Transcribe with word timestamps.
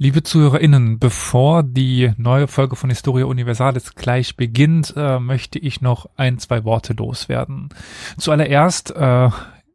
Liebe 0.00 0.22
ZuhörerInnen, 0.22 1.00
bevor 1.00 1.64
die 1.64 2.12
neue 2.18 2.46
Folge 2.46 2.76
von 2.76 2.88
Historia 2.88 3.24
Universalis 3.24 3.96
gleich 3.96 4.36
beginnt, 4.36 4.94
äh, 4.96 5.18
möchte 5.18 5.58
ich 5.58 5.80
noch 5.80 6.08
ein, 6.14 6.38
zwei 6.38 6.62
Worte 6.62 6.92
loswerden. 6.92 7.70
Zuallererst, 8.16 8.94
äh, 8.94 9.28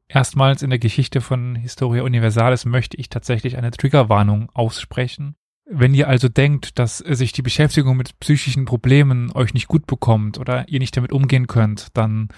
erstmals 0.07 0.61
in 0.61 0.69
der 0.69 0.79
Geschichte 0.79 1.19
von 1.19 1.55
Historia 1.55 2.03
Universalis 2.03 2.63
möchte 2.63 2.95
ich 2.95 3.09
tatsächlich 3.09 3.57
eine 3.57 3.71
Triggerwarnung 3.71 4.49
aussprechen. 4.53 5.35
Wenn 5.69 5.93
ihr 5.93 6.07
also 6.07 6.29
denkt, 6.29 6.79
dass 6.79 6.99
sich 6.99 7.33
die 7.33 7.41
Beschäftigung 7.41 7.97
mit 7.97 8.17
psychischen 8.21 8.63
Problemen 8.63 9.29
euch 9.33 9.53
nicht 9.53 9.67
gut 9.67 9.87
bekommt 9.87 10.37
oder 10.37 10.69
ihr 10.69 10.79
nicht 10.79 10.95
damit 10.95 11.11
umgehen 11.11 11.47
könnt, 11.47 11.87
dann 11.97 12.29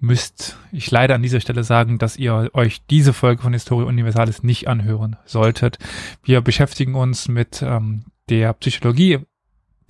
müsst 0.00 0.56
ich 0.72 0.90
leider 0.90 1.14
an 1.14 1.22
dieser 1.22 1.40
Stelle 1.40 1.64
sagen, 1.64 1.98
dass 1.98 2.16
ihr 2.16 2.50
euch 2.52 2.82
diese 2.86 3.12
Folge 3.12 3.42
von 3.42 3.52
Historia 3.52 3.88
Universalis 3.88 4.42
nicht 4.42 4.68
anhören 4.68 5.16
solltet. 5.24 5.78
Wir 6.22 6.40
beschäftigen 6.40 6.94
uns 6.94 7.28
mit 7.28 7.62
ähm, 7.62 8.04
der 8.28 8.52
Psychologie 8.54 9.18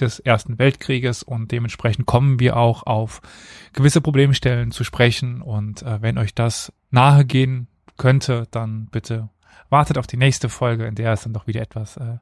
des 0.01 0.21
Ersten 0.21 0.59
Weltkrieges 0.59 1.23
und 1.23 1.51
dementsprechend 1.51 2.07
kommen 2.07 2.41
wir 2.41 2.57
auch 2.57 2.85
auf 2.85 3.21
gewisse 3.73 4.01
Problemstellen 4.01 4.71
zu 4.71 4.85
sprechen 4.85 5.43
und 5.43 5.83
äh, 5.83 6.01
wenn 6.01 6.19
euch 6.19 6.35
das 6.35 6.73
nahe 6.91 7.25
gehen 7.25 7.67
könnte, 7.97 8.47
dann 8.51 8.87
bitte 8.91 9.29
wartet 9.71 9.99
auf 9.99 10.07
die 10.07 10.17
nächste 10.17 10.49
Folge, 10.49 10.87
in 10.87 10.95
der 10.95 11.13
es 11.13 11.23
dann 11.23 11.33
doch 11.33 11.47
wieder 11.47 11.61
etwas 11.61 11.97
äh, 11.97 12.19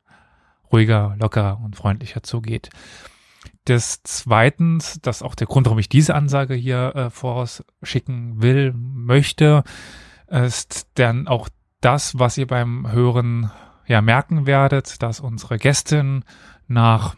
ruhiger, 0.72 1.14
lockerer 1.18 1.60
und 1.62 1.76
freundlicher 1.76 2.22
zugeht. 2.22 2.70
Des 3.68 4.02
Zweitens, 4.02 4.98
das 5.02 5.16
ist 5.16 5.22
auch 5.22 5.34
der 5.34 5.46
Grund, 5.46 5.66
warum 5.66 5.78
ich 5.78 5.88
diese 5.88 6.14
Ansage 6.14 6.54
hier 6.54 6.94
äh, 6.94 7.10
vorausschicken 7.10 8.42
will, 8.42 8.72
möchte, 8.72 9.64
ist 10.28 10.88
dann 10.94 11.28
auch 11.28 11.48
das, 11.80 12.18
was 12.18 12.38
ihr 12.38 12.46
beim 12.46 12.90
Hören 12.90 13.50
ja 13.86 14.00
merken 14.00 14.46
werdet, 14.46 15.02
dass 15.02 15.20
unsere 15.20 15.58
Gästin 15.58 16.24
nach, 16.66 17.16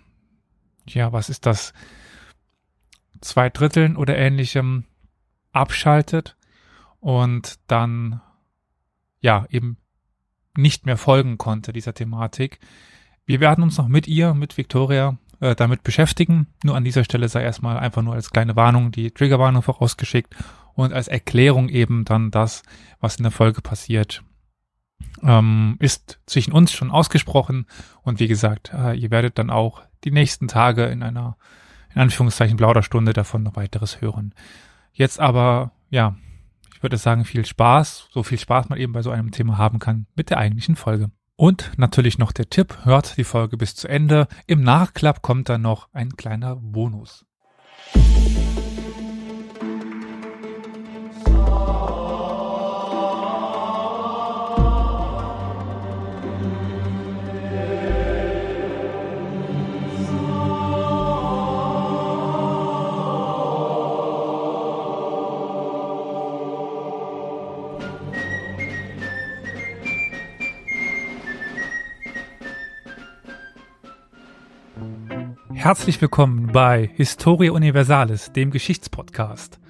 ja, 0.87 1.13
was 1.13 1.31
ist 1.31 1.47
das, 1.47 1.73
zwei 3.20 3.51
Dritteln 3.51 3.97
oder 3.97 4.17
ähnlichem 4.17 4.85
abschaltet 5.53 6.37
und 7.01 7.59
dann 7.67 8.20
ja 9.20 9.47
eben 9.51 9.79
nicht 10.57 10.87
mehr 10.87 10.97
folgen 10.97 11.39
konnte 11.39 11.73
dieser 11.73 11.95
Thematik. 11.95 12.61
Wir 13.25 13.41
werden 13.41 13.63
uns 13.65 13.79
noch 13.79 13.89
mit 13.89 14.07
ihr, 14.07 14.35
mit 14.35 14.57
Victoria, 14.57 15.19
äh, 15.41 15.55
damit 15.55 15.83
beschäftigen. 15.83 16.48
Nur 16.64 16.77
an 16.77 16.84
dieser 16.84 17.05
Stelle 17.05 17.28
sei 17.28 17.42
erstmal 17.42 17.78
einfach 17.78 18.03
nur 18.03 18.14
als 18.14 18.31
kleine 18.31 18.56
Warnung 18.56 18.91
die 18.91 19.11
Triggerwarnung 19.11 19.62
vorausgeschickt 19.62 20.34
und 20.75 20.92
als 20.92 21.08
Erklärung 21.08 21.69
eben 21.69 22.05
dann 22.05 22.30
das, 22.30 22.62
was 23.00 23.17
in 23.17 23.25
der 23.25 23.33
Folge 23.33 23.62
passiert, 23.62 24.22
ähm, 25.22 25.77
ist 25.80 26.20
zwischen 26.27 26.53
uns 26.53 26.72
schon 26.72 26.91
ausgesprochen. 26.91 27.67
Und 28.03 28.20
wie 28.20 28.28
gesagt, 28.28 28.72
äh, 28.72 28.95
ihr 28.95 29.11
werdet 29.11 29.39
dann 29.39 29.50
auch 29.50 29.83
die 30.05 30.11
nächsten 30.11 30.48
Tage 30.48 30.84
in 30.86 31.03
einer, 31.03 31.36
in 31.95 32.00
Anführungszeichen, 32.00 32.56
Plauderstunde 32.56 33.12
davon 33.12 33.42
noch 33.42 33.56
weiteres 33.56 34.00
hören. 34.00 34.34
Jetzt 34.92 35.20
aber, 35.20 35.73
ja, 35.91 36.17
ich 36.75 36.83
würde 36.83 36.97
sagen, 36.97 37.25
viel 37.25 37.45
Spaß, 37.45 38.08
so 38.12 38.23
viel 38.23 38.39
Spaß 38.39 38.69
man 38.69 38.78
eben 38.78 38.92
bei 38.92 39.02
so 39.02 39.11
einem 39.11 39.33
Thema 39.33 39.58
haben 39.58 39.80
kann 39.80 40.06
mit 40.14 40.30
der 40.30 40.39
eigentlichen 40.39 40.77
Folge. 40.77 41.11
Und 41.41 41.70
natürlich 41.77 42.19
noch 42.19 42.33
der 42.33 42.50
Tipp, 42.50 42.78
hört 42.83 43.17
die 43.17 43.22
Folge 43.22 43.56
bis 43.56 43.77
zu 43.77 43.86
Ende. 43.86 44.27
Im 44.48 44.61
Nachklapp 44.61 45.22
kommt 45.22 45.48
dann 45.48 45.62
noch 45.62 45.89
ein 45.92 46.17
kleiner 46.17 46.56
Bonus. 46.56 47.27
Herzlich 75.68 76.01
willkommen 76.01 76.46
bei 76.51 76.89
Historia 76.95 77.52
Universalis, 77.52 78.33
dem 78.33 78.51
Geschichtspodcast. 78.51 79.61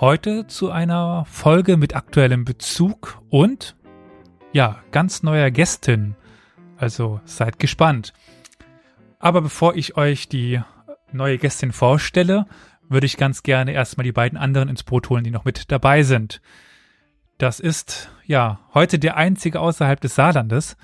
Heute 0.00 0.48
zu 0.48 0.72
einer 0.72 1.24
Folge 1.30 1.76
mit 1.76 1.94
aktuellem 1.94 2.44
Bezug 2.44 3.22
und 3.30 3.76
ja, 4.52 4.82
ganz 4.90 5.22
neuer 5.22 5.52
Gästin. 5.52 6.16
Also 6.76 7.20
seid 7.26 7.60
gespannt. 7.60 8.12
Aber 9.20 9.40
bevor 9.40 9.76
ich 9.76 9.96
euch 9.96 10.28
die 10.28 10.60
neue 11.12 11.38
Gästin 11.38 11.70
vorstelle, 11.70 12.46
würde 12.88 13.06
ich 13.06 13.16
ganz 13.16 13.44
gerne 13.44 13.74
erstmal 13.74 14.02
die 14.02 14.10
beiden 14.10 14.36
anderen 14.36 14.68
ins 14.68 14.82
Boot 14.82 15.10
holen, 15.10 15.22
die 15.22 15.30
noch 15.30 15.44
mit 15.44 15.70
dabei 15.70 16.02
sind. 16.02 16.40
Das 17.38 17.60
ist 17.60 18.10
ja 18.26 18.58
heute 18.74 18.98
der 18.98 19.16
einzige 19.16 19.60
außerhalb 19.60 20.00
des 20.00 20.16
Saarlandes, 20.16 20.76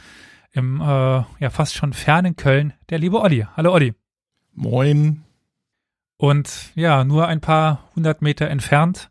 im 0.53 0.81
äh, 0.81 0.85
ja 0.85 1.51
fast 1.51 1.75
schon 1.75 1.93
fernen 1.93 2.37
Köln, 2.37 2.75
der 2.91 3.01
liebe 3.01 3.21
Olli. 3.21 3.45
Hallo 3.57 3.73
Olli. 3.73 3.93
Moin. 4.55 5.25
Und 6.17 6.71
ja, 6.77 7.05
nur 7.05 7.27
ein 7.27 7.41
paar 7.41 7.91
hundert 7.97 8.23
Meter 8.23 8.49
entfernt, 8.49 9.11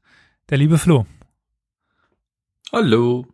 der 0.50 0.58
liebe 0.58 0.78
Flo. 0.78 1.06
Hallo. 2.72 3.28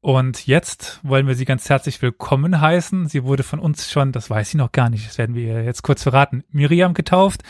Und 0.00 0.46
jetzt 0.46 1.00
wollen 1.02 1.26
wir 1.26 1.34
Sie 1.34 1.46
ganz 1.46 1.68
herzlich 1.68 2.00
willkommen 2.00 2.60
heißen. 2.60 3.08
Sie 3.08 3.24
wurde 3.24 3.42
von 3.42 3.58
uns 3.58 3.90
schon, 3.90 4.12
das 4.12 4.30
weiß 4.30 4.50
sie 4.50 4.56
noch 4.56 4.70
gar 4.70 4.88
nicht, 4.88 5.08
das 5.08 5.18
werden 5.18 5.34
wir 5.34 5.64
jetzt 5.64 5.82
kurz 5.82 6.02
verraten, 6.04 6.44
Miriam 6.50 6.94
getauft. 6.94 7.42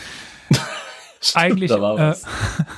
Stimmt, 1.20 1.44
Eigentlich 1.44 1.70
äh. 1.70 2.14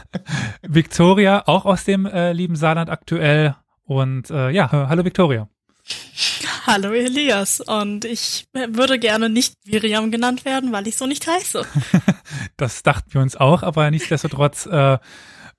Victoria, 0.63 1.45
auch 1.47 1.65
aus 1.65 1.85
dem 1.85 2.07
äh, 2.07 2.33
lieben 2.33 2.57
Saarland 2.57 2.91
aktuell. 2.91 3.55
Und 3.85 4.31
äh, 4.31 4.51
ja, 4.51 4.71
hallo 4.73 5.05
Victoria. 5.05 5.49
Hallo 6.67 6.93
Elias 6.93 7.61
und 7.61 8.05
ich 8.05 8.49
würde 8.53 8.99
gerne 8.99 9.31
nicht 9.31 9.55
Miriam 9.67 10.11
genannt 10.11 10.45
werden, 10.45 10.73
weil 10.73 10.89
ich 10.89 10.97
so 10.97 11.07
nicht 11.07 11.27
heiße. 11.27 11.65
Das 12.57 12.83
dachten 12.83 13.13
wir 13.13 13.21
uns 13.21 13.37
auch, 13.37 13.63
aber 13.63 13.91
nichtsdestotrotz 13.91 14.67
äh, 14.67 14.99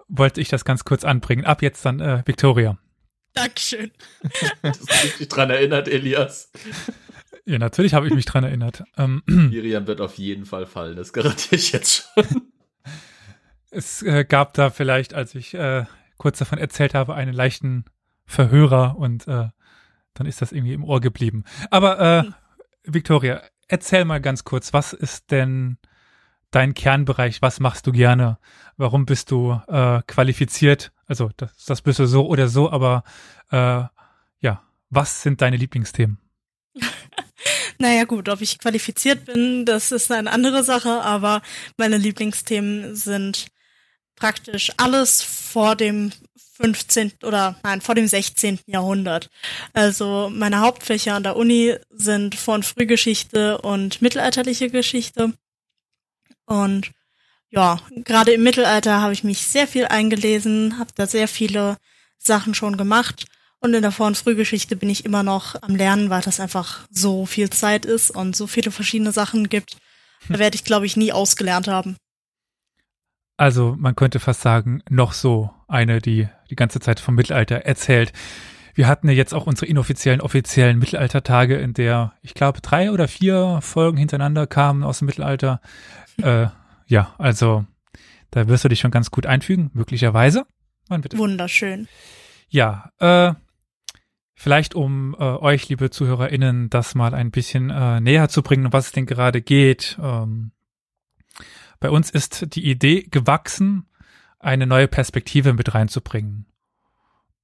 wollte 0.09 0.41
ich 0.41 0.49
das 0.49 0.65
ganz 0.65 0.83
kurz 0.83 1.05
anbringen. 1.05 1.45
Ab 1.45 1.61
jetzt 1.61 1.85
dann 1.85 1.99
äh, 1.99 2.23
Victoria. 2.25 2.77
Dankeschön. 3.33 3.91
Dass 4.63 4.79
du 4.79 5.17
dich 5.19 5.27
dran 5.27 5.49
erinnert, 5.49 5.87
Elias. 5.87 6.51
Ja, 7.45 7.59
natürlich 7.59 7.93
habe 7.93 8.07
ich 8.07 8.13
mich 8.13 8.25
dran 8.25 8.43
erinnert. 8.43 8.83
Ähm, 8.97 9.21
Miriam 9.27 9.87
wird 9.87 10.01
auf 10.01 10.15
jeden 10.15 10.45
Fall 10.45 10.65
fallen, 10.65 10.97
das 10.97 11.13
garantiere 11.13 11.55
ich 11.55 11.71
jetzt 11.71 12.09
schon. 12.13 12.51
es 13.69 14.01
äh, 14.01 14.25
gab 14.25 14.55
da 14.55 14.71
vielleicht, 14.71 15.13
als 15.13 15.35
ich 15.35 15.53
äh, 15.53 15.85
kurz 16.17 16.39
davon 16.39 16.57
erzählt 16.57 16.95
habe, 16.95 17.15
einen 17.15 17.33
leichten 17.33 17.85
Verhörer 18.25 18.97
und 18.97 19.27
äh, 19.27 19.49
dann 20.19 20.27
ist 20.27 20.41
das 20.41 20.51
irgendwie 20.51 20.73
im 20.73 20.83
Ohr 20.83 21.01
geblieben. 21.01 21.43
Aber 21.71 21.99
äh, 21.99 22.23
Victoria, 22.83 23.41
erzähl 23.67 24.05
mal 24.05 24.21
ganz 24.21 24.43
kurz, 24.43 24.73
was 24.73 24.93
ist 24.93 25.31
denn 25.31 25.77
dein 26.51 26.73
Kernbereich? 26.73 27.41
Was 27.41 27.59
machst 27.59 27.87
du 27.87 27.91
gerne? 27.91 28.37
Warum 28.77 29.05
bist 29.05 29.31
du 29.31 29.59
äh, 29.67 30.01
qualifiziert? 30.07 30.91
Also 31.05 31.29
das, 31.37 31.65
das 31.65 31.81
bist 31.81 31.99
du 31.99 32.05
so 32.05 32.27
oder 32.27 32.47
so, 32.47 32.71
aber 32.71 33.03
äh, 33.51 33.83
ja, 34.39 34.63
was 34.89 35.21
sind 35.21 35.41
deine 35.41 35.57
Lieblingsthemen? 35.57 36.19
Naja 37.79 38.05
gut, 38.05 38.27
ob 38.27 38.41
ich 38.41 38.57
qualifiziert 38.57 39.25
bin, 39.25 39.63
das 39.63 39.91
ist 39.91 40.11
eine 40.11 40.31
andere 40.31 40.63
Sache, 40.63 41.03
aber 41.03 41.43
meine 41.77 41.97
Lieblingsthemen 41.97 42.95
sind 42.95 43.49
praktisch 44.17 44.71
alles 44.77 45.23
vor 45.23 45.75
dem 45.75 46.11
15. 46.57 47.13
oder 47.23 47.55
nein, 47.63 47.81
vor 47.81 47.95
dem 47.95 48.07
16. 48.07 48.59
Jahrhundert. 48.65 49.29
Also 49.73 50.29
meine 50.33 50.59
Hauptfächer 50.59 51.13
an 51.13 51.23
der 51.23 51.35
Uni 51.35 51.75
sind 51.89 52.35
von 52.35 52.63
Frühgeschichte 52.63 53.59
und 53.59 54.01
mittelalterliche 54.01 54.69
Geschichte. 54.69 55.33
Und 56.45 56.91
ja, 57.49 57.79
gerade 57.91 58.31
im 58.31 58.43
Mittelalter 58.43 59.01
habe 59.01 59.13
ich 59.13 59.23
mich 59.23 59.43
sehr 59.43 59.67
viel 59.67 59.85
eingelesen, 59.85 60.79
habe 60.79 60.91
da 60.95 61.07
sehr 61.07 61.27
viele 61.27 61.77
Sachen 62.17 62.55
schon 62.55 62.75
gemacht. 62.75 63.25
Und 63.59 63.73
in 63.73 63.81
der 63.81 63.91
Vor- 63.91 64.07
und 64.07 64.17
Frühgeschichte 64.17 64.75
bin 64.75 64.89
ich 64.89 65.05
immer 65.05 65.23
noch 65.23 65.55
am 65.61 65.75
Lernen, 65.75 66.09
weil 66.09 66.21
das 66.21 66.39
einfach 66.39 66.87
so 66.91 67.25
viel 67.25 67.49
Zeit 67.49 67.85
ist 67.85 68.11
und 68.11 68.35
so 68.35 68.47
viele 68.47 68.71
verschiedene 68.71 69.11
Sachen 69.11 69.49
gibt. 69.49 69.77
Da 70.29 70.39
werde 70.39 70.55
ich, 70.55 70.63
glaube 70.63 70.85
ich, 70.85 70.97
nie 70.97 71.11
ausgelernt 71.11 71.67
haben. 71.67 71.97
Also 73.37 73.75
man 73.77 73.95
könnte 73.95 74.19
fast 74.19 74.41
sagen, 74.41 74.81
noch 74.89 75.13
so 75.13 75.51
eine, 75.67 76.01
die 76.01 76.27
die 76.49 76.55
ganze 76.55 76.79
Zeit 76.79 76.99
vom 76.99 77.15
Mittelalter 77.15 77.57
erzählt. 77.57 78.13
Wir 78.73 78.87
hatten 78.87 79.07
ja 79.07 79.13
jetzt 79.13 79.33
auch 79.33 79.47
unsere 79.47 79.67
inoffiziellen, 79.67 80.21
offiziellen 80.21 80.77
Mittelaltertage, 80.79 81.55
in 81.55 81.73
der, 81.73 82.13
ich 82.21 82.33
glaube, 82.33 82.61
drei 82.61 82.91
oder 82.91 83.07
vier 83.07 83.59
Folgen 83.61 83.97
hintereinander 83.97 84.47
kamen 84.47 84.83
aus 84.83 84.99
dem 84.99 85.07
Mittelalter. 85.07 85.61
Äh, 86.21 86.47
ja, 86.87 87.15
also 87.17 87.65
da 88.31 88.47
wirst 88.47 88.65
du 88.65 88.69
dich 88.69 88.79
schon 88.79 88.91
ganz 88.91 89.11
gut 89.11 89.25
einfügen, 89.25 89.71
möglicherweise. 89.73 90.45
Man 90.89 91.01
bitte. 91.01 91.17
Wunderschön. 91.17 91.87
Ja, 92.49 92.91
äh, 92.99 93.33
Vielleicht 94.39 94.75
um 94.75 95.15
äh, 95.17 95.23
euch, 95.23 95.67
liebe 95.67 95.89
ZuhörerInnen, 95.89 96.69
das 96.69 96.93
mal 96.93 97.15
ein 97.15 97.31
bisschen 97.31 97.71
äh, 97.71 97.99
näher 97.99 98.29
zu 98.29 98.43
bringen, 98.43 98.67
um 98.67 98.71
was 98.71 98.85
es 98.85 98.91
denn 98.91 99.07
gerade 99.07 99.41
geht. 99.41 99.97
Ähm, 99.99 100.51
bei 101.79 101.89
uns 101.89 102.09
ist 102.09 102.55
die 102.55 102.69
Idee 102.69 103.03
gewachsen, 103.03 103.87
eine 104.39 104.67
neue 104.67 104.87
Perspektive 104.87 105.53
mit 105.53 105.73
reinzubringen. 105.73 106.45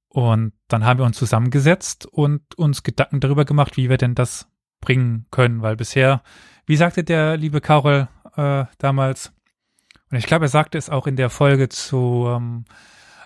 Und 0.08 0.52
dann 0.68 0.84
haben 0.84 1.00
wir 1.00 1.06
uns 1.06 1.18
zusammengesetzt 1.18 2.06
und 2.06 2.54
uns 2.56 2.82
Gedanken 2.82 3.20
darüber 3.20 3.44
gemacht, 3.44 3.76
wie 3.76 3.90
wir 3.90 3.96
denn 3.96 4.14
das 4.14 4.48
bringen 4.80 5.26
können, 5.30 5.62
weil 5.62 5.76
bisher, 5.76 6.22
wie 6.66 6.76
sagte 6.76 7.02
der 7.02 7.36
liebe 7.36 7.60
Karol 7.60 8.08
äh, 8.36 8.64
damals, 8.78 9.32
und 10.10 10.18
ich 10.18 10.26
glaube, 10.26 10.44
er 10.44 10.50
sagte 10.50 10.78
es 10.78 10.90
auch 10.90 11.08
in 11.08 11.16
der 11.16 11.30
Folge 11.30 11.68
zu 11.68 12.26
ähm, 12.28 12.64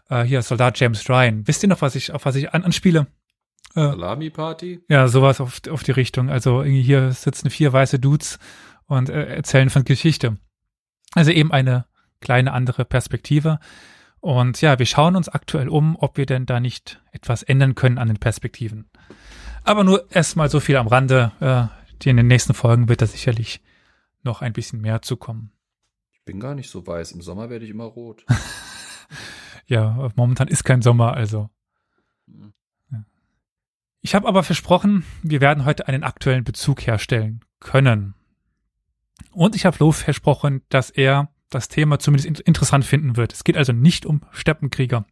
äh, 0.09 0.23
hier 0.23 0.41
Soldat 0.41 0.81
James 0.81 1.09
Ryan. 1.11 1.47
Wisst 1.47 1.63
ihr 1.63 1.69
noch, 1.69 1.83
was 1.83 1.95
ich 1.95 2.13
auf 2.13 2.25
was 2.25 2.37
ich 2.37 2.55
an, 2.55 2.65
anspiele? 2.65 3.07
Äh, 3.75 3.81
Salami 3.81 4.31
Party? 4.31 4.81
Ja, 4.89 5.09
sowas 5.09 5.41
auf, 5.41 5.61
auf 5.71 5.83
die 5.83 5.93
Richtung. 5.93 6.31
Also 6.31 6.63
irgendwie 6.63 6.83
hier 6.83 7.13
sitzen 7.13 7.51
vier 7.51 7.73
weiße 7.73 7.99
Dudes 7.99 8.39
und 8.87 9.11
äh, 9.11 9.27
erzählen 9.27 9.69
von 9.69 9.85
Geschichte. 9.85 10.39
Also 11.15 11.31
eben 11.31 11.53
eine 11.53 11.87
kleine 12.21 12.53
andere 12.53 12.85
Perspektive. 12.85 13.59
Und 14.21 14.61
ja, 14.61 14.79
wir 14.79 14.87
schauen 14.87 15.17
uns 15.17 15.29
aktuell 15.29 15.69
um, 15.69 15.97
ob 15.97 16.17
wir 16.17 16.27
denn 16.27 16.47
da 16.47 16.61
nicht 16.61 17.01
etwas 17.13 17.43
ändern 17.43 17.75
können 17.75 17.99
an 17.99 18.09
den 18.09 18.19
Perspektiven. 18.19 18.91
Aber 19.65 19.85
nur 19.85 20.11
erstmal 20.11 20.51
so 20.51 20.61
viel 20.61 20.77
am 20.77 20.89
Rande. 20.89 21.33
Äh, 21.41 22.09
in 22.09 22.17
den 22.17 22.29
nächsten 22.29 22.55
Folgen 22.55 22.89
wird 22.89 23.03
da 23.03 23.07
sicherlich 23.07 23.61
noch 24.23 24.41
ein 24.41 24.53
bisschen 24.53 24.81
mehr 24.81 25.03
zu 25.03 25.17
kommen. 25.17 25.53
Ich 26.13 26.23
bin 26.25 26.41
gar 26.41 26.55
nicht 26.55 26.71
so 26.71 26.87
weiß. 26.87 27.13
Im 27.13 27.23
Sommer 27.23 27.51
werde 27.51 27.65
ich 27.65 27.71
immer 27.71 27.85
rot. 27.85 28.25
ja, 29.67 30.11
momentan 30.17 30.49
ist 30.49 30.65
kein 30.65 30.83
Sommer, 30.83 31.15
also. 31.15 31.51
Hm. 32.27 32.53
Ich 34.01 34.15
habe 34.15 34.29
aber 34.29 34.43
versprochen, 34.43 35.05
wir 35.23 35.41
werden 35.41 35.65
heute 35.65 35.89
einen 35.89 36.05
aktuellen 36.05 36.45
Bezug 36.45 36.87
herstellen 36.87 37.45
können. 37.61 38.15
Und 39.39 39.55
ich 39.55 39.65
habe 39.67 39.77
Lo 39.79 39.93
versprochen, 39.93 40.63
dass 40.69 40.91
er 40.91 41.33
das 41.49 41.69
Thema 41.69 42.01
zumindest 42.01 42.41
interessant 42.41 42.85
finden 42.85 43.17
wird. 43.17 43.33
Es 43.33 43.45
geht 43.45 43.57
also 43.57 43.73
nicht 43.73 44.05
um 44.05 44.23
Steppenkrieger. 44.33 45.07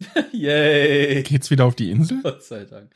Yay! 0.32 1.22
Geht's 1.22 1.48
wieder 1.48 1.64
auf 1.64 1.76
die 1.76 1.92
Insel? 1.92 2.20
Gott 2.20 2.42
sei 2.42 2.64
Dank. 2.64 2.92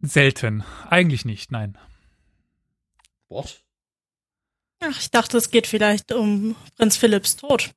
Selten. 0.00 0.64
Eigentlich 0.90 1.24
nicht, 1.24 1.52
nein. 1.52 1.78
What? 3.28 3.62
Ach, 4.80 4.98
ich 4.98 5.12
dachte, 5.12 5.36
es 5.38 5.52
geht 5.52 5.68
vielleicht 5.68 6.10
um 6.10 6.56
Prinz 6.76 6.96
Philipps 6.96 7.36
Tod. 7.36 7.70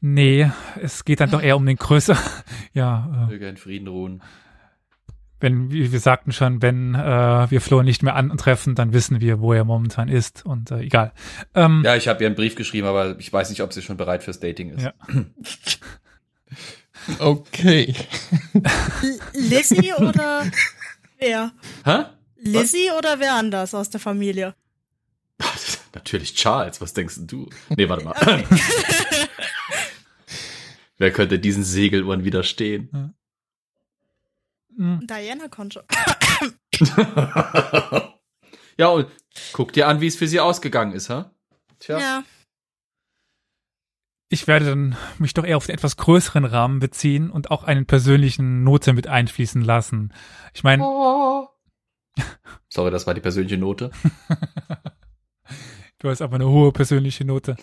Nee, 0.00 0.50
es 0.80 1.04
geht 1.04 1.20
dann 1.20 1.30
doch 1.30 1.42
eher 1.42 1.58
um 1.58 1.66
den 1.66 1.76
Größer. 1.76 2.16
ja. 2.72 3.26
Möge 3.28 3.46
in 3.46 3.58
Frieden 3.58 3.88
ruhen 3.88 4.22
wenn 5.40 5.70
wie 5.70 5.90
wir 5.90 6.00
sagten 6.00 6.32
schon, 6.32 6.62
wenn 6.62 6.94
äh, 6.94 7.50
wir 7.50 7.60
Flo 7.60 7.82
nicht 7.82 8.02
mehr 8.02 8.14
antreffen, 8.14 8.74
dann 8.74 8.92
wissen 8.92 9.20
wir, 9.20 9.40
wo 9.40 9.52
er 9.52 9.64
momentan 9.64 10.08
ist 10.08 10.44
und 10.44 10.70
äh, 10.70 10.80
egal. 10.80 11.12
Ähm, 11.54 11.82
ja, 11.84 11.96
ich 11.96 12.08
habe 12.08 12.22
ihr 12.22 12.26
einen 12.26 12.36
Brief 12.36 12.54
geschrieben, 12.54 12.86
aber 12.86 13.18
ich 13.18 13.32
weiß 13.32 13.50
nicht, 13.50 13.62
ob 13.62 13.72
sie 13.72 13.82
schon 13.82 13.96
bereit 13.96 14.22
fürs 14.22 14.40
Dating 14.40 14.70
ist. 14.70 14.82
Ja. 14.82 14.92
okay. 17.18 17.94
Lizzie 19.32 19.92
oder 19.94 20.44
wer? 21.18 21.52
Hä? 21.84 22.04
Lizzie 22.36 22.90
oder 22.96 23.18
wer 23.18 23.34
anders 23.34 23.74
aus 23.74 23.90
der 23.90 24.00
Familie? 24.00 24.54
Natürlich 25.94 26.34
Charles, 26.34 26.80
was 26.80 26.92
denkst 26.92 27.16
du? 27.20 27.48
Nee, 27.70 27.88
warte 27.88 28.04
mal. 28.04 28.12
Okay. 28.12 28.44
wer 30.98 31.12
könnte 31.12 31.38
diesen 31.38 31.64
Segeluhren 31.64 32.24
widerstehen? 32.24 32.88
Ja. 32.92 33.10
Mhm. 34.80 35.06
Diana 35.06 35.48
konnte. 35.48 35.84
ja, 38.78 38.88
und 38.88 39.08
guck 39.52 39.74
dir 39.74 39.86
an, 39.86 40.00
wie 40.00 40.06
es 40.06 40.16
für 40.16 40.26
sie 40.26 40.40
ausgegangen 40.40 40.94
ist, 40.94 41.10
ha? 41.10 41.34
Tja. 41.80 41.98
Ja. 41.98 42.24
Ich 44.30 44.46
werde 44.46 44.64
dann 44.64 44.96
mich 45.18 45.34
doch 45.34 45.44
eher 45.44 45.58
auf 45.58 45.66
den 45.66 45.74
etwas 45.74 45.98
größeren 45.98 46.46
Rahmen 46.46 46.78
beziehen 46.78 47.30
und 47.30 47.50
auch 47.50 47.64
einen 47.64 47.84
persönlichen 47.84 48.64
Note 48.64 48.94
mit 48.94 49.06
einfließen 49.06 49.60
lassen. 49.60 50.14
Ich 50.54 50.62
meine. 50.62 50.82
Oh. 50.82 51.46
Sorry, 52.70 52.90
das 52.90 53.06
war 53.06 53.12
die 53.12 53.20
persönliche 53.20 53.58
Note. 53.58 53.90
du 55.98 56.08
hast 56.08 56.22
aber 56.22 56.36
eine 56.36 56.48
hohe 56.48 56.72
persönliche 56.72 57.26
Note. 57.26 57.56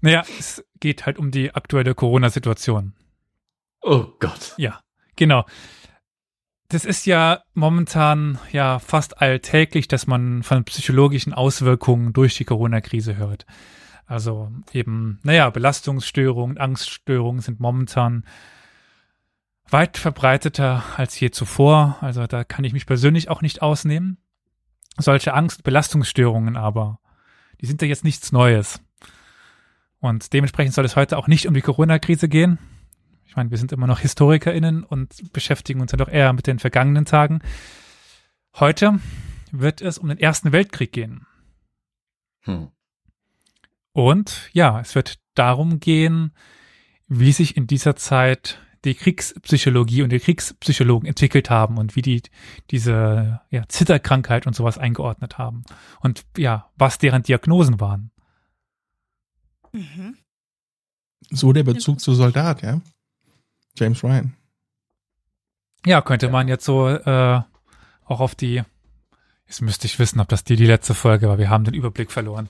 Naja, 0.00 0.22
es 0.38 0.64
geht 0.78 1.06
halt 1.06 1.18
um 1.18 1.32
die 1.32 1.52
aktuelle 1.52 1.96
Corona-Situation. 1.96 2.94
Oh 3.80 4.06
Gott. 4.20 4.54
Ja. 4.58 4.80
Genau. 5.16 5.44
Das 6.68 6.84
ist 6.86 7.04
ja 7.04 7.42
momentan 7.52 8.38
ja 8.50 8.78
fast 8.78 9.20
alltäglich, 9.20 9.88
dass 9.88 10.06
man 10.06 10.42
von 10.42 10.64
psychologischen 10.64 11.34
Auswirkungen 11.34 12.14
durch 12.14 12.36
die 12.36 12.46
Corona-Krise 12.46 13.16
hört. 13.16 13.44
Also 14.06 14.50
eben, 14.72 15.20
naja, 15.22 15.50
Belastungsstörungen, 15.50 16.58
Angststörungen 16.58 17.42
sind 17.42 17.60
momentan 17.60 18.24
weit 19.68 19.96
verbreiteter 19.96 20.82
als 20.96 21.18
je 21.20 21.30
zuvor. 21.30 21.98
Also 22.00 22.26
da 22.26 22.44
kann 22.44 22.64
ich 22.64 22.72
mich 22.72 22.86
persönlich 22.86 23.28
auch 23.28 23.42
nicht 23.42 23.62
ausnehmen. 23.62 24.18
Solche 24.98 25.34
Angst, 25.34 25.64
Belastungsstörungen 25.64 26.56
aber, 26.56 27.00
die 27.60 27.66
sind 27.66 27.80
ja 27.80 27.88
jetzt 27.88 28.04
nichts 28.04 28.32
Neues. 28.32 28.80
Und 29.98 30.32
dementsprechend 30.32 30.74
soll 30.74 30.84
es 30.84 30.96
heute 30.96 31.16
auch 31.16 31.28
nicht 31.28 31.46
um 31.46 31.54
die 31.54 31.62
Corona-Krise 31.62 32.28
gehen, 32.28 32.58
ich 33.32 33.36
meine, 33.36 33.50
wir 33.50 33.56
sind 33.56 33.72
immer 33.72 33.86
noch 33.86 34.00
HistorikerInnen 34.00 34.84
und 34.84 35.32
beschäftigen 35.32 35.80
uns 35.80 35.90
ja 35.90 35.96
doch 35.96 36.08
eher 36.08 36.34
mit 36.34 36.46
den 36.46 36.58
vergangenen 36.58 37.06
Tagen. 37.06 37.40
Heute 38.60 39.00
wird 39.50 39.80
es 39.80 39.96
um 39.96 40.08
den 40.08 40.18
Ersten 40.18 40.52
Weltkrieg 40.52 40.92
gehen. 40.92 41.26
Hm. 42.40 42.68
Und 43.92 44.50
ja, 44.52 44.80
es 44.80 44.94
wird 44.94 45.18
darum 45.32 45.80
gehen, 45.80 46.34
wie 47.08 47.32
sich 47.32 47.56
in 47.56 47.66
dieser 47.66 47.96
Zeit 47.96 48.60
die 48.84 48.92
Kriegspsychologie 48.92 50.02
und 50.02 50.10
die 50.10 50.20
Kriegspsychologen 50.20 51.08
entwickelt 51.08 51.48
haben 51.48 51.78
und 51.78 51.96
wie 51.96 52.02
die 52.02 52.20
diese 52.70 53.40
ja, 53.48 53.66
Zitterkrankheit 53.66 54.46
und 54.46 54.54
sowas 54.54 54.76
eingeordnet 54.76 55.38
haben 55.38 55.64
und 56.02 56.26
ja, 56.36 56.70
was 56.76 56.98
deren 56.98 57.22
Diagnosen 57.22 57.80
waren. 57.80 58.10
Mhm. 59.72 60.18
So 61.30 61.54
der 61.54 61.62
Bezug 61.62 61.98
zu 61.98 62.12
Soldat, 62.12 62.60
ja? 62.60 62.82
James 63.76 64.02
Ryan. 64.02 64.36
Ja, 65.84 66.00
könnte 66.00 66.28
man 66.28 66.48
jetzt 66.48 66.64
so 66.64 66.88
äh, 66.88 67.40
auch 68.04 68.20
auf 68.20 68.34
die. 68.34 68.62
Jetzt 69.46 69.62
müsste 69.62 69.86
ich 69.86 69.98
wissen, 69.98 70.20
ob 70.20 70.28
das 70.28 70.44
die 70.44 70.56
die 70.56 70.66
letzte 70.66 70.94
Folge 70.94 71.28
war. 71.28 71.38
Wir 71.38 71.50
haben 71.50 71.64
den 71.64 71.74
Überblick 71.74 72.12
verloren. 72.12 72.48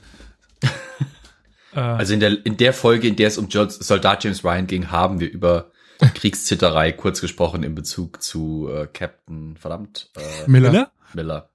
äh, 1.74 1.80
also 1.80 2.14
in 2.14 2.20
der 2.20 2.44
in 2.44 2.56
der 2.56 2.72
Folge, 2.72 3.08
in 3.08 3.16
der 3.16 3.28
es 3.28 3.38
um 3.38 3.48
Soldat 3.50 4.24
James 4.24 4.44
Ryan 4.44 4.66
ging, 4.66 4.90
haben 4.90 5.20
wir 5.20 5.30
über 5.30 5.72
Kriegszitterei 6.14 6.92
kurz 6.92 7.20
gesprochen 7.20 7.62
in 7.62 7.74
Bezug 7.74 8.22
zu 8.22 8.68
äh, 8.68 8.86
Captain 8.86 9.56
verdammt 9.56 10.10
äh, 10.16 10.50
Miller. 10.50 10.92
Miller. 11.14 11.50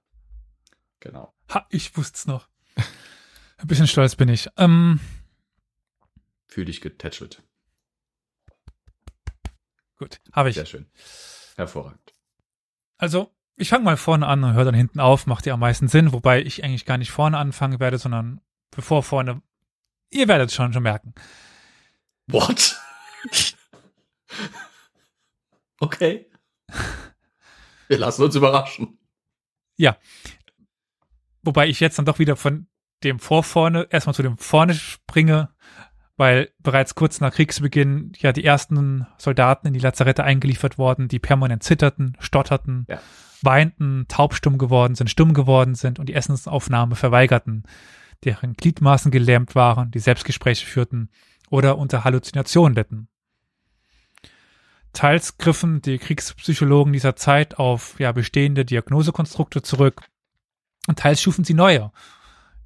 Genau. 1.00 1.32
Ha, 1.52 1.66
ich 1.70 1.96
wusste 1.96 2.16
es 2.16 2.26
noch. 2.26 2.48
Ein 3.58 3.66
bisschen 3.66 3.86
stolz 3.86 4.16
bin 4.16 4.28
ich. 4.28 4.48
Ähm, 4.56 5.00
Fühl 6.46 6.64
dich 6.64 6.80
getätschelt. 6.80 7.42
Gut, 9.98 10.20
habe 10.32 10.50
ich. 10.50 10.54
Sehr 10.54 10.66
schön. 10.66 10.86
Hervorragend. 11.56 12.14
Also, 12.96 13.34
ich 13.56 13.68
fange 13.68 13.84
mal 13.84 13.96
vorne 13.96 14.26
an 14.26 14.44
und 14.44 14.54
höre 14.54 14.64
dann 14.64 14.74
hinten 14.74 15.00
auf, 15.00 15.26
macht 15.26 15.46
ja 15.46 15.54
am 15.54 15.60
meisten 15.60 15.88
Sinn, 15.88 16.12
wobei 16.12 16.42
ich 16.42 16.62
eigentlich 16.62 16.84
gar 16.86 16.98
nicht 16.98 17.10
vorne 17.10 17.36
anfangen 17.38 17.80
werde, 17.80 17.98
sondern 17.98 18.40
bevor 18.70 19.02
vorne. 19.02 19.42
Ihr 20.10 20.28
werdet 20.28 20.50
es 20.50 20.54
schon 20.54 20.72
schon 20.72 20.84
merken. 20.84 21.14
What? 22.28 22.76
okay. 25.80 26.30
Wir 27.88 27.98
lassen 27.98 28.22
uns 28.22 28.36
überraschen. 28.36 28.98
Ja. 29.76 29.96
Wobei 31.42 31.68
ich 31.68 31.80
jetzt 31.80 31.98
dann 31.98 32.04
doch 32.04 32.18
wieder 32.18 32.36
von 32.36 32.68
dem 33.02 33.18
vor 33.18 33.42
vorne 33.42 33.86
erstmal 33.90 34.14
zu 34.14 34.22
dem 34.22 34.38
vorne 34.38 34.74
springe, 34.74 35.54
weil 36.18 36.50
bereits 36.58 36.96
kurz 36.96 37.20
nach 37.20 37.32
Kriegsbeginn 37.32 38.12
ja 38.18 38.32
die 38.32 38.44
ersten 38.44 39.06
Soldaten 39.16 39.68
in 39.68 39.72
die 39.72 39.78
Lazarette 39.78 40.24
eingeliefert 40.24 40.76
worden, 40.76 41.06
die 41.06 41.20
permanent 41.20 41.62
zitterten, 41.62 42.16
stotterten, 42.18 42.86
ja. 42.88 43.00
weinten, 43.40 44.06
taubstumm 44.08 44.58
geworden 44.58 44.96
sind, 44.96 45.08
stumm 45.08 45.32
geworden 45.32 45.76
sind 45.76 46.00
und 46.00 46.08
die 46.08 46.14
Essensaufnahme 46.14 46.96
verweigerten, 46.96 47.62
deren 48.24 48.54
Gliedmaßen 48.54 49.12
gelähmt 49.12 49.54
waren, 49.54 49.92
die 49.92 50.00
Selbstgespräche 50.00 50.66
führten 50.66 51.08
oder 51.50 51.78
unter 51.78 52.02
Halluzinationen 52.02 52.74
litten. 52.74 53.08
Teils 54.92 55.38
griffen 55.38 55.82
die 55.82 55.98
Kriegspsychologen 55.98 56.92
dieser 56.92 57.14
Zeit 57.14 57.60
auf 57.60 58.00
ja, 58.00 58.10
bestehende 58.10 58.64
Diagnosekonstrukte 58.64 59.62
zurück 59.62 60.02
und 60.88 60.98
teils 60.98 61.22
schufen 61.22 61.44
sie 61.44 61.54
neue 61.54 61.92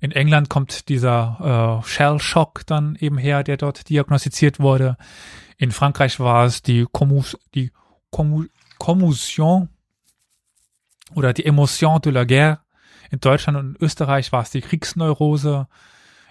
in 0.03 0.11
England 0.11 0.49
kommt 0.49 0.89
dieser 0.89 1.81
äh, 1.81 1.87
Shell 1.87 2.19
Shock 2.19 2.67
dann 2.67 2.97
eben 2.97 3.19
her, 3.19 3.45
der 3.45 3.57
dort 3.57 3.89
diagnostiziert 3.89 4.59
wurde. 4.59 4.97
In 5.59 5.71
Frankreich 5.71 6.19
war 6.19 6.45
es 6.45 6.61
die, 6.61 6.87
Commus, 6.91 7.39
die 7.55 7.71
Commotion 8.11 9.69
oder 11.15 11.33
die 11.33 11.47
Emotion 11.47 12.01
de 12.01 12.11
la 12.11 12.25
Guerre. 12.25 12.59
In 13.13 13.21
Deutschland 13.21 13.57
und 13.57 13.81
Österreich 13.81 14.33
war 14.33 14.43
es 14.43 14.51
die 14.51 14.61
Kriegsneurose. 14.61 15.69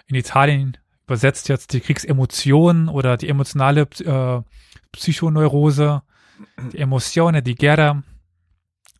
In 0.06 0.16
Italien 0.16 0.76
übersetzt 1.06 1.48
jetzt 1.48 1.72
die 1.72 1.80
Kriegsemotion 1.80 2.90
oder 2.90 3.16
die 3.16 3.30
emotionale 3.30 3.88
äh, 4.04 4.42
Psychoneurose, 4.92 6.02
die 6.74 6.78
Emozione 6.78 7.42
di 7.42 7.54
Guerra. 7.54 8.02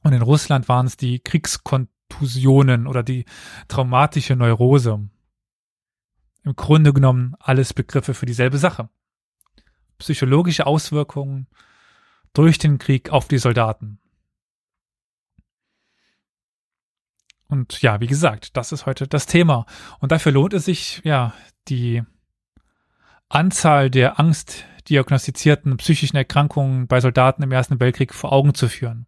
Und 0.02 0.12
in 0.14 0.22
Russland 0.22 0.66
waren 0.70 0.86
es 0.86 0.96
die 0.96 1.18
Kriegskontusionen 2.12 2.86
oder 2.86 3.02
die 3.02 3.24
traumatische 3.68 4.36
Neurose. 4.36 5.08
Im 6.44 6.56
Grunde 6.56 6.92
genommen 6.92 7.34
alles 7.38 7.72
Begriffe 7.72 8.14
für 8.14 8.26
dieselbe 8.26 8.58
Sache. 8.58 8.88
Psychologische 9.98 10.66
Auswirkungen 10.66 11.46
durch 12.32 12.58
den 12.58 12.78
Krieg 12.78 13.10
auf 13.10 13.28
die 13.28 13.38
Soldaten. 13.38 13.98
Und 17.46 17.82
ja, 17.82 18.00
wie 18.00 18.06
gesagt, 18.06 18.56
das 18.56 18.72
ist 18.72 18.86
heute 18.86 19.06
das 19.06 19.26
Thema. 19.26 19.66
Und 20.00 20.10
dafür 20.10 20.32
lohnt 20.32 20.54
es 20.54 20.64
sich, 20.64 21.02
ja, 21.04 21.34
die 21.68 22.02
Anzahl 23.28 23.90
der 23.90 24.18
angstdiagnostizierten 24.18 25.76
psychischen 25.76 26.16
Erkrankungen 26.16 26.86
bei 26.86 27.00
Soldaten 27.00 27.42
im 27.42 27.52
Ersten 27.52 27.78
Weltkrieg 27.78 28.14
vor 28.14 28.32
Augen 28.32 28.54
zu 28.54 28.68
führen. 28.68 29.06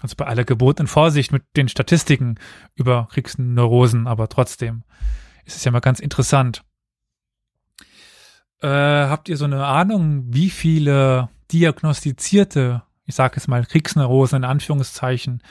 Also 0.00 0.14
bei 0.16 0.26
aller 0.26 0.44
gebotenen 0.44 0.88
Vorsicht 0.88 1.32
mit 1.32 1.44
den 1.56 1.68
Statistiken 1.68 2.38
über 2.74 3.08
Kriegsneurosen, 3.10 4.06
aber 4.06 4.28
trotzdem 4.28 4.84
ist 5.44 5.56
es 5.56 5.64
ja 5.64 5.70
mal 5.70 5.80
ganz 5.80 6.00
interessant. 6.00 6.64
Äh, 8.60 8.68
habt 8.68 9.28
ihr 9.28 9.36
so 9.36 9.44
eine 9.44 9.64
Ahnung, 9.64 10.24
wie 10.26 10.50
viele 10.50 11.28
diagnostizierte, 11.52 12.82
ich 13.04 13.14
sage 13.14 13.36
es 13.36 13.48
mal, 13.48 13.64
Kriegsneurosen 13.64 14.38
in 14.38 14.44
Anführungszeichen, 14.44 15.42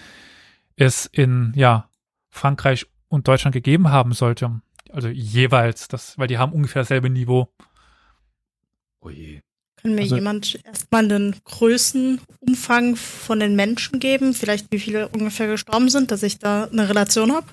es 0.75 1.05
in 1.05 1.53
ja 1.55 1.89
Frankreich 2.29 2.85
und 3.07 3.27
Deutschland 3.27 3.53
gegeben 3.53 3.89
haben 3.89 4.13
sollte. 4.13 4.61
Also 4.91 5.07
jeweils, 5.07 5.87
das, 5.87 6.17
weil 6.17 6.27
die 6.27 6.37
haben 6.37 6.53
ungefähr 6.53 6.81
dasselbe 6.81 7.09
Niveau. 7.09 7.53
Oh 8.99 9.09
je. 9.09 9.41
Kann 9.85 9.93
mir 9.93 10.01
also, 10.01 10.15
jemand 10.15 10.59
erstmal 10.65 11.07
den 11.07 11.35
Größenumfang 11.43 12.95
von 12.95 13.39
den 13.39 13.55
Menschen 13.55 13.99
geben? 13.99 14.33
Vielleicht 14.33 14.71
wie 14.71 14.79
viele 14.79 15.09
ungefähr 15.09 15.45
gestorben 15.45 15.89
sind, 15.89 16.09
dass 16.09 16.23
ich 16.23 16.39
da 16.39 16.63
eine 16.63 16.89
Relation 16.89 17.31
habe? 17.31 17.45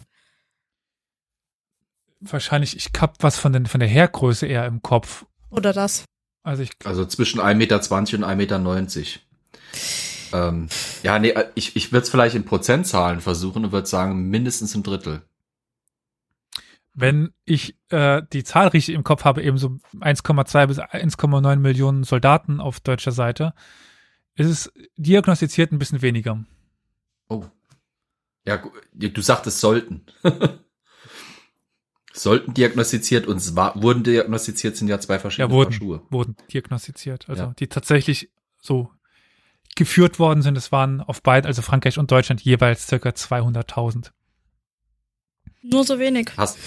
Wahrscheinlich, 2.20 2.74
ich 2.74 2.88
hab 2.98 3.22
was 3.22 3.38
von, 3.38 3.52
den, 3.52 3.66
von 3.66 3.80
der 3.80 3.88
Hairgröße 3.90 4.46
eher 4.46 4.64
im 4.64 4.80
Kopf. 4.80 5.26
Oder 5.50 5.74
das? 5.74 6.04
Also, 6.42 6.62
ich, 6.62 6.70
also 6.84 7.04
zwischen 7.04 7.38
1,20 7.38 7.54
Meter 7.54 7.76
und 7.76 8.24
1,90 8.24 8.98
Meter. 8.98 10.48
Ähm, 10.48 10.68
ja, 11.02 11.18
nee, 11.18 11.34
ich, 11.54 11.76
ich 11.76 11.92
würde 11.92 12.04
es 12.04 12.08
vielleicht 12.08 12.34
in 12.34 12.46
Prozentzahlen 12.46 13.20
versuchen 13.20 13.66
und 13.66 13.72
würde 13.72 13.86
sagen, 13.86 14.30
mindestens 14.30 14.74
ein 14.74 14.82
Drittel. 14.82 15.20
Wenn 16.94 17.32
ich 17.44 17.76
äh, 17.88 18.22
die 18.32 18.44
Zahl 18.44 18.68
richtig 18.68 18.94
im 18.94 19.04
Kopf 19.04 19.24
habe, 19.24 19.42
eben 19.42 19.56
so 19.56 19.78
1,2 20.00 20.66
bis 20.66 20.78
1,9 20.78 21.56
Millionen 21.56 22.04
Soldaten 22.04 22.60
auf 22.60 22.80
deutscher 22.80 23.12
Seite, 23.12 23.54
ist 24.34 24.48
es 24.48 24.72
diagnostiziert 24.96 25.72
ein 25.72 25.78
bisschen 25.78 26.02
weniger. 26.02 26.44
Oh. 27.28 27.46
Ja, 28.46 28.62
du 28.92 29.22
sagtest 29.22 29.60
sollten. 29.60 30.06
sollten 32.12 32.54
diagnostiziert 32.54 33.26
und 33.26 33.40
wurden 33.56 34.02
diagnostiziert 34.02 34.76
sind 34.76 34.88
ja 34.88 35.00
zwei 35.00 35.18
verschiedene 35.18 35.48
ja, 35.48 35.54
wurden, 35.54 35.72
Schuhe. 35.72 36.02
wurden 36.10 36.36
diagnostiziert. 36.52 37.28
Also 37.28 37.44
ja. 37.44 37.54
die 37.58 37.68
tatsächlich 37.68 38.30
so 38.60 38.90
geführt 39.74 40.18
worden 40.18 40.42
sind. 40.42 40.56
Es 40.58 40.72
waren 40.72 41.00
auf 41.00 41.22
beiden, 41.22 41.46
also 41.46 41.62
Frankreich 41.62 41.98
und 41.98 42.10
Deutschland, 42.10 42.42
jeweils 42.42 42.86
circa 42.86 43.10
200.000. 43.10 44.10
Nur 45.62 45.84
so 45.84 45.98
wenig. 45.98 46.30
Hast, 46.36 46.58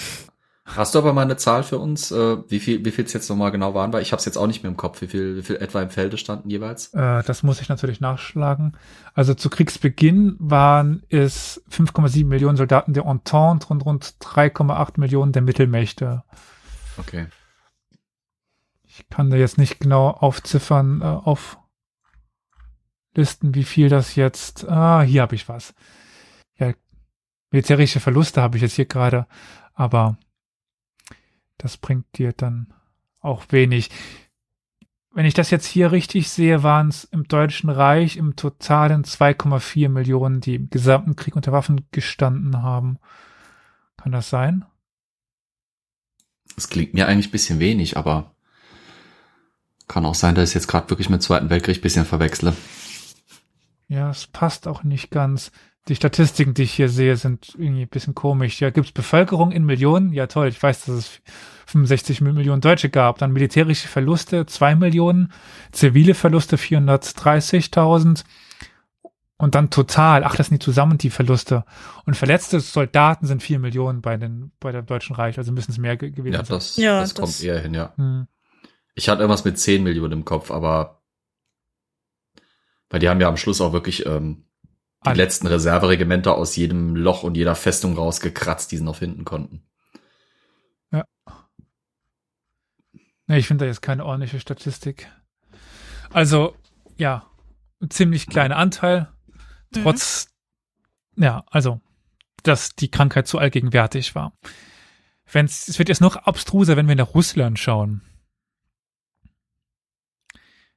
hast 0.66 0.96
du 0.96 1.00
aber 1.00 1.14
mal 1.14 1.24
eine 1.24 1.38
Zahl 1.38 1.64
für 1.64 1.78
uns, 1.78 2.12
äh, 2.12 2.38
wie 2.50 2.60
viel 2.60 2.84
wie 2.86 2.92
viel 2.92 3.06
es 3.06 3.14
jetzt 3.14 3.30
nochmal 3.30 3.52
genau 3.52 3.74
waren? 3.74 3.94
Weil 3.94 4.02
ich 4.02 4.12
habe 4.12 4.20
es 4.20 4.26
jetzt 4.26 4.38
auch 4.38 4.48
nicht 4.48 4.64
mehr 4.64 4.72
im 4.72 4.78
Kopf, 4.78 5.02
wie 5.02 5.08
viel, 5.08 5.38
wie 5.38 5.44
viel 5.44 5.58
etwa 5.58 5.82
im 5.82 5.90
Felde 5.90 6.18
standen 6.18 6.50
jeweils? 6.50 6.94
Äh, 6.94 7.24
das 7.24 7.44
muss 7.44 7.62
ich 7.62 7.70
natürlich 7.70 8.00
nachschlagen. 8.00 8.78
Also 9.14 9.34
zu 9.34 9.50
Kriegsbeginn 9.50 10.38
waren 10.40 11.04
es 11.10 11.64
5,7 11.72 12.26
Millionen 12.26 12.58
Soldaten 12.58 12.94
der 12.94 13.06
Entente 13.06 13.68
und 13.68 13.86
rund 13.86 14.16
3,8 14.22 15.00
Millionen 15.00 15.32
der 15.32 15.42
Mittelmächte. 15.42 16.24
Okay. 16.98 17.28
Ich 18.84 19.10
kann 19.10 19.30
da 19.30 19.36
jetzt 19.36 19.58
nicht 19.58 19.82
genau 19.82 20.10
aufziffern, 20.10 21.02
äh, 21.02 21.06
auf 21.06 21.58
Listen, 23.16 23.56
wie 23.56 23.64
viel 23.64 23.88
das 23.90 24.16
jetzt. 24.16 24.68
Ah, 24.68 25.02
hier 25.02 25.22
habe 25.22 25.36
ich 25.36 25.48
was. 25.48 25.74
Militärische 27.56 28.02
Verluste 28.02 28.42
habe 28.42 28.58
ich 28.58 28.64
jetzt 28.64 28.76
hier 28.76 28.84
gerade, 28.84 29.28
aber 29.74 30.18
das 31.58 31.78
bringt 31.78 32.06
dir 32.18 32.34
dann 32.34 32.74
auch 33.22 33.46
wenig. 33.50 33.92
Wenn 35.14 35.26
ich 35.26 35.36
das 35.36 35.52
jetzt 35.52 35.66
hier 35.66 35.94
richtig 35.94 36.30
sehe, 36.30 36.64
waren 36.64 36.90
es 36.90 37.06
im 37.06 37.30
Deutschen 37.30 37.70
Reich 37.70 38.18
im 38.18 38.36
totalen 38.36 39.06
2,4 39.06 39.88
Millionen, 39.88 40.42
die 40.42 40.56
im 40.56 40.70
gesamten 40.70 41.16
Krieg 41.16 41.38
unter 41.38 41.54
Waffen 41.54 41.88
gestanden 41.92 42.62
haben. 42.62 43.00
Kann 43.96 44.12
das 44.12 44.30
sein? 44.30 44.66
Das 46.58 46.68
klingt 46.68 46.94
mir 46.94 47.08
eigentlich 47.08 47.30
ein 47.30 47.32
bisschen 47.32 47.62
wenig, 47.62 47.96
aber 47.96 48.36
kann 49.88 50.06
auch 50.06 50.16
sein, 50.16 50.36
dass 50.36 50.50
ich 50.50 50.56
jetzt 50.56 50.68
gerade 50.68 50.90
wirklich 50.90 51.10
mit 51.10 51.22
dem 51.22 51.26
Zweiten 51.26 51.50
Weltkrieg 51.50 51.78
ein 51.78 51.82
bisschen 51.82 52.06
verwechsle. 52.06 52.54
Ja, 53.88 54.10
es 54.10 54.28
passt 54.28 54.68
auch 54.68 54.84
nicht 54.84 55.10
ganz. 55.10 55.54
Die 55.88 55.96
Statistiken, 55.96 56.56
die 56.56 56.64
ich 56.64 56.74
hier 56.74 56.90
sehe, 56.90 57.16
sind 57.16 57.54
irgendwie 57.58 57.84
ein 57.84 57.90
bisschen 57.90 58.16
komisch. 58.16 58.60
Ja, 58.60 58.72
gibt 58.72 58.88
es 58.88 58.92
Bevölkerung 58.92 59.52
in 59.52 59.66
Millionen? 59.66 60.12
Ja, 60.14 60.26
toll. 60.26 60.48
Ich 60.48 60.62
weiß, 60.62 60.86
dass 60.86 60.96
es 60.96 61.22
65 61.68 62.22
Millionen 62.22 62.62
Deutsche 62.62 62.90
gab. 62.90 63.20
Dann 63.20 63.32
militärische 63.32 63.88
Verluste 63.88 64.46
2 64.46 64.76
Millionen, 64.76 65.32
zivile 65.72 66.16
Verluste 66.16 66.56
430.000 66.56 68.24
und 69.38 69.54
dann 69.54 69.70
total, 69.70 70.24
ach, 70.24 70.36
das 70.36 70.48
sind 70.48 70.62
die 70.62 70.66
zusammen 70.66 70.98
die 70.98 71.10
Verluste. 71.10 71.66
Und 72.06 72.16
verletzte 72.16 72.60
Soldaten 72.62 73.28
sind 73.28 73.44
4 73.44 73.60
Millionen 73.60 74.02
bei 74.02 74.18
den, 74.18 74.52
bei 74.60 74.72
der 74.72 74.82
Deutschen 74.82 75.16
Reich, 75.16 75.38
also 75.38 75.52
müssen 75.52 75.72
es 75.72 75.78
mehr 75.78 75.98
gewesen 75.98 76.34
ja, 76.34 76.42
das, 76.42 76.78
Ja, 76.78 77.02
das, 77.02 77.14
das 77.14 77.22
kommt 77.22 77.44
eher 77.44 77.60
hin, 77.60 77.74
ja. 77.74 77.94
Hm. 77.98 78.28
Ich 78.94 79.10
hatte 79.10 79.22
irgendwas 79.22 79.44
mit 79.44 79.60
10 79.60 79.84
Millionen 79.84 80.14
im 80.14 80.26
Kopf, 80.26 80.52
aber 80.52 81.02
weil 82.90 83.00
die 83.00 83.10
haben 83.10 83.20
ja 83.20 83.28
am 83.28 83.36
Schluss 83.36 83.60
auch 83.60 83.74
wirklich 83.74 84.06
ähm, 84.06 84.45
die 85.06 85.10
Alle. 85.10 85.24
letzten 85.24 85.48
Reserveregimenter 85.48 86.36
aus 86.36 86.56
jedem 86.56 86.96
Loch 86.96 87.24
und 87.24 87.36
jeder 87.36 87.56
Festung 87.56 87.96
rausgekratzt, 87.96 88.72
die 88.72 88.78
sie 88.78 88.84
noch 88.84 88.98
finden 88.98 89.26
konnten. 89.26 89.64
Ja. 90.92 91.06
Nee, 93.28 93.38
ich 93.38 93.48
finde 93.48 93.66
da 93.66 93.70
jetzt 93.70 93.82
keine 93.82 94.06
ordentliche 94.06 94.40
Statistik. 94.40 95.12
Also, 96.12 96.56
ja, 96.98 97.26
ein 97.82 97.90
ziemlich 97.90 98.28
kleiner 98.28 98.58
Anteil. 98.58 99.10
Mhm. 99.76 99.84
Trotz, 99.84 100.28
mhm. 101.16 101.24
ja, 101.24 101.44
also, 101.50 101.82
dass 102.44 102.76
die 102.76 102.92
Krankheit 102.92 103.28
so 103.28 103.38
allgegenwärtig 103.38 104.16
war. 104.16 104.34
Wenn's, 105.32 105.68
es 105.68 105.80
wird 105.80 105.90
jetzt 105.90 106.02
noch 106.02 106.16
abstruser, 106.16 106.78
wenn 106.78 106.88
wir 106.88 106.96
nach 106.96 107.16
Russland 107.16 107.58
schauen. 107.60 108.02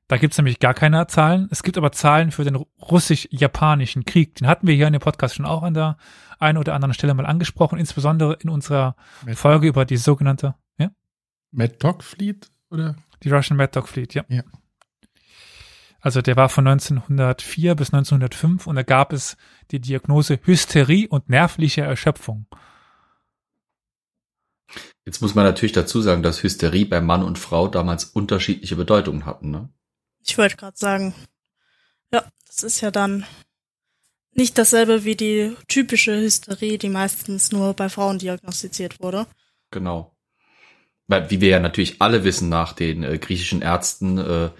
Da 0.08 0.16
gibt's 0.16 0.38
nämlich 0.38 0.58
gar 0.58 0.72
keine 0.72 1.06
Zahlen. 1.06 1.48
Es 1.50 1.62
gibt 1.62 1.76
aber 1.76 1.92
Zahlen 1.92 2.30
für 2.30 2.42
den 2.42 2.56
russisch-japanischen 2.56 4.06
Krieg. 4.06 4.34
Den 4.36 4.46
hatten 4.48 4.66
wir 4.66 4.74
hier 4.74 4.86
in 4.86 4.94
dem 4.94 5.02
Podcast 5.02 5.34
schon 5.34 5.44
auch 5.44 5.62
an 5.62 5.74
der 5.74 5.98
einen 6.38 6.56
oder 6.56 6.74
anderen 6.74 6.94
Stelle 6.94 7.12
mal 7.12 7.26
angesprochen, 7.26 7.78
insbesondere 7.78 8.38
in 8.40 8.48
unserer 8.48 8.96
Mad 9.24 9.36
Folge 9.36 9.68
über 9.68 9.84
die 9.84 9.98
sogenannte 9.98 10.54
ja? 10.78 10.90
Mad 11.50 11.76
Dog 11.78 12.02
Fleet 12.02 12.50
oder? 12.70 12.96
Die 13.22 13.28
Russian 13.28 13.58
Mad 13.58 13.72
Dog 13.74 13.88
Fleet, 13.88 14.14
ja. 14.14 14.24
ja. 14.28 14.44
Also 16.00 16.22
der 16.22 16.36
war 16.36 16.48
von 16.48 16.66
1904 16.66 17.74
bis 17.74 17.92
1905 17.92 18.66
und 18.66 18.76
da 18.76 18.82
gab 18.82 19.12
es 19.12 19.36
die 19.72 19.80
Diagnose 19.80 20.38
Hysterie 20.42 21.08
und 21.08 21.28
nervliche 21.28 21.82
Erschöpfung. 21.82 22.46
Jetzt 25.04 25.20
muss 25.20 25.34
man 25.34 25.44
natürlich 25.44 25.72
dazu 25.72 26.00
sagen, 26.00 26.22
dass 26.22 26.42
Hysterie 26.42 26.84
bei 26.84 27.00
Mann 27.00 27.24
und 27.24 27.38
Frau 27.38 27.68
damals 27.68 28.04
unterschiedliche 28.04 28.76
Bedeutungen 28.76 29.26
hatten, 29.26 29.50
ne? 29.50 29.68
Ich 30.28 30.36
wollte 30.36 30.56
gerade 30.56 30.76
sagen, 30.76 31.14
ja, 32.12 32.22
das 32.46 32.62
ist 32.62 32.82
ja 32.82 32.90
dann 32.90 33.24
nicht 34.32 34.58
dasselbe 34.58 35.04
wie 35.04 35.16
die 35.16 35.56
typische 35.68 36.14
Hysterie, 36.14 36.76
die 36.76 36.90
meistens 36.90 37.50
nur 37.50 37.72
bei 37.72 37.88
Frauen 37.88 38.18
diagnostiziert 38.18 39.00
wurde. 39.00 39.26
Genau. 39.70 40.14
Weil, 41.06 41.30
wie 41.30 41.40
wir 41.40 41.48
ja 41.48 41.60
natürlich 41.60 42.02
alle 42.02 42.24
wissen 42.24 42.50
nach 42.50 42.74
den 42.74 43.02
äh, 43.02 43.16
griechischen 43.16 43.62
Ärzten, 43.62 44.18
äh, 44.18 44.50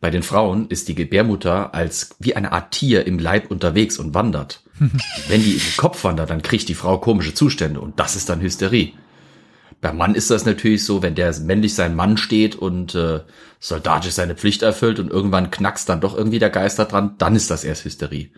bei 0.00 0.10
den 0.10 0.22
Frauen 0.22 0.68
ist 0.68 0.88
die 0.88 0.94
Gebärmutter 0.94 1.72
als 1.72 2.16
wie 2.18 2.36
eine 2.36 2.52
Art 2.52 2.72
Tier 2.72 3.06
im 3.06 3.18
Leib 3.18 3.50
unterwegs 3.50 3.98
und 3.98 4.12
wandert. 4.12 4.62
Wenn 5.28 5.42
die 5.42 5.54
in 5.54 5.60
den 5.60 5.76
Kopf 5.78 6.04
wandert, 6.04 6.28
dann 6.28 6.42
kriegt 6.42 6.68
die 6.68 6.74
Frau 6.74 6.98
komische 6.98 7.32
Zustände 7.32 7.80
und 7.80 7.98
das 7.98 8.14
ist 8.14 8.28
dann 8.28 8.42
Hysterie. 8.42 8.92
Beim 9.84 9.98
Mann 9.98 10.14
ist 10.14 10.30
das 10.30 10.46
natürlich 10.46 10.82
so, 10.82 11.02
wenn 11.02 11.14
der 11.14 11.38
männlich 11.40 11.74
sein 11.74 11.94
Mann 11.94 12.16
steht 12.16 12.56
und 12.56 12.94
äh, 12.94 13.20
soldatisch 13.60 14.12
seine 14.12 14.34
Pflicht 14.34 14.62
erfüllt 14.62 14.98
und 14.98 15.10
irgendwann 15.10 15.50
knackst 15.50 15.90
dann 15.90 16.00
doch 16.00 16.16
irgendwie 16.16 16.38
der 16.38 16.48
Geister 16.48 16.86
dran, 16.86 17.16
dann 17.18 17.36
ist 17.36 17.50
das 17.50 17.64
erst 17.64 17.84
Hysterie. 17.84 18.30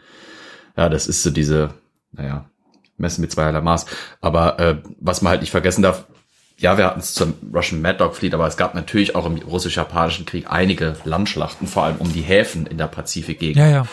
Ja, 0.76 0.88
das 0.88 1.06
ist 1.06 1.22
so 1.22 1.30
diese, 1.30 1.74
naja, 2.10 2.50
messen 2.96 3.20
mit 3.20 3.30
zweierlei 3.30 3.60
Maß. 3.60 3.86
Aber 4.20 4.58
äh, 4.58 4.78
was 4.98 5.22
man 5.22 5.30
halt 5.30 5.40
nicht 5.40 5.52
vergessen 5.52 5.82
darf, 5.82 6.06
ja, 6.58 6.78
wir 6.78 6.84
hatten 6.84 6.98
es 6.98 7.14
zum 7.14 7.34
Russian 7.54 7.80
Mad 7.80 7.98
Dog 7.98 8.16
Fleet, 8.16 8.34
aber 8.34 8.48
es 8.48 8.56
gab 8.56 8.74
natürlich 8.74 9.14
auch 9.14 9.24
im 9.24 9.36
russisch-japanischen 9.36 10.26
Krieg 10.26 10.46
einige 10.50 10.96
Landschlachten, 11.04 11.68
vor 11.68 11.84
allem 11.84 11.98
um 11.98 12.12
die 12.12 12.22
Häfen 12.22 12.66
in 12.66 12.76
der 12.76 12.88
Pazifikgegend. 12.88 13.58
Ja, 13.58 13.68
ja. 13.68 13.86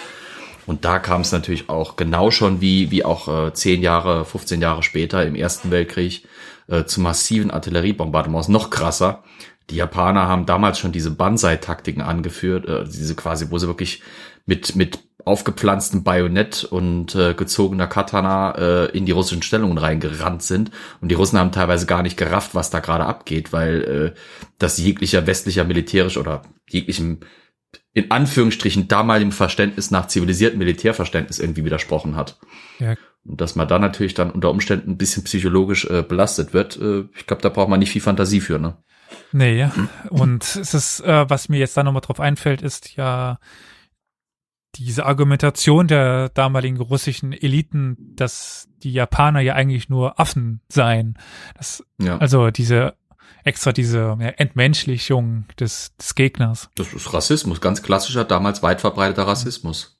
Und 0.65 0.85
da 0.85 0.97
kam 0.97 1.21
es 1.21 1.31
natürlich 1.31 1.69
auch 1.69 1.97
genau 1.97 2.31
schon 2.31 2.61
wie, 2.61 2.89
wie 2.89 3.05
auch 3.05 3.27
äh, 3.27 3.53
zehn 3.53 3.83
Jahre, 3.83 4.25
15 4.25 4.59
Jahre 4.59 4.81
später 4.81 5.23
im 5.23 5.35
Ersten 5.35 5.69
Weltkrieg 5.69 6.23
äh, 6.67 6.85
zu 6.85 7.01
massiven 7.01 7.51
Artilleriebombardements. 7.51 8.47
Noch 8.47 8.69
krasser. 8.69 9.23
Die 9.69 9.75
Japaner 9.75 10.27
haben 10.27 10.45
damals 10.45 10.79
schon 10.79 10.91
diese 10.91 11.11
Banzai-Taktiken 11.11 12.01
angeführt, 12.01 12.67
äh, 12.67 12.83
diese 12.83 13.15
quasi, 13.15 13.49
wo 13.49 13.57
sie 13.57 13.67
wirklich 13.67 14.01
mit, 14.45 14.75
mit 14.75 14.99
aufgepflanztem 15.25 16.03
Bajonett 16.03 16.65
und 16.65 17.15
äh, 17.15 17.33
gezogener 17.33 17.87
Katana 17.87 18.55
äh, 18.57 18.85
in 18.97 19.05
die 19.05 19.13
russischen 19.13 19.41
Stellungen 19.41 19.77
reingerannt 19.77 20.43
sind. 20.43 20.71
Und 21.01 21.09
die 21.09 21.15
Russen 21.15 21.39
haben 21.39 21.51
teilweise 21.51 21.85
gar 21.85 22.03
nicht 22.03 22.17
gerafft, 22.17 22.55
was 22.55 22.69
da 22.69 22.79
gerade 22.79 23.05
abgeht, 23.05 23.53
weil 23.53 24.13
äh, 24.15 24.19
das 24.59 24.77
jeglicher 24.77 25.25
westlicher 25.25 25.63
militärisch 25.63 26.17
oder 26.17 26.41
jeglichem 26.69 27.19
in 27.93 28.11
Anführungsstrichen 28.11 28.87
damaligem 28.87 29.31
Verständnis 29.31 29.91
nach 29.91 30.07
zivilisiertem 30.07 30.59
Militärverständnis 30.59 31.39
irgendwie 31.39 31.65
widersprochen 31.65 32.15
hat. 32.15 32.37
Ja. 32.79 32.95
Und 33.25 33.39
dass 33.39 33.55
man 33.55 33.67
da 33.67 33.79
natürlich 33.79 34.13
dann 34.13 34.31
unter 34.31 34.49
Umständen 34.49 34.91
ein 34.91 34.97
bisschen 34.97 35.23
psychologisch 35.23 35.85
äh, 35.85 36.03
belastet 36.03 36.53
wird, 36.53 36.77
äh, 36.77 37.05
ich 37.15 37.25
glaube, 37.25 37.41
da 37.41 37.49
braucht 37.49 37.69
man 37.69 37.79
nicht 37.79 37.91
viel 37.91 38.01
Fantasie 38.01 38.41
für, 38.41 38.59
ne? 38.59 38.77
Nee, 39.31 39.57
ja. 39.59 39.71
Und 40.09 40.43
es 40.43 40.73
ist, 40.73 40.99
äh, 41.01 41.29
was 41.29 41.49
mir 41.49 41.59
jetzt 41.59 41.77
da 41.77 41.83
nochmal 41.83 42.01
drauf 42.01 42.19
einfällt, 42.19 42.61
ist 42.61 42.95
ja 42.95 43.39
diese 44.75 45.05
Argumentation 45.05 45.87
der 45.87 46.29
damaligen 46.29 46.79
russischen 46.79 47.31
Eliten, 47.31 47.95
dass 48.15 48.67
die 48.77 48.91
Japaner 48.91 49.39
ja 49.39 49.53
eigentlich 49.53 49.87
nur 49.87 50.19
Affen 50.19 50.61
seien. 50.67 51.17
Das, 51.55 51.83
ja. 51.99 52.17
Also 52.17 52.49
diese 52.49 52.95
extra 53.43 53.71
diese 53.71 54.17
ja, 54.19 54.29
Entmenschlichung 54.29 55.45
des, 55.59 55.95
des 55.97 56.15
Gegners. 56.15 56.69
Das 56.75 56.93
ist 56.93 57.13
Rassismus, 57.13 57.61
ganz 57.61 57.83
klassischer, 57.83 58.25
damals 58.25 58.63
weit 58.63 58.81
verbreiteter 58.81 59.27
Rassismus. 59.27 59.99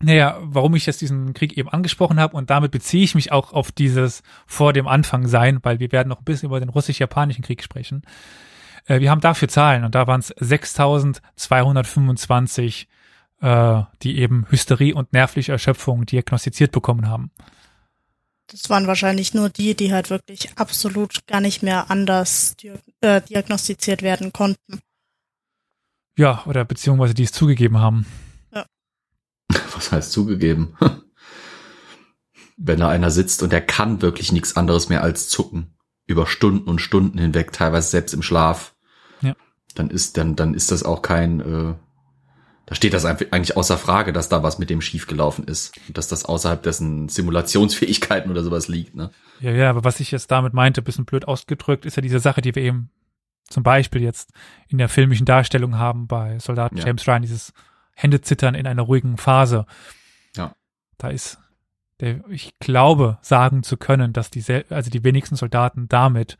Naja, 0.00 0.38
warum 0.42 0.76
ich 0.76 0.86
jetzt 0.86 1.00
diesen 1.00 1.34
Krieg 1.34 1.58
eben 1.58 1.68
angesprochen 1.68 2.20
habe 2.20 2.36
und 2.36 2.50
damit 2.50 2.70
beziehe 2.70 3.02
ich 3.02 3.16
mich 3.16 3.32
auch 3.32 3.52
auf 3.52 3.72
dieses 3.72 4.22
vor 4.46 4.72
dem 4.72 4.86
Anfang 4.86 5.26
sein, 5.26 5.58
weil 5.62 5.80
wir 5.80 5.90
werden 5.90 6.08
noch 6.08 6.20
ein 6.20 6.24
bisschen 6.24 6.46
über 6.48 6.60
den 6.60 6.68
russisch-japanischen 6.68 7.42
Krieg 7.42 7.64
sprechen. 7.64 8.02
Äh, 8.86 9.00
wir 9.00 9.10
haben 9.10 9.20
dafür 9.20 9.48
Zahlen 9.48 9.82
und 9.84 9.96
da 9.96 10.06
waren 10.06 10.20
es 10.20 10.32
6.225 10.36 12.86
äh, 13.40 13.82
die 14.02 14.18
eben 14.18 14.46
Hysterie 14.50 14.94
und 14.94 15.12
nervliche 15.12 15.52
Erschöpfung 15.52 16.06
diagnostiziert 16.06 16.72
bekommen 16.72 17.08
haben. 17.08 17.30
Das 18.48 18.70
waren 18.70 18.86
wahrscheinlich 18.86 19.34
nur 19.34 19.50
die, 19.50 19.74
die 19.74 19.92
halt 19.92 20.10
wirklich 20.10 20.50
absolut 20.56 21.26
gar 21.26 21.40
nicht 21.40 21.62
mehr 21.62 21.90
anders 21.90 22.56
äh, 23.00 23.20
diagnostiziert 23.20 24.02
werden 24.02 24.32
konnten. 24.32 24.80
Ja, 26.16 26.42
oder 26.46 26.64
beziehungsweise 26.64 27.14
die 27.14 27.24
es 27.24 27.32
zugegeben 27.32 27.78
haben. 27.78 28.06
Was 29.78 29.92
heißt 29.92 30.12
zugegeben? 30.12 30.76
Wenn 32.56 32.80
da 32.80 32.88
einer 32.88 33.12
sitzt 33.12 33.44
und 33.44 33.52
der 33.52 33.60
kann 33.60 34.02
wirklich 34.02 34.32
nichts 34.32 34.56
anderes 34.56 34.88
mehr 34.88 35.02
als 35.02 35.28
zucken. 35.28 35.74
Über 36.06 36.26
Stunden 36.26 36.68
und 36.68 36.80
Stunden 36.80 37.18
hinweg, 37.18 37.52
teilweise 37.52 37.88
selbst 37.88 38.12
im 38.12 38.22
Schlaf. 38.22 38.74
Ja. 39.20 39.36
Dann 39.76 39.90
ist, 39.90 40.16
dann, 40.16 40.34
dann 40.34 40.54
ist 40.54 40.72
das 40.72 40.82
auch 40.82 41.02
kein, 41.02 41.40
äh, 41.40 41.74
da 42.66 42.74
steht 42.74 42.94
das 42.94 43.04
eigentlich 43.04 43.56
außer 43.56 43.78
Frage, 43.78 44.12
dass 44.12 44.28
da 44.28 44.42
was 44.42 44.58
mit 44.58 44.70
dem 44.70 44.80
schiefgelaufen 44.80 45.44
ist 45.44 45.78
und 45.86 45.96
dass 45.96 46.08
das 46.08 46.24
außerhalb 46.24 46.62
dessen 46.62 47.08
Simulationsfähigkeiten 47.08 48.30
oder 48.30 48.42
sowas 48.42 48.66
liegt. 48.66 48.96
Ne? 48.96 49.10
Ja, 49.38 49.52
ja, 49.52 49.70
aber 49.70 49.84
was 49.84 50.00
ich 50.00 50.10
jetzt 50.10 50.30
damit 50.30 50.54
meinte, 50.54 50.82
bisschen 50.82 51.04
blöd 51.04 51.28
ausgedrückt, 51.28 51.86
ist 51.86 51.96
ja 51.96 52.02
diese 52.02 52.18
Sache, 52.18 52.40
die 52.40 52.54
wir 52.54 52.62
eben 52.62 52.90
zum 53.48 53.62
Beispiel 53.62 54.02
jetzt 54.02 54.32
in 54.68 54.78
der 54.78 54.88
filmischen 54.88 55.26
Darstellung 55.26 55.78
haben 55.78 56.06
bei 56.06 56.38
Soldaten 56.38 56.76
ja. 56.76 56.86
James 56.86 57.06
Ryan, 57.06 57.22
dieses 57.22 57.52
Händezittern 57.98 58.54
in 58.54 58.66
einer 58.66 58.82
ruhigen 58.82 59.16
Phase. 59.16 59.66
Ja. 60.36 60.54
Da 60.98 61.08
ist 61.08 61.38
der, 61.98 62.20
ich 62.28 62.56
glaube, 62.60 63.18
sagen 63.22 63.64
zu 63.64 63.76
können, 63.76 64.12
dass 64.12 64.30
die, 64.30 64.44
also 64.70 64.88
die 64.88 65.02
wenigsten 65.02 65.34
Soldaten 65.34 65.88
damit 65.88 66.38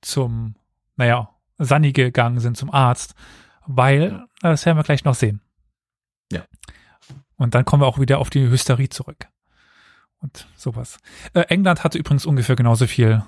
zum, 0.00 0.54
naja, 0.96 1.28
Sunny 1.58 1.92
gegangen 1.92 2.38
sind 2.38 2.56
zum 2.56 2.72
Arzt, 2.72 3.16
weil, 3.66 4.26
das 4.40 4.64
werden 4.64 4.78
wir 4.78 4.84
gleich 4.84 5.04
noch 5.04 5.16
sehen. 5.16 5.40
Ja. 6.30 6.44
Und 7.36 7.56
dann 7.56 7.64
kommen 7.64 7.82
wir 7.82 7.88
auch 7.88 7.98
wieder 7.98 8.20
auf 8.20 8.30
die 8.30 8.48
Hysterie 8.48 8.88
zurück. 8.88 9.26
Und 10.20 10.46
sowas. 10.56 10.98
Äh, 11.34 11.40
England 11.48 11.82
hatte 11.82 11.98
übrigens 11.98 12.26
ungefähr 12.26 12.54
genauso 12.54 12.86
viel 12.86 13.24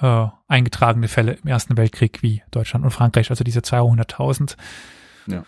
äh, 0.00 0.26
eingetragene 0.48 1.08
Fälle 1.08 1.32
im 1.32 1.48
Ersten 1.48 1.76
Weltkrieg 1.76 2.22
wie 2.22 2.42
Deutschland 2.50 2.82
und 2.82 2.92
Frankreich, 2.92 3.28
also 3.28 3.44
diese 3.44 3.60
200.000. 3.60 4.56
Ja. 5.26 5.44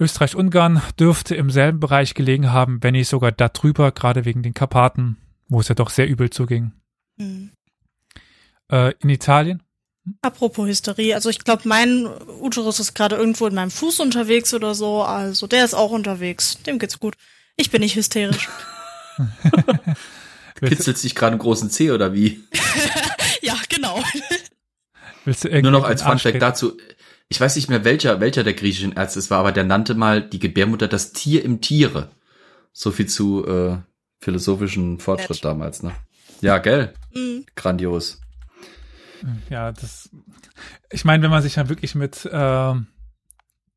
Österreich-Ungarn 0.00 0.82
dürfte 0.98 1.34
im 1.34 1.50
selben 1.50 1.78
Bereich 1.78 2.14
gelegen 2.14 2.52
haben, 2.52 2.82
wenn 2.82 2.92
nicht 2.92 3.08
sogar 3.08 3.32
darüber, 3.32 3.92
gerade 3.92 4.24
wegen 4.24 4.42
den 4.42 4.54
Karpaten, 4.54 5.18
wo 5.48 5.60
es 5.60 5.68
ja 5.68 5.74
doch 5.74 5.90
sehr 5.90 6.08
übel 6.08 6.30
zuging. 6.30 6.72
Mhm. 7.16 7.52
Äh, 8.70 8.94
in 9.00 9.10
Italien 9.10 9.62
Apropos 10.22 10.66
Hysterie, 10.66 11.14
also 11.14 11.28
ich 11.28 11.40
glaube, 11.40 11.62
mein 11.66 12.08
Uterus 12.40 12.80
ist 12.80 12.94
gerade 12.94 13.16
irgendwo 13.16 13.46
in 13.46 13.54
meinem 13.54 13.70
Fuß 13.70 14.00
unterwegs 14.00 14.54
oder 14.54 14.74
so, 14.74 15.02
also 15.02 15.46
der 15.46 15.64
ist 15.64 15.74
auch 15.74 15.90
unterwegs. 15.90 16.58
Dem 16.62 16.78
geht's 16.78 16.98
gut. 16.98 17.14
Ich 17.56 17.70
bin 17.70 17.80
nicht 17.82 17.96
hysterisch. 17.96 18.48
Kitzelt 20.60 21.02
dich 21.02 21.14
gerade 21.14 21.32
einen 21.32 21.40
großen 21.40 21.70
C 21.70 21.90
oder 21.90 22.12
wie? 22.14 22.42
ja, 23.42 23.54
genau. 23.68 24.02
Willst 25.24 25.44
du 25.44 25.62
Nur 25.62 25.70
noch 25.70 25.84
als 25.84 26.02
Funfact 26.02 26.40
dazu. 26.40 26.76
Ich 27.32 27.40
weiß 27.40 27.54
nicht 27.54 27.70
mehr, 27.70 27.84
welcher, 27.84 28.20
welcher 28.20 28.42
der 28.42 28.54
griechischen 28.54 28.92
Ärzte 28.92 29.20
es 29.20 29.30
war, 29.30 29.38
aber 29.38 29.52
der 29.52 29.62
nannte 29.62 29.94
mal 29.94 30.20
die 30.20 30.40
Gebärmutter 30.40 30.88
das 30.88 31.12
Tier 31.12 31.44
im 31.44 31.60
Tiere. 31.60 32.10
So 32.72 32.90
viel 32.90 33.06
zu 33.06 33.46
äh, 33.46 33.78
philosophischen 34.18 34.98
Fortschritt 34.98 35.44
damals, 35.44 35.84
ne? 35.84 35.92
Ja, 36.40 36.58
gell? 36.58 36.92
Mhm. 37.14 37.46
Grandios. 37.54 38.20
Ja, 39.48 39.70
das. 39.70 40.10
Ich 40.90 41.04
meine, 41.04 41.22
wenn 41.22 41.30
man 41.30 41.42
sich 41.42 41.54
dann 41.54 41.68
wirklich 41.68 41.94
mit 41.94 42.24
äh, 42.24 42.74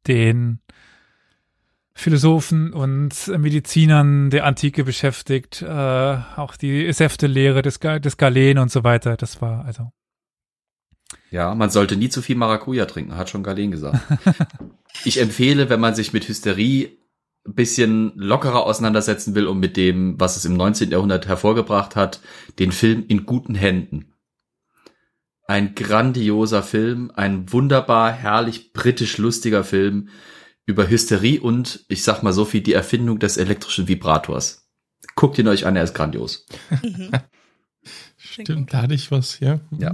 den 0.08 0.60
Philosophen 1.94 2.74
und 2.74 3.28
Medizinern 3.38 4.32
der 4.32 4.46
Antike 4.46 4.84
beschäftigt, 4.84 5.62
äh, 5.62 5.68
auch 5.68 6.56
die 6.56 6.92
Säftelehre 6.92 7.62
des, 7.62 7.80
des 7.80 8.18
Galen 8.18 8.58
und 8.58 8.72
so 8.72 8.84
weiter, 8.84 9.16
das 9.16 9.42
war 9.42 9.64
also. 9.66 9.92
Ja, 11.34 11.56
man 11.56 11.72
sollte 11.72 11.96
nie 11.96 12.10
zu 12.10 12.22
viel 12.22 12.36
Maracuja 12.36 12.86
trinken, 12.86 13.18
hat 13.18 13.30
schon 13.30 13.44
Galen 13.44 13.72
gesagt. 13.72 14.00
ich 15.04 15.20
empfehle, 15.20 15.70
wenn 15.70 15.80
man 15.80 15.96
sich 15.96 16.14
mit 16.14 16.28
Hysterie 16.28 16.98
ein 17.46 17.56
bisschen 17.56 18.14
lockerer 18.16 18.64
auseinandersetzen 18.64 19.36
will 19.36 19.48
und 19.48 19.60
mit 19.60 19.76
dem, 19.76 20.20
was 20.20 20.38
es 20.38 20.46
im 20.46 20.56
19. 20.56 20.92
Jahrhundert 20.92 21.28
hervorgebracht 21.28 21.96
hat, 21.96 22.22
den 22.60 22.72
Film 22.72 23.04
in 23.08 23.26
guten 23.26 23.56
Händen 23.56 24.14
ein 25.48 25.76
grandioser 25.76 26.64
Film, 26.64 27.12
ein 27.16 27.52
wunderbar, 27.52 28.12
herrlich, 28.12 28.74
britisch 28.74 29.18
lustiger 29.18 29.64
Film 29.64 30.10
über 30.66 30.90
Hysterie 30.90 31.40
und, 31.40 31.86
ich 31.90 32.04
sag 32.04 32.24
mal 32.24 32.34
so 32.34 32.46
viel, 32.46 32.62
die 32.62 32.74
Erfindung 32.74 33.20
des 33.20 33.38
elektrischen 33.38 33.88
Vibrators. 33.88 34.70
Guckt 35.16 35.38
ihn 35.38 35.48
euch 35.48 35.66
an, 35.66 35.76
er 35.76 35.84
ist 35.84 35.94
grandios. 35.94 36.46
Mhm. 36.82 37.12
Stimmt, 38.18 38.74
da 38.74 38.84
hatte 38.84 38.94
ich 38.94 39.12
was, 39.12 39.40
ja. 39.42 39.60
Ja. 39.78 39.92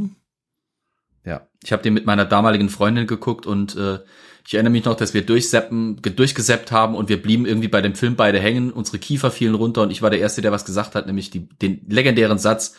Ja, 1.26 1.48
ich 1.64 1.72
habe 1.72 1.84
den 1.84 1.94
mit 1.94 2.06
meiner 2.06 2.26
damaligen 2.26 2.70
Freundin 2.70 3.08
geguckt 3.08 3.46
und 3.46 3.76
äh, 3.76 4.00
ich 4.48 4.54
erinnere 4.54 4.72
mich 4.72 4.86
noch, 4.86 4.96
dass 4.96 5.14
wir 5.14 5.26
durchseppen, 5.26 6.02
durchgeseppt 6.02 6.72
haben 6.72 6.96
und 6.96 7.10
wir 7.10 7.22
blieben 7.22 7.46
irgendwie 7.46 7.68
bei 7.68 7.82
dem 7.82 7.94
Film 7.94 8.16
beide 8.16 8.40
hängen. 8.40 8.72
Unsere 8.72 8.98
Kiefer 8.98 9.30
fielen 9.32 9.56
runter 9.56 9.84
und 9.84 9.92
ich 9.92 10.02
war 10.02 10.10
der 10.10 10.20
Erste, 10.20 10.42
der 10.42 10.52
was 10.52 10.66
gesagt 10.66 10.96
hat, 10.96 11.06
nämlich 11.06 11.30
die, 11.30 11.48
den 11.48 11.82
legendären 11.88 12.40
Satz, 12.40 12.76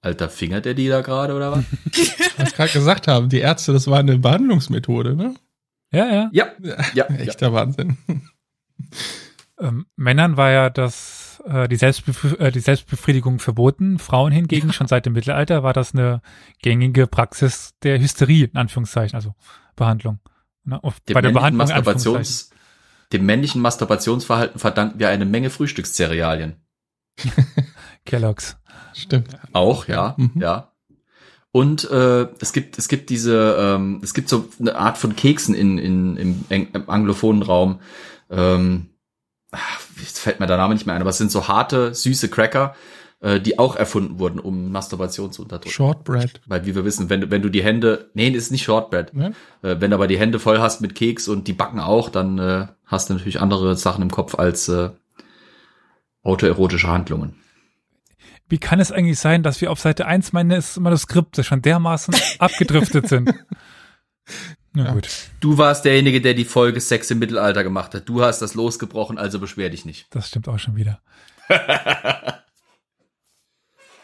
Alter, 0.00 0.28
fingert 0.28 0.64
der 0.64 0.74
die 0.74 0.88
da 0.88 1.00
gerade 1.02 1.34
oder 1.34 1.52
was? 1.52 1.64
was 2.38 2.54
gerade 2.54 2.72
gesagt 2.72 3.08
haben, 3.08 3.28
die 3.28 3.40
Ärzte, 3.40 3.72
das 3.72 3.86
war 3.86 3.98
eine 3.98 4.18
Behandlungsmethode, 4.18 5.14
ne? 5.14 5.34
Ja, 5.92 6.06
ja. 6.06 6.30
Ja, 6.32 6.46
ja. 6.94 7.04
Echter 7.06 7.48
ja. 7.48 7.52
Wahnsinn. 7.52 7.96
Ähm, 9.58 9.86
Männern 9.96 10.36
war 10.36 10.50
ja 10.50 10.70
das, 10.70 11.25
äh, 11.46 11.68
die, 11.68 11.76
Selbstbef 11.76 12.36
äh, 12.38 12.50
die 12.50 12.60
Selbstbefriedigung 12.60 13.38
verboten. 13.38 13.98
Frauen 13.98 14.32
hingegen, 14.32 14.72
schon 14.72 14.88
seit 14.88 15.06
dem 15.06 15.12
Mittelalter, 15.12 15.62
war 15.62 15.72
das 15.72 15.94
eine 15.94 16.20
gängige 16.62 17.06
Praxis 17.06 17.74
der 17.82 18.00
Hysterie, 18.00 18.44
in 18.44 18.56
Anführungszeichen, 18.56 19.14
also 19.14 19.34
Behandlung. 19.76 20.18
Ne? 20.64 20.80
Bei 21.12 21.20
der 21.20 21.30
Behandlung 21.30 21.68
Masturbations, 21.68 22.50
dem 23.12 23.24
männlichen 23.24 23.62
Masturbationsverhalten 23.62 24.58
verdanken 24.58 24.98
wir 24.98 25.08
eine 25.08 25.24
Menge 25.24 25.50
Frühstückszerealien. 25.50 26.56
Kellogg's. 28.04 28.56
Stimmt. 28.94 29.36
Auch, 29.52 29.88
ja, 29.88 30.14
mhm. 30.16 30.32
ja. 30.36 30.72
Und 31.52 31.88
äh, 31.90 32.28
es 32.40 32.52
gibt 32.52 32.76
es 32.76 32.88
gibt 32.88 33.08
diese 33.08 33.56
ähm, 33.58 34.00
es 34.02 34.12
gibt 34.12 34.28
so 34.28 34.48
eine 34.58 34.76
Art 34.76 34.98
von 34.98 35.16
Keksen 35.16 35.54
in, 35.54 35.78
in 35.78 36.16
im, 36.16 36.44
im 36.50 36.90
anglophonen 36.90 37.42
Raum. 37.42 37.80
Ähm, 38.30 38.90
ach, 39.56 39.80
jetzt 40.00 40.18
fällt 40.18 40.40
mir 40.40 40.46
der 40.46 40.56
Name 40.56 40.74
nicht 40.74 40.86
mehr 40.86 40.94
ein, 40.94 41.00
aber 41.00 41.10
es 41.10 41.18
sind 41.18 41.30
so 41.30 41.48
harte 41.48 41.94
süße 41.94 42.28
Cracker, 42.28 42.74
äh, 43.20 43.40
die 43.40 43.58
auch 43.58 43.76
erfunden 43.76 44.18
wurden, 44.18 44.38
um 44.38 44.70
Masturbation 44.70 45.32
zu 45.32 45.42
unterdrücken. 45.42 45.70
Shortbread. 45.70 46.40
Weil 46.46 46.66
wie 46.66 46.74
wir 46.74 46.84
wissen, 46.84 47.08
wenn, 47.08 47.30
wenn 47.30 47.42
du 47.42 47.48
die 47.48 47.62
Hände, 47.62 48.10
nee, 48.14 48.28
ist 48.28 48.52
nicht 48.52 48.64
Shortbread. 48.64 49.12
Ja? 49.14 49.28
Äh, 49.62 49.80
wenn 49.80 49.90
du 49.90 49.96
aber 49.96 50.06
die 50.06 50.18
Hände 50.18 50.38
voll 50.38 50.58
hast 50.58 50.80
mit 50.80 50.94
Keks 50.94 51.28
und 51.28 51.48
die 51.48 51.52
backen 51.52 51.80
auch, 51.80 52.08
dann 52.10 52.38
äh, 52.38 52.66
hast 52.84 53.08
du 53.08 53.14
natürlich 53.14 53.40
andere 53.40 53.76
Sachen 53.76 54.02
im 54.02 54.10
Kopf 54.10 54.34
als 54.34 54.68
äh, 54.68 54.90
autoerotische 56.22 56.88
Handlungen. 56.88 57.36
Wie 58.48 58.58
kann 58.58 58.78
es 58.78 58.92
eigentlich 58.92 59.18
sein, 59.18 59.42
dass 59.42 59.60
wir 59.60 59.72
auf 59.72 59.80
Seite 59.80 60.06
1 60.06 60.32
meines 60.32 60.78
Manuskriptes 60.78 61.46
schon 61.46 61.62
dermaßen 61.62 62.14
abgedriftet 62.38 63.08
sind? 63.08 63.32
Na 64.76 64.84
ja. 64.84 64.92
gut. 64.92 65.08
Du 65.40 65.56
warst 65.56 65.86
derjenige, 65.86 66.20
der 66.20 66.34
die 66.34 66.44
Folge 66.44 66.82
Sex 66.82 67.10
im 67.10 67.18
Mittelalter 67.18 67.64
gemacht 67.64 67.94
hat. 67.94 68.06
Du 68.06 68.22
hast 68.22 68.42
das 68.42 68.52
losgebrochen, 68.52 69.16
also 69.16 69.40
beschwer 69.40 69.70
dich 69.70 69.86
nicht. 69.86 70.06
Das 70.10 70.28
stimmt 70.28 70.50
auch 70.50 70.58
schon 70.58 70.76
wieder. 70.76 71.00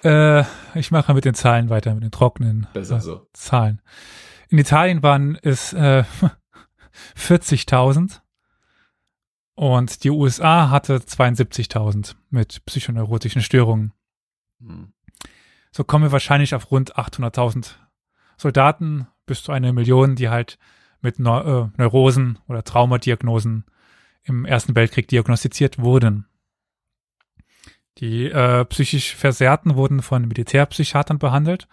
äh, 0.03 0.45
ich 0.75 0.91
mache 0.91 1.13
mit 1.13 1.27
den 1.27 1.35
Zahlen 1.35 1.69
weiter, 1.69 1.93
mit 1.93 2.05
den 2.05 2.11
trockenen 2.11 2.69
Besser 2.73 3.03
so. 3.03 3.27
Zahlen. 3.35 3.83
In 4.49 4.57
Italien 4.57 5.03
waren 5.03 5.39
es 5.43 5.75
äh, 5.75 6.05
40.000 7.19 8.21
und 9.55 10.05
die 10.05 10.11
USA 10.11 10.71
hatte 10.71 10.97
72.000 10.97 12.15
mit 12.31 12.65
psychoneurotischen 12.65 13.43
Störungen. 13.43 13.93
Hm. 14.59 14.95
So 15.71 15.85
kommen 15.85 16.07
wir 16.07 16.13
wahrscheinlich 16.13 16.55
auf 16.55 16.71
rund 16.71 16.97
800.000 16.97 17.73
Soldaten 18.39 19.07
bis 19.33 19.43
zu 19.43 19.51
einer 19.51 19.73
Million, 19.73 20.15
die 20.15 20.29
halt 20.29 20.59
mit 21.01 21.19
Neu 21.19 21.39
äh, 21.39 21.69
Neurosen 21.79 22.39
oder 22.49 22.63
Traumadiagnosen 22.63 23.65
im 24.25 24.45
Ersten 24.45 24.77
Weltkrieg 24.77 25.09
diagnostiziert 25.09 25.79
wurden. 25.79 26.27
Die 27.97 28.27
äh, 28.27 28.67
psychisch 28.67 29.17
Versehrten 29.17 29.75
wurden 29.75 30.03
von 30.03 30.29
Militärpsychiatern 30.29 31.19
behandelt, 31.19 31.67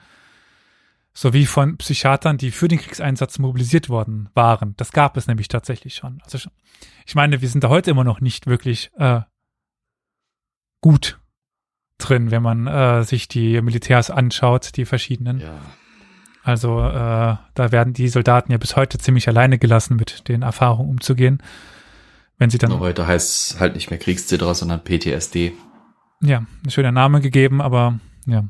sowie 1.13 1.45
von 1.45 1.75
Psychiatern, 1.75 2.37
die 2.37 2.51
für 2.51 2.69
den 2.69 2.79
Kriegseinsatz 2.79 3.39
mobilisiert 3.39 3.89
worden 3.89 4.29
waren. 4.35 4.73
Das 4.77 4.93
gab 4.93 5.17
es 5.17 5.27
nämlich 5.27 5.49
tatsächlich 5.49 5.95
schon. 5.95 6.21
Also 6.23 6.49
ich 7.05 7.13
meine, 7.13 7.41
wir 7.41 7.49
sind 7.49 7.65
da 7.65 7.67
heute 7.67 7.91
immer 7.91 8.05
noch 8.05 8.21
nicht 8.21 8.47
wirklich 8.47 8.89
äh, 8.95 9.19
gut 10.79 11.19
drin, 11.97 12.31
wenn 12.31 12.41
man 12.41 12.67
äh, 12.67 13.03
sich 13.03 13.27
die 13.27 13.61
Militärs 13.61 14.11
anschaut, 14.11 14.77
die 14.77 14.85
verschiedenen. 14.85 15.41
Ja. 15.41 15.59
Also 16.43 16.79
äh, 16.79 16.91
da 16.91 17.71
werden 17.71 17.93
die 17.93 18.07
Soldaten 18.07 18.51
ja 18.51 18.57
bis 18.57 18.75
heute 18.75 18.97
ziemlich 18.97 19.27
alleine 19.27 19.57
gelassen, 19.59 19.95
mit 19.95 20.27
den 20.27 20.41
Erfahrungen 20.41 20.89
umzugehen. 20.89 21.43
Wenn 22.37 22.49
sie 22.49 22.57
dann. 22.57 22.71
Nur 22.71 22.79
heute 22.79 23.05
heißt 23.05 23.51
es 23.51 23.59
halt 23.59 23.75
nicht 23.75 23.89
mehr 23.89 23.99
Kriegszitterer, 23.99 24.55
sondern 24.55 24.83
PTSD. 24.83 25.53
Ja, 26.21 26.45
ein 26.65 26.69
schöner 26.71 26.91
Name 26.91 27.21
gegeben, 27.21 27.61
aber 27.61 27.99
ja, 28.25 28.45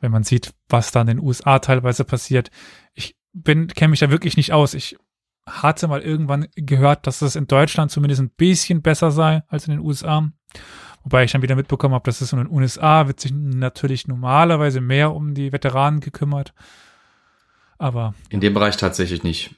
wenn 0.00 0.12
man 0.12 0.24
sieht, 0.24 0.52
was 0.68 0.90
da 0.92 1.00
in 1.02 1.06
den 1.06 1.20
USA 1.20 1.58
teilweise 1.60 2.04
passiert. 2.04 2.50
Ich 2.94 3.16
bin, 3.32 3.68
kenne 3.68 3.90
mich 3.90 4.00
da 4.00 4.10
wirklich 4.10 4.36
nicht 4.36 4.52
aus. 4.52 4.74
Ich 4.74 4.96
hatte 5.46 5.88
mal 5.88 6.00
irgendwann 6.00 6.46
gehört, 6.56 7.06
dass 7.06 7.22
es 7.22 7.36
in 7.36 7.46
Deutschland 7.46 7.90
zumindest 7.90 8.20
ein 8.20 8.30
bisschen 8.30 8.82
besser 8.82 9.10
sei 9.10 9.42
als 9.48 9.66
in 9.66 9.72
den 9.72 9.80
USA. 9.80 10.30
Wobei 11.02 11.24
ich 11.24 11.32
dann 11.32 11.42
wieder 11.42 11.56
mitbekommen 11.56 11.94
habe, 11.94 12.04
dass 12.04 12.20
es 12.20 12.32
in 12.32 12.38
den 12.38 12.50
USA 12.50 13.06
wird 13.06 13.20
sich 13.20 13.32
natürlich 13.32 14.06
normalerweise 14.06 14.80
mehr 14.80 15.14
um 15.14 15.34
die 15.34 15.52
Veteranen 15.52 16.00
gekümmert. 16.00 16.52
Aber. 17.80 18.14
In 18.28 18.40
dem 18.40 18.52
Bereich 18.52 18.76
tatsächlich 18.76 19.22
nicht. 19.22 19.54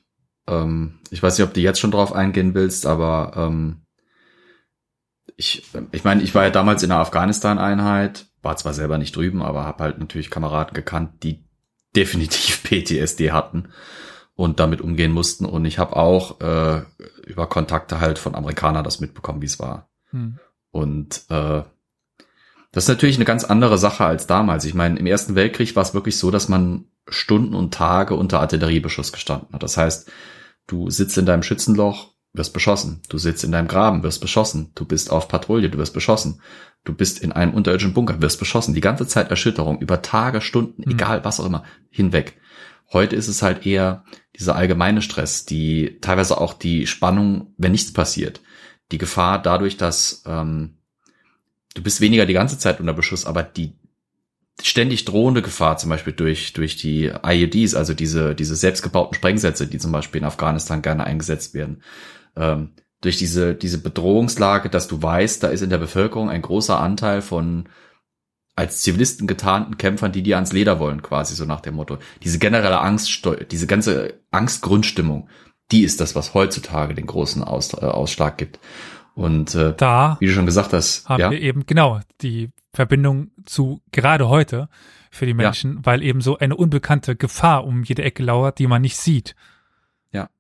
Ähm, 0.46 1.00
ich 1.10 1.22
weiß 1.22 1.36
nicht, 1.36 1.46
ob 1.46 1.54
du 1.54 1.60
jetzt 1.60 1.80
schon 1.80 1.90
drauf 1.90 2.12
eingehen 2.12 2.54
willst, 2.54 2.86
aber 2.86 3.32
ähm, 3.36 3.82
ich, 5.36 5.64
ich 5.90 6.04
meine, 6.04 6.22
ich 6.22 6.32
war 6.32 6.44
ja 6.44 6.50
damals 6.50 6.84
in 6.84 6.90
der 6.90 6.98
Afghanistan-Einheit, 6.98 8.26
war 8.40 8.56
zwar 8.56 8.74
selber 8.74 8.96
nicht 8.96 9.16
drüben, 9.16 9.42
aber 9.42 9.64
habe 9.64 9.82
halt 9.82 9.98
natürlich 9.98 10.30
Kameraden 10.30 10.72
gekannt, 10.72 11.24
die 11.24 11.44
definitiv 11.96 12.62
PTSD 12.62 13.32
hatten 13.32 13.70
und 14.34 14.60
damit 14.60 14.80
umgehen 14.80 15.12
mussten. 15.12 15.44
Und 15.44 15.64
ich 15.64 15.80
habe 15.80 15.96
auch 15.96 16.40
äh, 16.40 16.82
über 17.26 17.48
Kontakte 17.48 18.00
halt 18.00 18.20
von 18.20 18.36
Amerikanern 18.36 18.84
das 18.84 19.00
mitbekommen, 19.00 19.42
wie 19.42 19.46
es 19.46 19.58
war. 19.58 19.90
Hm. 20.10 20.38
Und 20.70 21.24
äh, 21.28 21.62
das 22.70 22.84
ist 22.84 22.88
natürlich 22.88 23.16
eine 23.16 23.24
ganz 23.24 23.42
andere 23.42 23.78
Sache 23.78 24.04
als 24.04 24.28
damals. 24.28 24.64
Ich 24.64 24.74
meine, 24.74 24.98
im 24.98 25.06
Ersten 25.06 25.34
Weltkrieg 25.34 25.74
war 25.74 25.82
es 25.82 25.92
wirklich 25.92 26.16
so, 26.16 26.30
dass 26.30 26.48
man 26.48 26.86
Stunden 27.08 27.54
und 27.54 27.74
Tage 27.74 28.14
unter 28.14 28.40
Artilleriebeschuss 28.40 29.12
gestanden 29.12 29.52
hat. 29.52 29.62
Das 29.62 29.76
heißt, 29.76 30.10
du 30.66 30.90
sitzt 30.90 31.18
in 31.18 31.26
deinem 31.26 31.42
Schützenloch, 31.42 32.14
wirst 32.32 32.52
beschossen. 32.52 33.02
Du 33.08 33.18
sitzt 33.18 33.44
in 33.44 33.52
deinem 33.52 33.68
Graben, 33.68 34.02
wirst 34.02 34.20
beschossen. 34.20 34.72
Du 34.74 34.84
bist 34.84 35.10
auf 35.10 35.28
Patrouille, 35.28 35.68
du 35.68 35.78
wirst 35.78 35.94
beschossen. 35.94 36.40
Du 36.84 36.94
bist 36.94 37.20
in 37.20 37.32
einem 37.32 37.54
unterirdischen 37.54 37.94
Bunker, 37.94 38.22
wirst 38.22 38.38
beschossen. 38.38 38.74
Die 38.74 38.80
ganze 38.80 39.06
Zeit 39.06 39.30
Erschütterung 39.30 39.80
über 39.80 40.02
Tage, 40.02 40.40
Stunden, 40.40 40.82
mhm. 40.84 40.92
egal 40.92 41.24
was 41.24 41.40
auch 41.40 41.46
immer, 41.46 41.64
hinweg. 41.90 42.40
Heute 42.92 43.16
ist 43.16 43.28
es 43.28 43.42
halt 43.42 43.66
eher 43.66 44.04
dieser 44.38 44.56
allgemeine 44.56 45.02
Stress, 45.02 45.44
die 45.44 45.98
teilweise 46.00 46.38
auch 46.38 46.52
die 46.54 46.86
Spannung, 46.86 47.54
wenn 47.56 47.72
nichts 47.72 47.92
passiert 47.92 48.40
die 48.92 48.98
Gefahr 48.98 49.40
dadurch, 49.40 49.76
dass 49.76 50.22
ähm, 50.26 50.76
du 51.74 51.82
bist 51.82 52.00
weniger 52.00 52.26
die 52.26 52.34
ganze 52.34 52.58
Zeit 52.58 52.78
unter 52.78 52.92
Beschuss, 52.92 53.26
aber 53.26 53.42
die 53.42 53.74
ständig 54.60 55.04
drohende 55.04 55.42
Gefahr, 55.42 55.78
zum 55.78 55.90
Beispiel 55.90 56.12
durch, 56.12 56.52
durch 56.52 56.76
die 56.76 57.12
IEDs, 57.24 57.74
also 57.74 57.94
diese, 57.94 58.34
diese 58.34 58.54
selbstgebauten 58.56 59.14
Sprengsätze, 59.14 59.66
die 59.66 59.78
zum 59.78 59.92
Beispiel 59.92 60.20
in 60.20 60.26
Afghanistan 60.26 60.82
gerne 60.82 61.04
eingesetzt 61.04 61.54
werden, 61.54 61.82
ähm, 62.36 62.74
durch 63.00 63.18
diese, 63.18 63.54
diese 63.54 63.78
Bedrohungslage, 63.78 64.70
dass 64.70 64.88
du 64.88 65.02
weißt, 65.02 65.42
da 65.42 65.48
ist 65.48 65.62
in 65.62 65.70
der 65.70 65.78
Bevölkerung 65.78 66.30
ein 66.30 66.42
großer 66.42 66.78
Anteil 66.78 67.22
von 67.22 67.68
als 68.54 68.82
Zivilisten 68.82 69.26
getarnten 69.26 69.78
Kämpfern, 69.78 70.12
die 70.12 70.22
dir 70.22 70.36
ans 70.36 70.52
Leder 70.52 70.78
wollen, 70.78 71.02
quasi 71.02 71.34
so 71.34 71.46
nach 71.46 71.60
dem 71.60 71.74
Motto. 71.74 71.98
Diese 72.22 72.38
generelle 72.38 72.80
Angst, 72.80 73.26
diese 73.50 73.66
ganze 73.66 74.20
Angstgrundstimmung, 74.30 75.28
die 75.70 75.84
ist 75.84 76.00
das, 76.00 76.14
was 76.14 76.34
heutzutage 76.34 76.94
den 76.94 77.06
großen 77.06 77.42
Aus, 77.42 77.72
äh, 77.72 77.86
Ausschlag 77.86 78.36
gibt. 78.36 78.60
Und 79.14 79.54
äh, 79.54 79.74
da, 79.76 80.16
wie 80.20 80.26
du 80.26 80.32
schon 80.32 80.46
gesagt 80.46 80.72
hast, 80.72 81.08
haben 81.08 81.20
ja? 81.20 81.30
wir 81.30 81.40
eben 81.40 81.66
genau 81.66 82.00
die 82.22 82.50
Verbindung 82.72 83.30
zu 83.44 83.82
gerade 83.92 84.28
heute 84.28 84.68
für 85.10 85.26
die 85.26 85.34
Menschen, 85.34 85.76
ja. 85.76 85.80
weil 85.84 86.02
eben 86.02 86.22
so 86.22 86.38
eine 86.38 86.56
unbekannte 86.56 87.16
Gefahr 87.16 87.64
um 87.64 87.82
jede 87.82 88.02
Ecke 88.02 88.22
lauert, 88.22 88.58
die 88.58 88.66
man 88.66 88.80
nicht 88.80 88.96
sieht. 88.96 89.36
Ja. 90.10 90.30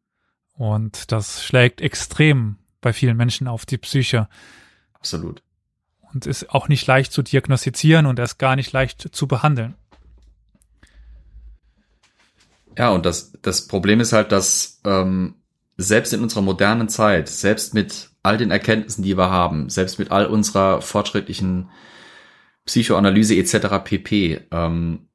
Und 0.54 1.12
das 1.12 1.44
schlägt 1.44 1.82
extrem 1.82 2.56
bei 2.80 2.92
vielen 2.92 3.16
Menschen 3.16 3.48
auf 3.48 3.66
die 3.66 3.78
Psyche. 3.78 4.28
Absolut. 4.94 5.42
Und 6.12 6.26
ist 6.26 6.50
auch 6.50 6.68
nicht 6.68 6.86
leicht 6.86 7.12
zu 7.12 7.22
diagnostizieren 7.22 8.06
und 8.06 8.18
erst 8.18 8.38
gar 8.38 8.56
nicht 8.56 8.72
leicht 8.72 9.14
zu 9.14 9.26
behandeln. 9.26 9.74
Ja, 12.78 12.90
und 12.90 13.04
das, 13.04 13.32
das 13.42 13.66
Problem 13.66 14.00
ist 14.00 14.14
halt, 14.14 14.32
dass 14.32 14.80
ähm, 14.84 15.34
selbst 15.76 16.14
in 16.14 16.22
unserer 16.22 16.42
modernen 16.42 16.88
Zeit, 16.88 17.28
selbst 17.28 17.74
mit 17.74 18.11
all 18.22 18.36
den 18.36 18.50
Erkenntnissen, 18.50 19.02
die 19.02 19.16
wir 19.16 19.30
haben, 19.30 19.68
selbst 19.68 19.98
mit 19.98 20.10
all 20.10 20.26
unserer 20.26 20.80
fortschrittlichen 20.80 21.70
Psychoanalyse 22.64 23.34
etc. 23.36 23.82
pp, 23.84 24.40
ähm, 24.50 25.08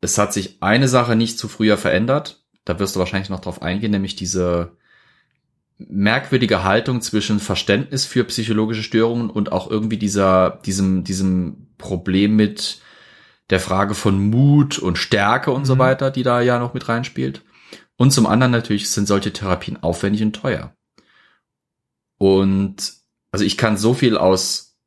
es 0.00 0.18
hat 0.18 0.34
sich 0.34 0.62
eine 0.62 0.88
Sache 0.88 1.16
nicht 1.16 1.38
zu 1.38 1.48
früher 1.48 1.78
verändert. 1.78 2.44
Da 2.66 2.78
wirst 2.78 2.94
du 2.94 3.00
wahrscheinlich 3.00 3.30
noch 3.30 3.40
drauf 3.40 3.62
eingehen, 3.62 3.90
nämlich 3.90 4.16
diese 4.16 4.76
merkwürdige 5.78 6.62
Haltung 6.62 7.00
zwischen 7.00 7.40
Verständnis 7.40 8.04
für 8.04 8.24
psychologische 8.24 8.82
Störungen 8.82 9.30
und 9.30 9.50
auch 9.50 9.70
irgendwie 9.70 9.96
dieser, 9.96 10.60
diesem, 10.64 11.04
diesem 11.04 11.68
Problem 11.78 12.36
mit, 12.36 12.82
der 13.50 13.60
Frage 13.60 13.94
von 13.94 14.30
Mut 14.30 14.78
und 14.78 14.98
Stärke 14.98 15.50
und 15.50 15.62
mhm. 15.62 15.66
so 15.66 15.78
weiter, 15.78 16.10
die 16.10 16.22
da 16.22 16.40
ja 16.40 16.58
noch 16.58 16.74
mit 16.74 16.88
reinspielt. 16.88 17.42
Und 17.96 18.10
zum 18.10 18.26
anderen 18.26 18.52
natürlich 18.52 18.90
sind 18.90 19.06
solche 19.06 19.32
Therapien 19.32 19.82
aufwendig 19.82 20.22
und 20.22 20.34
teuer. 20.34 20.74
Und 22.24 22.94
also 23.32 23.44
ich 23.44 23.58
kann 23.58 23.76
so 23.76 23.92
viel 23.92 24.16
aus 24.16 24.78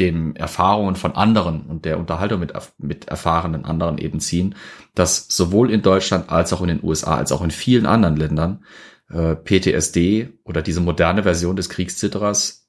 den 0.00 0.34
Erfahrungen 0.34 0.96
von 0.96 1.14
anderen 1.14 1.66
und 1.66 1.84
der 1.84 1.96
Unterhaltung 1.96 2.40
mit, 2.40 2.52
mit 2.78 3.06
erfahrenen 3.06 3.64
anderen 3.64 3.98
eben 3.98 4.18
ziehen, 4.18 4.56
dass 4.96 5.28
sowohl 5.28 5.70
in 5.70 5.82
Deutschland 5.82 6.28
als 6.28 6.52
auch 6.52 6.60
in 6.62 6.66
den 6.66 6.82
USA 6.82 7.14
als 7.14 7.30
auch 7.30 7.42
in 7.42 7.52
vielen 7.52 7.86
anderen 7.86 8.16
Ländern 8.16 8.64
äh, 9.10 9.36
PTSD 9.36 10.40
oder 10.42 10.60
diese 10.60 10.80
moderne 10.80 11.22
Version 11.22 11.54
des 11.54 11.68
Kriegszitterers 11.68 12.68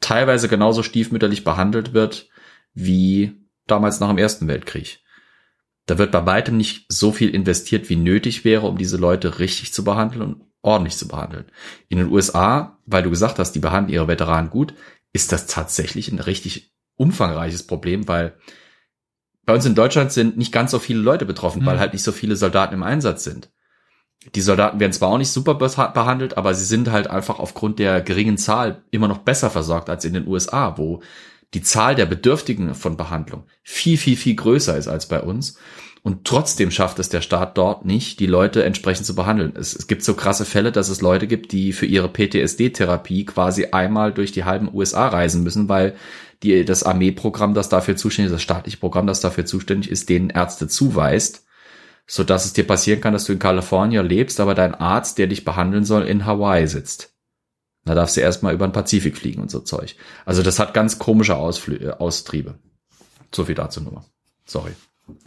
teilweise 0.00 0.48
genauso 0.48 0.82
stiefmütterlich 0.82 1.44
behandelt 1.44 1.94
wird 1.94 2.28
wie 2.74 3.32
damals 3.66 3.98
nach 3.98 4.08
dem 4.08 4.18
Ersten 4.18 4.46
Weltkrieg. 4.46 5.02
Da 5.86 5.96
wird 5.96 6.12
bei 6.12 6.26
weitem 6.26 6.58
nicht 6.58 6.84
so 6.90 7.12
viel 7.12 7.30
investiert, 7.30 7.88
wie 7.88 7.96
nötig 7.96 8.44
wäre, 8.44 8.66
um 8.66 8.76
diese 8.76 8.98
Leute 8.98 9.38
richtig 9.38 9.72
zu 9.72 9.84
behandeln 9.84 10.47
ordentlich 10.68 10.96
zu 10.96 11.08
behandeln. 11.08 11.46
In 11.88 11.98
den 11.98 12.12
USA, 12.12 12.78
weil 12.84 13.02
du 13.02 13.10
gesagt 13.10 13.38
hast, 13.38 13.52
die 13.52 13.58
behandeln 13.58 13.94
ihre 13.94 14.08
Veteranen 14.08 14.50
gut, 14.50 14.74
ist 15.12 15.32
das 15.32 15.46
tatsächlich 15.46 16.12
ein 16.12 16.18
richtig 16.18 16.74
umfangreiches 16.96 17.66
Problem, 17.66 18.06
weil 18.06 18.36
bei 19.46 19.54
uns 19.54 19.64
in 19.64 19.74
Deutschland 19.74 20.12
sind 20.12 20.36
nicht 20.36 20.52
ganz 20.52 20.70
so 20.70 20.78
viele 20.78 21.00
Leute 21.00 21.24
betroffen, 21.24 21.62
mhm. 21.62 21.66
weil 21.66 21.80
halt 21.80 21.94
nicht 21.94 22.02
so 22.02 22.12
viele 22.12 22.36
Soldaten 22.36 22.74
im 22.74 22.82
Einsatz 22.82 23.24
sind. 23.24 23.50
Die 24.34 24.42
Soldaten 24.42 24.78
werden 24.78 24.92
zwar 24.92 25.08
auch 25.08 25.18
nicht 25.18 25.30
super 25.30 25.54
behandelt, 25.54 26.36
aber 26.36 26.52
sie 26.52 26.66
sind 26.66 26.90
halt 26.90 27.08
einfach 27.08 27.38
aufgrund 27.38 27.78
der 27.78 28.02
geringen 28.02 28.36
Zahl 28.36 28.82
immer 28.90 29.08
noch 29.08 29.18
besser 29.18 29.48
versorgt 29.48 29.88
als 29.88 30.04
in 30.04 30.12
den 30.12 30.26
USA, 30.26 30.76
wo 30.76 31.02
die 31.54 31.62
Zahl 31.62 31.94
der 31.94 32.04
Bedürftigen 32.04 32.74
von 32.74 32.96
Behandlung 32.96 33.44
viel, 33.62 33.96
viel, 33.96 34.16
viel 34.16 34.34
größer 34.34 34.76
ist 34.76 34.88
als 34.88 35.08
bei 35.08 35.22
uns. 35.22 35.56
Und 36.08 36.24
trotzdem 36.24 36.70
schafft 36.70 36.98
es 37.00 37.10
der 37.10 37.20
Staat 37.20 37.58
dort 37.58 37.84
nicht, 37.84 38.18
die 38.18 38.26
Leute 38.26 38.64
entsprechend 38.64 39.04
zu 39.04 39.14
behandeln. 39.14 39.52
Es, 39.54 39.76
es 39.76 39.88
gibt 39.88 40.02
so 40.02 40.14
krasse 40.14 40.46
Fälle, 40.46 40.72
dass 40.72 40.88
es 40.88 41.02
Leute 41.02 41.26
gibt, 41.26 41.52
die 41.52 41.74
für 41.74 41.84
ihre 41.84 42.08
PTSD-Therapie 42.08 43.26
quasi 43.26 43.66
einmal 43.72 44.14
durch 44.14 44.32
die 44.32 44.44
halben 44.44 44.72
USA 44.72 45.08
reisen 45.08 45.42
müssen, 45.42 45.68
weil 45.68 45.96
die, 46.42 46.64
das 46.64 46.82
Armeeprogramm, 46.82 47.52
das 47.52 47.68
dafür 47.68 47.94
zuständig 47.94 48.28
ist, 48.30 48.36
das 48.36 48.42
staatliche 48.42 48.78
Programm, 48.78 49.06
das 49.06 49.20
dafür 49.20 49.44
zuständig 49.44 49.90
ist, 49.90 50.08
denen 50.08 50.30
Ärzte 50.30 50.66
zuweist, 50.66 51.44
so 52.06 52.24
dass 52.24 52.46
es 52.46 52.54
dir 52.54 52.66
passieren 52.66 53.02
kann, 53.02 53.12
dass 53.12 53.26
du 53.26 53.34
in 53.34 53.38
Kalifornien 53.38 54.06
lebst, 54.06 54.40
aber 54.40 54.54
dein 54.54 54.74
Arzt, 54.74 55.18
der 55.18 55.26
dich 55.26 55.44
behandeln 55.44 55.84
soll, 55.84 56.04
in 56.04 56.24
Hawaii 56.24 56.66
sitzt. 56.68 57.12
Da 57.84 57.94
darfst 57.94 58.16
du 58.16 58.22
erstmal 58.22 58.54
über 58.54 58.66
den 58.66 58.72
Pazifik 58.72 59.18
fliegen 59.18 59.42
und 59.42 59.50
so 59.50 59.60
Zeug. 59.60 59.94
Also 60.24 60.42
das 60.42 60.58
hat 60.58 60.72
ganz 60.72 60.98
komische 60.98 61.36
Ausflü 61.36 61.76
äh, 61.76 61.90
Austriebe. 61.90 62.54
So 63.30 63.44
viel 63.44 63.56
dazu 63.56 63.82
nur. 63.82 64.06
Sorry. 64.46 64.72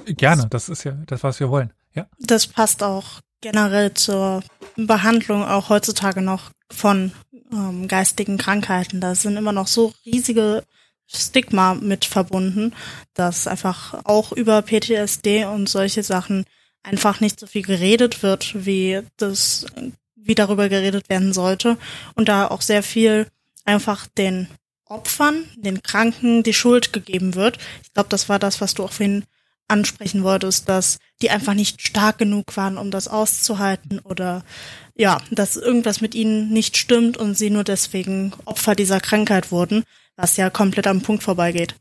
Gerne, 0.05 0.47
das 0.49 0.69
ist 0.69 0.83
ja 0.83 0.91
das, 1.05 1.23
was 1.23 1.39
wir 1.39 1.49
wollen. 1.49 1.73
Ja. 1.93 2.07
Das 2.19 2.47
passt 2.47 2.83
auch 2.83 3.21
generell 3.41 3.93
zur 3.93 4.43
Behandlung 4.75 5.43
auch 5.43 5.69
heutzutage 5.69 6.21
noch 6.21 6.51
von 6.71 7.11
ähm, 7.51 7.87
geistigen 7.87 8.37
Krankheiten. 8.37 9.01
Da 9.01 9.15
sind 9.15 9.37
immer 9.37 9.51
noch 9.51 9.67
so 9.67 9.93
riesige 10.05 10.63
Stigma 11.07 11.73
mit 11.73 12.05
verbunden, 12.05 12.73
dass 13.13 13.47
einfach 13.47 14.05
auch 14.05 14.31
über 14.31 14.61
PTSD 14.61 15.45
und 15.45 15.67
solche 15.67 16.03
Sachen 16.03 16.45
einfach 16.83 17.19
nicht 17.19 17.39
so 17.39 17.47
viel 17.47 17.63
geredet 17.63 18.23
wird, 18.23 18.65
wie 18.65 19.01
das, 19.17 19.65
wie 20.15 20.35
darüber 20.35 20.69
geredet 20.69 21.09
werden 21.09 21.33
sollte. 21.33 21.77
Und 22.15 22.29
da 22.29 22.47
auch 22.47 22.61
sehr 22.61 22.83
viel 22.83 23.27
einfach 23.65 24.07
den 24.07 24.47
Opfern, 24.85 25.45
den 25.55 25.83
Kranken 25.83 26.43
die 26.43 26.53
Schuld 26.53 26.93
gegeben 26.93 27.35
wird. 27.35 27.57
Ich 27.83 27.93
glaube, 27.93 28.09
das 28.09 28.29
war 28.29 28.39
das, 28.39 28.61
was 28.61 28.73
du 28.73 28.83
auch 28.83 28.91
vorhin 28.91 29.25
ansprechen 29.71 30.23
wolltest, 30.23 30.69
dass 30.69 30.99
die 31.21 31.31
einfach 31.31 31.53
nicht 31.53 31.81
stark 31.81 32.17
genug 32.17 32.55
waren, 32.57 32.77
um 32.77 32.91
das 32.91 33.07
auszuhalten 33.07 33.99
oder 33.99 34.43
ja, 34.95 35.19
dass 35.31 35.57
irgendwas 35.57 36.01
mit 36.01 36.13
ihnen 36.13 36.49
nicht 36.49 36.77
stimmt 36.77 37.17
und 37.17 37.35
sie 37.35 37.49
nur 37.49 37.63
deswegen 37.63 38.33
Opfer 38.45 38.75
dieser 38.75 38.99
Krankheit 38.99 39.51
wurden, 39.51 39.83
was 40.15 40.37
ja 40.37 40.49
komplett 40.49 40.87
am 40.87 41.01
Punkt 41.01 41.23
vorbeigeht. 41.23 41.75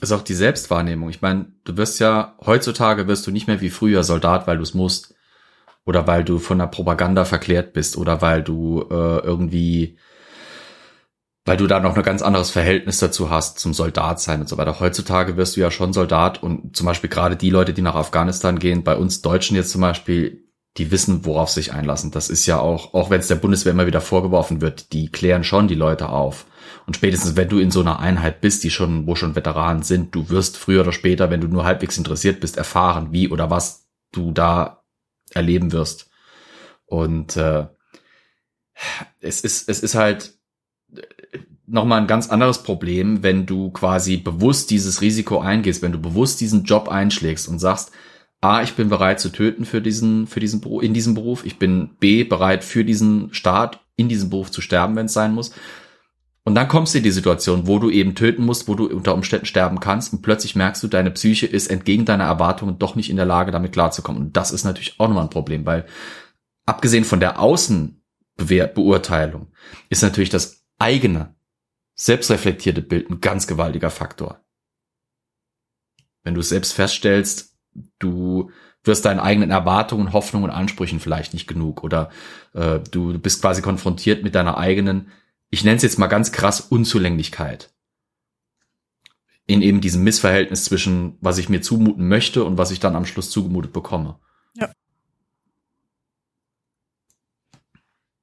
Ist 0.00 0.12
auch 0.12 0.22
die 0.22 0.34
Selbstwahrnehmung. 0.34 1.10
Ich 1.10 1.22
meine, 1.22 1.46
du 1.64 1.76
wirst 1.76 1.98
ja, 1.98 2.36
heutzutage 2.44 3.08
wirst 3.08 3.26
du 3.26 3.30
nicht 3.30 3.46
mehr 3.48 3.60
wie 3.60 3.70
früher 3.70 4.04
Soldat, 4.04 4.46
weil 4.46 4.56
du 4.56 4.62
es 4.62 4.74
musst. 4.74 5.14
Oder 5.84 6.06
weil 6.06 6.22
du 6.22 6.38
von 6.38 6.58
der 6.58 6.66
Propaganda 6.66 7.24
verklärt 7.24 7.72
bist 7.72 7.96
oder 7.96 8.20
weil 8.20 8.42
du 8.42 8.82
äh, 8.90 9.18
irgendwie 9.20 9.96
weil 11.48 11.56
du 11.56 11.66
da 11.66 11.80
noch 11.80 11.96
ein 11.96 12.02
ganz 12.02 12.20
anderes 12.20 12.50
Verhältnis 12.50 12.98
dazu 12.98 13.30
hast 13.30 13.58
zum 13.58 13.72
Soldat 13.72 14.20
sein 14.20 14.40
und 14.40 14.50
so 14.50 14.58
weiter. 14.58 14.80
Heutzutage 14.80 15.38
wirst 15.38 15.56
du 15.56 15.60
ja 15.60 15.70
schon 15.70 15.94
Soldat 15.94 16.42
und 16.42 16.76
zum 16.76 16.84
Beispiel 16.84 17.08
gerade 17.08 17.36
die 17.36 17.48
Leute, 17.48 17.72
die 17.72 17.80
nach 17.80 17.94
Afghanistan 17.94 18.58
gehen, 18.58 18.84
bei 18.84 18.94
uns 18.94 19.22
Deutschen 19.22 19.56
jetzt 19.56 19.70
zum 19.70 19.80
Beispiel, 19.80 20.44
die 20.76 20.90
wissen, 20.90 21.24
worauf 21.24 21.48
sich 21.48 21.72
einlassen. 21.72 22.10
Das 22.10 22.28
ist 22.28 22.44
ja 22.44 22.60
auch, 22.60 22.92
auch 22.92 23.08
wenn 23.08 23.20
es 23.20 23.28
der 23.28 23.36
Bundeswehr 23.36 23.72
immer 23.72 23.86
wieder 23.86 24.02
vorgeworfen 24.02 24.60
wird, 24.60 24.92
die 24.92 25.10
klären 25.10 25.42
schon 25.42 25.68
die 25.68 25.74
Leute 25.74 26.10
auf. 26.10 26.44
Und 26.86 26.96
spätestens, 26.96 27.34
wenn 27.34 27.48
du 27.48 27.58
in 27.58 27.70
so 27.70 27.80
einer 27.80 27.98
Einheit 27.98 28.42
bist, 28.42 28.62
die 28.62 28.70
schon, 28.70 29.06
wo 29.06 29.14
schon 29.14 29.34
Veteranen 29.34 29.82
sind, 29.82 30.14
du 30.14 30.28
wirst 30.28 30.58
früher 30.58 30.82
oder 30.82 30.92
später, 30.92 31.30
wenn 31.30 31.40
du 31.40 31.48
nur 31.48 31.64
halbwegs 31.64 31.96
interessiert 31.96 32.40
bist, 32.40 32.58
erfahren, 32.58 33.08
wie 33.12 33.30
oder 33.30 33.48
was 33.48 33.88
du 34.12 34.32
da 34.32 34.82
erleben 35.32 35.72
wirst. 35.72 36.10
Und 36.84 37.38
äh, 37.38 37.68
es 39.20 39.40
ist, 39.40 39.70
es 39.70 39.80
ist 39.80 39.94
halt, 39.94 40.37
nochmal 41.68 42.00
ein 42.00 42.06
ganz 42.06 42.30
anderes 42.30 42.62
Problem, 42.62 43.22
wenn 43.22 43.46
du 43.46 43.70
quasi 43.70 44.16
bewusst 44.16 44.70
dieses 44.70 45.00
Risiko 45.00 45.40
eingehst, 45.40 45.82
wenn 45.82 45.92
du 45.92 46.00
bewusst 46.00 46.40
diesen 46.40 46.64
Job 46.64 46.88
einschlägst 46.88 47.48
und 47.48 47.58
sagst, 47.58 47.92
A, 48.40 48.62
ich 48.62 48.74
bin 48.74 48.88
bereit 48.88 49.20
zu 49.20 49.30
töten 49.30 49.64
für 49.64 49.82
diesen, 49.82 50.26
für 50.26 50.40
diesen, 50.40 50.62
in 50.80 50.94
diesem 50.94 51.14
Beruf. 51.14 51.44
Ich 51.44 51.58
bin 51.58 51.96
B, 51.98 52.24
bereit 52.24 52.64
für 52.64 52.84
diesen 52.84 53.32
Staat 53.34 53.80
in 53.96 54.08
diesem 54.08 54.30
Beruf 54.30 54.50
zu 54.50 54.60
sterben, 54.60 54.96
wenn 54.96 55.06
es 55.06 55.12
sein 55.12 55.34
muss. 55.34 55.52
Und 56.44 56.54
dann 56.54 56.68
kommst 56.68 56.94
du 56.94 56.98
in 56.98 57.04
die 57.04 57.10
Situation, 57.10 57.66
wo 57.66 57.78
du 57.78 57.90
eben 57.90 58.14
töten 58.14 58.44
musst, 58.44 58.68
wo 58.68 58.74
du 58.74 58.86
unter 58.86 59.12
Umständen 59.12 59.44
sterben 59.44 59.80
kannst 59.80 60.12
und 60.12 60.22
plötzlich 60.22 60.56
merkst 60.56 60.82
du, 60.82 60.88
deine 60.88 61.10
Psyche 61.10 61.46
ist 61.46 61.66
entgegen 61.66 62.06
deiner 62.06 62.24
Erwartungen 62.24 62.78
doch 62.78 62.94
nicht 62.94 63.10
in 63.10 63.16
der 63.16 63.26
Lage, 63.26 63.50
damit 63.50 63.72
klarzukommen. 63.72 64.22
Und 64.22 64.36
das 64.36 64.52
ist 64.52 64.64
natürlich 64.64 64.98
auch 64.98 65.08
nochmal 65.08 65.24
ein 65.24 65.30
Problem, 65.30 65.66
weil 65.66 65.84
abgesehen 66.64 67.04
von 67.04 67.20
der 67.20 67.40
Außenbeurteilung 67.40 69.48
ist 69.90 70.02
natürlich 70.02 70.30
das 70.30 70.64
eigene 70.78 71.34
selbstreflektierte 71.98 72.80
Bild 72.80 73.10
ein 73.10 73.20
ganz 73.20 73.46
gewaltiger 73.46 73.90
Faktor. 73.90 74.40
Wenn 76.22 76.34
du 76.34 76.42
selbst 76.42 76.72
feststellst, 76.72 77.56
du 77.98 78.50
wirst 78.84 79.04
deinen 79.04 79.20
eigenen 79.20 79.50
Erwartungen, 79.50 80.12
Hoffnungen 80.12 80.48
und 80.48 80.56
Ansprüchen 80.56 81.00
vielleicht 81.00 81.34
nicht 81.34 81.48
genug 81.48 81.82
oder 81.82 82.10
äh, 82.54 82.78
du 82.78 83.18
bist 83.18 83.42
quasi 83.42 83.60
konfrontiert 83.62 84.22
mit 84.22 84.34
deiner 84.34 84.56
eigenen, 84.56 85.10
ich 85.50 85.64
nenne 85.64 85.76
es 85.76 85.82
jetzt 85.82 85.98
mal 85.98 86.06
ganz 86.06 86.30
krass, 86.32 86.60
Unzulänglichkeit. 86.60 87.74
In 89.46 89.62
eben 89.62 89.80
diesem 89.80 90.04
Missverhältnis 90.04 90.64
zwischen, 90.64 91.16
was 91.20 91.38
ich 91.38 91.48
mir 91.48 91.62
zumuten 91.62 92.06
möchte 92.06 92.44
und 92.44 92.58
was 92.58 92.70
ich 92.70 92.80
dann 92.80 92.94
am 92.94 93.06
Schluss 93.06 93.30
zugemutet 93.30 93.72
bekomme. 93.72 94.20
Ja. 94.54 94.70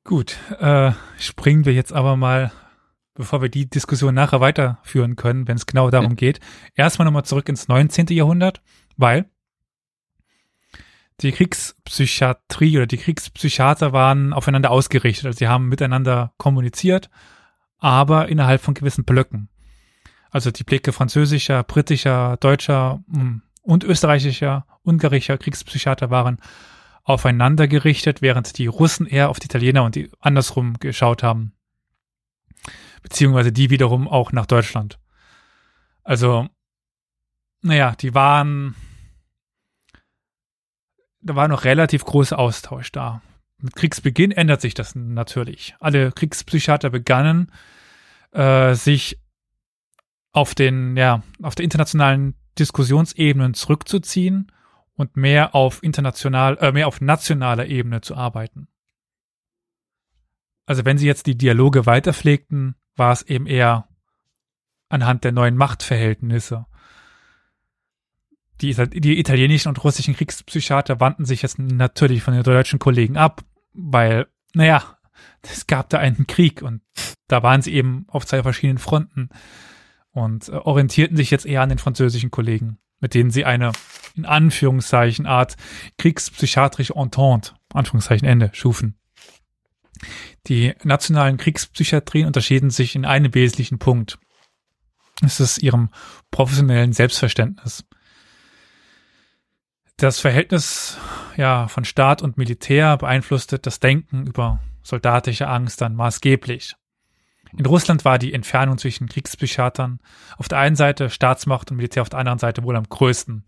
Gut, 0.04 0.38
äh, 0.60 0.92
springen 1.20 1.66
wir 1.66 1.74
jetzt 1.74 1.92
aber 1.92 2.16
mal 2.16 2.52
bevor 3.16 3.42
wir 3.42 3.50
die 3.50 3.68
Diskussion 3.68 4.14
nachher 4.14 4.42
weiterführen 4.42 5.16
können, 5.16 5.48
wenn 5.48 5.56
es 5.56 5.66
genau 5.66 5.90
darum 5.90 6.16
geht, 6.16 6.40
erstmal 6.76 7.06
nochmal 7.06 7.26
zurück 7.26 7.50
ins 7.50 7.68
19. 7.68 8.08
Jahrhundert, 8.08 8.62
weil 8.98 9.26
die 11.22 11.32
Kriegspsychiatrie 11.32 12.78
oder 12.78 12.88
die 12.88 12.98
Kriegspsychiater 12.98 13.94
waren 13.94 14.34
aufeinander 14.34 14.70
ausgerichtet. 14.70 15.26
Also 15.26 15.40
sie 15.40 15.48
haben 15.48 15.70
miteinander 15.70 16.34
kommuniziert, 16.38 17.10
aber 17.78 18.28
innerhalb 18.28 18.62
von 18.62 18.74
gewissen 18.74 19.06
Blöcken. 19.06 19.50
Also 20.30 20.52
die 20.52 20.66
Blicke 20.66 20.92
französischer, 20.92 21.64
britischer, 21.64 22.36
deutscher 22.42 23.02
hm, 23.10 23.44
und 23.62 23.86
österreichischer, 23.86 24.66
ungarischer 24.84 25.38
Kriegspsychiater 25.38 26.10
waren 26.10 26.40
aufeinander 27.06 27.70
gerichtet, 27.70 28.22
während 28.22 28.58
die 28.58 28.68
Russen 28.68 29.06
eher 29.06 29.30
auf 29.30 29.40
die 29.40 29.46
Italiener 29.46 29.84
und 29.84 29.96
die 29.96 30.12
andersrum 30.20 30.74
geschaut 30.80 31.24
haben 31.24 31.55
beziehungsweise 33.06 33.52
die 33.52 33.70
wiederum 33.70 34.08
auch 34.08 34.32
nach 34.32 34.48
Deutschland. 34.48 34.98
Also, 36.04 36.50
naja, 37.62 37.94
die 37.96 38.16
waren, 38.16 38.76
da 41.22 41.36
war 41.36 41.48
noch 41.48 41.66
relativ 41.66 42.04
großer 42.04 42.40
Austausch 42.40 42.92
da. 42.92 43.22
Mit 43.60 43.76
Kriegsbeginn 43.76 44.32
ändert 44.32 44.62
sich 44.62 44.74
das 44.74 44.96
natürlich. 44.96 45.76
Alle 45.80 46.12
Kriegspsychiater 46.12 46.90
begannen, 46.90 47.52
äh, 48.32 48.74
sich 48.74 49.22
auf 50.32 50.56
den, 50.56 50.98
ja, 50.98 51.22
auf 51.44 51.54
der 51.54 51.64
internationalen 51.64 52.34
Diskussionsebenen 52.58 53.54
zurückzuziehen 53.54 54.52
und 54.96 55.16
mehr 55.16 55.54
auf 55.54 55.84
international, 55.84 56.58
äh, 56.58 56.72
mehr 56.72 56.88
auf 56.88 57.02
nationaler 57.02 57.68
Ebene 57.68 58.02
zu 58.02 58.16
arbeiten. 58.16 58.68
Also 60.66 60.86
wenn 60.86 60.98
sie 60.98 61.06
jetzt 61.06 61.28
die 61.28 61.38
Dialoge 61.38 61.86
weiterpflegten, 61.86 62.76
war 62.96 63.12
es 63.12 63.24
eben 63.24 63.48
eher 63.48 63.88
anhand 64.90 65.24
der 65.24 65.32
neuen 65.32 65.58
Machtverhältnisse. 65.58 66.66
Die, 68.62 68.74
die 68.74 69.20
italienischen 69.20 69.70
und 69.70 69.84
russischen 69.84 70.16
Kriegspsychiater 70.16 71.00
wandten 71.00 71.26
sich 71.26 71.42
jetzt 71.42 71.60
natürlich 71.60 72.24
von 72.24 72.34
den 72.34 72.44
deutschen 72.44 72.80
Kollegen 72.80 73.18
ab, 73.18 73.44
weil, 73.74 74.28
naja, 74.54 74.98
es 75.42 75.68
gab 75.68 75.90
da 75.90 76.00
einen 76.00 76.28
Krieg 76.28 76.62
und 76.62 76.82
da 77.28 77.44
waren 77.44 77.62
sie 77.62 77.74
eben 77.74 78.06
auf 78.08 78.26
zwei 78.26 78.44
verschiedenen 78.44 78.78
Fronten 78.78 79.30
und 80.12 80.50
äh, 80.50 80.54
orientierten 80.54 81.18
sich 81.18 81.32
jetzt 81.32 81.46
eher 81.46 81.62
an 81.62 81.70
den 81.70 81.78
französischen 81.78 82.32
Kollegen, 82.32 82.78
mit 83.00 83.14
denen 83.14 83.32
sie 83.32 83.46
eine, 83.46 83.72
in 84.16 84.26
Anführungszeichen, 84.26 85.26
Art 85.26 85.58
kriegspsychiatrische 85.98 86.96
Entente, 86.96 87.54
Anführungszeichen 87.74 88.28
Ende, 88.28 88.50
schufen. 88.54 88.98
Die 90.48 90.74
nationalen 90.84 91.38
Kriegspsychiatrien 91.38 92.28
unterschieden 92.28 92.70
sich 92.70 92.96
in 92.96 93.06
einem 93.06 93.34
wesentlichen 93.34 93.80
Punkt. 93.80 94.20
Es 95.24 95.40
ist 95.40 95.58
ihrem 95.58 95.90
professionellen 96.30 96.94
Selbstverständnis. 96.94 97.86
Das 99.98 100.20
Verhältnis 100.20 100.98
ja, 101.38 101.68
von 101.68 101.86
Staat 101.86 102.22
und 102.22 102.38
Militär 102.38 102.98
beeinflusste 102.98 103.60
das 103.60 103.80
Denken 103.80 104.28
über 104.28 104.60
soldatische 104.84 105.48
Angst 105.48 105.82
dann 105.82 105.96
maßgeblich. 105.96 106.76
In 107.58 107.66
Russland 107.66 108.04
war 108.04 108.20
die 108.20 108.34
Entfernung 108.34 108.78
zwischen 108.78 109.08
Kriegspsychiatern 109.08 110.00
auf 110.38 110.50
der 110.50 110.60
einen 110.60 110.76
Seite, 110.76 111.10
Staatsmacht 111.10 111.72
und 111.72 111.78
Militär 111.78 112.02
auf 112.02 112.10
der 112.10 112.20
anderen 112.20 112.40
Seite 112.40 112.64
wohl 112.64 112.76
am 112.76 112.88
größten. 112.88 113.46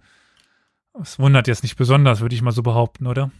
Das 0.94 1.20
wundert 1.20 1.48
jetzt 1.48 1.64
nicht 1.64 1.76
besonders, 1.76 2.22
würde 2.22 2.34
ich 2.34 2.42
mal 2.42 2.52
so 2.52 2.64
behaupten, 2.64 3.06
oder? 3.06 3.32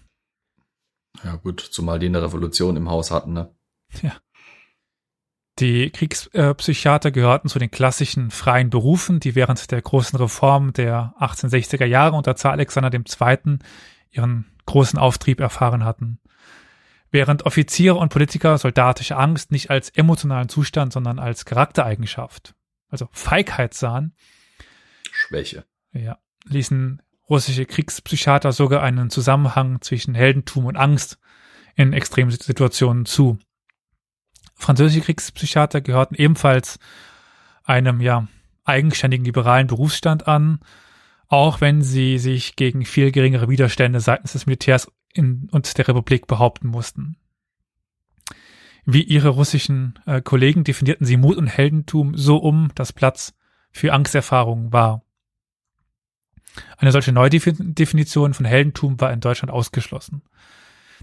Ja 1.24 1.36
gut, 1.36 1.62
zumal 1.62 2.00
die 2.00 2.08
eine 2.08 2.22
Revolution 2.22 2.78
im 2.78 2.90
Haus 2.90 3.12
hatten, 3.12 3.34
ne? 3.34 3.56
Ja. 4.02 4.18
Die 5.60 5.90
Kriegspsychiater 5.90 7.10
gehörten 7.10 7.50
zu 7.50 7.58
den 7.58 7.72
klassischen 7.72 8.30
freien 8.30 8.70
Berufen, 8.70 9.20
die 9.20 9.34
während 9.34 9.72
der 9.72 9.82
großen 9.82 10.20
Reform 10.20 10.72
der 10.74 11.16
1860er 11.20 11.86
Jahre 11.86 12.16
unter 12.16 12.36
Zar 12.36 12.52
Alexander 12.52 12.94
II. 12.94 13.58
ihren 14.12 14.46
großen 14.68 15.00
Auftrieb 15.00 15.40
erfahren 15.40 15.84
hatten. 15.84 16.20
Während 17.10 17.46
Offiziere 17.46 17.96
und 17.96 18.10
Politiker 18.10 18.58
soldatische 18.58 19.16
Angst 19.16 19.52
nicht 19.52 19.72
als 19.72 19.90
emotionalen 19.90 20.50
Zustand, 20.50 20.94
sondern 20.94 21.18
als 21.18 21.46
Charaktereigenschaft, 21.46 22.54
also 22.90 23.08
Feigheit 23.12 23.74
sahen. 23.74 24.14
Schwäche. 25.12 25.66
Ja, 25.94 26.20
ließen 26.46 27.02
russische 27.30 27.66
Kriegspsychiater 27.66 28.52
sogar 28.52 28.82
einen 28.84 29.10
Zusammenhang 29.10 29.82
zwischen 29.82 30.16
Heldentum 30.16 30.66
und 30.66 30.78
Angst 30.78 31.20
in 31.76 31.94
extremen 31.94 32.32
Situationen 32.32 33.06
zu. 33.06 33.38
Französische 34.56 35.02
Kriegspsychiater 35.02 35.82
gehörten 35.82 36.16
ebenfalls 36.16 36.80
einem 37.64 38.02
ja 38.02 38.28
eigenständigen 38.64 39.26
liberalen 39.26 39.68
Berufsstand 39.68 40.28
an, 40.28 40.60
auch 41.28 41.62
wenn 41.62 41.82
sie 41.82 42.18
sich 42.18 42.56
gegen 42.56 42.86
viel 42.86 43.12
geringere 43.12 43.50
Widerstände 43.50 44.00
seitens 44.00 44.34
des 44.34 44.46
Militärs 44.46 44.92
in, 45.14 45.50
und 45.52 45.78
der 45.78 45.88
Republik 45.88 46.28
behaupten 46.28 46.68
mussten. 46.68 47.18
Wie 48.86 49.04
ihre 49.04 49.30
russischen 49.30 50.00
äh, 50.06 50.22
Kollegen 50.22 50.64
definierten 50.64 51.06
sie 51.06 51.18
Mut 51.18 51.38
und 51.38 51.48
Heldentum 51.48 52.16
so 52.16 52.38
um, 52.38 52.70
dass 52.74 52.94
Platz 52.94 53.34
für 53.72 53.92
Angsterfahrungen 53.92 54.72
war. 54.72 55.04
Eine 56.78 56.92
solche 56.92 57.12
Neudefinition 57.12 58.34
von 58.34 58.46
Heldentum 58.46 59.00
war 59.00 59.12
in 59.12 59.20
Deutschland 59.20 59.52
ausgeschlossen. 59.52 60.22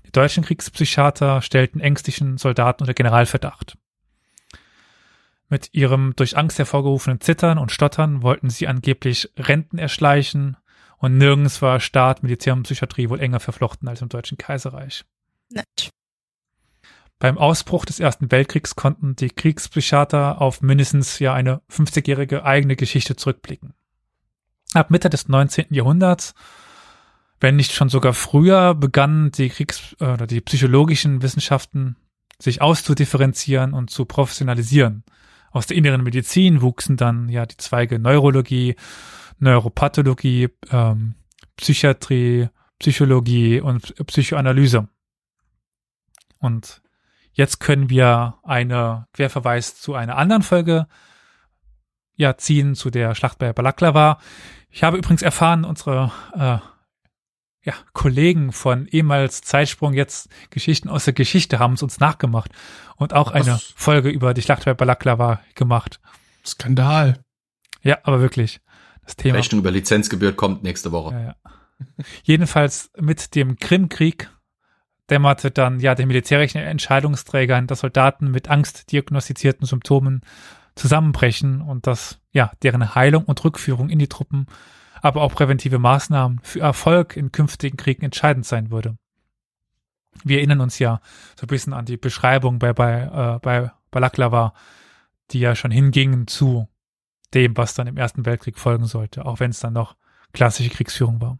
Die 0.06 0.12
deutschen 0.12 0.44
Kriegspsychiater 0.44 1.42
stellten 1.42 1.80
ängstlichen 1.80 2.38
Soldaten 2.38 2.82
unter 2.82 2.94
Generalverdacht. 2.94 3.76
Mit 5.48 5.70
ihrem 5.72 6.14
durch 6.16 6.36
Angst 6.36 6.58
hervorgerufenen 6.58 7.20
Zittern 7.20 7.58
und 7.58 7.70
Stottern 7.70 8.22
wollten 8.22 8.50
sie 8.50 8.66
angeblich 8.66 9.30
Renten 9.36 9.78
erschleichen 9.78 10.56
und 10.98 11.18
nirgends 11.18 11.60
war 11.62 11.80
Staat, 11.80 12.22
Militär 12.22 12.54
und 12.54 12.64
Psychiatrie 12.64 13.08
wohl 13.08 13.20
enger 13.20 13.40
verflochten 13.40 13.88
als 13.88 14.02
im 14.02 14.08
Deutschen 14.08 14.38
Kaiserreich. 14.38 15.04
Nett. 15.50 15.90
Beim 17.18 17.38
Ausbruch 17.38 17.84
des 17.84 18.00
Ersten 18.00 18.30
Weltkriegs 18.30 18.74
konnten 18.74 19.14
die 19.16 19.30
Kriegspsychiater 19.30 20.40
auf 20.40 20.60
mindestens 20.60 21.18
ja 21.18 21.32
eine 21.32 21.62
50-jährige 21.70 22.44
eigene 22.44 22.76
Geschichte 22.76 23.16
zurückblicken. 23.16 23.74
Ab 24.74 24.90
Mitte 24.90 25.08
des 25.08 25.28
19. 25.28 25.66
Jahrhunderts, 25.70 26.34
wenn 27.40 27.56
nicht 27.56 27.72
schon 27.72 27.88
sogar 27.88 28.12
früher, 28.12 28.74
begannen 28.74 29.30
die 29.30 29.48
Kriegs- 29.48 29.96
äh, 30.00 30.06
oder 30.06 30.26
die 30.26 30.40
psychologischen 30.40 31.22
Wissenschaften 31.22 31.96
sich 32.38 32.60
auszudifferenzieren 32.60 33.72
und 33.72 33.90
zu 33.90 34.04
professionalisieren. 34.04 35.04
Aus 35.50 35.66
der 35.66 35.76
inneren 35.76 36.02
Medizin 36.02 36.62
wuchsen 36.62 36.96
dann 36.96 37.28
ja 37.28 37.46
die 37.46 37.56
Zweige 37.56 37.98
Neurologie, 37.98 38.74
Neuropathologie, 39.38 40.48
ähm, 40.70 41.14
Psychiatrie, 41.56 42.48
Psychologie 42.80 43.60
und 43.60 43.94
Psychoanalyse. 44.06 44.88
Und 46.38 46.82
jetzt 47.32 47.60
können 47.60 47.88
wir 47.88 48.38
eine 48.42 49.06
Querverweis 49.12 49.80
zu 49.80 49.94
einer 49.94 50.16
anderen 50.16 50.42
Folge 50.42 50.88
ja 52.16 52.36
ziehen, 52.36 52.74
zu 52.74 52.90
der 52.90 53.14
Schlacht 53.14 53.38
bei 53.38 53.52
Balaklava. 53.52 54.18
Ich 54.74 54.82
habe 54.82 54.96
übrigens 54.96 55.22
erfahren, 55.22 55.64
unsere 55.64 56.10
äh, 56.34 56.58
ja, 57.62 57.74
Kollegen 57.92 58.50
von 58.50 58.88
ehemals 58.88 59.40
Zeitsprung, 59.42 59.94
jetzt 59.94 60.28
Geschichten 60.50 60.88
aus 60.88 61.04
der 61.04 61.14
Geschichte 61.14 61.60
haben 61.60 61.74
es 61.74 61.82
uns 61.84 62.00
nachgemacht 62.00 62.50
und 62.96 63.12
auch 63.12 63.30
eine 63.30 63.52
Was? 63.52 63.72
Folge 63.76 64.08
über 64.08 64.34
die 64.34 64.42
Schlacht 64.42 64.64
bei 64.64 64.74
Balaklava 64.74 65.40
gemacht. 65.54 66.00
Skandal. 66.44 67.20
Ja, 67.82 67.98
aber 68.02 68.20
wirklich. 68.20 68.60
Das 69.04 69.14
Thema. 69.14 69.36
Rechnung 69.36 69.60
über 69.60 69.70
Lizenzgebühr 69.70 70.32
kommt 70.32 70.64
nächste 70.64 70.90
Woche. 70.90 71.14
Ja, 71.14 71.20
ja. 71.20 71.36
Jedenfalls 72.24 72.90
mit 72.98 73.36
dem 73.36 73.56
Krimkrieg 73.56 74.28
dämmerte 75.08 75.52
dann 75.52 75.78
ja 75.78 75.94
den 75.94 76.08
militärischen 76.08 76.60
Entscheidungsträgern, 76.60 77.68
dass 77.68 77.80
Soldaten 77.80 78.28
mit 78.28 78.50
Angst 78.50 78.90
diagnostizierten 78.90 79.68
Symptomen 79.68 80.22
zusammenbrechen 80.76 81.60
und 81.60 81.86
dass 81.86 82.20
ja 82.32 82.52
deren 82.62 82.94
Heilung 82.94 83.24
und 83.24 83.44
Rückführung 83.44 83.88
in 83.90 83.98
die 83.98 84.08
Truppen, 84.08 84.46
aber 85.00 85.22
auch 85.22 85.34
präventive 85.34 85.78
Maßnahmen 85.78 86.40
für 86.42 86.60
Erfolg 86.60 87.16
in 87.16 87.32
künftigen 87.32 87.76
Kriegen 87.76 88.04
entscheidend 88.04 88.46
sein 88.46 88.70
würde. 88.70 88.96
Wir 90.22 90.38
erinnern 90.38 90.60
uns 90.60 90.78
ja 90.78 91.00
so 91.36 91.44
ein 91.44 91.48
bisschen 91.48 91.72
an 91.72 91.84
die 91.84 91.96
Beschreibung 91.96 92.58
bei 92.58 92.72
bei 92.72 93.02
äh, 93.02 93.38
bei 93.40 93.70
Balaklava, 93.90 94.54
die 95.30 95.40
ja 95.40 95.54
schon 95.54 95.70
hingingen 95.70 96.26
zu 96.26 96.68
dem, 97.34 97.56
was 97.56 97.74
dann 97.74 97.86
im 97.86 97.96
Ersten 97.96 98.24
Weltkrieg 98.24 98.58
folgen 98.58 98.86
sollte, 98.86 99.26
auch 99.26 99.40
wenn 99.40 99.50
es 99.50 99.60
dann 99.60 99.72
noch 99.72 99.96
klassische 100.32 100.70
Kriegsführung 100.70 101.20
war. 101.20 101.38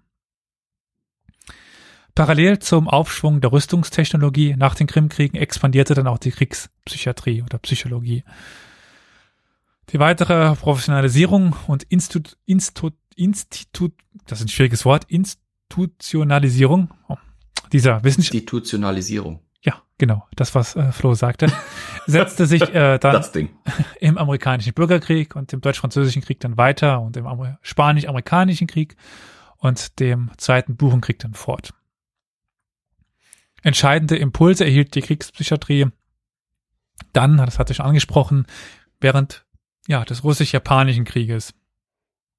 Parallel 2.15 2.61
zum 2.61 2.89
Aufschwung 2.89 3.41
der 3.41 3.51
Rüstungstechnologie 3.51 4.55
nach 4.57 4.77
den 4.77 4.87
Krimkriegen 4.87 5.39
expandierte 5.39 5.95
dann 5.95 6.07
auch 6.07 6.19
die 6.19 6.31
Kriegspsychiatrie 6.31 7.43
oder 7.43 7.59
Psychologie. 7.59 8.23
Die 9.91 9.99
weitere 9.99 10.55
Professionalisierung 10.57 11.55
und 11.67 11.83
Institut, 11.85 12.37
Institut, 12.47 12.95
Institut 13.17 13.93
das 14.27 14.41
ist 14.41 14.47
ein 14.47 14.49
schwieriges 14.49 14.85
Wort, 14.85 15.05
Institutionalisierung 15.09 16.91
oh, 17.09 17.17
dieser 17.73 18.03
Wissenschaft. 18.05 18.35
Institutionalisierung. 18.35 19.41
Ja, 19.63 19.83
genau, 19.99 20.27
das, 20.37 20.55
was 20.55 20.77
äh, 20.77 20.93
Flo 20.93 21.15
sagte, 21.15 21.53
setzte 22.07 22.47
sich 22.47 22.63
äh, 22.75 22.99
dann 22.99 23.25
im 24.01 24.19
amerikanischen 24.19 24.73
Bürgerkrieg 24.75 25.37
und 25.37 25.53
im 25.53 25.61
deutsch-französischen 25.61 26.23
Krieg 26.23 26.41
dann 26.41 26.57
weiter 26.57 27.01
und 27.01 27.17
im 27.17 27.27
spanisch-amerikanischen 27.63 28.67
Krieg 28.67 28.97
und 29.59 30.01
dem 30.01 30.31
zweiten 30.37 30.77
Buchenkrieg 30.77 31.19
dann 31.19 31.35
fort. 31.35 31.75
Entscheidende 33.63 34.17
Impulse 34.17 34.65
erhielt 34.65 34.95
die 34.95 35.01
Kriegspsychiatrie 35.01 35.87
dann, 37.13 37.39
das 37.39 37.59
hatte 37.59 37.73
ich 37.73 37.79
schon 37.79 37.87
angesprochen, 37.87 38.47
während 39.01 39.44
ja, 39.87 40.05
des 40.05 40.25
russisch-japanischen 40.25 41.05
Krieges. 41.05 41.55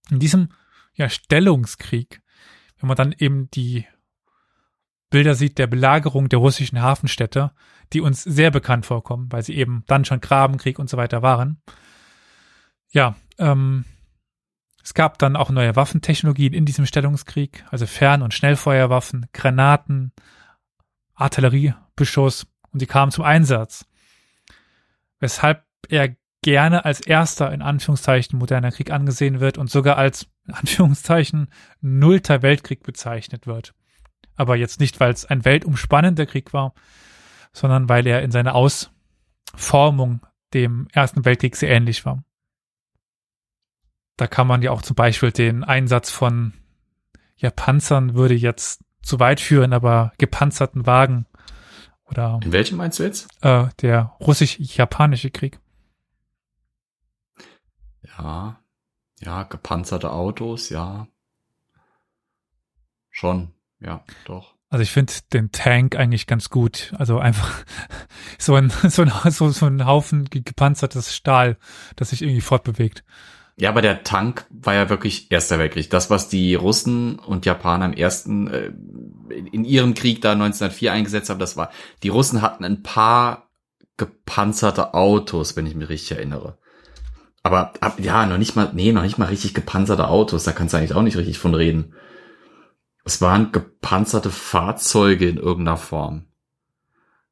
In 0.09 0.19
diesem 0.19 0.49
ja, 0.93 1.09
Stellungskrieg, 1.09 2.21
wenn 2.79 2.87
man 2.87 2.97
dann 2.97 3.13
eben 3.17 3.49
die 3.51 3.85
Bilder 5.09 5.35
sieht 5.35 5.57
der 5.57 5.67
Belagerung 5.67 6.29
der 6.29 6.39
russischen 6.39 6.81
Hafenstädte, 6.81 7.51
die 7.93 8.01
uns 8.01 8.23
sehr 8.23 8.51
bekannt 8.51 8.85
vorkommen, 8.85 9.31
weil 9.31 9.43
sie 9.43 9.55
eben 9.55 9.83
dann 9.87 10.05
schon 10.05 10.19
Grabenkrieg 10.19 10.79
und 10.79 10.89
so 10.89 10.97
weiter 10.97 11.21
waren. 11.21 11.61
Ja, 12.91 13.15
ähm, 13.37 13.85
es 14.83 14.93
gab 14.93 15.17
dann 15.17 15.35
auch 15.35 15.49
neue 15.49 15.75
Waffentechnologien 15.75 16.53
in 16.53 16.65
diesem 16.65 16.85
Stellungskrieg, 16.85 17.65
also 17.71 17.85
Fern- 17.87 18.21
und 18.21 18.33
Schnellfeuerwaffen, 18.33 19.27
Granaten, 19.33 20.11
Artilleriebeschuss 21.13 22.47
und 22.71 22.81
die 22.81 22.85
kamen 22.85 23.11
zum 23.11 23.23
Einsatz. 23.23 23.87
Weshalb 25.19 25.65
er 25.87 26.15
gerne 26.45 26.85
als 26.85 27.01
erster 27.01 27.51
in 27.51 27.63
Anführungszeichen 27.63 28.37
moderner 28.37 28.71
Krieg 28.71 28.91
angesehen 28.91 29.39
wird 29.39 29.57
und 29.57 29.71
sogar 29.71 29.97
als 29.97 30.27
in 30.47 30.53
Anführungszeichen 30.53 31.47
nullter 31.81 32.43
Weltkrieg 32.43 32.83
bezeichnet 32.83 33.47
wird. 33.47 33.73
Aber 34.35 34.55
jetzt 34.55 34.79
nicht, 34.79 34.99
weil 34.99 35.11
es 35.11 35.25
ein 35.25 35.43
weltumspannender 35.43 36.27
Krieg 36.27 36.53
war, 36.53 36.75
sondern 37.51 37.89
weil 37.89 38.05
er 38.05 38.21
in 38.21 38.29
seiner 38.29 38.53
Ausformung 38.53 40.23
dem 40.53 40.87
Ersten 40.93 41.25
Weltkrieg 41.25 41.55
sehr 41.55 41.71
ähnlich 41.71 42.05
war. 42.05 42.23
Da 44.15 44.27
kann 44.27 44.45
man 44.45 44.61
ja 44.61 44.69
auch 44.69 44.83
zum 44.83 44.95
Beispiel 44.95 45.31
den 45.31 45.63
Einsatz 45.63 46.11
von 46.11 46.53
ja, 47.37 47.49
Panzern 47.49 48.13
würde 48.13 48.35
jetzt 48.35 48.83
zu 49.01 49.19
weit 49.19 49.39
führen, 49.41 49.73
aber 49.73 50.13
gepanzerten 50.19 50.85
Wagen 50.85 51.25
oder. 52.05 52.39
In 52.43 52.51
welchem 52.51 52.77
meinst 52.77 52.99
du 52.99 53.03
jetzt? 53.03 53.29
Äh, 53.41 53.65
der 53.81 54.15
russisch-japanische 54.19 55.31
Krieg. 55.31 55.59
Ja, 58.17 58.59
ja, 59.19 59.43
gepanzerte 59.43 60.11
Autos, 60.11 60.69
ja. 60.69 61.07
Schon, 63.09 63.53
ja, 63.79 64.03
doch. 64.25 64.55
Also 64.69 64.83
ich 64.83 64.91
finde 64.91 65.13
den 65.31 65.51
Tank 65.51 65.95
eigentlich 65.95 66.27
ganz 66.27 66.49
gut. 66.49 66.93
Also 66.97 67.19
einfach 67.19 67.63
so 68.37 68.55
ein, 68.55 68.69
so 68.69 69.03
ein, 69.03 69.11
so, 69.31 69.49
so 69.49 69.65
ein 69.67 69.85
Haufen 69.85 70.25
gepanzertes 70.29 71.15
Stahl, 71.15 71.57
das 71.95 72.09
sich 72.09 72.21
irgendwie 72.21 72.41
fortbewegt. 72.41 73.03
Ja, 73.57 73.69
aber 73.69 73.81
der 73.81 74.03
Tank 74.03 74.45
war 74.49 74.73
ja 74.73 74.89
wirklich 74.89 75.31
Erster 75.31 75.59
Weltkrieg. 75.59 75.89
Das, 75.89 76.09
was 76.09 76.27
die 76.27 76.55
Russen 76.55 77.19
und 77.19 77.45
Japaner 77.45 77.85
im 77.85 77.93
ersten, 77.93 78.47
äh, 78.47 78.73
in 79.29 79.63
ihrem 79.63 79.93
Krieg 79.93 80.21
da 80.21 80.33
1904 80.33 80.91
eingesetzt 80.91 81.29
haben, 81.29 81.39
das 81.39 81.55
war, 81.55 81.71
die 82.03 82.09
Russen 82.09 82.41
hatten 82.41 82.65
ein 82.65 82.83
paar 82.83 83.49
gepanzerte 83.95 84.93
Autos, 84.93 85.55
wenn 85.55 85.67
ich 85.67 85.75
mich 85.75 85.87
richtig 85.87 86.17
erinnere. 86.17 86.57
Aber 87.45 87.73
ab, 87.79 87.99
ja, 87.99 88.25
noch 88.25 88.39
nicht 88.39 88.55
mal, 88.55 88.71
nee, 88.73 88.91
noch 88.91 89.03
nicht 89.03 89.19
mal 89.19 89.27
richtig 89.27 89.53
gepanzerte 89.53 90.07
Autos, 90.07 90.45
da 90.45 90.51
kannst 90.51 90.73
du 90.73 90.79
eigentlich 90.79 90.95
auch 90.95 91.03
nicht 91.03 91.15
richtig 91.15 91.37
von 91.37 91.53
reden. 91.53 91.93
Es 93.03 93.21
waren 93.21 93.51
gepanzerte 93.51 94.31
Fahrzeuge 94.31 95.29
in 95.29 95.37
irgendeiner 95.37 95.77
Form. 95.77 96.25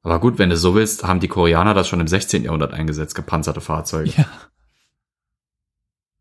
Aber 0.04 0.20
gut, 0.20 0.38
wenn 0.38 0.52
du 0.52 0.56
so 0.56 0.76
willst, 0.76 1.04
haben 1.04 1.20
die 1.20 1.28
Koreaner 1.28 1.74
das 1.74 1.88
schon 1.88 2.00
im 2.00 2.08
16. 2.08 2.44
Jahrhundert 2.44 2.74
eingesetzt, 2.76 3.16
gepanzerte 3.16 3.60
Fahrzeuge. 3.60 4.12
Ja. 4.12 4.28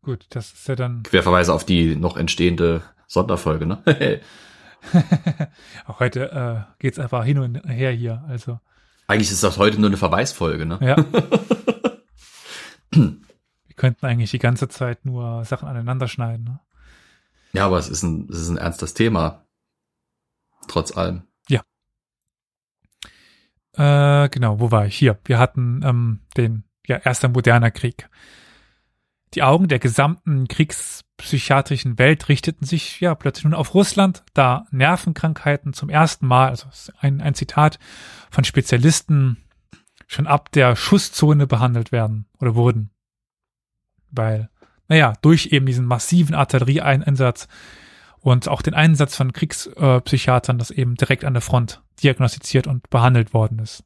Gut, 0.01 0.25
das 0.31 0.53
ist 0.53 0.67
ja 0.67 0.75
dann. 0.75 1.03
Querverweise 1.03 1.53
auf 1.53 1.63
die 1.63 1.95
noch 1.95 2.17
entstehende 2.17 2.81
Sonderfolge, 3.05 3.67
ne? 3.67 4.21
Auch 5.85 5.99
heute 5.99 6.31
äh, 6.31 6.81
geht's 6.81 6.97
einfach 6.97 7.23
hin 7.25 7.37
und 7.37 7.57
her 7.67 7.91
hier, 7.91 8.23
also. 8.27 8.59
Eigentlich 9.05 9.29
ist 9.29 9.43
das 9.43 9.59
heute 9.59 9.79
nur 9.79 9.91
eine 9.91 9.97
Verweisfolge, 9.97 10.65
ne? 10.65 10.79
Ja. 10.81 10.95
Wir 13.73 13.77
könnten 13.77 14.05
eigentlich 14.05 14.29
die 14.29 14.37
ganze 14.37 14.67
Zeit 14.67 15.03
nur 15.03 15.45
Sachen 15.45 15.67
aneinander 15.67 16.07
schneiden, 16.07 16.43
ne? 16.45 16.59
Ja, 17.53 17.65
aber 17.65 17.79
es 17.79 17.89
ist 17.89 18.03
ein, 18.03 18.27
es 18.29 18.39
ist 18.39 18.49
ein 18.49 18.57
ernstes 18.57 18.93
Thema. 18.93 19.47
Trotz 20.67 20.95
allem. 20.95 21.23
Ja. 21.49 21.63
Äh, 23.73 24.29
genau, 24.29 24.59
wo 24.59 24.69
war 24.69 24.85
ich? 24.85 24.95
Hier. 24.95 25.19
Wir 25.25 25.39
hatten 25.39 25.81
ähm, 25.83 26.19
den, 26.37 26.65
ja, 26.85 26.97
erster 26.97 27.29
moderner 27.29 27.71
Krieg. 27.71 28.09
Die 29.33 29.41
Augen 29.41 29.67
der 29.67 29.79
gesamten 29.79 30.47
kriegspsychiatrischen 30.47 31.97
Welt 31.97 32.29
richteten 32.29 32.65
sich 32.65 32.99
ja 32.99 33.15
plötzlich 33.15 33.45
nun 33.45 33.55
auf 33.55 33.73
Russland, 33.73 34.23
da 34.35 34.67
Nervenkrankheiten 34.69 35.73
zum 35.73 35.89
ersten 35.89 36.27
Mal, 36.27 36.49
also 36.49 36.67
ein, 36.99 37.21
ein 37.21 37.33
Zitat 37.33 37.79
von 38.29 38.43
Spezialisten, 38.43 39.37
schon 40.05 40.27
ab 40.27 40.51
der 40.51 40.75
Schusszone 40.75 41.47
behandelt 41.47 41.91
werden 41.91 42.27
oder 42.39 42.53
wurden. 42.53 42.92
Weil, 44.13 44.49
naja, 44.87 45.13
durch 45.21 45.47
eben 45.47 45.65
diesen 45.65 45.85
massiven 45.85 46.35
Artillerieeinsatz 46.35 47.47
und 48.19 48.47
auch 48.47 48.61
den 48.61 48.73
Einsatz 48.73 49.15
von 49.15 49.33
Kriegspsychiatern, 49.33 50.57
das 50.57 50.71
eben 50.71 50.95
direkt 50.95 51.25
an 51.25 51.33
der 51.33 51.41
Front 51.41 51.81
diagnostiziert 52.01 52.67
und 52.67 52.89
behandelt 52.89 53.33
worden 53.33 53.59
ist. 53.59 53.83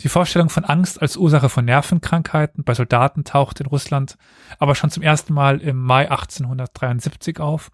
Die 0.00 0.08
Vorstellung 0.08 0.48
von 0.48 0.64
Angst 0.64 1.00
als 1.00 1.16
Ursache 1.16 1.48
von 1.48 1.64
Nervenkrankheiten 1.64 2.64
bei 2.64 2.74
Soldaten 2.74 3.24
taucht 3.24 3.60
in 3.60 3.66
Russland 3.66 4.18
aber 4.58 4.74
schon 4.74 4.90
zum 4.90 5.02
ersten 5.02 5.32
Mal 5.32 5.60
im 5.60 5.76
Mai 5.76 6.10
1873 6.10 7.40
auf, 7.40 7.70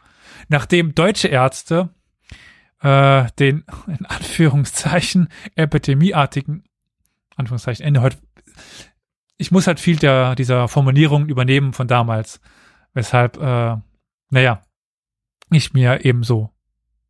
nachdem 0.49 0.95
deutsche 0.95 1.29
Ärzte 1.29 1.89
äh, 2.83 3.27
den 3.39 3.65
in 3.87 4.07
Anführungszeichen 4.07 5.29
epidemieartigen 5.55 6.65
Anführungszeichen 7.37 7.85
Ende 7.85 8.03
heute 8.03 8.19
ich 9.41 9.51
muss 9.51 9.67
halt 9.67 9.81
viel 9.81 9.97
der 9.97 10.35
dieser 10.35 10.69
Formulierungen 10.69 11.31
übernehmen 11.31 11.73
von 11.73 11.89
damals, 11.89 12.43
weshalb 12.93 13.39
äh, 13.39 13.77
naja 14.29 14.63
ich 15.51 15.73
mir 15.73 16.05
eben 16.05 16.23
so 16.23 16.51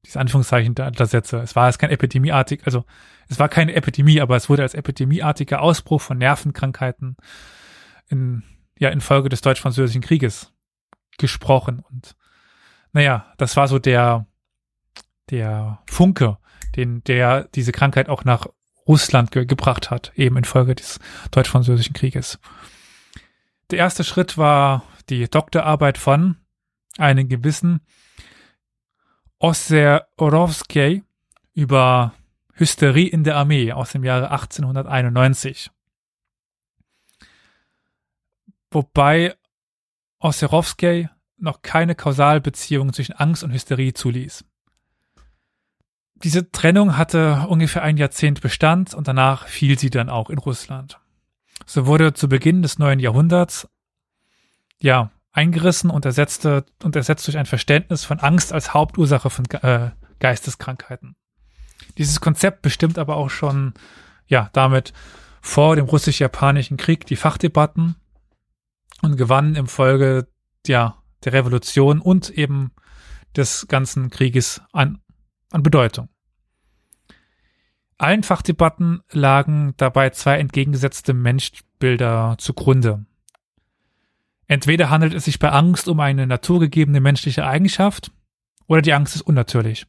diese 0.06 0.20
Anführungszeichen 0.20 0.76
da, 0.76 0.92
da 0.92 1.06
setze. 1.06 1.40
Es 1.40 1.56
war 1.56 1.66
jetzt 1.66 1.80
kein 1.80 1.90
epidemieartig, 1.90 2.62
also 2.64 2.84
es 3.28 3.40
war 3.40 3.48
keine 3.48 3.74
Epidemie, 3.74 4.20
aber 4.20 4.36
es 4.36 4.48
wurde 4.48 4.62
als 4.62 4.74
epidemieartiger 4.74 5.60
Ausbruch 5.60 6.00
von 6.00 6.18
Nervenkrankheiten 6.18 7.16
in, 8.08 8.44
ja, 8.78 8.90
infolge 8.90 9.28
des 9.28 9.40
Deutsch-Französischen 9.40 10.00
Krieges 10.00 10.52
gesprochen. 11.18 11.80
Und 11.90 12.16
naja, 12.92 13.26
das 13.38 13.56
war 13.56 13.66
so 13.66 13.80
der, 13.80 14.26
der 15.30 15.82
Funke, 15.86 16.38
den, 16.76 17.02
der 17.02 17.48
diese 17.54 17.72
Krankheit 17.72 18.08
auch 18.08 18.24
nach 18.24 18.46
Russland 18.90 19.30
ge 19.30 19.46
gebracht 19.46 19.92
hat, 19.92 20.10
eben 20.16 20.36
infolge 20.36 20.74
des 20.74 20.98
Deutsch-Französischen 21.30 21.92
Krieges. 21.92 22.40
Der 23.70 23.78
erste 23.78 24.02
Schritt 24.02 24.36
war 24.36 24.82
die 25.08 25.30
Doktorarbeit 25.30 25.96
von 25.96 26.36
einem 26.98 27.28
gewissen 27.28 27.82
Osserowski 29.38 31.04
über 31.54 32.14
Hysterie 32.54 33.06
in 33.06 33.22
der 33.22 33.36
Armee 33.36 33.72
aus 33.72 33.92
dem 33.92 34.02
Jahre 34.02 34.32
1891. 34.32 35.70
Wobei 38.72 39.36
Osserowski 40.18 41.08
noch 41.36 41.62
keine 41.62 41.94
Kausalbeziehung 41.94 42.92
zwischen 42.92 43.12
Angst 43.12 43.44
und 43.44 43.52
Hysterie 43.52 43.94
zuließ. 43.94 44.44
Diese 46.22 46.50
Trennung 46.50 46.96
hatte 46.98 47.46
ungefähr 47.48 47.82
ein 47.82 47.96
Jahrzehnt 47.96 48.40
Bestand 48.42 48.94
und 48.94 49.08
danach 49.08 49.46
fiel 49.46 49.78
sie 49.78 49.90
dann 49.90 50.10
auch 50.10 50.28
in 50.28 50.38
Russland. 50.38 51.00
So 51.64 51.86
wurde 51.86 52.12
zu 52.12 52.28
Beginn 52.28 52.62
des 52.62 52.78
neuen 52.78 53.00
Jahrhunderts, 53.00 53.68
ja, 54.78 55.10
eingerissen 55.32 55.90
und 55.90 56.04
ersetzte 56.04 56.66
und 56.82 56.96
ersetzt 56.96 57.26
durch 57.26 57.38
ein 57.38 57.46
Verständnis 57.46 58.04
von 58.04 58.18
Angst 58.18 58.52
als 58.52 58.74
Hauptursache 58.74 59.30
von 59.30 59.46
äh, 59.46 59.90
Geisteskrankheiten. 60.18 61.16
Dieses 61.98 62.20
Konzept 62.20 62.62
bestimmt 62.62 62.98
aber 62.98 63.16
auch 63.16 63.30
schon, 63.30 63.74
ja, 64.26 64.50
damit 64.52 64.92
vor 65.40 65.76
dem 65.76 65.86
russisch-japanischen 65.86 66.76
Krieg 66.76 67.06
die 67.06 67.16
Fachdebatten 67.16 67.96
und 69.02 69.16
gewann 69.16 69.54
im 69.54 69.68
Folge, 69.68 70.26
ja, 70.66 70.96
der 71.24 71.32
Revolution 71.32 72.00
und 72.00 72.30
eben 72.30 72.72
des 73.36 73.68
ganzen 73.68 74.10
Krieges 74.10 74.60
an, 74.72 75.00
an 75.50 75.62
Bedeutung. 75.62 76.08
Allen 77.98 78.22
Fachdebatten 78.22 79.02
lagen 79.10 79.74
dabei 79.76 80.10
zwei 80.10 80.38
entgegengesetzte 80.38 81.12
Menschbilder 81.12 82.36
zugrunde. 82.38 83.04
Entweder 84.46 84.90
handelt 84.90 85.14
es 85.14 85.26
sich 85.26 85.38
bei 85.38 85.50
Angst 85.50 85.86
um 85.86 86.00
eine 86.00 86.26
naturgegebene 86.26 87.00
menschliche 87.00 87.46
Eigenschaft 87.46 88.10
oder 88.66 88.82
die 88.82 88.94
Angst 88.94 89.14
ist 89.14 89.22
unnatürlich. 89.22 89.86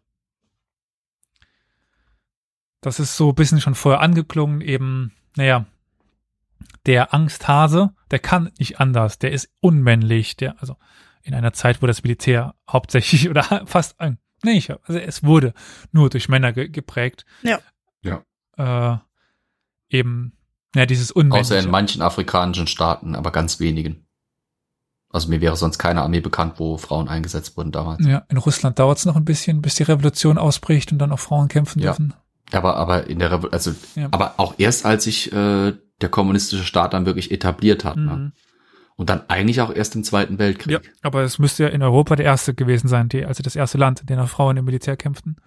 Das 2.82 3.00
ist 3.00 3.16
so 3.16 3.30
ein 3.30 3.36
bisschen 3.36 3.62
schon 3.62 3.76
vorher 3.76 4.02
angeklungen, 4.02 4.62
eben, 4.62 5.14
naja, 5.38 5.66
der 6.86 7.14
Angsthase, 7.14 7.94
der 8.10 8.20
kann 8.20 8.52
nicht 8.58 8.80
anders, 8.80 9.20
der 9.20 9.32
ist 9.32 9.50
unmännlich, 9.62 10.36
der, 10.36 10.60
also 10.60 10.76
in 11.24 11.34
einer 11.34 11.54
Zeit, 11.54 11.82
wo 11.82 11.88
das 11.88 12.04
Militär 12.04 12.56
hauptsächlich 12.70 13.30
oder 13.32 13.66
fast, 13.68 13.96
nee, 14.44 14.58
ich, 14.58 14.72
also 14.72 15.00
es 15.00 15.24
wurde 15.24 15.54
nur 15.92 16.10
durch 16.10 16.30
Männer 16.30 16.54
ge 16.54 16.70
geprägt. 16.70 17.26
Ja. 17.44 17.60
Ja. 18.02 18.24
Äh, 18.58 18.98
eben, 19.96 20.34
ja, 20.76 20.86
dieses 20.86 21.12
Unmännliche. 21.12 21.56
Außer 21.56 21.66
in 21.66 21.72
manchen 21.72 22.02
afrikanischen 22.02 22.68
Staaten, 22.68 23.16
aber 23.16 23.32
ganz 23.32 23.60
wenigen. 23.60 24.06
Also 25.10 25.28
mir 25.28 25.42
wäre 25.42 25.58
sonst 25.58 25.78
keine 25.78 26.02
Armee 26.02 26.22
bekannt, 26.22 26.54
wo 26.58 26.78
Frauen 26.78 27.10
eingesetzt 27.10 27.58
wurden 27.58 27.72
damals. 27.72 28.06
Ja, 28.06 28.24
in 28.30 28.38
Russland 28.38 28.80
dauert 28.80 28.98
es 28.98 29.06
noch 29.06 29.18
ein 29.18 29.26
bisschen, 29.26 29.62
bis 29.62 29.76
die 29.76 29.84
Revolution 29.84 30.38
ausbricht 30.38 30.92
und 30.92 31.00
dann 31.00 31.12
auch 31.12 31.20
Frauen 31.20 31.50
kämpfen 31.50 31.80
ja. 31.80 31.92
dürfen. 31.92 32.14
Aber 32.54 32.78
aber 32.78 33.08
in 33.08 33.20
der 33.20 33.32
Revo 33.32 33.48
also 33.48 33.74
ja. 33.96 34.08
aber 34.12 34.36
auch 34.38 34.56
erst 34.58 34.86
als 34.86 35.06
sich 35.06 35.32
äh, 35.32 35.74
der 36.02 36.10
kommunistische 36.10 36.64
Staat 36.64 36.94
dann 36.94 37.06
wirklich 37.06 37.32
etabliert 37.32 37.84
hat. 37.86 37.98
Ne? 37.98 38.04
Mhm. 38.04 38.24
Ne? 38.24 38.32
Und 38.96 39.10
dann 39.10 39.24
eigentlich 39.30 39.62
auch 39.62 39.74
erst 39.74 39.96
im 39.96 40.04
Zweiten 40.04 40.38
Weltkrieg. 40.38 40.74
Ja, 40.74 40.80
aber 41.02 41.24
es 41.24 41.40
müsste 41.40 41.64
ja 41.64 41.70
in 41.70 41.82
Europa 41.82 42.16
der 42.16 42.26
erste 42.26 42.54
gewesen 42.54 42.88
sein, 42.88 43.10
die, 43.10 43.26
also 43.26 43.42
das 43.42 43.56
erste 43.56 43.78
Land, 43.78 44.02
in 44.02 44.06
dem 44.06 44.20
auch 44.20 44.30
Frauen 44.30 44.58
im 44.58 44.66
Militär 44.66 44.96
kämpften. 44.96 45.38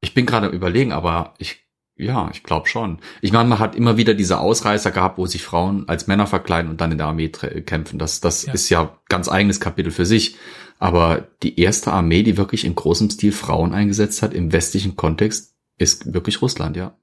Ich 0.00 0.14
bin 0.14 0.24
gerade 0.24 0.48
überlegen, 0.48 0.92
aber 0.92 1.34
ich 1.38 1.66
ja, 2.00 2.30
ich 2.32 2.42
glaube 2.42 2.66
schon. 2.66 2.98
Ich 3.20 3.30
meine, 3.30 3.48
man 3.48 3.58
hat 3.58 3.74
immer 3.74 3.98
wieder 3.98 4.14
diese 4.14 4.40
Ausreißer 4.40 4.90
gehabt, 4.90 5.18
wo 5.18 5.26
sich 5.26 5.42
Frauen 5.42 5.86
als 5.86 6.06
Männer 6.06 6.26
verkleiden 6.26 6.70
und 6.70 6.80
dann 6.80 6.92
in 6.92 6.98
der 6.98 7.08
Armee 7.08 7.28
kämpfen. 7.28 7.98
Das, 7.98 8.20
das 8.20 8.46
ja. 8.46 8.54
ist 8.54 8.70
ja 8.70 8.98
ganz 9.10 9.28
eigenes 9.28 9.60
Kapitel 9.60 9.92
für 9.92 10.06
sich. 10.06 10.36
Aber 10.78 11.28
die 11.42 11.60
erste 11.60 11.92
Armee, 11.92 12.22
die 12.22 12.38
wirklich 12.38 12.64
in 12.64 12.74
großem 12.74 13.10
Stil 13.10 13.32
Frauen 13.32 13.74
eingesetzt 13.74 14.22
hat 14.22 14.32
im 14.32 14.50
westlichen 14.50 14.96
Kontext, 14.96 15.54
ist 15.76 16.14
wirklich 16.14 16.40
Russland, 16.40 16.76
ja. 16.76 16.96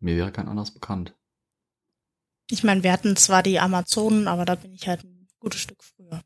Mir 0.00 0.16
wäre 0.16 0.32
kein 0.32 0.48
anderes 0.48 0.70
bekannt. 0.70 1.14
Ich 2.50 2.64
meine, 2.64 2.82
wir 2.82 2.92
hatten 2.92 3.16
zwar 3.16 3.42
die 3.42 3.60
Amazonen, 3.60 4.28
aber 4.28 4.44
da 4.44 4.54
bin 4.54 4.72
ich 4.74 4.88
halt 4.88 5.04
ein 5.04 5.28
gutes 5.38 5.60
Stück 5.60 5.82
früher. 5.82 6.20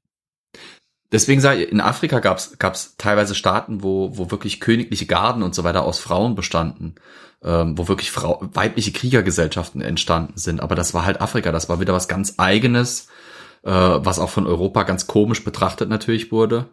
Deswegen 1.12 1.40
sage 1.40 1.64
ich, 1.64 1.70
in 1.70 1.80
Afrika 1.80 2.18
gab 2.18 2.38
es 2.38 2.96
teilweise 2.96 3.34
Staaten, 3.34 3.82
wo, 3.82 4.16
wo 4.16 4.30
wirklich 4.30 4.58
königliche 4.58 5.06
Garden 5.06 5.42
und 5.42 5.54
so 5.54 5.62
weiter 5.62 5.84
aus 5.84 5.98
Frauen 6.00 6.34
bestanden 6.34 6.96
ähm, 7.44 7.76
wo 7.76 7.88
wirklich 7.88 8.10
Frau, 8.10 8.40
weibliche 8.40 8.92
Kriegergesellschaften 8.92 9.82
entstanden 9.82 10.38
sind. 10.38 10.60
Aber 10.60 10.74
das 10.74 10.94
war 10.94 11.04
halt 11.04 11.20
Afrika, 11.20 11.52
das 11.52 11.68
war 11.68 11.78
wieder 11.78 11.92
was 11.92 12.08
ganz 12.08 12.34
eigenes, 12.38 13.08
äh, 13.62 13.70
was 13.70 14.18
auch 14.18 14.30
von 14.30 14.46
Europa 14.46 14.82
ganz 14.84 15.06
komisch 15.06 15.44
betrachtet 15.44 15.88
natürlich 15.88 16.32
wurde. 16.32 16.66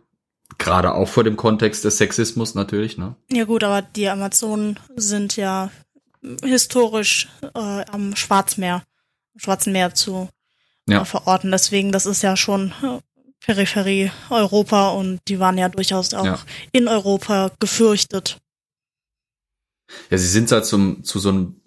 Gerade 0.58 0.94
auch 0.94 1.08
vor 1.08 1.24
dem 1.24 1.38
Kontext 1.38 1.86
des 1.86 1.98
Sexismus 1.98 2.56
natürlich, 2.56 2.98
ne? 2.98 3.16
Ja 3.32 3.46
gut, 3.46 3.64
aber 3.64 3.82
die 3.82 4.10
Amazonen 4.10 4.80
sind 4.96 5.36
ja 5.38 5.70
historisch 6.44 7.30
äh, 7.56 7.86
am 7.92 8.16
Schwarzmeer, 8.16 8.84
Schwarzen 9.38 9.74
Meer 9.74 9.94
zu 9.94 10.30
ja. 10.88 11.02
äh, 11.02 11.06
verorten. 11.06 11.52
Deswegen, 11.52 11.92
das 11.92 12.06
ist 12.06 12.22
ja 12.22 12.36
schon 12.38 12.74
äh, 12.84 13.00
Peripherie 13.46 14.12
Europa 14.30 14.90
und 14.90 15.20
die 15.28 15.40
waren 15.40 15.58
ja 15.58 15.70
durchaus 15.70 16.14
auch 16.14 16.26
ja. 16.26 16.40
in 16.72 16.88
Europa 16.88 17.52
gefürchtet. 17.60 18.38
Ja, 20.10 20.18
sie 20.18 20.28
sind 20.28 20.52
halt 20.52 20.66
zum, 20.66 21.04
zu 21.04 21.20
so 21.20 21.30
einem 21.30 21.62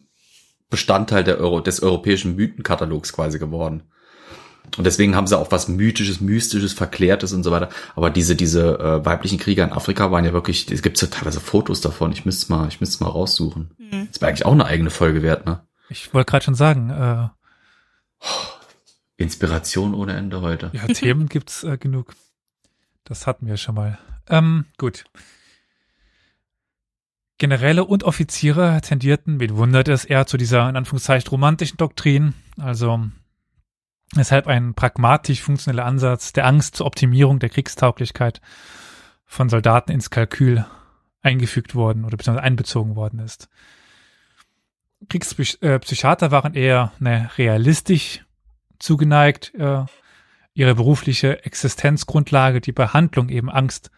Bestandteil 0.71 1.25
der 1.25 1.39
Euro, 1.39 1.61
des 1.61 1.83
europäischen 1.83 2.37
Mythenkatalogs 2.37 3.13
quasi 3.13 3.39
geworden. 3.39 3.83
Und 4.77 4.85
deswegen 4.85 5.15
haben 5.15 5.27
sie 5.27 5.39
auch 5.39 5.53
was 5.53 5.69
Mythisches, 5.69 6.21
Mystisches, 6.21 6.73
Verklärtes 6.73 7.33
und 7.33 7.45
so 7.45 7.51
weiter. 7.51 7.69
Aber 7.95 8.11
diese, 8.11 8.35
diese 8.35 8.79
äh, 8.79 9.05
weiblichen 9.05 9.39
Krieger 9.39 9.63
in 9.65 9.73
Afrika 9.73 10.11
waren 10.11 10.25
ja 10.25 10.33
wirklich, 10.33 10.71
es 10.73 10.83
gibt 10.83 11.01
ja 11.01 11.09
teilweise 11.09 11.41
Fotos 11.41 11.81
davon. 11.81 12.13
Ich 12.13 12.25
müsste 12.25 12.51
mal, 12.51 12.67
ich 12.69 12.81
müsste 12.81 13.05
mal 13.05 13.11
raussuchen. 13.11 13.71
Mhm. 13.79 14.09
Das 14.11 14.21
wäre 14.21 14.31
eigentlich 14.31 14.47
auch 14.47 14.53
eine 14.53 14.65
eigene 14.65 14.91
Folge 14.91 15.23
wert, 15.23 15.47
ne? 15.47 15.61
Ich 15.91 16.15
wollte 16.15 16.31
gerade 16.31 16.45
schon 16.45 16.55
sagen, 16.55 16.91
äh, 16.91 17.29
Inspiration 19.17 19.95
ohne 19.95 20.15
Ende 20.15 20.41
heute. 20.41 20.71
Ja, 20.73 20.87
Themen 20.87 21.29
gibt's 21.29 21.65
äh, 21.65 21.79
genug. 21.79 22.15
Das 23.05 23.27
hatten 23.27 23.47
wir 23.47 23.57
schon 23.57 23.75
mal. 23.75 23.99
Ähm, 24.29 24.67
gut. 24.79 25.05
Generäle 27.39 27.85
und 27.85 28.05
Offiziere 28.05 28.81
tendierten, 28.81 29.41
wen 29.41 29.57
wundert 29.57 29.89
es, 29.89 30.05
eher 30.05 30.27
zu 30.27 30.37
dieser 30.37 30.69
in 30.69 30.77
Anführungszeichen 30.77 31.29
romantischen 31.29 31.77
Doktrin, 31.77 32.35
also 32.59 33.07
weshalb 34.15 34.47
ein 34.47 34.75
pragmatisch 34.75 35.43
funktioneller 35.43 35.85
Ansatz 35.85 36.33
der 36.33 36.47
Angst 36.47 36.77
zur 36.77 36.87
Optimierung 36.87 37.41
der 37.41 37.51
Kriegstauglichkeit 37.51 38.41
von 39.25 39.49
Soldaten 39.49 39.91
ins 39.91 40.11
Kalkül 40.11 40.65
eingefügt 41.23 41.75
worden 41.75 42.05
oder 42.05 42.17
beziehungsweise 42.17 42.45
einbezogen 42.45 42.97
worden 42.97 43.19
ist. 43.19 43.49
Kriegspsychiater 45.09 46.31
waren 46.31 46.55
eher 46.55 46.93
ne, 46.99 47.31
realistisch 47.37 48.25
zugeneigt, 48.79 49.55
äh, 49.55 49.85
ihre 50.55 50.75
berufliche 50.75 51.45
Existenzgrundlage, 51.45 52.61
die 52.61 52.73
Behandlung 52.73 53.29
eben 53.29 53.51
Angst 53.51 53.91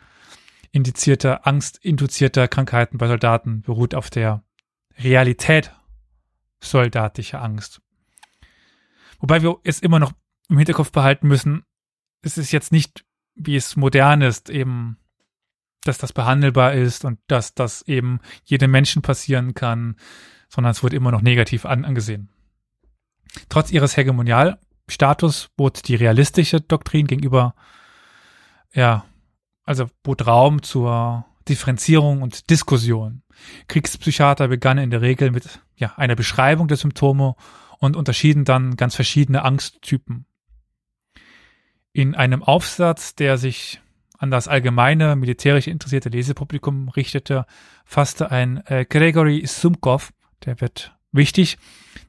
indizierter, 0.73 1.47
angstinduzierter 1.47 2.49
Krankheiten 2.49 2.99
bei 2.99 3.09
Soldaten 3.09 3.63
beruht 3.63 3.95
auf 3.95 4.11
der 4.11 4.43
Realität 4.99 5.73
soldatischer 6.61 7.43
Angst. 7.43 7.81
Wobei 9.19 9.43
wir 9.43 9.57
es 9.65 9.81
immer 9.81 9.99
noch 9.99 10.13
im 10.49 10.59
Hinterkopf 10.59 10.93
behalten 10.93 11.29
müssen, 11.29 11.65
es 12.23 12.39
ist 12.39 12.53
jetzt 12.53 12.73
nicht, 12.73 13.05
wie 13.35 13.57
es 13.57 13.77
modern 13.77 14.23
ist, 14.23 14.51
eben, 14.51 14.99
dass 15.83 15.99
das 15.99 16.13
behandelbar 16.13 16.75
ist 16.75 17.05
und 17.05 17.21
dass 17.27 17.55
das 17.55 17.83
eben 17.83 18.21
jedem 18.45 18.71
Menschen 18.71 19.03
passieren 19.03 19.55
kann, 19.55 19.97
sondern 20.49 20.71
es 20.71 20.83
wurde 20.83 20.97
immer 20.97 21.11
noch 21.11 21.23
negativ 21.23 21.65
an, 21.67 21.85
angesehen. 21.85 22.29
Trotz 23.49 23.71
ihres 23.71 23.97
Hegemonialstatus 23.97 25.51
bot 25.57 25.89
die 25.89 25.97
realistische 25.97 26.61
Doktrin 26.61 27.07
gegenüber, 27.07 27.55
ja, 28.73 29.05
also 29.65 29.87
bot 30.03 30.27
Raum 30.27 30.63
zur 30.63 31.27
Differenzierung 31.49 32.23
und 32.23 32.51
Diskussion. 32.51 33.23
Kriegspsychiater 33.69 34.49
begannen 34.49 34.85
in 34.85 34.91
der 34.91 35.03
Regel 35.03 35.31
mit 35.31 35.61
ja, 35.77 35.95
einer 35.97 36.17
Beschreibung 36.17 36.69
der 36.69 36.77
Symptome 36.77 37.35
und 37.79 37.97
unterschieden 37.97 38.45
dann 38.45 38.77
ganz 38.77 38.95
verschiedene 38.95 39.45
Angsttypen. 39.45 40.27
In 41.93 42.15
einem 42.15 42.43
Aufsatz, 42.43 43.15
der 43.15 43.39
sich 43.39 43.81
an 44.19 44.31
das 44.31 44.49
allgemeine 44.49 45.17
militärisch 45.17 45.67
interessierte 45.67 46.09
Lesepublikum 46.09 46.89
richtete, 46.89 47.47
fasste 47.85 48.31
ein 48.31 48.65
äh, 48.67 48.85
Gregory 48.89 49.45
Sumkov, 49.47 50.13
der 50.45 50.61
wird 50.61 50.97
wichtig, 51.13 51.59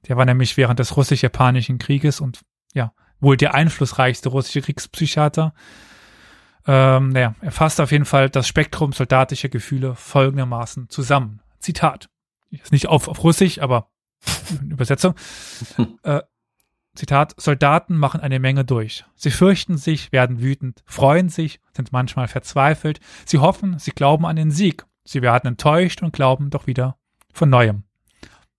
der 0.07 0.17
war 0.17 0.25
nämlich 0.25 0.57
während 0.57 0.79
des 0.79 0.95
russisch-japanischen 0.97 1.77
Krieges 1.77 2.19
und 2.19 2.41
ja, 2.73 2.93
wohl 3.19 3.37
der 3.37 3.53
einflussreichste 3.53 4.29
russische 4.29 4.61
Kriegspsychiater. 4.61 5.53
Ähm, 6.65 7.09
naja, 7.09 7.35
er 7.41 7.51
fasst 7.51 7.79
auf 7.79 7.91
jeden 7.91 8.05
Fall 8.05 8.29
das 8.29 8.47
Spektrum 8.47 8.91
soldatischer 8.91 9.49
Gefühle 9.49 9.95
folgendermaßen 9.95 10.89
zusammen. 10.89 11.41
Zitat. 11.59 12.09
Ist 12.49 12.71
nicht 12.71 12.87
auf, 12.87 13.07
auf 13.07 13.23
Russisch, 13.23 13.59
aber 13.59 13.89
Übersetzung. 14.61 15.15
äh, 16.03 16.21
Zitat, 16.95 17.35
Soldaten 17.37 17.95
machen 17.95 18.21
eine 18.21 18.39
Menge 18.39 18.65
durch. 18.65 19.05
Sie 19.15 19.31
fürchten 19.31 19.77
sich, 19.77 20.11
werden 20.11 20.41
wütend, 20.41 20.83
freuen 20.85 21.29
sich, 21.29 21.59
sind 21.73 21.91
manchmal 21.91 22.27
verzweifelt. 22.27 22.99
Sie 23.25 23.37
hoffen, 23.37 23.77
sie 23.77 23.91
glauben 23.91 24.25
an 24.25 24.35
den 24.35 24.51
Sieg. 24.51 24.85
Sie 25.03 25.21
werden 25.21 25.47
enttäuscht 25.47 26.01
und 26.01 26.11
glauben 26.11 26.49
doch 26.49 26.67
wieder 26.67 26.97
von 27.31 27.49
neuem. 27.49 27.83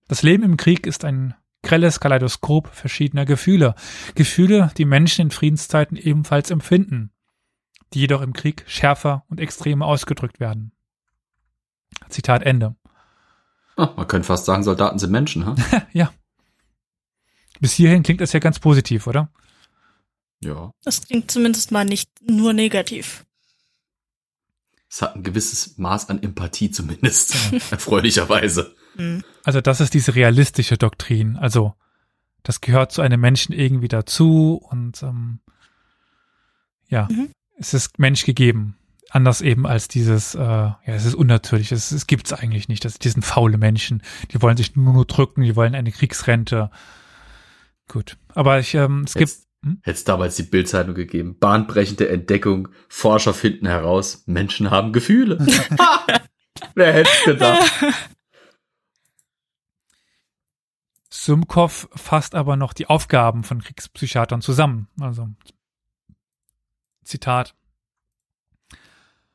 Das 0.09 0.23
Leben 0.23 0.43
im 0.43 0.57
Krieg 0.57 0.87
ist 0.87 1.05
ein 1.05 1.35
grelles 1.61 1.99
Kaleidoskop 1.99 2.67
verschiedener 2.73 3.25
Gefühle. 3.25 3.75
Gefühle, 4.15 4.71
die 4.75 4.85
Menschen 4.85 5.21
in 5.23 5.31
Friedenszeiten 5.31 5.97
ebenfalls 5.97 6.49
empfinden, 6.49 7.11
die 7.93 7.99
jedoch 7.99 8.21
im 8.21 8.33
Krieg 8.33 8.63
schärfer 8.67 9.23
und 9.29 9.39
extremer 9.39 9.85
ausgedrückt 9.85 10.39
werden. 10.39 10.71
Zitat 12.09 12.41
Ende. 12.41 12.75
Oh, 13.77 13.87
man 13.95 14.07
könnte 14.07 14.25
fast 14.25 14.45
sagen, 14.45 14.63
Soldaten 14.63 14.97
sind 14.97 15.11
Menschen, 15.11 15.45
ha? 15.45 15.55
ja. 15.93 16.11
Bis 17.59 17.73
hierhin 17.73 18.01
klingt 18.01 18.21
das 18.21 18.33
ja 18.33 18.39
ganz 18.39 18.57
positiv, 18.57 19.05
oder? 19.05 19.31
Ja. 20.43 20.73
Das 20.83 21.05
klingt 21.05 21.29
zumindest 21.29 21.71
mal 21.71 21.85
nicht 21.85 22.09
nur 22.27 22.53
negativ. 22.53 23.25
Es 24.89 25.03
hat 25.03 25.15
ein 25.15 25.23
gewisses 25.23 25.77
Maß 25.77 26.09
an 26.09 26.23
Empathie 26.23 26.71
zumindest, 26.71 27.35
erfreulicherweise. 27.71 28.75
Mhm. 28.99 29.23
Also 29.43 29.61
das 29.61 29.81
ist 29.81 29.93
diese 29.93 30.15
realistische 30.15 30.77
Doktrin. 30.77 31.37
Also 31.37 31.73
das 32.43 32.61
gehört 32.61 32.91
zu 32.91 33.01
einem 33.01 33.19
Menschen 33.19 33.53
irgendwie 33.53 33.87
dazu 33.87 34.61
und 34.69 35.01
ähm, 35.03 35.39
ja, 36.87 37.07
mhm. 37.09 37.29
es 37.57 37.73
ist 37.73 37.99
Mensch 37.99 38.25
gegeben 38.25 38.75
anders 39.09 39.41
eben 39.41 39.65
als 39.65 39.87
dieses, 39.87 40.35
äh, 40.35 40.39
ja, 40.39 40.77
es 40.85 41.05
ist 41.05 41.15
unnatürlich, 41.15 41.71
es, 41.71 41.91
es 41.91 42.07
gibt's 42.07 42.33
eigentlich 42.33 42.67
nicht. 42.67 42.85
Das 42.85 42.99
diesen 42.99 43.21
faule 43.21 43.57
Menschen, 43.57 44.03
die 44.31 44.41
wollen 44.41 44.57
sich 44.57 44.75
nur, 44.75 44.93
nur 44.93 45.05
drücken, 45.05 45.41
die 45.41 45.55
wollen 45.55 45.75
eine 45.75 45.91
Kriegsrente. 45.91 46.69
Gut, 47.87 48.17
aber 48.33 48.59
ich, 48.59 48.75
ähm, 48.75 49.03
es 49.05 49.15
Jetzt, 49.15 49.41
gibt. 49.41 49.49
Hm? 49.65 49.79
Hätte 49.81 49.95
es 49.95 50.03
damals 50.05 50.35
die 50.35 50.43
Bildzeitung 50.43 50.95
gegeben. 50.95 51.37
Bahnbrechende 51.37 52.07
Entdeckung. 52.07 52.69
Forscher 52.87 53.33
finden 53.33 53.67
heraus, 53.67 54.23
Menschen 54.25 54.71
haben 54.71 54.93
Gefühle. 54.93 55.37
Wer 56.75 56.93
hätte 56.93 57.09
gedacht? 57.25 57.69
Sumkov 61.11 61.89
fasst 61.95 62.35
aber 62.35 62.55
noch 62.55 62.73
die 62.73 62.87
Aufgaben 62.87 63.43
von 63.43 63.61
Kriegspsychiatern 63.61 64.41
zusammen. 64.41 64.87
Also, 64.99 65.27
Zitat. 67.03 67.55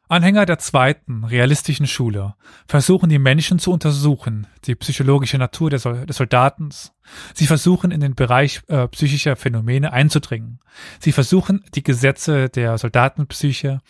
Anhänger 0.07 0.44
der 0.44 0.59
zweiten, 0.59 1.24
realistischen 1.24 1.86
Schule 1.86 2.34
versuchen 2.68 3.09
die 3.09 3.18
Menschen 3.18 3.59
zu 3.59 3.72
untersuchen, 3.72 4.46
die 4.64 4.74
psychologische 4.74 5.38
Natur 5.38 5.70
des, 5.70 5.84
des 5.84 6.16
Soldatens. 6.16 6.92
Sie 7.32 7.46
versuchen 7.46 7.90
in 7.90 8.00
den 8.00 8.14
Bereich 8.14 8.61
äh, 8.68 8.86
psychischer 8.88 9.34
Phänomene 9.34 9.94
einzudringen. 9.94 10.61
Sie 11.00 11.12
versuchen 11.12 11.64
die 11.74 11.82
Gesetze 11.82 12.50
der 12.50 12.76
Soldatenpsyche 12.76 13.80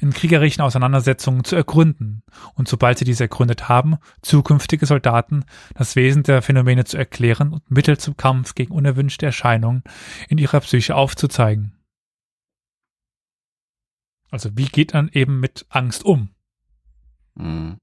in 0.00 0.12
kriegerischen 0.12 0.62
Auseinandersetzungen 0.62 1.42
zu 1.42 1.56
ergründen 1.56 2.22
und 2.54 2.68
sobald 2.68 2.98
sie 2.98 3.04
diese 3.04 3.24
ergründet 3.24 3.68
haben, 3.68 3.96
zukünftige 4.22 4.86
Soldaten 4.86 5.44
das 5.74 5.96
Wesen 5.96 6.22
der 6.22 6.40
Phänomene 6.42 6.84
zu 6.84 6.96
erklären 6.96 7.52
und 7.52 7.68
Mittel 7.68 7.98
zum 7.98 8.16
Kampf 8.16 8.54
gegen 8.54 8.72
unerwünschte 8.72 9.26
Erscheinungen 9.26 9.82
in 10.28 10.38
ihrer 10.38 10.60
Psyche 10.60 10.94
aufzuzeigen. 10.94 11.73
Also 14.34 14.50
wie 14.56 14.64
geht 14.64 14.94
man 14.94 15.10
eben 15.12 15.38
mit 15.38 15.64
Angst 15.68 16.04
um? 16.04 16.30
Mhm. 17.36 17.78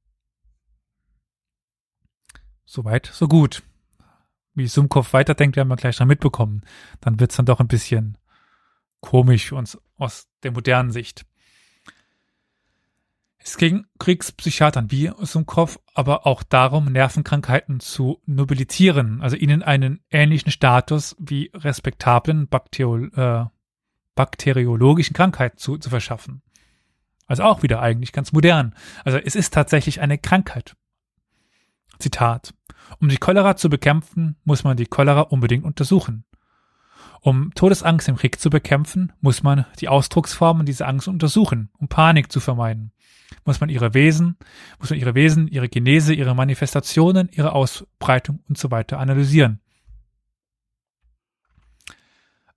Soweit, 2.65 3.05
so 3.05 3.29
gut. 3.29 3.63
Wie 4.53 4.67
Sumkov 4.67 5.13
weiterdenkt, 5.13 5.55
werden 5.55 5.69
wir 5.69 5.77
gleich 5.77 5.97
noch 6.01 6.07
mitbekommen. 6.07 6.63
Dann 6.99 7.21
wird's 7.21 7.37
dann 7.37 7.45
doch 7.45 7.61
ein 7.61 7.69
bisschen 7.69 8.17
komisch 8.99 9.53
uns 9.53 9.79
aus 9.95 10.27
der 10.43 10.51
modernen 10.51 10.91
Sicht. 10.91 11.25
Es 13.37 13.55
ging 13.55 13.85
Kriegspsychiatern 13.97 14.91
wie 14.91 15.09
Sumkov 15.21 15.79
aber 15.93 16.27
auch 16.27 16.43
darum, 16.43 16.91
Nervenkrankheiten 16.91 17.79
zu 17.79 18.21
nobilitieren, 18.25 19.21
also 19.21 19.37
ihnen 19.37 19.63
einen 19.63 20.03
ähnlichen 20.09 20.51
Status 20.51 21.15
wie 21.17 21.49
respektablen 21.53 22.49
Bakteriol 22.49 23.09
äh, 23.15 23.60
bakteriologischen 24.21 25.15
Krankheiten 25.15 25.57
zu, 25.57 25.77
zu 25.77 25.89
verschaffen. 25.89 26.43
Also 27.25 27.41
auch 27.41 27.63
wieder 27.63 27.81
eigentlich 27.81 28.11
ganz 28.11 28.33
modern. 28.33 28.75
Also 29.03 29.17
es 29.17 29.35
ist 29.35 29.51
tatsächlich 29.51 29.99
eine 29.99 30.19
Krankheit. 30.19 30.75
Zitat. 31.97 32.53
Um 32.99 33.09
die 33.09 33.17
Cholera 33.17 33.55
zu 33.55 33.67
bekämpfen, 33.67 34.35
muss 34.43 34.63
man 34.63 34.77
die 34.77 34.85
Cholera 34.85 35.21
unbedingt 35.21 35.63
untersuchen. 35.63 36.23
Um 37.21 37.51
Todesangst 37.55 38.09
im 38.09 38.15
Krieg 38.15 38.39
zu 38.39 38.51
bekämpfen, 38.51 39.11
muss 39.21 39.41
man 39.41 39.65
die 39.79 39.87
Ausdrucksformen 39.87 40.67
dieser 40.67 40.87
Angst 40.87 41.07
untersuchen, 41.07 41.69
um 41.79 41.87
Panik 41.87 42.31
zu 42.31 42.39
vermeiden. 42.39 42.91
Muss 43.43 43.59
man 43.59 43.69
ihre 43.69 43.95
Wesen, 43.95 44.37
muss 44.79 44.91
man 44.91 44.99
ihre 44.99 45.15
Wesen, 45.15 45.47
ihre 45.47 45.69
Genese, 45.69 46.13
ihre 46.13 46.35
Manifestationen, 46.35 47.29
ihre 47.31 47.53
Ausbreitung 47.53 48.43
und 48.49 48.57
so 48.57 48.69
weiter 48.69 48.99
analysieren. 48.99 49.61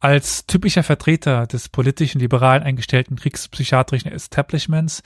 Als 0.05 0.45
typischer 0.45 0.83
Vertreter 0.83 1.47
des 1.47 1.71
politischen 1.71 2.21
liberalen 2.21 2.63
eingestellten 2.63 3.17
kriegspsychiatrischen 3.17 4.13
Establishments 4.13 5.03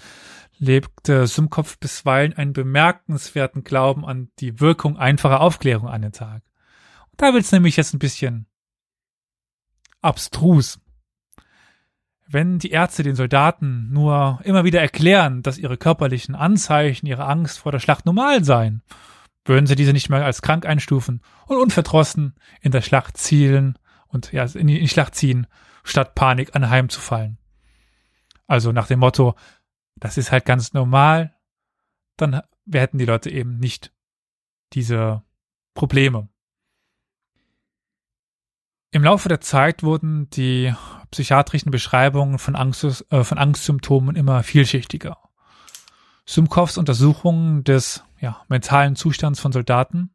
legte 0.58 1.28
Sumkopf 1.28 1.78
bisweilen 1.78 2.36
einen 2.36 2.52
bemerkenswerten 2.52 3.62
Glauben 3.62 4.04
an 4.04 4.32
die 4.40 4.58
Wirkung 4.58 4.98
einfacher 4.98 5.40
Aufklärung 5.40 5.86
an 5.86 6.02
den 6.02 6.10
Tag. 6.10 6.42
Da 7.16 7.32
wird's 7.32 7.52
nämlich 7.52 7.76
jetzt 7.76 7.94
ein 7.94 8.00
bisschen 8.00 8.46
abstrus. 10.00 10.80
Wenn 12.26 12.58
die 12.58 12.72
Ärzte 12.72 13.04
den 13.04 13.14
Soldaten 13.14 13.92
nur 13.92 14.40
immer 14.42 14.64
wieder 14.64 14.80
erklären, 14.80 15.42
dass 15.42 15.58
ihre 15.58 15.76
körperlichen 15.76 16.34
Anzeichen 16.34 17.06
ihre 17.06 17.26
Angst 17.26 17.60
vor 17.60 17.70
der 17.70 17.78
Schlacht 17.78 18.04
normal 18.04 18.42
seien, 18.42 18.82
würden 19.44 19.68
sie 19.68 19.76
diese 19.76 19.92
nicht 19.92 20.08
mehr 20.08 20.24
als 20.24 20.42
krank 20.42 20.66
einstufen 20.66 21.22
und 21.46 21.56
unverdrossen 21.56 22.34
in 22.62 22.72
der 22.72 22.82
Schlacht 22.82 23.16
zielen 23.16 23.78
und 24.08 24.32
ja, 24.32 24.44
in 24.44 24.66
die 24.66 24.88
Schlacht 24.88 25.14
ziehen, 25.14 25.46
statt 25.84 26.14
Panik 26.14 26.54
anheimzufallen. 26.54 27.38
Also 28.46 28.72
nach 28.72 28.86
dem 28.86 29.00
Motto, 29.00 29.34
das 29.96 30.16
ist 30.18 30.32
halt 30.32 30.44
ganz 30.44 30.72
normal, 30.72 31.34
dann 32.16 32.42
hätten 32.70 32.98
die 32.98 33.04
Leute 33.04 33.30
eben 33.30 33.58
nicht 33.58 33.92
diese 34.72 35.22
Probleme. 35.74 36.28
Im 38.90 39.04
Laufe 39.04 39.28
der 39.28 39.40
Zeit 39.40 39.82
wurden 39.82 40.30
die 40.30 40.74
psychiatrischen 41.10 41.70
Beschreibungen 41.70 42.38
von, 42.38 42.56
Angst, 42.56 43.04
äh, 43.10 43.22
von 43.22 43.38
Angstsymptomen 43.38 44.16
immer 44.16 44.42
vielschichtiger. 44.42 45.18
Sumkovs 46.24 46.78
Untersuchungen 46.78 47.64
des 47.64 48.02
ja, 48.20 48.44
mentalen 48.48 48.96
Zustands 48.96 49.40
von 49.40 49.52
Soldaten 49.52 50.10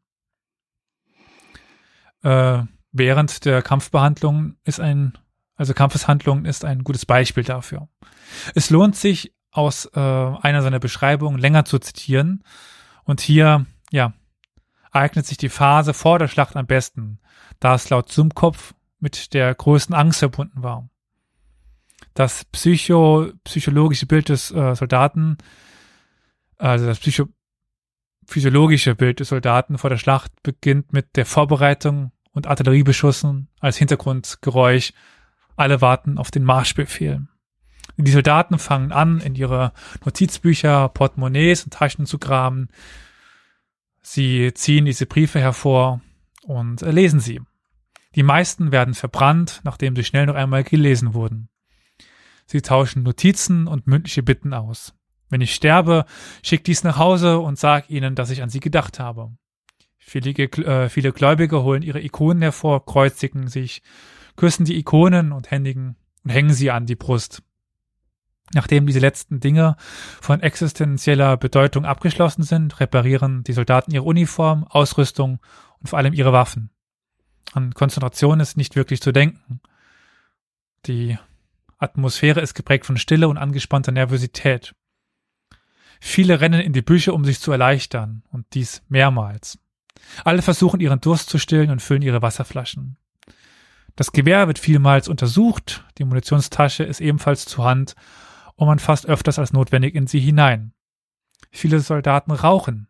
äh, 2.22 2.62
während 2.94 3.44
der 3.44 3.60
Kampfbehandlung 3.60 4.56
ist 4.64 4.80
ein, 4.80 5.18
also 5.56 5.74
Kampfeshandlung 5.74 6.46
ist 6.46 6.64
ein 6.64 6.84
gutes 6.84 7.04
Beispiel 7.04 7.44
dafür. 7.44 7.88
Es 8.54 8.70
lohnt 8.70 8.96
sich, 8.96 9.34
aus 9.54 9.86
äh, 9.94 10.00
einer 10.00 10.62
seiner 10.62 10.80
Beschreibungen 10.80 11.38
länger 11.38 11.64
zu 11.64 11.78
zitieren. 11.78 12.42
Und 13.04 13.20
hier, 13.20 13.66
ja, 13.92 14.12
eignet 14.90 15.26
sich 15.26 15.36
die 15.36 15.48
Phase 15.48 15.94
vor 15.94 16.18
der 16.18 16.28
Schlacht 16.28 16.56
am 16.56 16.66
besten, 16.66 17.20
da 17.60 17.74
es 17.74 17.88
laut 17.88 18.10
Sumkopf 18.10 18.74
mit 18.98 19.32
der 19.32 19.54
größten 19.54 19.94
Angst 19.94 20.18
verbunden 20.18 20.62
war. 20.62 20.88
Das 22.14 22.44
psycho 22.46 23.30
psychologische 23.44 24.06
Bild 24.06 24.28
des 24.28 24.50
äh, 24.50 24.74
Soldaten, 24.74 25.38
also 26.58 26.86
das 26.86 26.98
psycho 26.98 27.28
physiologische 28.26 28.94
Bild 28.94 29.20
des 29.20 29.28
Soldaten 29.28 29.78
vor 29.78 29.90
der 29.90 29.98
Schlacht 29.98 30.32
beginnt 30.42 30.92
mit 30.92 31.16
der 31.16 31.26
Vorbereitung 31.26 32.10
und 32.34 32.46
Artilleriebeschussen 32.46 33.48
als 33.60 33.78
Hintergrundgeräusch. 33.78 34.92
Alle 35.56 35.80
warten 35.80 36.18
auf 36.18 36.30
den 36.30 36.44
Marschbefehl. 36.44 37.26
Die 37.96 38.10
Soldaten 38.10 38.58
fangen 38.58 38.92
an, 38.92 39.20
in 39.20 39.34
ihre 39.34 39.72
Notizbücher, 40.04 40.88
Portemonnaies 40.88 41.64
und 41.64 41.72
Taschen 41.72 42.06
zu 42.06 42.18
kramen. 42.18 42.68
Sie 44.02 44.52
ziehen 44.52 44.84
diese 44.84 45.06
Briefe 45.06 45.40
hervor 45.40 46.00
und 46.42 46.80
lesen 46.82 47.20
sie. 47.20 47.40
Die 48.16 48.22
meisten 48.22 48.72
werden 48.72 48.94
verbrannt, 48.94 49.60
nachdem 49.64 49.96
sie 49.96 50.04
schnell 50.04 50.26
noch 50.26 50.34
einmal 50.34 50.64
gelesen 50.64 51.14
wurden. 51.14 51.48
Sie 52.46 52.62
tauschen 52.62 53.02
Notizen 53.02 53.66
und 53.66 53.86
mündliche 53.86 54.22
Bitten 54.22 54.52
aus. 54.52 54.94
Wenn 55.30 55.40
ich 55.40 55.54
sterbe, 55.54 56.04
schickt 56.42 56.66
dies 56.66 56.84
nach 56.84 56.98
Hause 56.98 57.38
und 57.38 57.58
sag 57.58 57.90
ihnen, 57.90 58.14
dass 58.14 58.30
ich 58.30 58.42
an 58.42 58.50
sie 58.50 58.60
gedacht 58.60 59.00
habe. 59.00 59.32
Viele, 60.06 60.30
äh, 60.32 60.90
viele 60.90 61.12
Gläubige 61.12 61.62
holen 61.62 61.82
ihre 61.82 62.00
Ikonen 62.00 62.42
hervor, 62.42 62.84
kreuzigen 62.84 63.48
sich, 63.48 63.82
küssen 64.36 64.66
die 64.66 64.76
Ikonen 64.76 65.32
und 65.32 65.50
händigen 65.50 65.96
und 66.22 66.30
hängen 66.30 66.52
sie 66.52 66.70
an 66.70 66.84
die 66.84 66.94
Brust. 66.94 67.42
Nachdem 68.52 68.86
diese 68.86 68.98
letzten 68.98 69.40
Dinge 69.40 69.76
von 70.20 70.40
existenzieller 70.40 71.38
Bedeutung 71.38 71.86
abgeschlossen 71.86 72.42
sind, 72.42 72.80
reparieren 72.80 73.44
die 73.44 73.54
Soldaten 73.54 73.92
ihre 73.92 74.04
Uniform, 74.04 74.64
Ausrüstung 74.64 75.40
und 75.80 75.88
vor 75.88 75.98
allem 75.98 76.12
ihre 76.12 76.34
Waffen. 76.34 76.68
An 77.54 77.72
Konzentration 77.72 78.40
ist 78.40 78.58
nicht 78.58 78.76
wirklich 78.76 79.00
zu 79.00 79.10
denken. 79.10 79.60
Die 80.84 81.16
Atmosphäre 81.78 82.42
ist 82.42 82.52
geprägt 82.52 82.84
von 82.84 82.98
Stille 82.98 83.26
und 83.26 83.38
angespannter 83.38 83.90
Nervosität. 83.90 84.74
Viele 85.98 86.42
rennen 86.42 86.60
in 86.60 86.74
die 86.74 86.82
Büsche, 86.82 87.14
um 87.14 87.24
sich 87.24 87.40
zu 87.40 87.52
erleichtern, 87.52 88.22
und 88.30 88.44
dies 88.52 88.82
mehrmals. 88.88 89.58
Alle 90.24 90.42
versuchen 90.42 90.80
ihren 90.80 91.00
Durst 91.00 91.28
zu 91.30 91.38
stillen 91.38 91.70
und 91.70 91.82
füllen 91.82 92.02
ihre 92.02 92.22
Wasserflaschen. 92.22 92.96
Das 93.96 94.12
Gewehr 94.12 94.48
wird 94.48 94.58
vielmals 94.58 95.08
untersucht, 95.08 95.84
die 95.98 96.04
Munitionstasche 96.04 96.82
ist 96.82 97.00
ebenfalls 97.00 97.44
zur 97.44 97.64
Hand 97.64 97.94
und 98.56 98.66
man 98.66 98.78
fasst 98.78 99.06
öfters 99.06 99.38
als 99.38 99.52
notwendig 99.52 99.94
in 99.94 100.06
sie 100.06 100.20
hinein. 100.20 100.72
Viele 101.50 101.78
Soldaten 101.80 102.32
rauchen. 102.32 102.88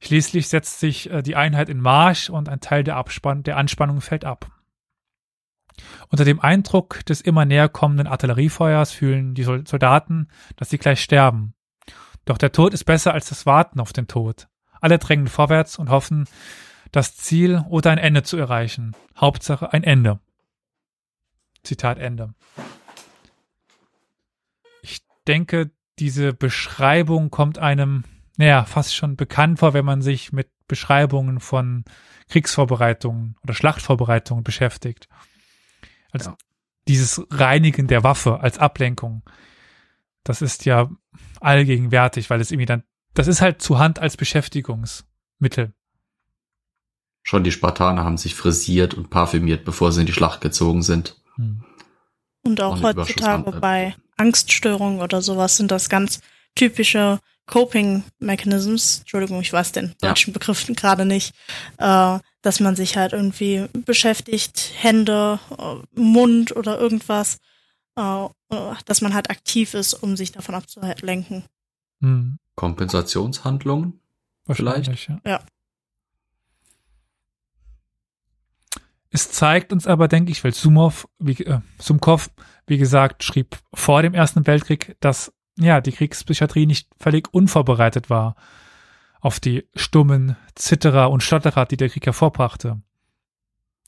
Schließlich 0.00 0.48
setzt 0.48 0.80
sich 0.80 1.10
äh, 1.10 1.22
die 1.22 1.36
Einheit 1.36 1.68
in 1.68 1.80
Marsch 1.80 2.30
und 2.30 2.48
ein 2.48 2.60
Teil 2.60 2.84
der, 2.84 2.96
Abspann 2.96 3.42
der 3.42 3.56
Anspannung 3.56 4.00
fällt 4.00 4.24
ab. 4.24 4.50
Unter 6.08 6.24
dem 6.24 6.40
Eindruck 6.40 7.04
des 7.04 7.20
immer 7.20 7.44
näher 7.44 7.68
kommenden 7.68 8.06
Artilleriefeuers 8.06 8.92
fühlen 8.92 9.34
die 9.34 9.42
Soldaten, 9.42 10.28
dass 10.56 10.70
sie 10.70 10.78
gleich 10.78 11.02
sterben. 11.02 11.54
Doch 12.24 12.38
der 12.38 12.52
Tod 12.52 12.72
ist 12.72 12.84
besser 12.84 13.12
als 13.12 13.28
das 13.28 13.46
Warten 13.46 13.80
auf 13.80 13.92
den 13.92 14.08
Tod. 14.08 14.48
Alle 14.80 14.98
drängen 14.98 15.28
vorwärts 15.28 15.78
und 15.78 15.90
hoffen, 15.90 16.26
das 16.92 17.16
Ziel 17.16 17.64
oder 17.68 17.90
ein 17.90 17.98
Ende 17.98 18.22
zu 18.22 18.36
erreichen. 18.36 18.94
Hauptsache 19.16 19.72
ein 19.72 19.82
Ende. 19.82 20.20
Zitat 21.62 21.98
Ende 21.98 22.34
denke, 25.26 25.70
diese 25.98 26.32
Beschreibung 26.32 27.30
kommt 27.30 27.58
einem, 27.58 28.04
naja, 28.36 28.64
fast 28.64 28.94
schon 28.94 29.16
bekannt 29.16 29.58
vor, 29.58 29.74
wenn 29.74 29.84
man 29.84 30.02
sich 30.02 30.32
mit 30.32 30.48
Beschreibungen 30.68 31.40
von 31.40 31.84
Kriegsvorbereitungen 32.28 33.36
oder 33.42 33.54
Schlachtvorbereitungen 33.54 34.44
beschäftigt. 34.44 35.08
Also 36.10 36.30
ja. 36.30 36.36
dieses 36.88 37.24
Reinigen 37.30 37.86
der 37.86 38.02
Waffe 38.02 38.40
als 38.40 38.58
Ablenkung, 38.58 39.22
das 40.24 40.42
ist 40.42 40.64
ja 40.64 40.90
allgegenwärtig, 41.40 42.30
weil 42.30 42.40
es 42.40 42.50
irgendwie 42.50 42.66
dann, 42.66 42.82
das 43.16 43.26
ist 43.26 43.40
halt 43.40 43.60
zu 43.60 43.78
Hand 43.78 43.98
als 43.98 44.16
Beschäftigungsmittel. 44.16 45.72
Schon 47.22 47.42
die 47.42 47.50
Spartaner 47.50 48.04
haben 48.04 48.18
sich 48.18 48.34
frisiert 48.34 48.94
und 48.94 49.10
parfümiert, 49.10 49.64
bevor 49.64 49.90
sie 49.90 50.00
in 50.00 50.06
die 50.06 50.12
Schlacht 50.12 50.40
gezogen 50.40 50.82
sind. 50.82 51.20
Hm. 51.34 51.64
Und 52.42 52.60
auch 52.60 52.80
heutzutage 52.82 53.50
bei 53.60 53.96
Angststörungen 54.16 55.00
oder 55.00 55.22
sowas 55.22 55.56
sind 55.56 55.72
das 55.72 55.88
ganz 55.88 56.20
typische 56.54 57.18
Coping 57.46 58.04
Mechanisms. 58.20 59.00
Entschuldigung, 59.00 59.40
ich 59.40 59.52
weiß 59.52 59.72
den 59.72 59.94
deutschen 60.00 60.32
ja. 60.32 60.38
Begriff 60.38 60.66
gerade 60.66 61.04
nicht. 61.04 61.34
Äh, 61.78 62.18
dass 62.42 62.60
man 62.60 62.76
sich 62.76 62.96
halt 62.96 63.12
irgendwie 63.12 63.66
beschäftigt, 63.72 64.72
Hände, 64.76 65.40
äh, 65.58 66.00
Mund 66.00 66.54
oder 66.54 66.78
irgendwas, 66.78 67.38
äh, 67.96 68.28
dass 68.84 69.00
man 69.00 69.14
halt 69.14 69.30
aktiv 69.30 69.74
ist, 69.74 69.94
um 69.94 70.16
sich 70.16 70.30
davon 70.30 70.54
abzulenken. 70.54 71.42
Hm. 72.00 72.38
Kompensationshandlungen? 72.56 74.00
Vielleicht? 74.50 75.08
Ja. 75.08 75.20
ja. 75.24 75.40
Es 79.10 79.30
zeigt 79.30 79.72
uns 79.72 79.86
aber, 79.86 80.08
denke 80.08 80.32
ich, 80.32 80.42
weil 80.44 80.52
Sumov, 80.52 81.08
wie, 81.18 81.42
äh, 81.44 81.60
Sumkov, 81.78 82.30
wie 82.66 82.78
gesagt, 82.78 83.24
schrieb 83.24 83.56
vor 83.72 84.02
dem 84.02 84.14
Ersten 84.14 84.46
Weltkrieg, 84.46 84.96
dass 85.00 85.32
ja 85.58 85.80
die 85.80 85.92
Kriegspsychiatrie 85.92 86.66
nicht 86.66 86.88
völlig 86.98 87.32
unvorbereitet 87.32 88.10
war 88.10 88.36
auf 89.20 89.40
die 89.40 89.66
stummen 89.74 90.36
Zitterer 90.54 91.10
und 91.10 91.22
Stotterer, 91.22 91.66
die 91.66 91.76
der 91.76 91.88
Krieg 91.88 92.06
hervorbrachte. 92.06 92.80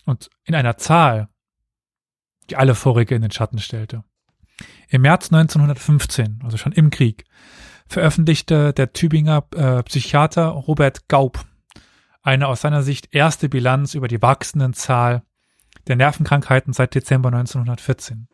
Und 0.04 0.30
in 0.44 0.54
einer 0.54 0.78
Zahl, 0.78 1.28
die 2.50 2.56
alle 2.56 2.74
vorige 2.74 3.14
in 3.14 3.22
den 3.22 3.30
Schatten 3.30 3.58
stellte. 3.58 4.02
Im 4.88 5.02
März 5.02 5.32
1915, 5.32 6.40
also 6.42 6.56
schon 6.56 6.72
im 6.72 6.90
Krieg, 6.90 7.24
veröffentlichte 7.88 8.72
der 8.72 8.92
Tübinger 8.92 9.44
äh, 9.54 9.82
Psychiater 9.82 10.46
Robert 10.48 11.08
Gaub 11.08 11.44
eine 12.28 12.48
aus 12.48 12.60
seiner 12.60 12.82
Sicht 12.82 13.08
erste 13.12 13.48
Bilanz 13.48 13.94
über 13.94 14.06
die 14.06 14.20
wachsenden 14.20 14.74
Zahl 14.74 15.22
der 15.86 15.96
Nervenkrankheiten 15.96 16.74
seit 16.74 16.94
Dezember 16.94 17.28
1914. 17.28 18.28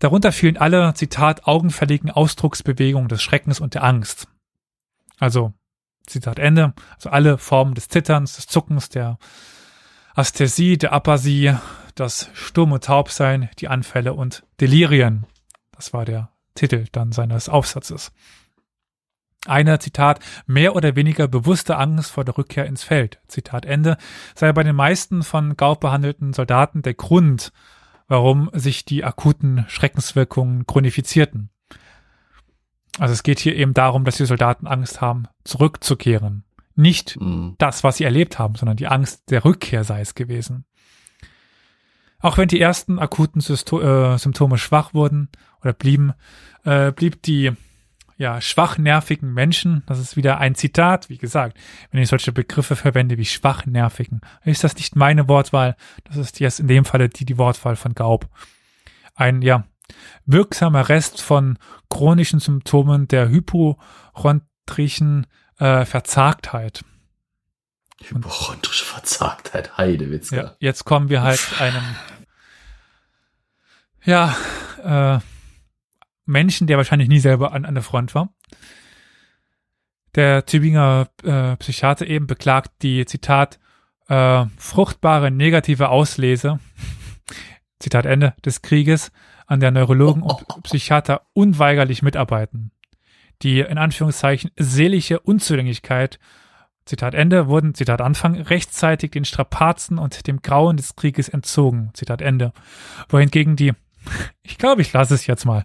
Darunter 0.00 0.32
fielen 0.32 0.56
alle, 0.56 0.92
Zitat, 0.94 1.46
augenfälligen 1.46 2.10
Ausdrucksbewegungen 2.10 3.08
des 3.08 3.22
Schreckens 3.22 3.60
und 3.60 3.74
der 3.74 3.84
Angst. 3.84 4.26
Also, 5.20 5.54
Zitat 6.06 6.40
Ende, 6.40 6.74
also 6.96 7.10
alle 7.10 7.38
Formen 7.38 7.74
des 7.74 7.88
Zitterns, 7.88 8.34
des 8.34 8.48
Zuckens, 8.48 8.88
der 8.88 9.18
Asthesie, 10.14 10.76
der 10.76 10.92
Apasie, 10.92 11.54
das 11.94 12.28
stumme 12.34 12.80
Taubsein, 12.80 13.48
die 13.60 13.68
Anfälle 13.68 14.14
und 14.14 14.44
Delirien. 14.60 15.26
Das 15.70 15.92
war 15.92 16.04
der 16.04 16.33
Titel 16.54 16.86
dann 16.92 17.12
seines 17.12 17.48
Aufsatzes. 17.48 18.12
Eine, 19.46 19.78
Zitat, 19.78 20.20
mehr 20.46 20.74
oder 20.74 20.96
weniger 20.96 21.28
bewusste 21.28 21.76
Angst 21.76 22.12
vor 22.12 22.24
der 22.24 22.38
Rückkehr 22.38 22.64
ins 22.64 22.82
Feld, 22.82 23.20
Zitat 23.28 23.66
Ende, 23.66 23.98
sei 24.34 24.52
bei 24.52 24.62
den 24.62 24.76
meisten 24.76 25.22
von 25.22 25.56
Gaub 25.56 25.80
behandelten 25.80 26.32
Soldaten 26.32 26.80
der 26.80 26.94
Grund, 26.94 27.52
warum 28.08 28.50
sich 28.54 28.84
die 28.84 29.04
akuten 29.04 29.66
Schreckenswirkungen 29.68 30.66
chronifizierten. 30.66 31.50
Also 32.98 33.12
es 33.12 33.22
geht 33.22 33.38
hier 33.38 33.56
eben 33.56 33.74
darum, 33.74 34.04
dass 34.04 34.16
die 34.16 34.24
Soldaten 34.24 34.66
Angst 34.66 35.00
haben, 35.00 35.24
zurückzukehren 35.42 36.44
Nicht 36.74 37.20
mhm. 37.20 37.56
das, 37.58 37.84
was 37.84 37.98
sie 37.98 38.04
erlebt 38.04 38.38
haben, 38.38 38.54
sondern 38.54 38.76
die 38.76 38.86
Angst 38.86 39.30
der 39.30 39.44
Rückkehr 39.44 39.84
sei 39.84 40.00
es 40.00 40.14
gewesen. 40.14 40.64
Auch 42.24 42.38
wenn 42.38 42.48
die 42.48 42.58
ersten 42.58 42.98
akuten 42.98 43.42
Systo 43.42 43.82
äh, 43.82 44.16
Symptome 44.16 44.56
schwach 44.56 44.94
wurden 44.94 45.28
oder 45.60 45.74
blieben, 45.74 46.14
äh, 46.64 46.90
blieb 46.90 47.20
die 47.20 47.52
ja, 48.16 48.40
schwachnervigen 48.40 49.34
Menschen, 49.34 49.82
das 49.84 49.98
ist 49.98 50.16
wieder 50.16 50.38
ein 50.38 50.54
Zitat, 50.54 51.10
wie 51.10 51.18
gesagt, 51.18 51.58
wenn 51.90 52.00
ich 52.00 52.08
solche 52.08 52.32
Begriffe 52.32 52.76
verwende 52.76 53.18
wie 53.18 53.26
schwachnervigen, 53.26 54.22
ist 54.42 54.64
das 54.64 54.74
nicht 54.76 54.96
meine 54.96 55.28
Wortwahl, 55.28 55.76
das 56.04 56.16
ist 56.16 56.40
jetzt 56.40 56.60
in 56.60 56.66
dem 56.66 56.86
Falle 56.86 57.10
die, 57.10 57.26
die 57.26 57.36
Wortwahl 57.36 57.76
von 57.76 57.92
Gaub. 57.92 58.26
Ein, 59.14 59.42
ja, 59.42 59.64
wirksamer 60.24 60.88
Rest 60.88 61.20
von 61.20 61.58
chronischen 61.90 62.40
Symptomen 62.40 63.06
der 63.06 63.28
hypochondrischen 63.28 65.26
äh, 65.58 65.84
Verzagtheit. 65.84 66.86
Hypochondrische 68.10 68.84
Verzagtheit, 68.84 69.76
Heidewitzka. 69.76 70.36
Ja, 70.36 70.56
jetzt 70.58 70.84
kommen 70.84 71.08
wir 71.08 71.22
halt 71.22 71.40
einem, 71.60 71.82
ja, 74.04 74.36
äh, 74.82 75.18
Menschen, 76.26 76.66
der 76.66 76.76
wahrscheinlich 76.76 77.08
nie 77.08 77.20
selber 77.20 77.52
an, 77.52 77.64
an 77.64 77.74
der 77.74 77.82
Front 77.82 78.14
war. 78.14 78.30
Der 80.14 80.46
Tübinger 80.46 81.08
äh, 81.22 81.56
Psychiater 81.56 82.06
eben 82.06 82.26
beklagt 82.26 82.70
die, 82.82 83.04
Zitat, 83.04 83.58
äh, 84.08 84.44
fruchtbare 84.56 85.30
negative 85.30 85.88
Auslese, 85.88 86.60
Zitat 87.78 88.06
Ende, 88.06 88.34
des 88.44 88.62
Krieges, 88.62 89.10
an 89.46 89.60
der 89.60 89.70
Neurologen 89.70 90.22
und 90.22 90.62
Psychiater 90.62 91.26
unweigerlich 91.32 92.02
mitarbeiten. 92.02 92.70
Die 93.42 93.60
in 93.60 93.78
Anführungszeichen 93.78 94.50
seelische 94.56 95.20
Unzulänglichkeit, 95.20 96.18
Zitat 96.86 97.14
Ende, 97.14 97.48
wurden, 97.48 97.74
Zitat 97.74 98.00
Anfang, 98.00 98.40
rechtzeitig 98.40 99.12
den 99.12 99.24
Strapazen 99.24 99.98
und 99.98 100.26
dem 100.26 100.42
Grauen 100.42 100.76
des 100.76 100.96
Krieges 100.96 101.28
entzogen, 101.28 101.90
Zitat 101.94 102.20
Ende. 102.20 102.52
Wohingegen 103.08 103.56
die, 103.56 103.72
ich 104.42 104.58
glaube, 104.58 104.82
ich 104.82 104.92
lasse 104.92 105.14
es 105.14 105.26
jetzt 105.26 105.46
mal, 105.46 105.64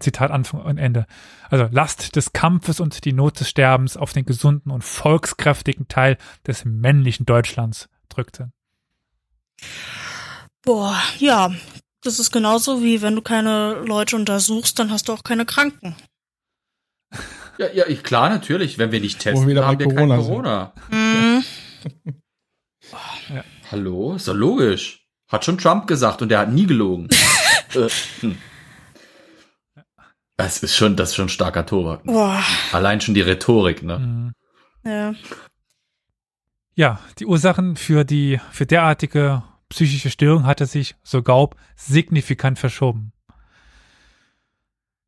Zitat 0.00 0.30
Anfang 0.30 0.62
und 0.62 0.78
Ende. 0.78 1.06
Also 1.50 1.68
Last 1.70 2.16
des 2.16 2.32
Kampfes 2.32 2.80
und 2.80 3.04
die 3.04 3.12
Not 3.12 3.40
des 3.40 3.50
Sterbens 3.50 3.96
auf 3.96 4.12
den 4.12 4.24
gesunden 4.24 4.72
und 4.72 4.82
volkskräftigen 4.82 5.88
Teil 5.88 6.16
des 6.46 6.64
männlichen 6.64 7.26
Deutschlands 7.26 7.88
drückte. 8.08 8.50
Boah, 10.62 10.96
ja, 11.18 11.52
das 12.02 12.18
ist 12.18 12.30
genauso 12.30 12.82
wie 12.82 13.02
wenn 13.02 13.14
du 13.14 13.22
keine 13.22 13.74
Leute 13.84 14.16
untersuchst, 14.16 14.78
dann 14.78 14.90
hast 14.90 15.08
du 15.08 15.12
auch 15.12 15.22
keine 15.22 15.44
Kranken. 15.44 15.94
Ja, 17.58 17.66
ja, 17.72 17.84
klar, 17.96 18.30
natürlich. 18.30 18.78
Wenn 18.78 18.92
wir 18.92 19.00
nicht 19.00 19.20
testen, 19.20 19.46
wir 19.46 19.64
haben 19.64 19.78
wir 19.78 19.86
Corona 19.86 20.16
kein 20.16 20.24
Corona. 20.24 20.72
Mhm. 20.90 21.44
ja. 23.34 23.44
Hallo, 23.70 24.14
ist 24.14 24.28
doch 24.28 24.34
logisch. 24.34 25.06
Hat 25.28 25.44
schon 25.44 25.58
Trump 25.58 25.86
gesagt 25.86 26.22
und 26.22 26.28
der 26.28 26.40
hat 26.40 26.52
nie 26.52 26.66
gelogen. 26.66 27.08
äh, 27.74 27.88
hm. 28.20 28.36
Das 30.36 30.62
ist 30.62 30.74
schon, 30.74 30.96
das 30.96 31.10
ist 31.10 31.14
schon 31.14 31.28
starker 31.28 31.64
Tobak. 31.64 32.04
Ne? 32.04 32.42
Allein 32.72 33.00
schon 33.00 33.14
die 33.14 33.20
Rhetorik, 33.20 33.82
ne? 33.82 33.98
Mhm. 33.98 34.32
Ja. 34.84 35.14
Ja, 36.74 37.00
die 37.20 37.26
Ursachen 37.26 37.76
für 37.76 38.04
die, 38.04 38.40
für 38.50 38.66
derartige 38.66 39.44
psychische 39.68 40.10
Störung 40.10 40.44
hatte 40.44 40.66
sich, 40.66 40.96
so 41.02 41.22
Gaub, 41.22 41.56
signifikant 41.76 42.58
verschoben. 42.58 43.12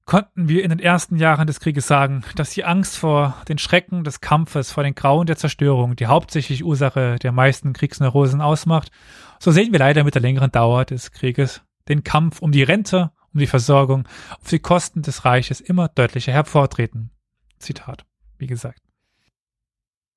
Konnten 0.06 0.48
wir 0.48 0.62
in 0.62 0.70
den 0.70 0.78
ersten 0.78 1.16
Jahren 1.16 1.48
des 1.48 1.58
Krieges 1.58 1.88
sagen, 1.88 2.22
dass 2.36 2.50
die 2.50 2.64
Angst 2.64 2.96
vor 2.96 3.36
den 3.48 3.58
Schrecken 3.58 4.04
des 4.04 4.20
Kampfes, 4.20 4.70
vor 4.70 4.84
den 4.84 4.94
Grauen 4.94 5.26
der 5.26 5.36
Zerstörung 5.36 5.96
die 5.96 6.06
hauptsächliche 6.06 6.62
Ursache 6.62 7.16
der 7.20 7.32
meisten 7.32 7.72
Kriegsneurosen 7.72 8.40
ausmacht, 8.40 8.92
so 9.40 9.50
sehen 9.50 9.72
wir 9.72 9.80
leider 9.80 10.04
mit 10.04 10.14
der 10.14 10.22
längeren 10.22 10.52
Dauer 10.52 10.84
des 10.84 11.10
Krieges 11.10 11.62
den 11.88 12.04
Kampf 12.04 12.40
um 12.40 12.52
die 12.52 12.62
Rente 12.62 13.10
um 13.34 13.40
die 13.40 13.48
Versorgung 13.48 14.06
auf 14.40 14.48
die 14.48 14.60
Kosten 14.60 15.02
des 15.02 15.24
Reiches 15.24 15.60
immer 15.60 15.88
deutlicher 15.88 16.32
hervortreten. 16.32 17.10
Zitat, 17.58 18.06
wie 18.38 18.46
gesagt. 18.46 18.80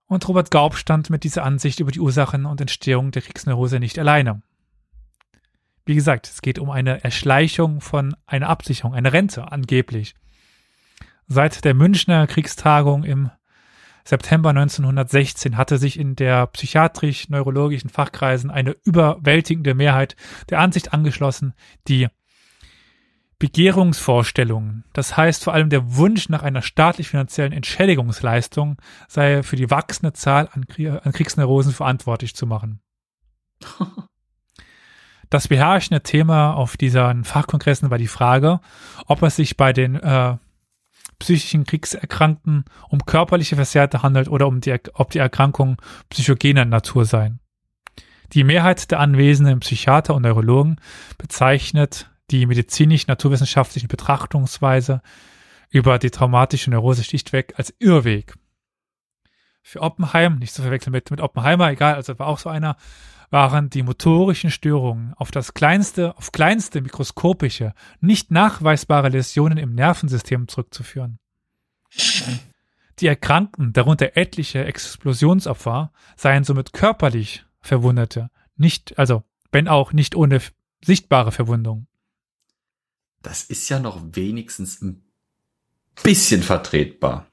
Und 0.06 0.28
Robert 0.28 0.52
Gaub 0.52 0.76
stand 0.76 1.10
mit 1.10 1.24
dieser 1.24 1.44
Ansicht 1.44 1.80
über 1.80 1.92
die 1.92 2.00
Ursachen 2.00 2.46
und 2.46 2.62
Entstehung 2.62 3.10
der 3.10 3.24
Kriegsneurose 3.24 3.80
nicht 3.80 3.98
alleine. 3.98 4.44
Wie 5.86 5.96
gesagt, 5.96 6.28
es 6.28 6.42
geht 6.42 6.60
um 6.60 6.70
eine 6.70 7.04
Erschleichung 7.04 7.82
von 7.82 8.16
einer 8.26 8.50
Absicherung, 8.50 8.94
eine 8.94 9.14
Rente 9.14 9.52
angeblich. 9.52 10.16
Seit 11.28 11.64
der 11.64 11.74
Münchner 11.74 12.28
Kriegstagung 12.28 13.04
im 13.04 13.32
September 14.04 14.50
1916 14.50 15.58
hatte 15.58 15.78
sich 15.78 16.00
in 16.00 16.16
der 16.16 16.48
psychiatrisch-neurologischen 16.48 17.90
Fachkreisen 17.90 18.50
eine 18.50 18.76
überwältigende 18.84 19.76
Mehrheit 19.76 20.16
der 20.50 20.60
Ansicht 20.60 20.94
angeschlossen, 20.94 21.54
die 21.88 22.08
Begehrungsvorstellungen, 23.38 24.84
das 24.92 25.16
heißt 25.16 25.46
vor 25.46 25.54
allem 25.54 25.70
der 25.70 25.96
Wunsch 25.96 26.28
nach 26.28 26.44
einer 26.44 26.62
staatlich-finanziellen 26.62 27.54
Entschädigungsleistung, 27.54 28.78
sei 29.08 29.44
für 29.44 29.56
die 29.56 29.72
wachsende 29.72 30.12
Zahl 30.12 30.50
an 30.52 30.68
Kriegsneurosen 30.68 31.72
verantwortlich 31.72 32.36
zu 32.36 32.46
machen. 32.46 32.82
Das 35.30 35.48
beherrschende 35.48 36.02
Thema 36.02 36.54
auf 36.54 36.76
diesen 36.76 37.24
Fachkongressen 37.24 37.92
war 37.92 37.98
die 37.98 38.08
Frage, 38.08 38.60
ob 39.06 39.22
es 39.22 39.36
sich 39.36 39.58
bei 39.58 39.74
den 39.74 39.96
äh, 39.96 40.38
psychischen 41.20 41.66
Kriegserkrankten 41.66 42.66
um 42.88 43.06
körperliche 43.06 43.56
Versehrte 43.56 44.02
handelt 44.02 44.28
oder 44.28 44.48
um 44.48 44.62
die, 44.62 44.76
ob 44.94 45.12
die 45.12 45.20
Erkrankungen 45.20 45.78
psychogener 46.10 46.66
Natur 46.66 47.06
seien. 47.06 47.40
Die 48.34 48.44
Mehrheit 48.44 48.92
der 48.92 49.00
anwesenden 49.00 49.60
Psychiater 49.60 50.16
und 50.16 50.24
Neurologen 50.24 50.78
bezeichnet 51.18 52.10
die 52.32 52.46
medizinisch-naturwissenschaftlichen 52.46 53.88
Betrachtungsweise 53.88 55.02
über 55.70 56.00
die 56.00 56.12
traumatische 56.12 56.72
Neurose 56.72 57.04
schlichtweg 57.04 57.54
als 57.58 57.74
Irrweg. 57.80 58.36
Für 59.62 59.82
Oppenheim, 59.82 60.38
nicht 60.38 60.54
zu 60.54 60.62
verwechseln 60.62 60.92
mit, 60.92 61.12
mit 61.12 61.22
Oppenheimer, 61.22 61.70
egal, 61.70 61.96
also 61.96 62.18
war 62.18 62.28
auch 62.28 62.40
so 62.40 62.50
einer, 62.50 62.76
waren 63.30 63.70
die 63.70 63.84
motorischen 63.84 64.52
Störungen 64.52 65.14
auf 65.16 65.32
das 65.32 65.54
kleinste, 65.54 66.18
auf 66.18 66.32
kleinste 66.32 66.82
mikroskopische, 66.82 67.74
nicht 68.00 68.32
nachweisbare 68.32 69.10
Läsionen 69.10 69.58
im 69.58 69.76
Nervensystem 69.76 70.48
zurückzuführen. 70.48 71.20
Die 73.00 73.08
Erkrankten, 73.08 73.74
darunter 73.74 74.18
etliche 74.18 74.66
Explosionsopfer, 74.66 75.92
seien 76.16 76.44
somit 76.44 76.74
körperlich 76.74 77.46
Verwundete, 77.62 78.30
nicht, 78.56 78.98
also, 78.98 79.24
wenn 79.52 79.68
auch 79.68 79.94
nicht 79.94 80.16
ohne 80.16 80.42
sichtbare 80.82 81.32
Verwundung 81.32 81.88
das 83.22 83.44
ist 83.44 83.70
ja 83.70 83.80
noch 83.80 84.02
wenigstens 84.14 84.82
ein 84.82 85.04
bisschen 86.04 86.44
vertretbar. 86.44 87.28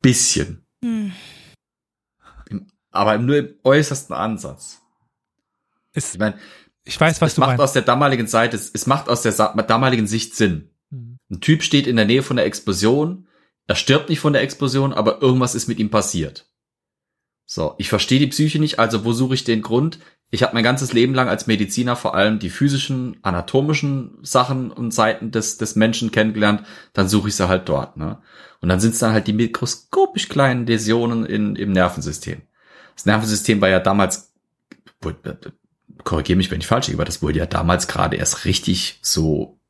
bisschen. 0.00 0.66
Hm. 0.82 1.12
Aber 2.96 3.18
nur 3.18 3.36
im 3.36 3.54
äußersten 3.64 4.14
Ansatz. 4.14 4.82
Es, 5.92 6.14
ich 6.14 6.20
meine, 6.20 6.38
ich 6.84 7.00
weiß, 7.00 7.20
was 7.20 7.30
es 7.30 7.34
du 7.36 7.40
macht 7.40 7.50
meinst. 7.50 7.62
aus 7.62 7.72
der 7.72 7.82
damaligen 7.82 8.26
Seite, 8.26 8.56
es, 8.56 8.70
es 8.72 8.86
macht 8.86 9.08
aus 9.08 9.22
der 9.22 9.32
damaligen 9.32 10.06
Sicht 10.06 10.34
Sinn. 10.34 10.70
Hm. 10.90 11.18
Ein 11.30 11.40
Typ 11.40 11.62
steht 11.62 11.86
in 11.86 11.96
der 11.96 12.04
Nähe 12.04 12.22
von 12.22 12.36
der 12.36 12.46
Explosion, 12.46 13.26
er 13.66 13.74
stirbt 13.74 14.08
nicht 14.08 14.20
von 14.20 14.32
der 14.32 14.42
Explosion, 14.42 14.92
aber 14.92 15.20
irgendwas 15.20 15.54
ist 15.54 15.68
mit 15.68 15.78
ihm 15.78 15.90
passiert. 15.90 16.48
So, 17.46 17.74
ich 17.78 17.88
verstehe 17.88 18.20
die 18.20 18.28
Psyche 18.28 18.58
nicht, 18.58 18.78
also 18.78 19.04
wo 19.04 19.12
suche 19.12 19.34
ich 19.34 19.44
den 19.44 19.62
Grund? 19.62 19.98
ich 20.30 20.42
habe 20.42 20.54
mein 20.54 20.64
ganzes 20.64 20.92
Leben 20.92 21.14
lang 21.14 21.28
als 21.28 21.46
Mediziner 21.46 21.94
vor 21.94 22.14
allem 22.14 22.38
die 22.38 22.50
physischen, 22.50 23.16
anatomischen 23.22 24.18
Sachen 24.22 24.72
und 24.72 24.92
Seiten 24.92 25.30
des, 25.30 25.56
des 25.56 25.76
Menschen 25.76 26.10
kennengelernt, 26.10 26.64
dann 26.92 27.08
suche 27.08 27.28
ich 27.28 27.36
sie 27.36 27.48
halt 27.48 27.68
dort. 27.68 27.96
Ne? 27.96 28.18
Und 28.60 28.68
dann 28.68 28.80
sind 28.80 28.94
es 28.94 28.98
dann 28.98 29.12
halt 29.12 29.28
die 29.28 29.32
mikroskopisch 29.32 30.28
kleinen 30.28 30.66
Läsionen 30.66 31.24
in, 31.24 31.54
im 31.54 31.72
Nervensystem. 31.72 32.42
Das 32.96 33.06
Nervensystem 33.06 33.60
war 33.60 33.68
ja 33.68 33.78
damals, 33.78 34.34
korrigiere 36.02 36.36
mich, 36.36 36.50
wenn 36.50 36.60
ich 36.60 36.66
falsch 36.66 36.88
liege, 36.88 36.96
aber 36.96 37.04
das 37.04 37.22
wurde 37.22 37.38
ja 37.38 37.46
damals 37.46 37.86
gerade 37.86 38.16
erst 38.16 38.44
richtig 38.44 38.98
so 39.02 39.60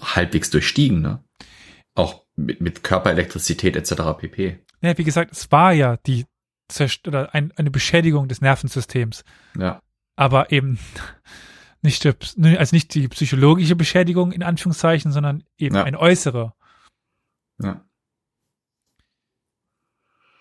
halbwegs 0.00 0.50
durchstiegen, 0.50 1.00
ne? 1.00 1.24
Auch 1.94 2.24
mit, 2.36 2.60
mit 2.60 2.84
Körperelektrizität 2.84 3.76
etc. 3.76 4.18
pp. 4.18 4.58
Ja, 4.82 4.98
wie 4.98 5.04
gesagt, 5.04 5.32
es 5.32 5.50
war 5.50 5.72
ja 5.72 5.96
die 5.96 6.26
oder 7.06 7.34
ein, 7.34 7.52
eine 7.56 7.70
Beschädigung 7.70 8.28
des 8.28 8.40
Nervensystems. 8.40 9.24
Ja. 9.56 9.80
Aber 10.16 10.52
eben 10.52 10.78
nicht, 11.82 12.04
also 12.04 12.76
nicht 12.76 12.94
die 12.94 13.08
psychologische 13.08 13.76
Beschädigung 13.76 14.32
in 14.32 14.42
Anführungszeichen, 14.42 15.12
sondern 15.12 15.44
eben 15.56 15.76
ja. 15.76 15.84
eine 15.84 15.98
äußere. 15.98 16.52
Ja. 17.60 17.84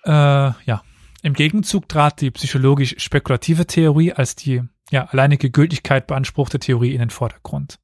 Äh, 0.04 0.54
ja. 0.66 0.84
Im 1.22 1.34
Gegenzug 1.34 1.90
trat 1.90 2.22
die 2.22 2.32
psychologisch 2.32 2.96
spekulative 3.00 3.66
Theorie 3.66 4.14
als 4.14 4.36
die 4.36 4.62
ja, 4.92 5.06
alleinige 5.06 5.50
Gültigkeit 5.50 6.08
beanspruchte 6.08 6.60
Theorie 6.60 6.94
in 6.94 7.00
den 7.00 7.10
Vordergrund. 7.10 7.80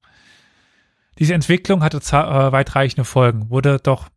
Diese 1.19 1.33
Entwicklung 1.33 1.83
hatte 1.83 1.97
äh, 1.97 2.51
weitreichende 2.51 3.05
Folgen, 3.05 3.49
wurde 3.49 3.79
doch 3.79 4.09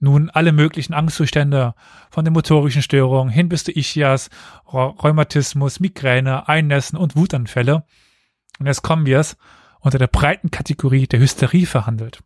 Nun 0.00 0.30
alle 0.30 0.52
möglichen 0.52 0.94
Angstzustände, 0.94 1.74
von 2.10 2.24
den 2.24 2.32
motorischen 2.32 2.82
Störungen 2.82 3.32
hin 3.32 3.48
bis 3.50 3.64
zu 3.64 3.72
Ischias, 3.72 4.30
Rheumatismus, 4.66 5.78
Migräne, 5.78 6.48
Einnässen 6.48 6.96
und 6.96 7.16
Wutanfälle. 7.16 7.84
Und 8.58 8.66
jetzt 8.66 8.82
kommen 8.82 9.04
wir 9.04 9.18
es 9.18 9.36
unter 9.80 9.98
der 9.98 10.06
breiten 10.06 10.50
Kategorie 10.50 11.06
der 11.06 11.20
Hysterie 11.20 11.66
verhandelt. 11.66 12.23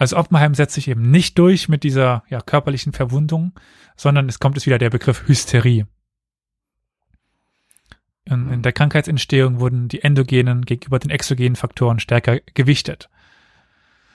Also 0.00 0.16
Oppenheim 0.16 0.54
setzt 0.54 0.76
sich 0.76 0.88
eben 0.88 1.10
nicht 1.10 1.38
durch 1.38 1.68
mit 1.68 1.84
dieser 1.84 2.24
ja, 2.30 2.40
körperlichen 2.40 2.94
Verwundung, 2.94 3.52
sondern 3.96 4.30
es 4.30 4.38
kommt 4.38 4.56
es 4.56 4.64
wieder 4.64 4.78
der 4.78 4.88
Begriff 4.88 5.28
Hysterie. 5.28 5.86
In, 8.24 8.50
in 8.50 8.62
der 8.62 8.72
Krankheitsentstehung 8.72 9.60
wurden 9.60 9.88
die 9.88 10.02
endogenen 10.02 10.64
gegenüber 10.64 10.98
den 10.98 11.10
exogenen 11.10 11.54
Faktoren 11.54 12.00
stärker 12.00 12.40
gewichtet. 12.54 13.10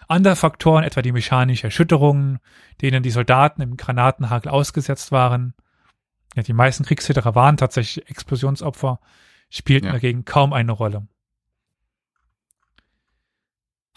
Andere 0.07 0.35
Faktoren, 0.35 0.83
etwa 0.83 1.03
die 1.03 1.11
mechanische 1.11 1.67
Erschütterungen, 1.67 2.39
denen 2.81 3.03
die 3.03 3.11
Soldaten 3.11 3.61
im 3.61 3.77
Granatenhagel 3.77 4.51
ausgesetzt 4.51 5.11
waren, 5.11 5.53
ja, 6.35 6.41
die 6.41 6.53
meisten 6.53 6.83
Kriegshitterer 6.83 7.35
waren 7.35 7.57
tatsächlich 7.57 8.09
Explosionsopfer, 8.09 8.99
spielten 9.51 9.85
ja. 9.85 9.91
dagegen 9.91 10.25
kaum 10.25 10.51
eine 10.51 10.71
Rolle. 10.71 11.07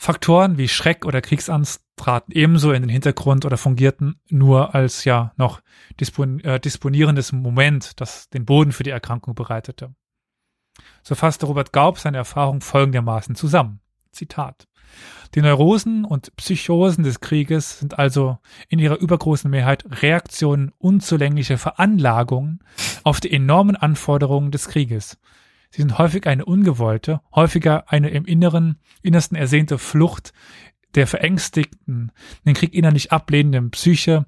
Faktoren 0.01 0.59
wie 0.59 0.68
Schreck 0.68 1.05
oder 1.05 1.20
Kriegsangst 1.20 1.82
traten 1.96 2.30
ebenso 2.30 2.70
in 2.70 2.82
den 2.82 2.88
Hintergrund 2.88 3.44
oder 3.44 3.57
fungierten 3.57 4.20
nur 4.28 4.72
als 4.72 5.05
ja 5.05 5.32
noch 5.36 5.61
äh, 5.99 6.61
disponierendes 6.61 7.32
Moment, 7.32 8.01
das 8.01 8.30
den 8.30 8.44
Boden 8.44 8.70
für 8.70 8.84
die 8.84 8.90
Erkrankung 8.90 9.34
bereitete. 9.34 9.92
So 11.03 11.16
fasste 11.16 11.46
Robert 11.46 11.72
Gaub 11.72 11.99
seine 11.99 12.16
Erfahrung 12.16 12.61
folgendermaßen 12.61 13.34
zusammen. 13.34 13.80
Zitat. 14.12 14.68
Die 15.34 15.42
Neurosen 15.42 16.05
und 16.05 16.34
Psychosen 16.36 17.03
des 17.03 17.18
Krieges 17.18 17.80
sind 17.80 17.99
also 17.99 18.38
in 18.68 18.78
ihrer 18.78 18.99
übergroßen 18.99 19.51
Mehrheit 19.51 19.84
Reaktionen 20.01 20.72
unzulänglicher 20.78 21.59
Veranlagungen 21.59 22.61
auf 23.03 23.18
die 23.18 23.32
enormen 23.32 23.74
Anforderungen 23.74 24.53
des 24.53 24.68
Krieges. 24.68 25.18
Sie 25.71 25.83
sind 25.83 25.99
häufig 25.99 26.27
eine 26.27 26.45
ungewollte, 26.45 27.21
häufiger 27.35 27.91
eine 27.91 28.11
im 28.11 28.25
Inneren, 28.25 28.79
innersten 29.03 29.37
ersehnte 29.37 29.79
Flucht 29.79 30.33
der 30.95 31.07
verängstigten, 31.07 32.12
den 32.47 32.55
Krieg 32.55 32.73
innerlich 32.75 33.12
ablehnenden 33.12 33.71
Psyche 33.71 34.27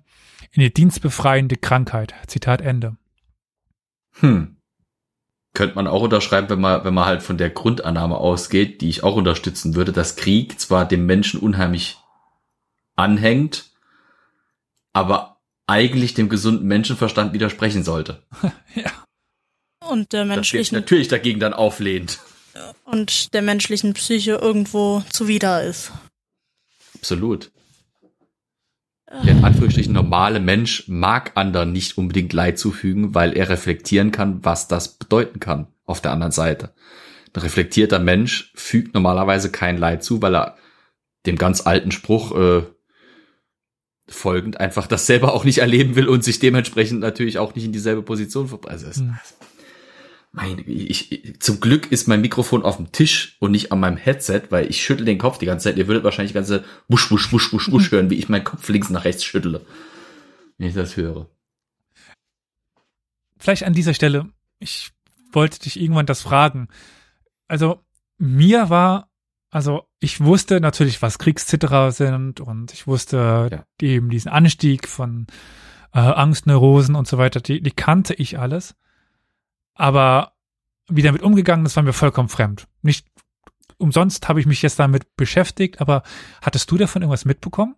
in 0.53 0.62
die 0.62 0.72
dienstbefreiende 0.72 1.57
Krankheit. 1.57 2.14
Zitat 2.26 2.61
Ende. 2.61 2.97
Hm 4.20 4.57
könnte 5.53 5.74
man 5.74 5.86
auch 5.86 6.03
unterschreiben, 6.03 6.49
wenn 6.49 6.61
man, 6.61 6.84
wenn 6.84 6.95
man 6.95 7.07
halt 7.07 7.22
von 7.22 7.36
der 7.36 7.51
Grundannahme 7.51 8.16
ausgeht, 8.16 8.80
die 8.80 8.88
ich 8.88 9.03
auch 9.03 9.16
unterstützen 9.16 9.74
würde, 9.74 9.93
dass 9.93 10.16
Krieg 10.16 10.61
zwar 10.61 10.86
dem 10.86 11.07
Menschen 11.07 11.41
unheimlich 11.41 11.99
anhängt, 12.97 13.70
aber 14.93 15.41
eigentlich 15.66 16.14
dem 16.14 16.28
gesunden 16.28 16.66
Menschenverstand 16.66 17.32
widersprechen 17.32 17.82
sollte. 17.82 18.22
ja. 18.74 18.91
Und 19.91 20.12
der 20.12 20.24
menschlichen. 20.24 20.76
natürlich 20.76 21.09
dagegen 21.09 21.41
dann 21.41 21.53
auflehnt. 21.53 22.20
Und 22.84 23.34
der 23.34 23.43
menschlichen 23.43 23.93
Psyche 23.95 24.32
irgendwo 24.32 25.03
zuwider 25.11 25.64
ist. 25.64 25.93
Absolut. 26.95 27.51
Der 29.11 29.32
in 29.32 29.45
Anführungsstrichen 29.45 29.93
normale 29.93 30.38
Mensch 30.38 30.84
mag 30.86 31.32
anderen 31.34 31.72
nicht 31.72 31.99
unbedingt 31.99 32.32
Leid 32.32 32.59
zufügen, 32.59 33.14
weil 33.14 33.36
er 33.36 33.49
reflektieren 33.49 34.12
kann, 34.12 34.45
was 34.45 34.68
das 34.68 34.97
bedeuten 34.97 35.41
kann 35.41 35.66
auf 35.84 36.01
der 36.01 36.12
anderen 36.12 36.32
Seite. 36.32 36.72
Ein 37.34 37.43
reflektierter 37.43 37.99
Mensch 37.99 38.53
fügt 38.55 38.95
normalerweise 38.95 39.51
kein 39.51 39.78
Leid 39.78 40.05
zu, 40.05 40.22
weil 40.22 40.36
er 40.36 40.57
dem 41.26 41.36
ganz 41.36 41.66
alten 41.66 41.91
Spruch 41.91 42.36
äh, 42.36 42.62
folgend 44.09 44.61
einfach 44.61 44.86
das 44.86 45.07
selber 45.07 45.34
auch 45.34 45.45
nicht 45.45 45.59
erleben 45.59 45.97
will 45.97 46.09
und 46.09 46.22
sich 46.22 46.38
dementsprechend 46.38 47.01
natürlich 47.01 47.38
auch 47.38 47.55
nicht 47.55 47.64
in 47.64 47.72
dieselbe 47.72 48.03
Position 48.03 48.49
verbreitet. 48.49 48.86
Also 48.86 49.05
meine, 50.32 50.62
ich, 50.62 51.10
ich, 51.10 51.40
zum 51.40 51.60
Glück 51.60 51.90
ist 51.90 52.06
mein 52.06 52.20
Mikrofon 52.20 52.62
auf 52.62 52.76
dem 52.76 52.92
Tisch 52.92 53.36
und 53.40 53.50
nicht 53.50 53.72
an 53.72 53.80
meinem 53.80 53.96
Headset, 53.96 54.42
weil 54.50 54.70
ich 54.70 54.82
schüttel 54.82 55.04
den 55.04 55.18
Kopf 55.18 55.38
die 55.38 55.46
ganze 55.46 55.64
Zeit. 55.64 55.76
Ihr 55.76 55.88
würdet 55.88 56.04
wahrscheinlich 56.04 56.32
die 56.32 56.36
ganze 56.38 56.64
wusch, 56.88 57.10
wusch, 57.10 57.32
wusch, 57.32 57.52
wusch, 57.52 57.70
wusch 57.70 57.90
hören, 57.90 58.10
wie 58.10 58.14
ich 58.16 58.28
meinen 58.28 58.44
Kopf 58.44 58.68
links 58.68 58.90
nach 58.90 59.04
rechts 59.04 59.24
schüttle, 59.24 59.66
wenn 60.58 60.68
ich 60.68 60.74
das 60.74 60.96
höre. 60.96 61.26
Vielleicht 63.38 63.64
an 63.64 63.72
dieser 63.72 63.94
Stelle, 63.94 64.28
ich 64.58 64.92
wollte 65.32 65.60
dich 65.60 65.80
irgendwann 65.80 66.06
das 66.06 66.22
fragen. 66.22 66.68
Also, 67.48 67.82
mir 68.18 68.70
war, 68.70 69.10
also 69.50 69.88
ich 69.98 70.20
wusste 70.20 70.60
natürlich, 70.60 71.02
was 71.02 71.18
Kriegszitterer 71.18 71.90
sind 71.90 72.40
und 72.40 72.72
ich 72.72 72.86
wusste 72.86 73.48
ja. 73.50 73.64
eben 73.80 74.10
diesen 74.10 74.30
Anstieg 74.30 74.86
von 74.86 75.26
äh, 75.92 75.98
Angstneurosen 75.98 76.94
und 76.94 77.08
so 77.08 77.18
weiter, 77.18 77.40
die, 77.40 77.60
die 77.60 77.70
kannte 77.72 78.14
ich 78.14 78.38
alles. 78.38 78.76
Aber 79.80 80.34
wie 80.90 81.00
damit 81.00 81.22
umgegangen 81.22 81.64
ist, 81.64 81.74
war 81.74 81.82
mir 81.82 81.94
vollkommen 81.94 82.28
fremd. 82.28 82.66
Nicht 82.82 83.06
umsonst 83.78 84.28
habe 84.28 84.38
ich 84.38 84.44
mich 84.44 84.60
jetzt 84.60 84.78
damit 84.78 85.16
beschäftigt, 85.16 85.80
aber 85.80 86.02
hattest 86.42 86.70
du 86.70 86.76
davon 86.76 87.00
irgendwas 87.00 87.24
mitbekommen? 87.24 87.76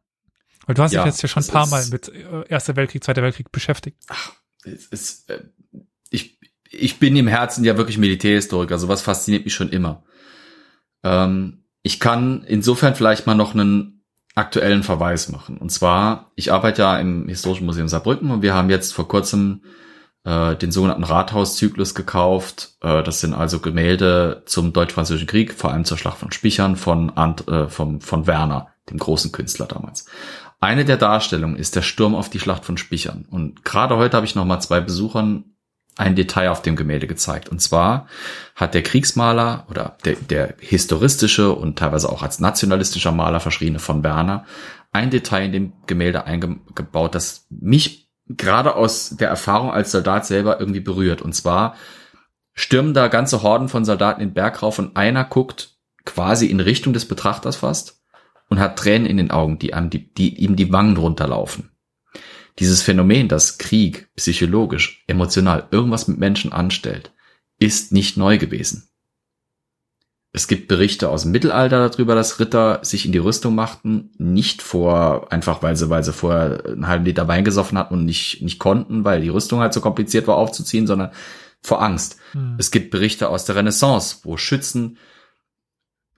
Weil 0.66 0.74
du 0.74 0.82
hast 0.82 0.90
ja, 0.90 1.04
dich 1.04 1.12
jetzt 1.12 1.22
ja 1.22 1.28
schon 1.28 1.44
ein 1.44 1.48
paar 1.48 1.68
Mal 1.68 1.86
mit 1.86 2.08
äh, 2.08 2.48
Erster 2.48 2.74
Weltkrieg, 2.74 3.04
Zweiter 3.04 3.22
Weltkrieg 3.22 3.52
beschäftigt. 3.52 3.98
Ach, 4.08 4.32
es 4.64 4.86
ist, 4.86 5.30
äh, 5.30 5.44
ich, 6.10 6.40
ich 6.68 6.98
bin 6.98 7.14
im 7.14 7.28
Herzen 7.28 7.62
ja 7.62 7.76
wirklich 7.76 7.98
Militärhistoriker. 7.98 8.80
Sowas 8.80 9.02
fasziniert 9.02 9.44
mich 9.44 9.54
schon 9.54 9.68
immer. 9.68 10.02
Ähm, 11.04 11.66
ich 11.84 12.00
kann 12.00 12.42
insofern 12.42 12.96
vielleicht 12.96 13.28
mal 13.28 13.36
noch 13.36 13.54
einen 13.54 14.04
aktuellen 14.34 14.82
Verweis 14.82 15.28
machen. 15.28 15.56
Und 15.56 15.70
zwar, 15.70 16.32
ich 16.34 16.50
arbeite 16.50 16.82
ja 16.82 16.98
im 16.98 17.28
Historischen 17.28 17.66
Museum 17.66 17.86
Saarbrücken 17.86 18.32
und 18.32 18.42
wir 18.42 18.54
haben 18.54 18.70
jetzt 18.70 18.92
vor 18.92 19.06
kurzem 19.06 19.62
äh, 20.24 20.56
den 20.56 20.72
sogenannten 20.72 21.04
Rathauszyklus 21.04 21.94
gekauft. 21.94 22.76
Äh, 22.80 23.02
das 23.02 23.20
sind 23.20 23.34
also 23.34 23.60
Gemälde 23.60 24.42
zum 24.46 24.72
Deutsch-Französischen 24.72 25.26
Krieg, 25.26 25.54
vor 25.54 25.72
allem 25.72 25.84
zur 25.84 25.98
Schlacht 25.98 26.18
von 26.18 26.32
Spichern 26.32 26.76
von, 26.76 27.10
Ant, 27.16 27.48
äh, 27.48 27.68
vom, 27.68 28.00
von 28.00 28.26
Werner, 28.26 28.68
dem 28.90 28.98
großen 28.98 29.32
Künstler 29.32 29.66
damals. 29.66 30.06
Eine 30.60 30.84
der 30.84 30.96
Darstellungen 30.96 31.56
ist 31.56 31.74
der 31.74 31.82
Sturm 31.82 32.14
auf 32.14 32.30
die 32.30 32.38
Schlacht 32.38 32.64
von 32.64 32.76
Spichern. 32.76 33.26
Und 33.28 33.64
gerade 33.64 33.96
heute 33.96 34.16
habe 34.16 34.26
ich 34.26 34.36
noch 34.36 34.44
mal 34.44 34.60
zwei 34.60 34.80
Besuchern 34.80 35.44
ein 35.96 36.16
Detail 36.16 36.50
auf 36.50 36.62
dem 36.62 36.76
Gemälde 36.76 37.06
gezeigt. 37.06 37.48
Und 37.48 37.60
zwar 37.60 38.06
hat 38.54 38.74
der 38.74 38.82
Kriegsmaler 38.82 39.66
oder 39.68 39.98
der, 40.04 40.14
der 40.14 40.54
historistische 40.60 41.52
und 41.52 41.78
teilweise 41.78 42.08
auch 42.08 42.22
als 42.22 42.38
nationalistischer 42.38 43.12
Maler 43.12 43.40
verschriebene 43.40 43.78
von 43.78 44.02
Werner 44.02 44.44
ein 44.92 45.10
Detail 45.10 45.46
in 45.46 45.52
dem 45.52 45.72
Gemälde 45.86 46.24
eingebaut, 46.24 47.14
das 47.14 47.46
mich 47.50 48.01
gerade 48.28 48.74
aus 48.74 49.10
der 49.10 49.28
Erfahrung 49.28 49.70
als 49.70 49.90
Soldat 49.92 50.26
selber 50.26 50.60
irgendwie 50.60 50.80
berührt. 50.80 51.22
Und 51.22 51.34
zwar 51.34 51.76
stürmen 52.54 52.94
da 52.94 53.08
ganze 53.08 53.42
Horden 53.42 53.68
von 53.68 53.84
Soldaten 53.84 54.20
den 54.20 54.34
Berg 54.34 54.62
rauf 54.62 54.78
und 54.78 54.96
einer 54.96 55.24
guckt 55.24 55.76
quasi 56.04 56.46
in 56.46 56.60
Richtung 56.60 56.92
des 56.92 57.06
Betrachters 57.06 57.56
fast 57.56 58.02
und 58.48 58.60
hat 58.60 58.78
Tränen 58.78 59.06
in 59.06 59.16
den 59.16 59.30
Augen, 59.30 59.58
die, 59.58 59.74
einem 59.74 59.90
die, 59.90 60.12
die 60.12 60.36
ihm 60.36 60.56
die 60.56 60.72
Wangen 60.72 60.96
runterlaufen. 60.96 61.70
Dieses 62.58 62.82
Phänomen, 62.82 63.28
dass 63.28 63.58
Krieg 63.58 64.10
psychologisch, 64.16 65.04
emotional 65.06 65.68
irgendwas 65.70 66.06
mit 66.06 66.18
Menschen 66.18 66.52
anstellt, 66.52 67.12
ist 67.58 67.92
nicht 67.92 68.16
neu 68.16 68.38
gewesen. 68.38 68.91
Es 70.34 70.48
gibt 70.48 70.66
Berichte 70.66 71.10
aus 71.10 71.22
dem 71.22 71.32
Mittelalter 71.32 71.88
darüber, 71.88 72.14
dass 72.14 72.40
Ritter 72.40 72.80
sich 72.82 73.04
in 73.04 73.12
die 73.12 73.18
Rüstung 73.18 73.54
machten, 73.54 74.10
nicht 74.16 74.62
vor, 74.62 75.30
einfach 75.30 75.62
weil 75.62 75.76
sie, 75.76 75.90
weil 75.90 76.04
sie 76.04 76.14
vorher 76.14 76.64
einen 76.64 76.86
halben 76.86 77.04
Liter 77.04 77.28
Wein 77.28 77.44
gesoffen 77.44 77.76
hatten 77.76 77.94
und 77.94 78.06
nicht, 78.06 78.40
nicht 78.40 78.58
konnten, 78.58 79.04
weil 79.04 79.20
die 79.20 79.28
Rüstung 79.28 79.60
halt 79.60 79.74
so 79.74 79.82
kompliziert 79.82 80.26
war 80.26 80.36
aufzuziehen, 80.36 80.86
sondern 80.86 81.10
vor 81.60 81.82
Angst. 81.82 82.16
Hm. 82.32 82.56
Es 82.58 82.70
gibt 82.70 82.90
Berichte 82.90 83.28
aus 83.28 83.44
der 83.44 83.56
Renaissance, 83.56 84.20
wo 84.22 84.38
Schützen 84.38 84.96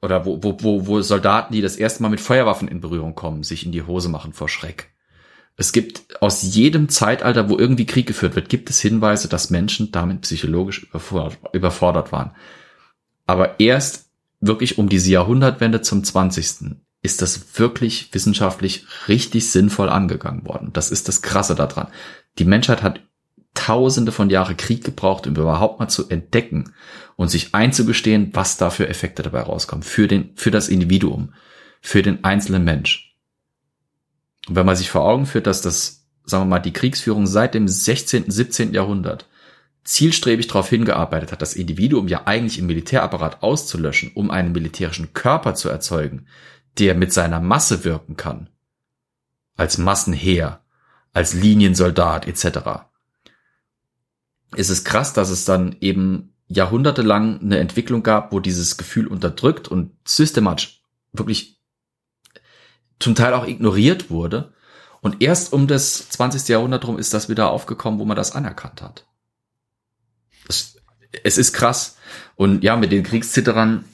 oder 0.00 0.24
wo, 0.24 0.40
wo, 0.44 0.58
wo, 0.60 0.86
wo 0.86 1.00
Soldaten, 1.00 1.52
die 1.52 1.62
das 1.62 1.74
erste 1.74 2.02
Mal 2.02 2.10
mit 2.10 2.20
Feuerwaffen 2.20 2.68
in 2.68 2.80
Berührung 2.80 3.16
kommen, 3.16 3.42
sich 3.42 3.66
in 3.66 3.72
die 3.72 3.82
Hose 3.82 4.08
machen 4.08 4.32
vor 4.32 4.48
Schreck. 4.48 4.90
Es 5.56 5.72
gibt 5.72 6.20
aus 6.20 6.42
jedem 6.42 6.88
Zeitalter, 6.88 7.48
wo 7.48 7.58
irgendwie 7.58 7.86
Krieg 7.86 8.06
geführt 8.06 8.36
wird, 8.36 8.48
gibt 8.48 8.70
es 8.70 8.80
Hinweise, 8.80 9.28
dass 9.28 9.50
Menschen 9.50 9.90
damit 9.90 10.22
psychologisch 10.22 10.84
überfordert, 10.84 11.38
überfordert 11.52 12.12
waren. 12.12 12.32
Aber 13.26 13.58
erst 13.60 14.03
wirklich 14.46 14.78
um 14.78 14.88
diese 14.88 15.10
Jahrhundertwende 15.10 15.80
zum 15.82 16.04
20. 16.04 16.76
ist 17.02 17.22
das 17.22 17.58
wirklich 17.58 18.12
wissenschaftlich 18.12 18.86
richtig 19.08 19.50
sinnvoll 19.50 19.88
angegangen 19.88 20.46
worden. 20.46 20.70
Das 20.72 20.90
ist 20.90 21.08
das 21.08 21.22
Krasse 21.22 21.54
daran. 21.54 21.88
Die 22.38 22.44
Menschheit 22.44 22.82
hat 22.82 23.00
tausende 23.54 24.12
von 24.12 24.30
Jahren 24.30 24.56
Krieg 24.56 24.84
gebraucht, 24.84 25.26
um 25.26 25.36
überhaupt 25.36 25.78
mal 25.78 25.88
zu 25.88 26.08
entdecken 26.08 26.74
und 27.16 27.28
sich 27.28 27.54
einzugestehen, 27.54 28.30
was 28.32 28.56
da 28.56 28.70
für 28.70 28.88
Effekte 28.88 29.22
dabei 29.22 29.42
rauskommen. 29.42 29.84
Für 29.84 30.08
den, 30.08 30.32
für 30.34 30.50
das 30.50 30.68
Individuum, 30.68 31.32
für 31.80 32.02
den 32.02 32.24
einzelnen 32.24 32.64
Mensch. 32.64 33.16
Und 34.48 34.56
wenn 34.56 34.66
man 34.66 34.76
sich 34.76 34.90
vor 34.90 35.04
Augen 35.04 35.26
führt, 35.26 35.46
dass 35.46 35.62
das, 35.62 36.04
sagen 36.24 36.44
wir 36.44 36.48
mal, 36.48 36.58
die 36.58 36.72
Kriegsführung 36.72 37.26
seit 37.26 37.54
dem 37.54 37.68
16., 37.68 38.30
17. 38.30 38.74
Jahrhundert 38.74 39.26
zielstrebig 39.84 40.46
darauf 40.48 40.68
hingearbeitet 40.68 41.30
hat, 41.32 41.42
das 41.42 41.54
Individuum 41.54 42.08
ja 42.08 42.26
eigentlich 42.26 42.58
im 42.58 42.66
Militärapparat 42.66 43.42
auszulöschen, 43.42 44.12
um 44.14 44.30
einen 44.30 44.52
militärischen 44.52 45.12
Körper 45.12 45.54
zu 45.54 45.68
erzeugen, 45.68 46.26
der 46.78 46.94
mit 46.94 47.12
seiner 47.12 47.40
Masse 47.40 47.84
wirken 47.84 48.16
kann, 48.16 48.48
als 49.56 49.78
Massenheer, 49.78 50.64
als 51.12 51.34
Liniensoldat 51.34 52.26
etc. 52.26 52.86
Ist 54.56 54.70
es 54.70 54.84
krass, 54.84 55.12
dass 55.12 55.30
es 55.30 55.44
dann 55.44 55.76
eben 55.80 56.34
jahrhundertelang 56.48 57.40
eine 57.40 57.58
Entwicklung 57.58 58.02
gab, 58.02 58.32
wo 58.32 58.40
dieses 58.40 58.76
Gefühl 58.76 59.06
unterdrückt 59.06 59.68
und 59.68 59.92
systematisch 60.06 60.82
wirklich 61.12 61.60
zum 62.98 63.14
Teil 63.14 63.34
auch 63.34 63.46
ignoriert 63.46 64.10
wurde. 64.10 64.52
Und 65.00 65.22
erst 65.22 65.52
um 65.52 65.66
das 65.66 66.08
20. 66.08 66.48
Jahrhundert 66.48 66.86
rum 66.86 66.98
ist 66.98 67.12
das 67.12 67.28
wieder 67.28 67.50
aufgekommen, 67.50 68.00
wo 68.00 68.04
man 68.04 68.16
das 68.16 68.32
anerkannt 68.32 68.82
hat. 68.82 69.06
Es, 71.22 71.38
ist 71.38 71.52
krass. 71.52 71.96
Und 72.36 72.64
ja, 72.64 72.76
mit 72.76 72.92
den 72.92 73.02
Kriegszitterern, 73.02 73.84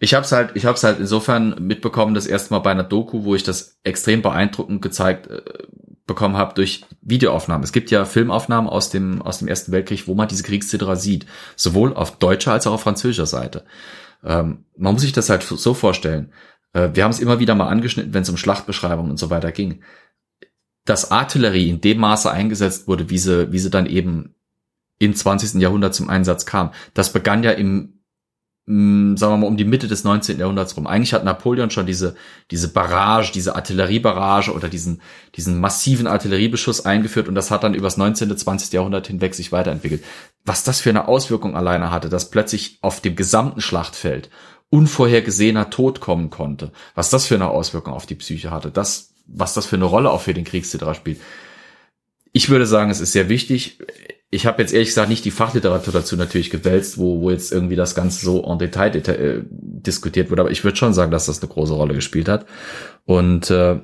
ich 0.00 0.14
habe 0.14 0.24
es 0.24 0.32
halt, 0.32 0.52
ich 0.54 0.64
habe 0.64 0.78
halt 0.78 1.00
insofern 1.00 1.56
mitbekommen, 1.60 2.14
das 2.14 2.26
erste 2.26 2.54
Mal 2.54 2.60
bei 2.60 2.70
einer 2.70 2.84
Doku, 2.84 3.24
wo 3.24 3.34
ich 3.34 3.42
das 3.42 3.78
extrem 3.84 4.22
beeindruckend 4.22 4.82
gezeigt 4.82 5.28
äh, 5.28 5.42
bekommen 6.06 6.36
habe 6.36 6.54
durch 6.54 6.84
Videoaufnahmen. 7.02 7.62
Es 7.62 7.72
gibt 7.72 7.90
ja 7.90 8.04
Filmaufnahmen 8.04 8.68
aus 8.68 8.90
dem 8.90 9.22
aus 9.22 9.38
dem 9.38 9.48
Ersten 9.48 9.72
Weltkrieg, 9.72 10.08
wo 10.08 10.14
man 10.14 10.26
diese 10.26 10.42
Kriegszitterer 10.42 10.96
sieht, 10.96 11.26
sowohl 11.54 11.94
auf 11.94 12.18
deutscher 12.18 12.52
als 12.52 12.66
auch 12.66 12.72
auf 12.72 12.82
französischer 12.82 13.26
Seite. 13.26 13.64
Ähm, 14.24 14.64
man 14.76 14.94
muss 14.94 15.02
sich 15.02 15.12
das 15.12 15.30
halt 15.30 15.42
so 15.42 15.74
vorstellen. 15.74 16.32
Äh, 16.72 16.90
wir 16.94 17.04
haben 17.04 17.10
es 17.10 17.20
immer 17.20 17.38
wieder 17.38 17.54
mal 17.54 17.68
angeschnitten, 17.68 18.14
wenn 18.14 18.22
es 18.22 18.30
um 18.30 18.36
Schlachtbeschreibungen 18.36 19.10
und 19.10 19.18
so 19.18 19.30
weiter 19.30 19.52
ging. 19.52 19.82
Dass 20.84 21.10
Artillerie 21.10 21.68
in 21.68 21.80
dem 21.80 21.98
Maße 21.98 22.30
eingesetzt 22.30 22.88
wurde, 22.88 23.10
wie 23.10 23.18
sie, 23.18 23.52
wie 23.52 23.58
sie 23.58 23.70
dann 23.70 23.86
eben 23.86 24.34
im 24.98 25.14
20. 25.14 25.60
Jahrhundert 25.60 25.94
zum 25.94 26.08
Einsatz 26.08 26.46
kam, 26.46 26.72
das 26.94 27.12
begann 27.12 27.42
ja 27.42 27.52
im 27.52 27.98
mh, 28.68 29.16
sagen 29.16 29.32
wir 29.32 29.36
mal, 29.38 29.46
um 29.46 29.56
die 29.56 29.64
Mitte 29.64 29.88
des 29.88 30.04
19. 30.04 30.38
Jahrhunderts 30.38 30.76
rum. 30.76 30.86
Eigentlich 30.86 31.14
hat 31.14 31.24
Napoleon 31.24 31.70
schon 31.70 31.86
diese, 31.86 32.14
diese 32.50 32.68
Barrage, 32.68 33.32
diese 33.32 33.56
Artilleriebarrage 33.56 34.52
oder 34.52 34.68
diesen, 34.68 35.00
diesen 35.34 35.58
massiven 35.58 36.06
Artilleriebeschuss 36.06 36.84
eingeführt 36.84 37.28
und 37.28 37.34
das 37.34 37.50
hat 37.50 37.64
dann 37.64 37.74
übers 37.74 37.96
19. 37.96 38.36
20. 38.36 38.72
Jahrhundert 38.72 39.06
hinweg 39.06 39.34
sich 39.34 39.52
weiterentwickelt. 39.52 40.04
Was 40.44 40.64
das 40.64 40.80
für 40.80 40.90
eine 40.90 41.08
Auswirkung 41.08 41.56
alleine 41.56 41.90
hatte, 41.90 42.08
dass 42.08 42.30
plötzlich 42.30 42.78
auf 42.82 43.00
dem 43.00 43.16
gesamten 43.16 43.60
Schlachtfeld 43.60 44.28
unvorhergesehener 44.70 45.70
Tod 45.70 46.00
kommen 46.00 46.28
konnte, 46.28 46.72
was 46.94 47.08
das 47.08 47.26
für 47.26 47.36
eine 47.36 47.48
Auswirkung 47.48 47.94
auf 47.94 48.04
die 48.04 48.16
Psyche 48.16 48.50
hatte, 48.50 48.70
das, 48.70 49.14
was 49.26 49.54
das 49.54 49.64
für 49.64 49.76
eine 49.76 49.86
Rolle 49.86 50.10
auch 50.10 50.20
für 50.20 50.34
den 50.34 50.44
Kriegszitterer 50.44 50.94
spielt. 50.94 51.20
Ich 52.32 52.50
würde 52.50 52.66
sagen, 52.66 52.90
es 52.90 53.00
ist 53.00 53.12
sehr 53.12 53.30
wichtig 53.30 53.78
ich 54.30 54.46
habe 54.46 54.60
jetzt 54.60 54.72
ehrlich 54.72 54.88
gesagt 54.88 55.08
nicht 55.08 55.24
die 55.24 55.30
Fachliteratur 55.30 55.92
dazu 55.92 56.16
natürlich 56.16 56.50
gewälzt, 56.50 56.98
wo, 56.98 57.20
wo 57.20 57.30
jetzt 57.30 57.50
irgendwie 57.50 57.76
das 57.76 57.94
Ganze 57.94 58.24
so 58.24 58.44
en 58.44 58.58
Detail 58.58 58.94
äh, 58.94 59.42
diskutiert 59.50 60.30
wurde, 60.30 60.42
aber 60.42 60.50
ich 60.50 60.64
würde 60.64 60.76
schon 60.76 60.92
sagen, 60.92 61.10
dass 61.10 61.26
das 61.26 61.40
eine 61.40 61.50
große 61.50 61.72
Rolle 61.72 61.94
gespielt 61.94 62.28
hat. 62.28 62.46
Und 63.04 63.50
äh, 63.50 63.80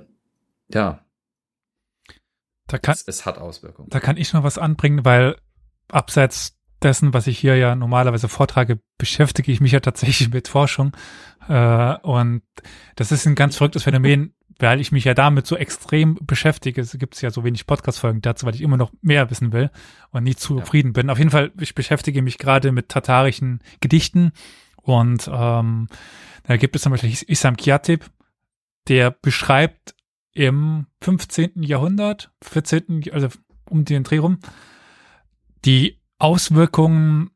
ja, 0.72 1.01
da 2.66 2.78
kann, 2.78 2.95
es, 2.95 3.07
es 3.07 3.26
hat 3.26 3.38
Auswirkungen. 3.38 3.88
Da 3.90 4.01
kann 4.01 4.16
ich 4.16 4.32
noch 4.32 4.42
was 4.42 4.59
anbringen, 4.59 5.05
weil 5.05 5.36
abseits 5.88 6.57
dessen, 6.82 7.14
was 7.14 7.26
ich 7.26 7.38
hier 7.38 7.57
ja 7.57 7.74
normalerweise 7.74 8.28
vortrage, 8.28 8.80
beschäftige 8.99 9.51
ich 9.51 9.61
mich 9.61 9.72
ja 9.72 9.80
tatsächlich 9.80 10.30
mit 10.30 10.49
Forschung. 10.49 10.95
Äh, 11.49 11.97
und 12.03 12.42
das 12.97 13.12
ist 13.12 13.26
ein 13.26 13.34
ganz 13.34 13.57
verrücktes 13.57 13.82
Phänomen, 13.82 14.34
weil 14.59 14.80
ich 14.80 14.92
mich 14.92 15.05
ja 15.05 15.14
damit 15.14 15.46
so 15.46 15.57
extrem 15.57 16.18
beschäftige, 16.22 16.80
es 16.80 16.96
gibt 16.98 17.20
ja 17.20 17.30
so 17.30 17.44
wenig 17.44 17.66
Podcast-Folgen 17.66 18.22
dazu, 18.22 18.46
weil 18.46 18.55
ich 18.55 18.61
immer 18.61 18.76
noch 18.76 18.92
mehr 19.02 19.30
wissen 19.30 19.52
will 19.52 19.70
und 20.11 20.24
nie 20.24 20.36
zufrieden 20.36 20.88
ja. 20.88 21.00
bin. 21.00 21.11
Auf 21.11 21.18
jeden 21.18 21.30
Fall, 21.30 21.52
ich 21.61 21.74
beschäftige 21.74 22.22
mich 22.22 22.38
gerade 22.38 22.72
mit 22.72 22.88
tatarischen 22.88 23.61
Gedichten 23.80 24.32
und 24.76 25.28
ähm, 25.32 25.88
da 26.44 26.57
gibt 26.57 26.76
es 26.76 26.82
zum 26.82 26.92
Beispiel 26.92 27.11
Isam 27.26 27.57
Kiatib, 27.57 28.11
der 28.88 29.11
beschreibt 29.11 29.94
im 30.32 30.86
15. 31.00 31.62
Jahrhundert, 31.62 32.30
14., 32.42 33.05
also 33.12 33.28
um 33.68 33.84
den 33.84 34.02
Dreh 34.02 34.18
rum, 34.18 34.40
die 35.64 36.00
Auswirkungen 36.18 37.30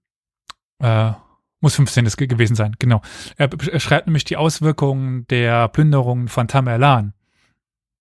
äh, 0.78 1.12
muss 1.60 1.74
15. 1.74 2.04
gewesen 2.28 2.54
sein, 2.54 2.76
genau. 2.78 3.02
Er 3.36 3.48
beschreibt 3.48 4.06
nämlich 4.06 4.24
die 4.24 4.36
Auswirkungen 4.36 5.26
der 5.28 5.68
Plünderungen 5.68 6.28
von 6.28 6.48
Tamerlan 6.48 7.14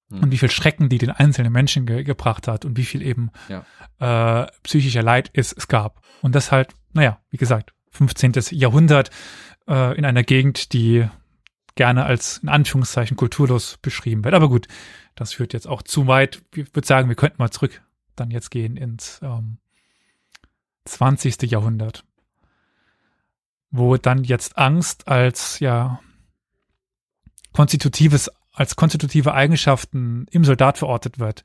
hm. 0.10 0.24
und 0.24 0.32
wie 0.32 0.38
viel 0.38 0.52
Schrecken 0.52 0.90
die 0.90 0.98
den 0.98 1.12
einzelnen 1.12 1.52
Menschen 1.52 1.86
ge 1.86 2.04
gebracht 2.04 2.48
hat 2.48 2.66
und 2.66 2.78
wie 2.78 2.86
viel 2.86 3.02
eben 3.02 3.32
ja. 3.50 4.44
äh, 4.44 4.48
psychischer 4.64 5.04
Leid 5.04 5.32
es, 5.34 5.54
es 5.54 5.68
gab. 5.68 6.02
Und 6.22 6.36
das 6.36 6.52
halt, 6.52 6.74
naja, 6.94 7.20
wie 7.30 7.38
gesagt, 7.38 7.74
15. 7.92 8.34
Jahrhundert 8.52 9.10
äh, 9.68 9.98
in 9.98 10.06
einer 10.06 10.24
Gegend, 10.24 10.74
die 10.74 11.08
gerne 11.76 12.06
als 12.06 12.40
in 12.40 12.50
Anführungszeichen 12.50 13.18
kulturlos 13.18 13.78
beschrieben 13.82 14.24
wird. 14.24 14.34
Aber 14.34 14.50
gut, 14.50 14.68
das 15.16 15.34
führt 15.34 15.54
jetzt 15.54 15.68
auch 15.68 15.82
zu 15.82 16.08
weit. 16.08 16.42
Ich 16.56 16.74
würde 16.76 16.88
sagen, 16.88 17.08
wir 17.08 17.16
könnten 17.16 17.38
mal 17.40 17.52
zurück 17.52 17.82
dann 18.16 18.32
jetzt 18.32 18.52
gehen 18.52 18.78
ins 18.78 19.20
ähm, 19.24 19.60
20. 20.86 21.42
Jahrhundert 21.44 22.04
wo 23.70 23.98
dann 23.98 24.24
jetzt 24.24 24.58
Angst 24.58 25.08
als 25.08 25.60
ja 25.60 26.00
konstitutives 27.54 28.32
als 28.54 28.76
konstitutive 28.76 29.34
Eigenschaften 29.34 30.26
im 30.32 30.44
Soldat 30.44 30.80
verortet 30.80 31.20
wird 31.20 31.44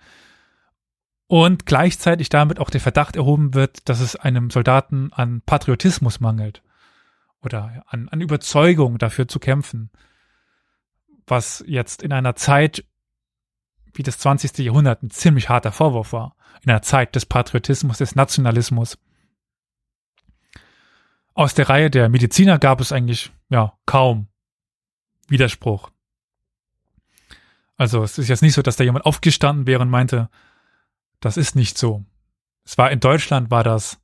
und 1.26 1.66
gleichzeitig 1.66 2.28
damit 2.28 2.58
auch 2.58 2.70
der 2.70 2.80
Verdacht 2.80 3.16
erhoben 3.16 3.54
wird, 3.54 3.88
dass 3.88 4.00
es 4.00 4.16
einem 4.16 4.50
Soldaten 4.50 5.12
an 5.12 5.42
Patriotismus 5.42 6.20
mangelt 6.20 6.62
oder 7.42 7.84
an, 7.86 8.08
an 8.08 8.20
Überzeugung 8.20 8.98
dafür 8.98 9.28
zu 9.28 9.38
kämpfen, 9.40 9.90
was 11.26 11.62
jetzt 11.66 12.02
in 12.02 12.12
einer 12.12 12.34
Zeit 12.34 12.84
wie 13.94 14.02
das 14.02 14.18
20. 14.18 14.58
Jahrhundert 14.58 15.02
ein 15.02 15.10
ziemlich 15.10 15.48
harter 15.48 15.72
Vorwurf 15.72 16.12
war, 16.12 16.36
in 16.62 16.70
einer 16.70 16.82
Zeit 16.82 17.14
des 17.14 17.26
Patriotismus, 17.26 17.98
des 17.98 18.14
Nationalismus 18.14 18.98
aus 21.34 21.54
der 21.54 21.68
Reihe 21.68 21.90
der 21.90 22.08
Mediziner 22.08 22.58
gab 22.58 22.80
es 22.80 22.92
eigentlich 22.92 23.32
ja 23.48 23.72
kaum 23.86 24.28
Widerspruch. 25.28 25.90
Also 27.76 28.02
es 28.02 28.18
ist 28.18 28.28
jetzt 28.28 28.42
nicht 28.42 28.54
so, 28.54 28.62
dass 28.62 28.76
da 28.76 28.84
jemand 28.84 29.06
aufgestanden 29.06 29.66
wäre 29.66 29.82
und 29.82 29.90
meinte, 29.90 30.28
das 31.20 31.36
ist 31.36 31.56
nicht 31.56 31.78
so. 31.78 32.04
Es 32.64 32.78
war 32.78 32.90
in 32.90 33.00
Deutschland 33.00 33.50
war 33.50 33.64
das, 33.64 34.00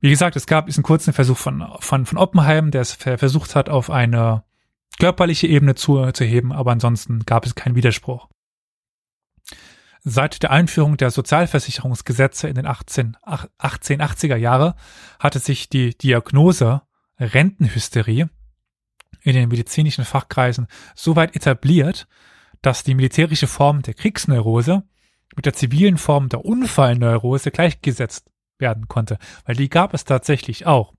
wie 0.00 0.10
gesagt, 0.10 0.36
es 0.36 0.46
gab 0.46 0.66
diesen 0.66 0.84
kurzen 0.84 1.12
Versuch 1.12 1.38
von, 1.38 1.66
von, 1.80 2.06
von 2.06 2.18
Oppenheim, 2.18 2.70
der 2.70 2.82
es 2.82 2.92
versucht 2.92 3.56
hat, 3.56 3.68
auf 3.68 3.90
eine 3.90 4.44
körperliche 4.98 5.46
Ebene 5.46 5.74
zu, 5.74 6.12
zu 6.12 6.24
heben, 6.24 6.52
aber 6.52 6.72
ansonsten 6.72 7.20
gab 7.26 7.44
es 7.46 7.54
keinen 7.54 7.74
Widerspruch. 7.74 8.28
Seit 10.04 10.42
der 10.42 10.50
Einführung 10.50 10.96
der 10.96 11.10
Sozialversicherungsgesetze 11.10 12.48
in 12.48 12.54
den 12.54 12.66
18, 12.66 13.16
1880er 13.24 14.36
Jahre 14.36 14.76
hatte 15.18 15.38
sich 15.38 15.68
die 15.68 15.96
Diagnose 15.96 16.82
Rentenhysterie 17.18 18.28
in 19.22 19.34
den 19.34 19.48
medizinischen 19.48 20.04
Fachkreisen 20.04 20.66
so 20.94 21.16
weit 21.16 21.34
etabliert, 21.34 22.06
dass 22.62 22.84
die 22.84 22.94
militärische 22.94 23.46
Form 23.46 23.82
der 23.82 23.94
Kriegsneurose 23.94 24.82
mit 25.34 25.46
der 25.46 25.52
zivilen 25.52 25.98
Form 25.98 26.28
der 26.28 26.44
Unfallneurose 26.44 27.50
gleichgesetzt 27.50 28.30
werden 28.58 28.88
konnte, 28.88 29.18
weil 29.44 29.56
die 29.56 29.68
gab 29.68 29.94
es 29.94 30.04
tatsächlich 30.04 30.66
auch. 30.66 30.94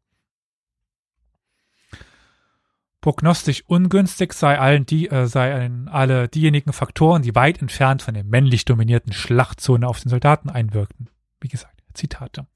Prognostisch 3.01 3.63
ungünstig 3.67 4.33
sei 4.33 4.57
allen 4.59 4.85
die, 4.85 5.09
äh, 5.09 5.27
seien 5.27 5.87
alle 5.87 6.27
diejenigen 6.27 6.73
Faktoren, 6.73 7.21
die 7.21 7.35
weit 7.35 7.61
entfernt 7.61 8.01
von 8.01 8.15
der 8.15 8.23
männlich 8.23 8.65
dominierten 8.65 9.13
Schlachtzone 9.13 9.87
auf 9.87 9.99
den 9.99 10.09
Soldaten 10.09 10.49
einwirkten. 10.49 11.09
Wie 11.39 11.47
gesagt, 11.47 11.83
Zitate. 11.93 12.47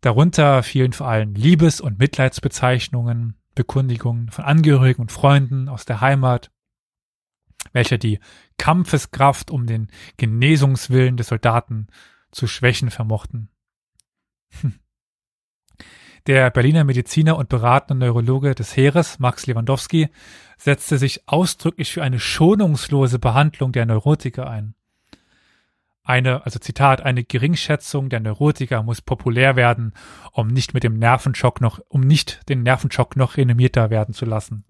Darunter 0.00 0.62
fielen 0.62 0.92
vor 0.92 1.08
allem 1.08 1.34
Liebes- 1.34 1.80
und 1.80 1.98
Mitleidsbezeichnungen, 1.98 3.34
Bekundigungen 3.54 4.30
von 4.30 4.44
Angehörigen 4.44 5.02
und 5.02 5.12
Freunden 5.12 5.68
aus 5.68 5.84
der 5.84 6.00
Heimat, 6.00 6.50
welche 7.72 7.98
die 7.98 8.18
Kampfeskraft 8.56 9.50
um 9.50 9.66
den 9.66 9.88
Genesungswillen 10.16 11.18
des 11.18 11.28
Soldaten 11.28 11.88
zu 12.30 12.46
schwächen 12.46 12.90
vermochten. 12.90 13.50
Hm. 14.60 14.80
Der 16.26 16.50
Berliner 16.50 16.84
Mediziner 16.84 17.36
und 17.36 17.48
beratende 17.48 18.06
Neurologe 18.06 18.54
des 18.54 18.76
Heeres, 18.76 19.18
Max 19.18 19.46
Lewandowski, 19.46 20.08
setzte 20.58 20.98
sich 20.98 21.26
ausdrücklich 21.26 21.92
für 21.92 22.02
eine 22.02 22.20
schonungslose 22.20 23.18
Behandlung 23.18 23.72
der 23.72 23.86
Neurotiker 23.86 24.48
ein. 24.48 24.74
Eine, 26.02 26.44
also 26.44 26.58
Zitat, 26.58 27.02
eine 27.02 27.24
Geringschätzung 27.24 28.08
der 28.08 28.20
Neurotiker 28.20 28.82
muss 28.82 29.00
populär 29.00 29.56
werden, 29.56 29.94
um 30.32 30.48
nicht 30.48 30.74
mit 30.74 30.82
dem 30.82 30.98
Nervenschock 30.98 31.60
noch, 31.60 31.80
um 31.88 32.00
nicht 32.00 32.48
den 32.48 32.62
Nervenschock 32.62 33.16
noch 33.16 33.36
renommierter 33.36 33.90
werden 33.90 34.14
zu 34.14 34.24
lassen. 34.24 34.64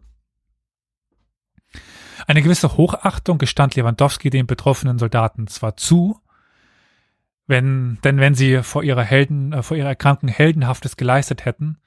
Eine 2.26 2.42
gewisse 2.42 2.76
Hochachtung 2.76 3.38
gestand 3.38 3.74
Lewandowski 3.74 4.30
den 4.30 4.46
betroffenen 4.46 4.98
Soldaten 4.98 5.46
zwar 5.46 5.76
zu, 5.76 6.20
wenn, 7.50 7.98
denn 8.02 8.18
wenn 8.18 8.34
sie 8.34 8.62
vor 8.62 8.82
ihrer 8.82 9.02
Helden, 9.02 9.52
äh, 9.52 9.62
vor 9.62 9.76
ihrer 9.76 9.88
Erkrankung 9.88 10.30
Heldenhaftes 10.30 10.96
geleistet 10.96 11.44
hätten, 11.44 11.78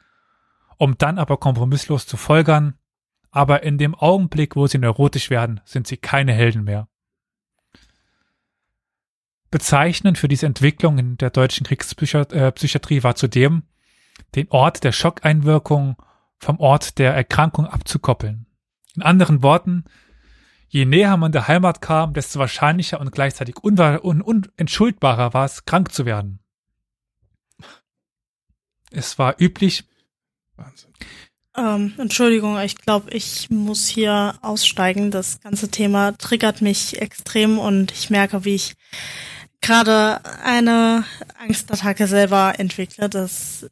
um 0.77 0.97
dann 0.97 1.17
aber 1.17 1.37
kompromisslos 1.37 2.05
zu 2.05 2.17
folgern, 2.17 2.75
aber 3.31 3.63
in 3.63 3.79
dem 3.79 3.95
Augenblick, 3.95 4.55
wo 4.55 4.67
sie 4.67 4.77
neurotisch 4.77 5.31
werden, 5.31 5.61
sind 5.65 5.87
sie 5.87 5.97
keine 5.97 6.33
Helden 6.33 6.65
mehr. 6.65 6.87
Bezeichnend 9.49 10.17
für 10.17 10.27
diese 10.27 10.45
Entwicklung 10.45 10.97
in 10.99 11.17
der 11.17 11.29
deutschen 11.29 11.65
Kriegspsychiatrie 11.65 12.97
äh, 12.97 13.03
war 13.03 13.15
zudem, 13.15 13.63
den 14.35 14.49
Ort 14.49 14.83
der 14.83 14.91
Schockeinwirkung 14.91 15.95
vom 16.37 16.59
Ort 16.59 16.99
der 16.99 17.13
Erkrankung 17.13 17.65
abzukoppeln. 17.65 18.45
In 18.95 19.01
anderen 19.01 19.41
Worten, 19.41 19.85
je 20.67 20.85
näher 20.85 21.17
man 21.17 21.31
der 21.31 21.47
Heimat 21.47 21.81
kam, 21.81 22.13
desto 22.13 22.39
wahrscheinlicher 22.39 22.99
und 22.99 23.11
gleichzeitig 23.11 23.57
unentschuldbarer 23.57 25.27
un 25.27 25.33
war 25.33 25.45
es, 25.45 25.65
krank 25.65 25.91
zu 25.91 26.05
werden. 26.05 26.39
Es 28.91 29.17
war 29.17 29.35
üblich. 29.39 29.85
Wahnsinn. 30.55 30.93
Ähm, 31.55 31.93
Entschuldigung, 31.97 32.59
ich 32.59 32.75
glaube, 32.77 33.11
ich 33.11 33.49
muss 33.49 33.87
hier 33.87 34.35
aussteigen. 34.41 35.11
Das 35.11 35.39
ganze 35.41 35.69
Thema 35.69 36.13
triggert 36.13 36.61
mich 36.61 36.99
extrem 37.01 37.59
und 37.59 37.91
ich 37.91 38.09
merke, 38.09 38.45
wie 38.45 38.55
ich 38.55 38.75
gerade 39.61 40.21
eine 40.43 41.05
Angstattacke 41.39 42.07
selber 42.07 42.55
entwickle. 42.57 43.09
Das 43.09 43.67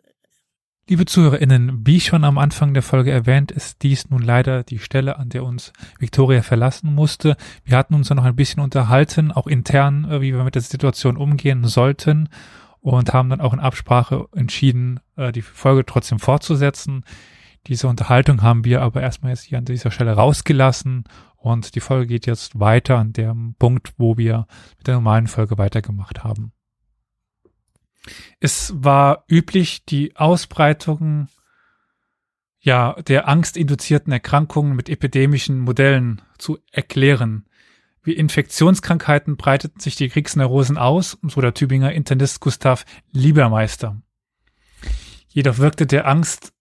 Liebe 0.91 1.05
ZuhörerInnen, 1.05 1.87
wie 1.87 2.01
schon 2.01 2.25
am 2.25 2.37
Anfang 2.37 2.73
der 2.73 2.83
Folge 2.83 3.11
erwähnt, 3.11 3.49
ist 3.49 3.81
dies 3.81 4.09
nun 4.09 4.21
leider 4.21 4.65
die 4.65 4.77
Stelle, 4.77 5.17
an 5.17 5.29
der 5.29 5.45
uns 5.45 5.71
Victoria 5.99 6.41
verlassen 6.41 6.93
musste. 6.93 7.37
Wir 7.63 7.77
hatten 7.77 7.93
uns 7.93 8.09
ja 8.09 8.15
noch 8.15 8.25
ein 8.25 8.35
bisschen 8.35 8.61
unterhalten, 8.61 9.31
auch 9.31 9.47
intern, 9.47 10.03
äh, 10.11 10.19
wie 10.19 10.33
wir 10.33 10.43
mit 10.43 10.55
der 10.55 10.61
Situation 10.61 11.15
umgehen 11.15 11.63
sollten 11.63 12.27
und 12.81 13.13
haben 13.13 13.29
dann 13.29 13.39
auch 13.39 13.53
in 13.53 13.61
Absprache 13.61 14.27
entschieden, 14.35 14.99
äh, 15.15 15.31
die 15.31 15.43
Folge 15.43 15.85
trotzdem 15.85 16.19
fortzusetzen. 16.19 17.05
Diese 17.67 17.87
Unterhaltung 17.87 18.41
haben 18.41 18.65
wir 18.65 18.81
aber 18.81 19.01
erstmal 19.01 19.31
jetzt 19.31 19.43
hier 19.43 19.59
an 19.59 19.63
dieser 19.63 19.91
Stelle 19.91 20.11
rausgelassen 20.11 21.05
und 21.37 21.75
die 21.75 21.79
Folge 21.79 22.07
geht 22.07 22.25
jetzt 22.25 22.59
weiter 22.59 22.97
an 22.97 23.13
dem 23.13 23.55
Punkt, 23.57 23.93
wo 23.95 24.17
wir 24.17 24.45
mit 24.77 24.87
der 24.87 24.95
normalen 24.95 25.27
Folge 25.27 25.57
weitergemacht 25.57 26.25
haben. 26.25 26.51
Es 28.39 28.73
war 28.75 29.25
üblich, 29.27 29.85
die 29.85 30.15
Ausbreitung 30.15 31.27
ja, 32.61 32.93
der 33.07 33.27
angstinduzierten 33.27 34.13
Erkrankungen 34.13 34.75
mit 34.75 34.87
epidemischen 34.87 35.59
Modellen 35.59 36.21
zu 36.37 36.59
erklären. 36.71 37.45
Wie 38.03 38.13
Infektionskrankheiten 38.13 39.35
breiteten 39.35 39.79
sich 39.79 39.95
die 39.95 40.09
Kriegsneurosen 40.09 40.77
aus, 40.77 41.17
so 41.23 41.41
der 41.41 41.53
Tübinger 41.53 41.91
Internist 41.91 42.39
Gustav 42.39 42.85
Liebermeister. 43.11 44.01
Jedoch 45.27 45.57
wirkte 45.57 45.87
der 45.87 46.07
Angst, 46.07 46.53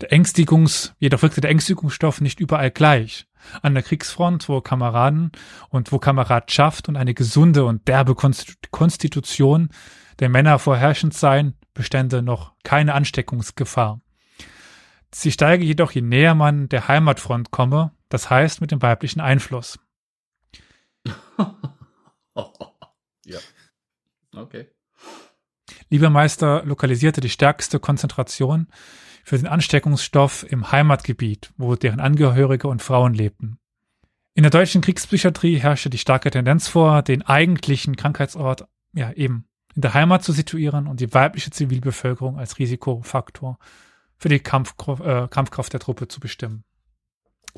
der 0.00 0.12
Ängstigungs, 0.12 0.94
jedoch 0.98 1.22
wirkte 1.22 1.40
der 1.40 1.50
Ängstigungsstoff 1.50 2.20
nicht 2.20 2.40
überall 2.40 2.70
gleich. 2.70 3.26
An 3.62 3.74
der 3.74 3.82
Kriegsfront, 3.82 4.48
wo 4.48 4.60
Kameraden 4.60 5.30
und 5.68 5.92
wo 5.92 5.98
Kameradschaft 5.98 6.88
und 6.88 6.96
eine 6.96 7.14
gesunde 7.14 7.64
und 7.64 7.86
derbe 7.86 8.16
Konstitution 8.16 9.70
der 10.18 10.28
Männer 10.28 10.58
vorherrschend 10.58 11.14
sein, 11.14 11.54
bestände 11.74 12.22
noch 12.22 12.54
keine 12.62 12.94
Ansteckungsgefahr. 12.94 14.00
Sie 15.12 15.32
steige 15.32 15.64
jedoch, 15.64 15.92
je 15.92 16.02
näher 16.02 16.34
man 16.34 16.68
der 16.68 16.88
Heimatfront 16.88 17.50
komme, 17.50 17.92
das 18.08 18.28
heißt 18.30 18.60
mit 18.60 18.70
dem 18.70 18.82
weiblichen 18.82 19.20
Einfluss. 19.20 19.78
ja. 23.24 23.38
Okay. 24.34 24.68
Liebermeister 25.88 26.64
lokalisierte 26.64 27.20
die 27.20 27.30
stärkste 27.30 27.78
Konzentration 27.78 28.68
für 29.24 29.36
den 29.38 29.46
Ansteckungsstoff 29.46 30.44
im 30.48 30.70
Heimatgebiet, 30.70 31.52
wo 31.56 31.74
deren 31.76 32.00
Angehörige 32.00 32.68
und 32.68 32.82
Frauen 32.82 33.14
lebten. 33.14 33.58
In 34.34 34.42
der 34.42 34.50
deutschen 34.50 34.82
Kriegspsychiatrie 34.82 35.56
herrschte 35.56 35.88
die 35.88 35.98
starke 35.98 36.30
Tendenz 36.30 36.68
vor, 36.68 37.02
den 37.02 37.22
eigentlichen 37.22 37.96
Krankheitsort 37.96 38.68
ja 38.92 39.12
eben 39.12 39.48
in 39.76 39.82
der 39.82 39.94
Heimat 39.94 40.24
zu 40.24 40.32
situieren 40.32 40.86
und 40.86 41.00
die 41.00 41.12
weibliche 41.12 41.50
Zivilbevölkerung 41.50 42.38
als 42.38 42.58
Risikofaktor 42.58 43.58
für 44.16 44.30
die 44.30 44.40
Kampfkraft, 44.40 45.02
äh, 45.02 45.28
Kampfkraft 45.28 45.72
der 45.72 45.80
Truppe 45.80 46.08
zu 46.08 46.18
bestimmen. 46.18 46.64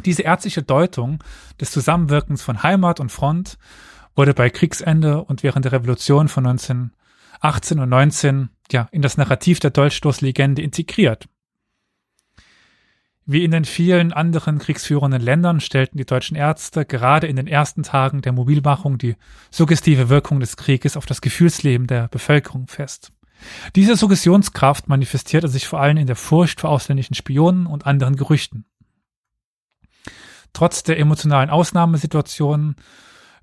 Diese 0.05 0.23
ärztliche 0.23 0.63
Deutung 0.63 1.23
des 1.61 1.71
Zusammenwirkens 1.71 2.43
von 2.43 2.63
Heimat 2.63 3.01
und 3.01 3.11
Front 3.11 3.57
wurde 4.15 4.35
bei 4.35 4.51
Kriegsende 4.51 5.23
und 5.23 5.43
während 5.43 5.65
der 5.65 5.73
Revolution 5.73 6.29
von 6.29 6.45
1918 6.45 7.79
und 7.79 7.89
19 7.89 8.51
ja, 8.73 8.89
in 8.91 9.03
das 9.03 9.17
Narrativ 9.17 9.61
der 9.61 9.71
Dolchstoßlegende 9.71 10.61
integriert. 10.61 11.29
Wie 13.31 13.45
in 13.45 13.51
den 13.51 13.67
vielen 13.67 14.15
anderen 14.15 14.59
kriegsführenden 14.59 15.21
Ländern 15.21 15.61
stellten 15.61 15.99
die 15.99 16.07
deutschen 16.07 16.35
Ärzte 16.35 16.87
gerade 16.87 17.27
in 17.27 17.37
den 17.37 17.47
ersten 17.47 17.83
Tagen 17.83 18.23
der 18.23 18.33
Mobilmachung 18.33 18.97
die 18.97 19.17
suggestive 19.51 20.09
Wirkung 20.09 20.41
des 20.41 20.57
Krieges 20.57 20.97
auf 20.97 21.05
das 21.05 21.21
Gefühlsleben 21.21 21.87
der 21.87 22.09
Bevölkerung 22.09 22.69
fest. 22.69 23.13
Diese 23.77 23.97
Suggestionskraft 23.97 24.89
manifestierte 24.89 25.49
sich 25.49 25.67
vor 25.67 25.79
allem 25.79 25.99
in 25.99 26.07
der 26.07 26.17
Furcht 26.17 26.63
vor 26.63 26.71
ausländischen 26.71 27.13
Spionen 27.13 27.67
und 27.67 27.85
anderen 27.85 28.17
Gerüchten. 28.17 28.65
Trotz 30.55 30.83
der 30.83 30.99
emotionalen 30.99 31.51
Ausnahmesituationen 31.51 32.77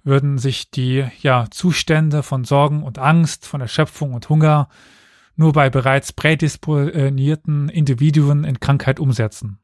würden 0.04 0.40
sich 0.40 0.72
die 0.72 1.06
ja, 1.22 1.46
Zustände 1.52 2.24
von 2.24 2.44
Sorgen 2.44 2.82
und 2.82 2.98
Angst, 2.98 3.46
von 3.46 3.62
Erschöpfung 3.62 4.16
und 4.16 4.30
Hunger 4.30 4.68
nur 5.36 5.54
bei 5.54 5.70
bereits 5.70 6.12
prädisponierten 6.12 7.70
Individuen 7.70 8.46
in 8.46 8.60
Krankheit 8.60 9.00
umsetzen. 9.00 9.60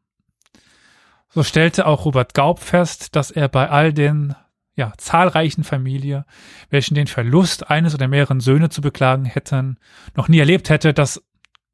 So 1.34 1.44
stellte 1.44 1.88
auch 1.88 2.06
Robert 2.06 2.34
Gaub 2.34 2.60
fest, 2.60 3.16
dass 3.16 3.32
er 3.32 3.48
bei 3.48 3.70
all 3.70 3.94
den 3.94 4.36
ja, 4.76 4.94
zahlreichen 4.98 5.64
Familien, 5.64 6.26
welchen 6.70 6.96
den 6.96 7.08
Verlust 7.08 7.70
eines 7.70 7.94
oder 7.94 8.08
mehreren 8.08 8.42
Söhne 8.42 8.70
zu 8.70 8.82
beklagen 8.82 9.26
hätten, 9.26 9.78
noch 10.16 10.28
nie 10.28 10.40
erlebt 10.40 10.70
hätte, 10.70 10.94
dass, 10.94 11.24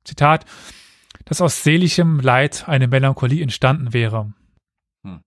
Zitat, 0.03 0.45
dass 1.25 1.41
aus 1.41 1.63
seelischem 1.63 2.19
Leid 2.19 2.67
eine 2.67 2.87
Melancholie 2.87 3.41
entstanden 3.41 3.93
wäre. 3.93 4.33
Hm. 5.03 5.23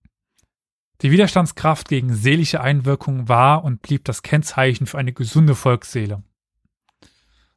Die 1.01 1.11
Widerstandskraft 1.11 1.89
gegen 1.89 2.13
seelische 2.13 2.61
Einwirkungen 2.61 3.27
war 3.27 3.63
und 3.63 3.81
blieb 3.81 4.05
das 4.05 4.21
Kennzeichen 4.21 4.85
für 4.87 4.97
eine 4.97 5.13
gesunde 5.13 5.55
Volksseele. 5.55 6.23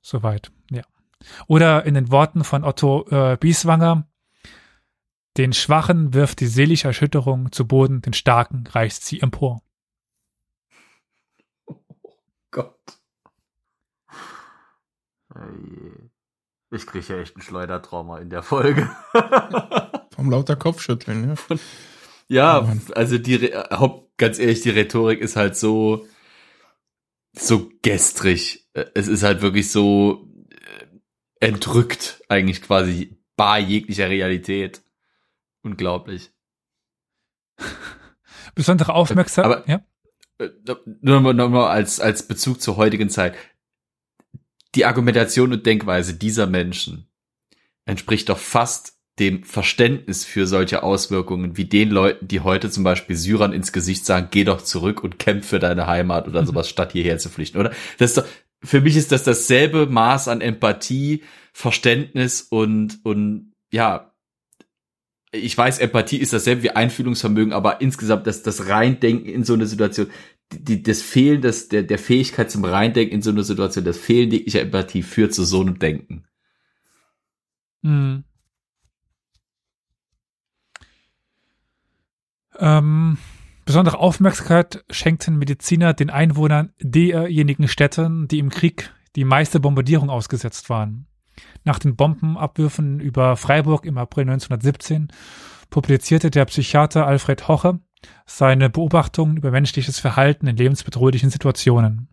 Soweit, 0.01 0.51
ja. 0.71 0.83
Oder 1.47 1.87
in 1.87 1.95
den 1.95 2.11
Worten 2.11 2.45
von 2.45 2.65
Otto 2.65 3.07
äh, 3.11 3.37
Bieswanger, 3.39 4.07
den 5.37 5.53
Schwachen 5.53 6.15
wirft 6.15 6.41
die 6.41 6.47
seelische 6.47 6.89
Erschütterung 6.89 7.51
zu 7.53 7.67
Boden, 7.67 8.03
den 8.03 8.13
Starken 8.13 8.67
reißt 8.67 9.05
sie 9.05 9.21
empor. 9.21 9.63
Oh 11.67 11.81
Gott. 12.51 12.99
Ich 16.71 16.87
kriege 16.87 17.07
ja 17.09 17.21
echt 17.21 17.37
ein 17.37 17.43
Schleudertrauma 17.43 18.19
in 18.19 18.31
der 18.31 18.43
Folge. 18.43 18.91
Vom 20.15 20.31
lauter 20.31 20.57
Kopfschütteln, 20.57 21.37
ja. 21.49 21.57
Ja, 22.29 22.63
oh 22.63 22.93
also 22.95 23.19
die, 23.19 23.53
ganz 24.17 24.39
ehrlich, 24.39 24.63
die 24.63 24.71
Rhetorik 24.71 25.21
ist 25.21 25.37
halt 25.37 25.57
so, 25.57 26.07
so 27.33 27.71
gestrig. 27.83 28.67
Es 28.73 29.09
ist 29.09 29.23
halt 29.23 29.43
wirklich 29.43 29.71
so 29.71 30.29
äh, 30.51 31.47
entrückt, 31.47 32.23
eigentlich 32.29 32.63
quasi 32.63 33.19
bar 33.37 33.59
jeglicher 33.59 34.09
Realität. 34.09 34.84
Unglaublich. 35.65 36.31
Besondere 38.55 38.95
Aufmerksamkeit. 38.95 39.59
Aber, 39.59 39.69
ja? 39.69 39.85
Äh, 40.39 40.51
nur 41.01 41.21
mal, 41.21 41.35
nur 41.35 41.49
mal 41.49 41.71
als, 41.71 42.01
als 42.01 42.29
Bezug 42.29 42.61
zur 42.61 42.77
heutigen 42.77 43.09
Zeit. 43.09 43.35
Die 44.75 44.85
Argumentation 44.85 45.53
und 45.53 45.67
Denkweise 45.67 46.15
dieser 46.15 46.47
Menschen 46.47 47.09
entspricht 47.87 48.29
doch 48.29 48.39
fast 48.39 48.95
dem 49.19 49.45
Verständnis 49.45 50.25
für 50.25 50.47
solche 50.47 50.83
Auswirkungen 50.83 51.57
wie 51.57 51.67
den 51.67 51.91
Leuten, 51.91 52.27
die 52.27 52.41
heute 52.41 52.69
zum 52.69 52.83
Beispiel 52.83 53.15
Syrern 53.15 53.53
ins 53.53 53.73
Gesicht 53.73 54.05
sagen, 54.05 54.29
geh 54.31 54.45
doch 54.45 54.61
zurück 54.61 55.05
und 55.05 55.19
kämpf 55.19 55.47
für 55.47 55.61
deine 55.61 55.87
Heimat 55.87 56.27
oder 56.27 56.43
mhm. 56.43 56.47
sowas, 56.47 56.69
statt 56.69 56.93
hierher 56.93 57.19
zu 57.19 57.29
flüchten, 57.29 57.59
oder? 57.59 57.71
Das 57.99 58.11
ist 58.11 58.19
doch, 58.19 58.27
für 58.63 58.81
mich 58.81 58.97
ist 58.97 59.13
das 59.13 59.23
dasselbe 59.23 59.87
Maß 59.87 60.29
an 60.29 60.41
Empathie, 60.41 61.23
Verständnis 61.53 62.43
und, 62.43 63.05
und, 63.05 63.53
ja, 63.71 64.14
ich 65.35 65.57
weiß, 65.57 65.79
Empathie 65.79 66.19
ist 66.19 66.33
dasselbe 66.33 66.63
wie 66.63 66.71
Einfühlungsvermögen, 66.71 67.53
aber 67.53 67.81
insgesamt 67.81 68.27
das, 68.27 68.43
das 68.43 68.69
Reindenken 68.69 69.27
in 69.27 69.45
so 69.45 69.55
eine 69.55 69.67
Situation, 69.67 70.09
die, 70.53 70.83
das 70.83 71.03
Fehlen 71.03 71.43
des, 71.43 71.69
der, 71.69 71.83
der 71.83 71.99
Fähigkeit 71.99 72.51
zum 72.51 72.65
Reindenken 72.65 73.15
in 73.15 73.23
so 73.23 73.31
eine 73.31 73.43
Situation, 73.43 73.85
das 73.85 73.99
Fehlen 73.99 74.31
jeglicher 74.31 74.61
Empathie 74.61 75.03
führt 75.03 75.35
zu 75.35 75.45
so 75.45 75.61
einem 75.61 75.79
Denken. 75.79 76.25
Mhm. 77.83 78.25
Ähm, 82.57 83.19
besondere 83.65 83.99
Aufmerksamkeit 83.99 84.85
schenkten 84.91 85.37
Mediziner 85.37 85.93
den 85.93 86.11
Einwohnern 86.11 86.73
derjenigen 86.81 87.67
Städten, 87.67 88.29
die 88.29 88.39
im 88.39 88.51
Krieg 88.51 88.93
die 89.17 89.25
meiste 89.25 89.59
Bombardierung 89.59 90.11
ausgesetzt 90.11 90.71
waren. 90.71 91.07
Nach 91.65 91.79
den 91.79 91.97
Bombenabwürfen 91.97 93.01
über 93.01 93.37
Freiburg 93.37 93.87
im 93.87 93.99
April 93.99 94.23
1917 94.23 95.09
publizierte 95.71 96.31
der 96.31 96.45
Psychiater 96.45 97.07
Alfred 97.07 97.49
Hoche 97.49 97.81
seine 98.27 98.69
Beobachtungen 98.69 99.39
über 99.39 99.51
menschliches 99.51 99.99
Verhalten 99.99 100.47
in 100.47 100.57
lebensbedrohlichen 100.57 101.31
Situationen. 101.31 102.09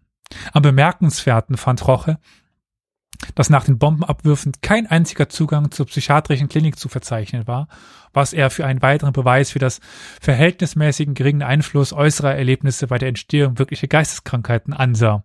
Am 0.54 0.62
bemerkenswerten 0.62 1.58
fand 1.58 1.86
Roche, 1.86 2.18
dass 3.36 3.50
nach 3.50 3.66
den 3.66 3.78
Bombenabwürfen 3.78 4.54
kein 4.62 4.88
einziger 4.88 5.30
Zugang 5.30 5.70
zur 5.72 5.86
psychiatrischen 5.86 6.50
Klinik 6.50 6.80
zu 6.80 6.90
verzeichnen 6.90 7.46
war, 7.46 7.68
was 8.14 8.34
er 8.34 8.50
für 8.50 8.66
einen 8.66 8.82
weiteren 8.82 9.14
Beweis 9.14 9.52
für 9.52 9.60
das 9.60 9.80
verhältnismäßigen 10.22 11.14
geringen 11.14 11.44
Einfluss 11.44 11.94
äußerer 11.94 12.36
Erlebnisse 12.36 12.88
bei 12.88 12.98
der 12.98 13.10
Entstehung 13.10 13.60
wirklicher 13.60 13.88
Geisteskrankheiten 13.88 14.74
ansah. 14.74 15.24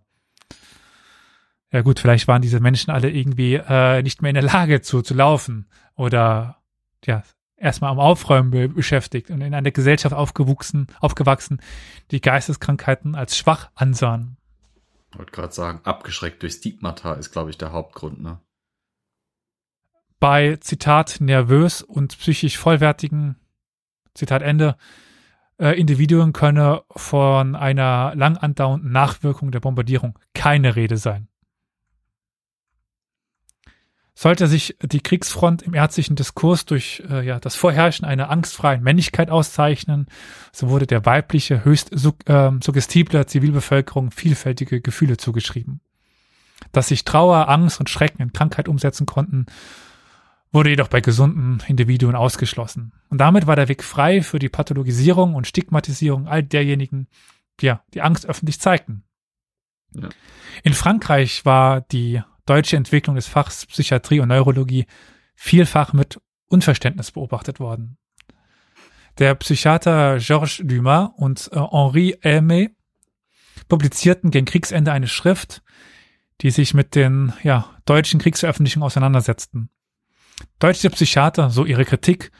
Ja 1.71 1.81
gut, 1.81 1.99
vielleicht 1.99 2.27
waren 2.27 2.41
diese 2.41 2.59
Menschen 2.59 2.91
alle 2.91 3.09
irgendwie 3.09 3.55
äh, 3.55 4.01
nicht 4.01 4.21
mehr 4.21 4.29
in 4.29 4.35
der 4.35 4.43
Lage 4.43 4.81
zu, 4.81 5.01
zu 5.01 5.13
laufen 5.13 5.69
oder 5.95 6.61
ja, 7.05 7.23
erstmal 7.57 7.91
am 7.91 7.99
Aufräumen 7.99 8.51
be 8.51 8.69
beschäftigt 8.69 9.29
und 9.29 9.41
in 9.41 9.53
einer 9.53 9.71
Gesellschaft 9.71 10.15
aufgewachsen, 10.15 10.87
aufgewachsen, 10.99 11.61
die 12.11 12.21
Geisteskrankheiten 12.21 13.15
als 13.15 13.37
schwach 13.37 13.69
ansahen. 13.75 14.37
Ich 15.11 15.17
wollte 15.17 15.31
gerade 15.31 15.53
sagen, 15.53 15.81
abgeschreckt 15.83 16.41
durch 16.43 16.53
Stigmata 16.53 17.13
ist, 17.13 17.31
glaube 17.31 17.49
ich, 17.49 17.57
der 17.57 17.71
Hauptgrund, 17.71 18.21
ne? 18.21 18.39
Bei, 20.19 20.55
Zitat, 20.57 21.17
nervös 21.19 21.81
und 21.83 22.17
psychisch 22.17 22.57
vollwertigen, 22.57 23.35
Zitat 24.15 24.41
Ende, 24.41 24.75
äh, 25.59 25.79
Individuen 25.79 26.33
könne 26.33 26.83
von 26.95 27.55
einer 27.55 28.15
lang 28.15 28.37
andauernden 28.37 28.91
Nachwirkung 28.91 29.51
der 29.51 29.59
Bombardierung 29.59 30.17
keine 30.33 30.75
Rede 30.75 30.97
sein. 30.97 31.27
Sollte 34.19 34.47
sich 34.47 34.75
die 34.81 35.01
Kriegsfront 35.01 35.61
im 35.61 35.75
ärztlichen 35.75 36.15
Diskurs 36.15 36.65
durch 36.65 37.03
äh, 37.07 37.23
ja, 37.23 37.39
das 37.39 37.55
Vorherrschen 37.55 38.03
einer 38.03 38.31
angstfreien 38.31 38.81
Männlichkeit 38.81 39.29
auszeichnen, 39.29 40.07
so 40.51 40.69
wurde 40.69 40.87
der 40.87 41.05
weibliche, 41.05 41.63
höchst 41.63 41.91
äh, 41.93 42.51
suggestible 42.59 43.27
Zivilbevölkerung 43.27 44.09
vielfältige 44.09 44.81
Gefühle 44.81 45.17
zugeschrieben. 45.17 45.81
Dass 46.71 46.87
sich 46.87 47.05
Trauer, 47.05 47.47
Angst 47.47 47.79
und 47.79 47.91
Schrecken 47.91 48.23
in 48.23 48.33
Krankheit 48.33 48.67
umsetzen 48.67 49.05
konnten, 49.05 49.45
wurde 50.51 50.71
jedoch 50.71 50.87
bei 50.87 50.99
gesunden 50.99 51.61
Individuen 51.67 52.15
ausgeschlossen. 52.15 52.93
Und 53.09 53.19
damit 53.19 53.45
war 53.45 53.55
der 53.55 53.67
Weg 53.67 53.83
frei 53.83 54.23
für 54.23 54.39
die 54.39 54.49
Pathologisierung 54.49 55.35
und 55.35 55.45
Stigmatisierung 55.45 56.27
all 56.27 56.41
derjenigen, 56.41 57.07
die 57.59 57.67
ja, 57.67 57.83
die 57.93 58.01
Angst 58.01 58.25
öffentlich 58.25 58.59
zeigten. 58.59 59.03
Ja. 59.93 60.09
In 60.63 60.73
Frankreich 60.73 61.45
war 61.45 61.81
die 61.81 62.23
deutsche 62.47 62.77
Entwicklung 62.77 63.15
des 63.15 63.27
Fachs 63.27 63.65
Psychiatrie 63.65 64.19
und 64.19 64.29
Neurologie 64.29 64.85
vielfach 65.35 65.93
mit 65.93 66.19
Unverständnis 66.47 67.11
beobachtet 67.11 67.59
worden. 67.59 67.97
Der 69.19 69.35
Psychiater 69.35 70.17
Georges 70.19 70.61
Dumas 70.63 71.09
und 71.17 71.49
äh, 71.51 71.59
Henri 71.59 72.17
Aimé 72.23 72.71
publizierten 73.67 74.31
gegen 74.31 74.45
Kriegsende 74.45 74.91
eine 74.91 75.07
Schrift, 75.07 75.63
die 76.41 76.51
sich 76.51 76.73
mit 76.73 76.95
den 76.95 77.33
ja, 77.43 77.69
deutschen 77.85 78.19
Kriegsveröffentlichungen 78.19 78.85
auseinandersetzten. 78.85 79.69
Deutsche 80.59 80.89
Psychiater, 80.91 81.49
so 81.49 81.65
ihre 81.65 81.85
Kritik, 81.85 82.31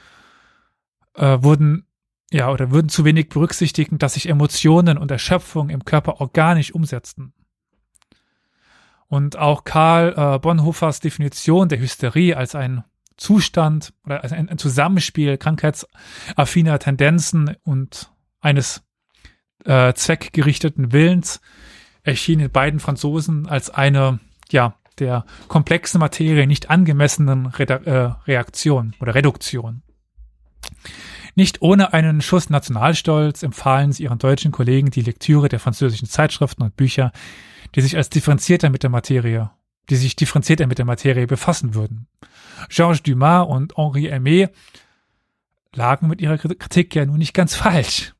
äh, 1.15 1.37
wurden 1.41 1.87
ja 2.31 2.51
oder 2.51 2.71
würden 2.71 2.89
zu 2.89 3.05
wenig 3.05 3.29
berücksichtigen, 3.29 3.97
dass 3.97 4.13
sich 4.13 4.29
Emotionen 4.29 4.97
und 4.97 5.09
Erschöpfung 5.09 5.69
im 5.69 5.85
Körper 5.85 6.21
organisch 6.21 6.73
umsetzten. 6.73 7.33
Und 9.07 9.37
auch 9.37 9.63
Karl 9.63 10.13
äh, 10.17 10.39
Bonhoeffers 10.39 10.99
Definition 10.99 11.69
der 11.69 11.79
Hysterie 11.79 12.35
als 12.35 12.55
ein 12.55 12.83
Zustand 13.15 13.93
oder 14.05 14.23
als 14.23 14.31
ein, 14.31 14.57
Zusammenspiel 14.57 15.37
krankheitsaffiner 15.37 16.77
Tendenzen 16.79 17.55
und 17.63 18.11
eines 18.41 18.83
äh, 19.65 19.93
zweckgerichteten 19.93 20.91
Willens 20.91 21.41
erschien 22.03 22.39
in 22.39 22.51
beiden 22.51 22.79
Franzosen 22.79 23.47
als 23.47 23.69
eine, 23.69 24.19
ja, 24.51 24.75
der 24.99 25.25
komplexen 25.47 25.99
Materie 25.99 26.47
nicht 26.47 26.69
angemessenen 26.69 27.47
Re 27.47 27.63
äh, 27.65 28.29
Reaktion 28.29 28.95
oder 28.99 29.15
Reduktion. 29.15 29.83
Nicht 31.35 31.61
ohne 31.61 31.93
einen 31.93 32.21
Schuss 32.21 32.49
Nationalstolz 32.49 33.43
empfahlen 33.43 33.91
sie 33.91 34.03
ihren 34.03 34.17
deutschen 34.17 34.51
Kollegen 34.51 34.89
die 34.89 35.01
Lektüre 35.01 35.49
der 35.49 35.59
französischen 35.59 36.07
Zeitschriften 36.07 36.63
und 36.63 36.75
Bücher, 36.75 37.11
die 37.75 37.81
sich 37.81 37.97
als 37.97 38.09
differenzierter 38.09 38.69
mit 38.69 38.83
der 38.83 38.89
Materie, 38.89 39.51
die 39.89 39.95
sich 39.95 40.15
differenzierter 40.15 40.67
mit 40.67 40.77
der 40.77 40.85
Materie 40.85 41.27
befassen 41.27 41.73
würden. 41.73 42.07
Georges 42.69 43.03
Dumas 43.03 43.47
und 43.47 43.77
Henri 43.77 44.11
Aimé 44.11 44.49
lagen 45.73 46.07
mit 46.07 46.21
ihrer 46.21 46.37
Kritik 46.37 46.95
ja 46.95 47.05
nun 47.05 47.17
nicht 47.17 47.33
ganz 47.33 47.55
falsch. 47.55 48.13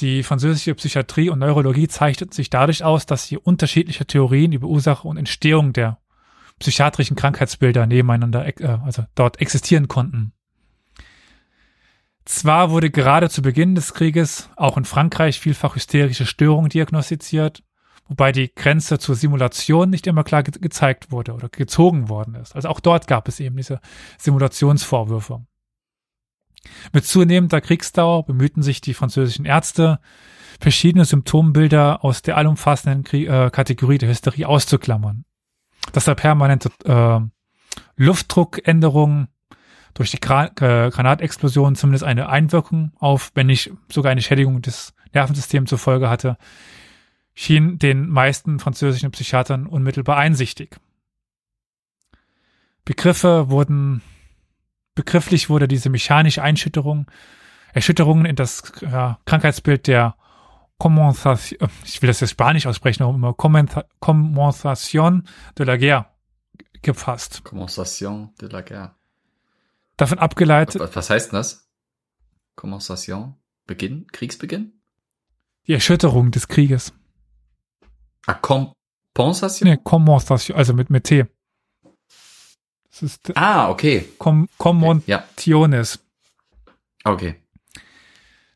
Die 0.00 0.24
französische 0.24 0.74
Psychiatrie 0.74 1.30
und 1.30 1.38
Neurologie 1.38 1.86
zeichneten 1.86 2.32
sich 2.32 2.50
dadurch 2.50 2.82
aus, 2.82 3.06
dass 3.06 3.28
sie 3.28 3.38
unterschiedliche 3.38 4.06
Theorien 4.06 4.52
über 4.52 4.66
Ursache 4.66 5.06
und 5.06 5.16
Entstehung 5.16 5.72
der 5.72 5.98
psychiatrischen 6.58 7.16
Krankheitsbilder 7.16 7.86
nebeneinander, 7.86 8.46
äh, 8.46 8.78
also 8.84 9.04
dort 9.14 9.40
existieren 9.40 9.86
konnten. 9.88 10.33
Zwar 12.24 12.70
wurde 12.70 12.90
gerade 12.90 13.28
zu 13.28 13.42
Beginn 13.42 13.74
des 13.74 13.92
Krieges 13.92 14.48
auch 14.56 14.78
in 14.78 14.84
Frankreich 14.84 15.40
vielfach 15.40 15.74
hysterische 15.74 16.24
Störungen 16.24 16.70
diagnostiziert, 16.70 17.62
wobei 18.08 18.32
die 18.32 18.50
Grenze 18.54 18.98
zur 18.98 19.14
Simulation 19.14 19.90
nicht 19.90 20.06
immer 20.06 20.24
klar 20.24 20.42
ge 20.42 20.58
gezeigt 20.58 21.12
wurde 21.12 21.34
oder 21.34 21.50
gezogen 21.50 22.08
worden 22.08 22.34
ist. 22.34 22.56
Also 22.56 22.68
auch 22.68 22.80
dort 22.80 23.06
gab 23.06 23.28
es 23.28 23.40
eben 23.40 23.56
diese 23.56 23.80
Simulationsvorwürfe. 24.18 25.44
Mit 26.94 27.04
zunehmender 27.04 27.60
Kriegsdauer 27.60 28.24
bemühten 28.24 28.62
sich 28.62 28.80
die 28.80 28.94
französischen 28.94 29.44
Ärzte, 29.44 30.00
verschiedene 30.60 31.04
Symptombilder 31.04 32.04
aus 32.04 32.22
der 32.22 32.38
allumfassenden 32.38 33.04
Krie 33.04 33.26
äh, 33.26 33.50
Kategorie 33.50 33.98
der 33.98 34.08
Hysterie 34.08 34.48
auszuklammern. 34.48 35.24
Dass 35.92 36.06
da 36.06 36.14
permanente 36.14 36.70
äh, 36.86 37.20
Luftdruckänderungen 37.96 39.28
durch 39.94 40.10
die 40.10 40.20
Gra 40.20 40.46
äh, 40.46 40.90
Granatexplosion 40.90 41.76
zumindest 41.76 42.04
eine 42.04 42.28
Einwirkung 42.28 42.92
auf, 42.98 43.30
wenn 43.34 43.46
nicht 43.46 43.72
sogar 43.88 44.12
eine 44.12 44.22
Schädigung 44.22 44.60
des 44.60 44.92
Nervensystems 45.12 45.70
zur 45.70 45.78
Folge 45.78 46.10
hatte, 46.10 46.36
schien 47.34 47.78
den 47.78 48.08
meisten 48.08 48.58
französischen 48.58 49.10
Psychiatern 49.12 49.66
unmittelbar 49.66 50.16
einsichtig. 50.16 50.76
Begriffe 52.84 53.48
wurden, 53.50 54.02
begrifflich 54.94 55.48
wurde 55.48 55.68
diese 55.68 55.88
mechanische 55.88 56.42
Einschütterung, 56.42 57.10
Erschütterungen 57.72 58.26
in 58.26 58.36
das 58.36 58.72
ja, 58.82 59.18
Krankheitsbild 59.24 59.86
der 59.86 60.16
Commensation, 60.78 61.68
ich 61.84 62.02
will 62.02 62.08
das 62.08 62.20
jetzt 62.20 62.30
Spanisch 62.30 62.66
aussprechen, 62.66 63.04
aber 63.04 63.14
immer 63.14 63.32
Commensation 64.00 65.26
de 65.58 65.66
la 65.66 65.76
Guerre 65.76 66.06
gefasst. 66.82 67.42
Commensation 67.44 68.34
de 68.40 68.48
la 68.48 68.60
Guerre. 68.60 68.94
Davon 69.96 70.18
abgeleitet. 70.18 70.94
Was 70.94 71.10
heißt 71.10 71.32
denn 71.32 71.38
das? 71.38 71.68
Commensation? 72.56 73.34
Beginn? 73.66 74.06
Kriegsbeginn? 74.08 74.72
Die 75.66 75.72
Erschütterung 75.72 76.30
des 76.30 76.48
Krieges. 76.48 76.92
Ah, 78.26 78.34
Compensation? 78.34 79.68
Nee, 79.68 79.78
Commensation, 79.82 80.56
also 80.56 80.74
mit, 80.74 80.90
mit 80.90 81.04
T. 81.04 81.26
Das 82.90 83.02
ist 83.02 83.36
ah, 83.36 83.70
okay. 83.70 84.08
Com 84.18 84.48
Commontionis. 84.58 85.98
Okay. 87.02 87.12
okay. 87.12 87.44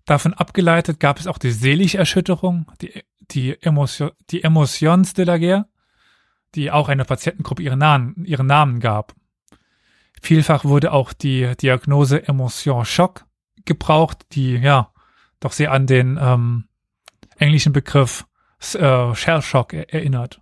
Davon 0.09 0.33
abgeleitet 0.33 1.01
gab 1.01 1.21
es 1.21 1.27
auch 1.27 1.39
die 1.39 1.51
seelische 1.51 1.99
Erschütterung, 1.99 2.71
die, 2.81 3.05
die, 3.31 3.61
Emotion, 3.63 4.13
die 4.31 4.43
Emotions 4.43 5.13
de 5.13 5.25
la 5.25 5.37
Guerre, 5.37 5.69
die 6.55 6.71
auch 6.71 6.89
einer 6.89 7.05
Patientengruppe 7.05 7.63
ihren 7.63 7.81
Namen, 7.81 8.25
ihren 8.25 8.47
Namen 8.47 8.81
gab. 8.81 9.15
Vielfach 10.23 10.65
wurde 10.65 10.93
auch 10.93 11.13
die 11.13 11.55
Diagnose 11.61 12.27
Emotion 12.27 12.85
Schock 12.85 13.27
gebraucht, 13.65 14.27
die 14.33 14.55
ja 14.57 14.93
doch 15.41 15.53
sehr 15.53 15.73
an 15.73 15.87
den 15.87 16.19
ähm, 16.21 16.65
englischen 17.37 17.73
Begriff 17.73 18.27
äh, 18.75 19.15
Shell 19.15 19.43
Shock 19.43 19.73
erinnert. 19.73 20.41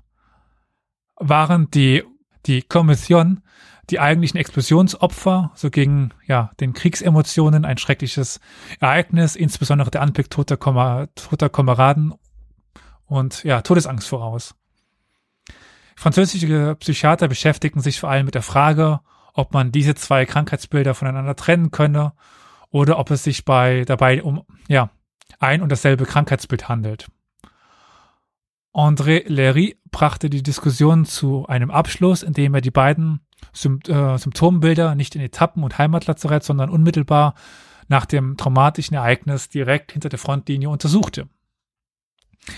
Waren 1.16 1.70
die, 1.70 2.04
die 2.46 2.62
Kommission 2.62 3.42
die 3.90 4.00
eigentlichen 4.00 4.38
Explosionsopfer, 4.38 5.52
so 5.54 5.70
gegen 5.70 6.10
ja, 6.26 6.50
den 6.60 6.72
Kriegsemotionen 6.72 7.64
ein 7.64 7.78
schreckliches 7.78 8.40
Ereignis, 8.80 9.36
insbesondere 9.36 9.90
der 9.90 10.02
Anblick 10.02 10.30
toter, 10.30 10.56
Kom 10.56 11.06
toter 11.14 11.48
Kameraden 11.48 12.14
und 13.06 13.44
ja, 13.44 13.62
Todesangst 13.62 14.08
voraus. 14.08 14.54
Französische 15.94 16.76
Psychiater 16.80 17.28
beschäftigten 17.28 17.80
sich 17.80 18.00
vor 18.00 18.10
allem 18.10 18.26
mit 18.26 18.34
der 18.34 18.42
Frage, 18.42 19.00
ob 19.36 19.52
man 19.52 19.70
diese 19.70 19.94
zwei 19.94 20.24
Krankheitsbilder 20.24 20.94
voneinander 20.94 21.36
trennen 21.36 21.70
könne 21.70 22.12
oder 22.70 22.98
ob 22.98 23.10
es 23.10 23.22
sich 23.22 23.44
bei 23.44 23.84
dabei 23.84 24.22
um 24.22 24.42
ja 24.68 24.90
ein 25.38 25.62
und 25.62 25.70
dasselbe 25.70 26.06
Krankheitsbild 26.06 26.68
handelt. 26.68 27.08
André 28.72 29.26
Léry 29.26 29.76
brachte 29.90 30.28
die 30.28 30.42
Diskussion 30.42 31.04
zu 31.04 31.46
einem 31.46 31.70
Abschluss, 31.70 32.22
indem 32.22 32.54
er 32.54 32.60
die 32.60 32.70
beiden 32.70 33.20
Sym 33.52 33.80
äh, 33.88 34.18
Symptombilder 34.18 34.94
nicht 34.94 35.14
in 35.14 35.22
Etappen 35.22 35.62
und 35.62 35.78
Heimatlazarett, 35.78 36.44
sondern 36.44 36.70
unmittelbar 36.70 37.34
nach 37.88 38.04
dem 38.06 38.36
traumatischen 38.36 38.96
Ereignis 38.96 39.48
direkt 39.48 39.92
hinter 39.92 40.08
der 40.08 40.18
Frontlinie 40.18 40.68
untersuchte. 40.68 41.28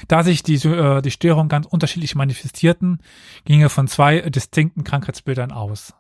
Da 0.06 0.22
sich 0.22 0.42
die, 0.42 0.54
äh, 0.54 1.02
die 1.02 1.10
Störungen 1.10 1.48
ganz 1.48 1.66
unterschiedlich 1.66 2.14
manifestierten, 2.14 2.98
ging 3.44 3.60
er 3.60 3.70
von 3.70 3.88
zwei 3.88 4.20
distinkten 4.22 4.84
Krankheitsbildern 4.84 5.52
aus. 5.52 5.94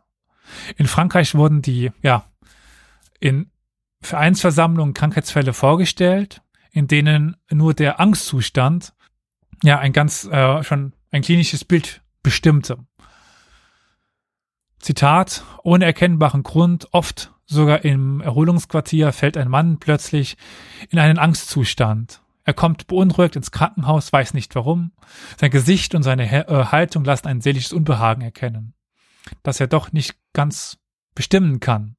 In 0.76 0.86
Frankreich 0.86 1.34
wurden 1.34 1.62
die, 1.62 1.90
ja, 2.02 2.24
in 3.20 3.50
Vereinsversammlungen 4.00 4.94
Krankheitsfälle 4.94 5.52
vorgestellt, 5.52 6.42
in 6.70 6.86
denen 6.86 7.36
nur 7.50 7.74
der 7.74 8.00
Angstzustand, 8.00 8.94
ja, 9.62 9.78
ein 9.78 9.92
ganz, 9.92 10.24
äh, 10.24 10.62
schon 10.62 10.92
ein 11.10 11.22
klinisches 11.22 11.64
Bild 11.64 12.02
bestimmte. 12.22 12.78
Zitat, 14.78 15.44
ohne 15.64 15.84
erkennbaren 15.84 16.44
Grund, 16.44 16.88
oft 16.92 17.32
sogar 17.46 17.84
im 17.84 18.20
Erholungsquartier, 18.20 19.12
fällt 19.12 19.36
ein 19.36 19.48
Mann 19.48 19.78
plötzlich 19.78 20.36
in 20.90 20.98
einen 20.98 21.18
Angstzustand. 21.18 22.22
Er 22.44 22.54
kommt 22.54 22.86
beunruhigt 22.86 23.36
ins 23.36 23.50
Krankenhaus, 23.50 24.12
weiß 24.12 24.34
nicht 24.34 24.54
warum. 24.54 24.92
Sein 25.38 25.50
Gesicht 25.50 25.94
und 25.94 26.02
seine 26.02 26.48
äh, 26.48 26.64
Haltung 26.66 27.04
lassen 27.04 27.26
ein 27.26 27.40
seelisches 27.40 27.72
Unbehagen 27.72 28.22
erkennen, 28.22 28.74
das 29.42 29.60
er 29.60 29.66
doch 29.66 29.92
nicht 29.92 30.16
ganz 30.32 30.78
bestimmen 31.14 31.60
kann. 31.60 31.96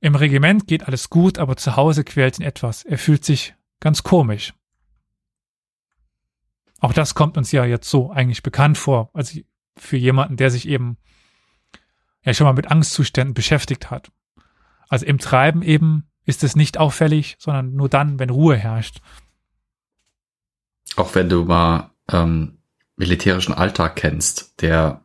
Im 0.00 0.14
Regiment 0.14 0.66
geht 0.66 0.86
alles 0.86 1.08
gut, 1.10 1.38
aber 1.38 1.56
zu 1.56 1.76
Hause 1.76 2.04
quält 2.04 2.38
ihn 2.38 2.44
etwas. 2.44 2.84
Er 2.84 2.98
fühlt 2.98 3.24
sich 3.24 3.54
ganz 3.80 4.02
komisch. 4.02 4.54
Auch 6.80 6.92
das 6.92 7.14
kommt 7.14 7.38
uns 7.38 7.52
ja 7.52 7.64
jetzt 7.64 7.88
so 7.88 8.10
eigentlich 8.10 8.42
bekannt 8.42 8.76
vor. 8.76 9.10
Also 9.14 9.40
für 9.76 9.96
jemanden, 9.96 10.36
der 10.36 10.50
sich 10.50 10.68
eben 10.68 10.98
ja 12.22 12.34
schon 12.34 12.46
mal 12.46 12.52
mit 12.52 12.70
Angstzuständen 12.70 13.34
beschäftigt 13.34 13.90
hat. 13.90 14.10
Also 14.88 15.06
im 15.06 15.18
Treiben 15.18 15.62
eben 15.62 16.10
ist 16.24 16.44
es 16.44 16.56
nicht 16.56 16.78
auffällig, 16.78 17.36
sondern 17.38 17.74
nur 17.74 17.88
dann, 17.88 18.18
wenn 18.18 18.30
Ruhe 18.30 18.56
herrscht. 18.56 19.00
Auch 20.96 21.14
wenn 21.14 21.28
du 21.28 21.44
mal 21.44 21.90
ähm, 22.10 22.58
militärischen 22.96 23.54
Alltag 23.54 23.96
kennst, 23.96 24.60
der 24.62 25.03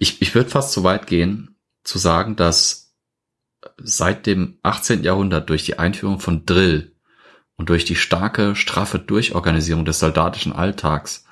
ich, 0.00 0.22
ich 0.22 0.34
würde 0.34 0.50
fast 0.50 0.72
so 0.72 0.82
weit 0.82 1.06
gehen, 1.06 1.56
zu 1.84 1.98
sagen, 1.98 2.34
dass 2.34 2.96
seit 3.76 4.26
dem 4.26 4.58
18. 4.62 5.04
Jahrhundert 5.04 5.50
durch 5.50 5.64
die 5.64 5.78
Einführung 5.78 6.18
von 6.18 6.46
Drill 6.46 6.96
und 7.56 7.68
durch 7.68 7.84
die 7.84 7.96
starke, 7.96 8.56
straffe 8.56 8.98
Durchorganisierung 8.98 9.84
des 9.84 9.98
soldatischen 9.98 10.52
Alltags 10.52 11.26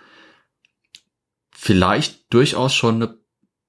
vielleicht 1.51 2.33
durchaus 2.33 2.75
schon 2.75 3.03
eine 3.03 3.19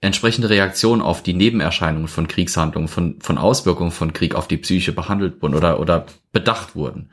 entsprechende 0.01 0.49
Reaktion 0.49 1.01
auf 1.01 1.23
die 1.23 1.33
Nebenerscheinungen 1.33 2.09
von 2.09 2.27
Kriegshandlungen, 2.27 2.89
von, 2.89 3.21
von 3.21 3.37
Auswirkungen 3.37 3.91
von 3.91 4.11
Krieg 4.11 4.35
auf 4.35 4.49
die 4.49 4.57
Psyche 4.57 4.91
behandelt 4.91 5.41
wurden 5.41 5.55
oder, 5.55 5.79
oder 5.79 6.05
bedacht 6.33 6.75
wurden. 6.75 7.09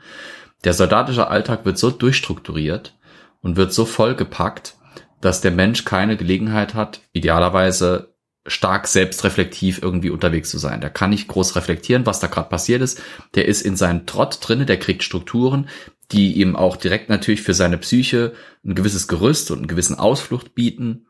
Der 0.65 0.73
soldatische 0.73 1.27
Alltag 1.27 1.63
wird 1.63 1.77
so 1.77 1.89
durchstrukturiert 1.89 2.97
und 3.41 3.55
wird 3.55 3.71
so 3.71 3.85
vollgepackt, 3.85 4.75
dass 5.21 5.41
der 5.41 5.51
Mensch 5.51 5.85
keine 5.85 6.17
Gelegenheit 6.17 6.73
hat, 6.73 7.01
idealerweise 7.13 8.13
stark 8.45 8.87
selbstreflektiv 8.87 9.81
irgendwie 9.81 10.09
unterwegs 10.09 10.49
zu 10.49 10.57
sein. 10.57 10.79
Der 10.79 10.89
kann 10.89 11.09
nicht 11.09 11.27
groß 11.27 11.55
reflektieren, 11.55 12.05
was 12.05 12.19
da 12.19 12.27
gerade 12.27 12.49
passiert 12.49 12.81
ist. 12.81 13.01
Der 13.35 13.45
ist 13.45 13.61
in 13.61 13.75
seinem 13.75 14.05
Trott 14.05 14.39
drinne, 14.41 14.65
der 14.65 14.79
kriegt 14.79 15.03
Strukturen, 15.03 15.67
die 16.11 16.33
ihm 16.33 16.55
auch 16.55 16.77
direkt 16.77 17.09
natürlich 17.09 17.41
für 17.41 17.53
seine 17.53 17.77
Psyche 17.77 18.33
ein 18.65 18.75
gewisses 18.75 19.07
Gerüst 19.07 19.51
und 19.51 19.59
einen 19.59 19.67
gewissen 19.67 19.99
Ausflucht 19.99 20.55
bieten, 20.55 21.07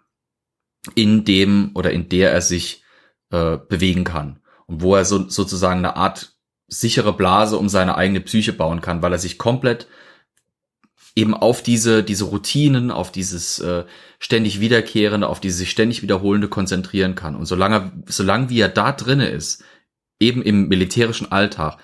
in 0.95 1.25
dem 1.25 1.71
oder 1.75 1.91
in 1.91 2.09
der 2.09 2.31
er 2.31 2.41
sich 2.41 2.83
äh, 3.31 3.57
bewegen 3.57 4.03
kann. 4.03 4.39
Und 4.65 4.81
wo 4.81 4.95
er 4.95 5.05
so, 5.05 5.29
sozusagen 5.29 5.79
eine 5.79 5.95
Art 5.95 6.35
sichere 6.67 7.13
Blase 7.13 7.57
um 7.57 7.69
seine 7.69 7.95
eigene 7.95 8.21
Psyche 8.21 8.53
bauen 8.53 8.81
kann, 8.81 9.01
weil 9.01 9.13
er 9.13 9.19
sich 9.19 9.37
komplett 9.37 9.87
eben 11.17 11.33
auf 11.33 11.63
diese, 11.63 12.03
diese 12.03 12.25
Routinen, 12.25 12.91
auf 12.91 13.11
dieses 13.11 13.57
äh, 13.57 13.85
ständig 14.19 14.59
wiederkehrende, 14.59 15.27
auf 15.27 15.39
diese 15.39 15.57
sich 15.57 15.71
ständig 15.71 16.03
wiederholende 16.03 16.47
konzentrieren 16.47 17.15
kann. 17.15 17.35
Und 17.35 17.47
solange, 17.47 17.91
solange 18.05 18.51
wie 18.51 18.59
er 18.59 18.69
da 18.69 18.91
drinne 18.91 19.27
ist, 19.27 19.63
eben 20.19 20.43
im 20.43 20.67
militärischen 20.67 21.31
Alltag, 21.31 21.79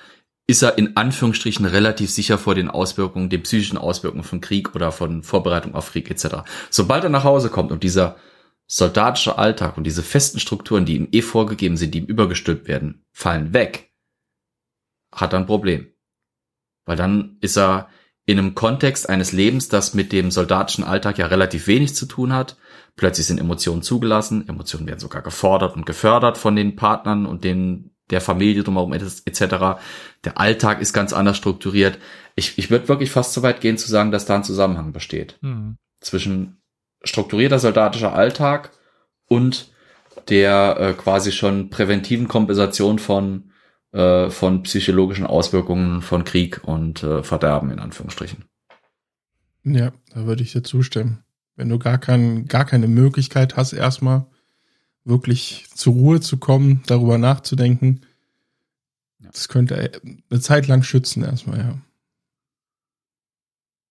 ist 0.45 0.61
er 0.61 0.77
in 0.77 0.95
Anführungsstrichen 0.97 1.65
relativ 1.65 2.11
sicher 2.11 2.37
vor 2.37 2.53
den 2.53 2.69
Auswirkungen, 2.69 3.29
den 3.29 3.41
psychischen 3.41 3.79
Auswirkungen 3.79 4.23
von 4.23 4.39
Krieg 4.39 4.75
oder 4.75 4.91
von 4.91 5.23
Vorbereitung 5.23 5.73
auf 5.73 5.91
Krieg 5.91 6.11
etc. 6.11 6.43
Sobald 6.69 7.03
er 7.03 7.09
nach 7.09 7.23
Hause 7.23 7.49
kommt 7.49 7.71
und 7.71 7.81
dieser 7.81 8.17
soldatische 8.67 9.39
Alltag 9.39 9.77
und 9.77 9.85
diese 9.85 10.03
festen 10.03 10.39
Strukturen, 10.39 10.85
die 10.85 10.95
ihm 10.95 11.07
eh 11.11 11.23
vorgegeben 11.23 11.75
sind, 11.75 11.95
die 11.95 11.99
ihm 11.99 12.05
übergestülpt 12.05 12.67
werden, 12.67 13.03
fallen 13.11 13.51
weg, 13.51 13.93
hat 15.11 15.33
er 15.33 15.39
ein 15.39 15.47
Problem. 15.47 15.87
Weil 16.85 16.97
dann 16.97 17.37
ist 17.41 17.57
er 17.57 17.89
in 18.25 18.39
einem 18.39 18.55
Kontext 18.55 19.09
eines 19.09 19.31
Lebens, 19.31 19.67
das 19.67 19.93
mit 19.93 20.11
dem 20.11 20.31
soldatischen 20.31 20.83
Alltag 20.83 21.17
ja 21.17 21.27
relativ 21.27 21.67
wenig 21.67 21.95
zu 21.95 22.05
tun 22.05 22.33
hat. 22.33 22.57
Plötzlich 22.95 23.27
sind 23.27 23.39
Emotionen 23.39 23.81
zugelassen, 23.81 24.47
Emotionen 24.47 24.87
werden 24.87 24.99
sogar 24.99 25.21
gefordert 25.21 25.75
und 25.75 25.85
gefördert 25.85 26.37
von 26.37 26.55
den 26.55 26.75
Partnern 26.75 27.25
und 27.25 27.43
den 27.43 27.91
der 28.09 28.21
Familie 28.21 28.63
drumherum 28.63 28.93
etc. 28.93 29.79
Der 30.23 30.37
Alltag 30.37 30.81
ist 30.81 30.93
ganz 30.93 31.13
anders 31.13 31.37
strukturiert. 31.37 31.97
Ich, 32.35 32.57
ich 32.57 32.69
würde 32.69 32.87
wirklich 32.89 33.09
fast 33.09 33.33
so 33.33 33.41
weit 33.41 33.61
gehen 33.61 33.77
zu 33.77 33.89
sagen, 33.89 34.11
dass 34.11 34.25
da 34.25 34.35
ein 34.35 34.43
Zusammenhang 34.43 34.91
besteht 34.91 35.37
mhm. 35.41 35.77
zwischen 36.01 36.61
strukturierter 37.03 37.59
soldatischer 37.59 38.13
Alltag 38.13 38.71
und 39.27 39.71
der 40.29 40.77
äh, 40.79 40.93
quasi 40.93 41.31
schon 41.31 41.69
präventiven 41.69 42.27
Kompensation 42.27 42.99
von 42.99 43.51
äh, 43.93 44.31
von 44.31 44.63
psychologischen 44.63 45.25
Auswirkungen 45.27 46.01
von 46.01 46.23
Krieg 46.23 46.63
und 46.63 47.03
äh, 47.03 47.21
Verderben 47.21 47.69
in 47.69 47.79
Anführungsstrichen. 47.79 48.45
Ja, 49.63 49.93
da 50.13 50.25
würde 50.25 50.43
ich 50.43 50.51
dir 50.51 50.63
zustimmen. 50.63 51.23
Wenn 51.55 51.69
du 51.69 51.77
gar, 51.77 51.99
kein, 51.99 52.47
gar 52.47 52.65
keine 52.65 52.87
Möglichkeit 52.87 53.55
hast, 53.55 53.71
erstmal 53.71 54.25
wirklich 55.05 55.67
zur 55.75 55.93
Ruhe 55.93 56.21
zu 56.21 56.37
kommen, 56.37 56.81
darüber 56.87 57.17
nachzudenken, 57.17 58.01
ja. 59.19 59.29
das 59.31 59.47
könnte 59.47 59.75
äh, 59.75 59.99
eine 60.29 60.39
Zeit 60.39 60.67
lang 60.67 60.81
schützen 60.81 61.23
erstmal, 61.23 61.59
ja. 61.59 61.77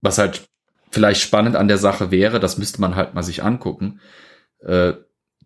Was 0.01 0.19
halt 0.19 0.49
vielleicht 0.91 1.20
spannend 1.20 1.55
an 1.55 1.69
der 1.69 1.79
Sache 1.79 2.11
wäre, 2.11 2.41
das 2.41 2.59
müsste 2.59 2.81
man 2.81 2.97
halt 2.97 3.15
mal 3.15 3.23
sich 3.23 3.45
angucken. 3.45 4.01
Äh, 4.59 4.95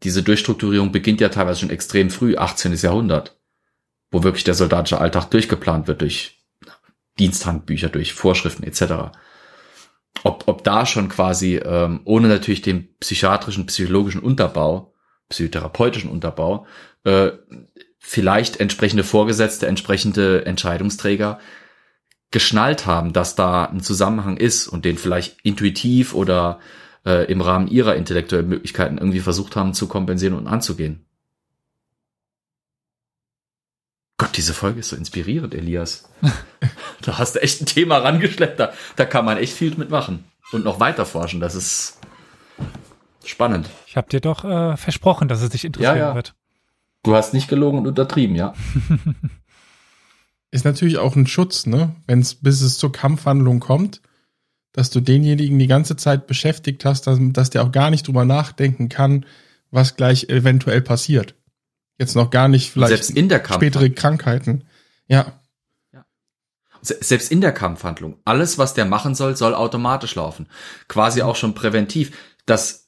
diese 0.02 0.22
Durchstrukturierung 0.22 0.92
beginnt 0.92 1.20
ja 1.20 1.28
teilweise 1.28 1.60
schon 1.60 1.70
extrem 1.70 2.08
früh, 2.08 2.36
18. 2.36 2.72
Jahrhundert 2.72 3.35
wo 4.16 4.22
wirklich 4.22 4.44
der 4.44 4.54
soldatische 4.54 4.98
Alltag 4.98 5.26
durchgeplant 5.26 5.88
wird 5.88 6.00
durch 6.00 6.42
Diensthandbücher, 7.18 7.90
durch 7.90 8.14
Vorschriften 8.14 8.62
etc. 8.62 9.14
Ob, 10.24 10.44
ob 10.46 10.64
da 10.64 10.86
schon 10.86 11.10
quasi, 11.10 11.56
ähm, 11.56 12.00
ohne 12.04 12.28
natürlich 12.28 12.62
den 12.62 12.96
psychiatrischen, 12.98 13.66
psychologischen 13.66 14.22
Unterbau, 14.22 14.94
psychotherapeutischen 15.28 16.10
Unterbau, 16.10 16.66
äh, 17.04 17.32
vielleicht 17.98 18.58
entsprechende 18.58 19.04
Vorgesetzte, 19.04 19.66
entsprechende 19.66 20.46
Entscheidungsträger 20.46 21.38
geschnallt 22.30 22.86
haben, 22.86 23.12
dass 23.12 23.34
da 23.34 23.66
ein 23.66 23.80
Zusammenhang 23.80 24.38
ist 24.38 24.66
und 24.66 24.86
den 24.86 24.96
vielleicht 24.96 25.42
intuitiv 25.42 26.14
oder 26.14 26.58
äh, 27.04 27.30
im 27.30 27.42
Rahmen 27.42 27.68
ihrer 27.68 27.96
intellektuellen 27.96 28.48
Möglichkeiten 28.48 28.96
irgendwie 28.96 29.20
versucht 29.20 29.56
haben 29.56 29.74
zu 29.74 29.88
kompensieren 29.88 30.34
und 30.34 30.46
anzugehen. 30.46 31.05
Gott, 34.18 34.36
diese 34.36 34.54
Folge 34.54 34.80
ist 34.80 34.88
so 34.88 34.96
inspirierend, 34.96 35.54
Elias. 35.54 36.08
da 37.02 37.18
hast 37.18 37.34
du 37.34 37.42
echt 37.42 37.60
ein 37.60 37.66
Thema 37.66 37.98
rangeschleppt. 37.98 38.58
Da, 38.58 38.72
da 38.96 39.04
kann 39.04 39.24
man 39.24 39.36
echt 39.36 39.52
viel 39.52 39.74
mitmachen 39.76 40.24
und 40.52 40.64
noch 40.64 40.80
weiter 40.80 41.04
forschen. 41.04 41.40
Das 41.40 41.54
ist 41.54 41.98
spannend. 43.24 43.68
Ich 43.86 43.96
habe 43.96 44.08
dir 44.08 44.20
doch 44.20 44.44
äh, 44.44 44.76
versprochen, 44.76 45.28
dass 45.28 45.42
es 45.42 45.50
dich 45.50 45.64
interessieren 45.64 45.98
ja, 45.98 46.08
ja. 46.08 46.14
wird. 46.14 46.34
Du 47.02 47.14
hast 47.14 47.34
nicht 47.34 47.48
gelogen 47.48 47.78
und 47.78 47.86
untertrieben, 47.86 48.36
ja. 48.36 48.54
ist 50.50 50.64
natürlich 50.64 50.98
auch 50.98 51.14
ein 51.14 51.26
Schutz, 51.26 51.66
ne? 51.66 51.94
Wenn 52.06 52.20
es 52.20 52.34
bis 52.34 52.62
es 52.62 52.78
zur 52.78 52.92
Kampfhandlung 52.92 53.60
kommt, 53.60 54.00
dass 54.72 54.90
du 54.90 55.00
denjenigen 55.00 55.58
die 55.58 55.66
ganze 55.66 55.96
Zeit 55.96 56.26
beschäftigt 56.26 56.84
hast, 56.84 57.06
dass, 57.06 57.18
dass 57.20 57.50
der 57.50 57.62
auch 57.62 57.72
gar 57.72 57.90
nicht 57.90 58.06
drüber 58.06 58.24
nachdenken 58.24 58.88
kann, 58.88 59.26
was 59.70 59.96
gleich 59.96 60.28
eventuell 60.30 60.80
passiert. 60.80 61.34
Jetzt 61.98 62.14
noch 62.14 62.30
gar 62.30 62.48
nicht 62.48 62.72
vielleicht 62.72 62.90
Selbst 62.90 63.10
in 63.10 63.28
der 63.28 63.42
spätere 63.44 63.90
Krankheiten. 63.90 64.64
Ja. 65.06 65.40
ja. 65.92 66.04
Selbst 66.82 67.30
in 67.30 67.40
der 67.40 67.52
Kampfhandlung. 67.52 68.18
Alles, 68.24 68.58
was 68.58 68.74
der 68.74 68.84
machen 68.84 69.14
soll, 69.14 69.36
soll 69.36 69.54
automatisch 69.54 70.14
laufen. 70.14 70.48
Quasi 70.88 71.22
auch 71.22 71.36
schon 71.36 71.54
präventiv. 71.54 72.12
Das 72.44 72.86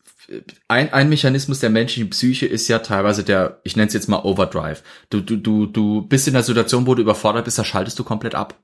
ein, 0.69 0.93
ein 0.93 1.09
Mechanismus 1.09 1.61
der 1.61 1.71
menschlichen 1.71 2.11
Psyche 2.11 2.47
ist 2.47 2.69
ja 2.69 2.81
teilweise 2.81 3.25
der, 3.25 3.61
ich 3.65 3.77
nenne 3.77 3.89
es 3.89 3.95
jetzt 3.95 4.09
mal 4.09 4.21
Overdrive. 4.25 4.83
Du, 5.11 5.21
du, 5.21 5.37
du, 5.37 5.67
du 5.67 6.03
bist 6.03 6.29
in 6.29 6.35
der 6.35 6.43
Situation, 6.43 6.87
wo 6.87 6.95
du 6.95 7.03
überfordert 7.03 7.47
bist, 7.47 7.59
da 7.59 7.65
schaltest 7.65 7.99
du 7.99 8.05
komplett 8.05 8.35
ab. 8.35 8.55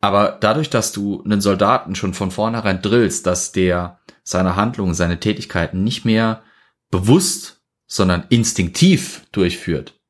Aber 0.00 0.38
dadurch, 0.40 0.70
dass 0.70 0.92
du 0.92 1.22
einen 1.22 1.40
Soldaten 1.40 1.94
schon 1.94 2.14
von 2.14 2.30
vornherein 2.30 2.82
drillst, 2.82 3.26
dass 3.26 3.52
der 3.52 4.00
seine 4.22 4.56
Handlungen, 4.56 4.94
seine 4.94 5.20
Tätigkeiten 5.20 5.84
nicht 5.84 6.04
mehr 6.04 6.42
bewusst 6.90 7.59
sondern 7.90 8.24
instinktiv 8.28 9.26
durchführt, 9.32 10.00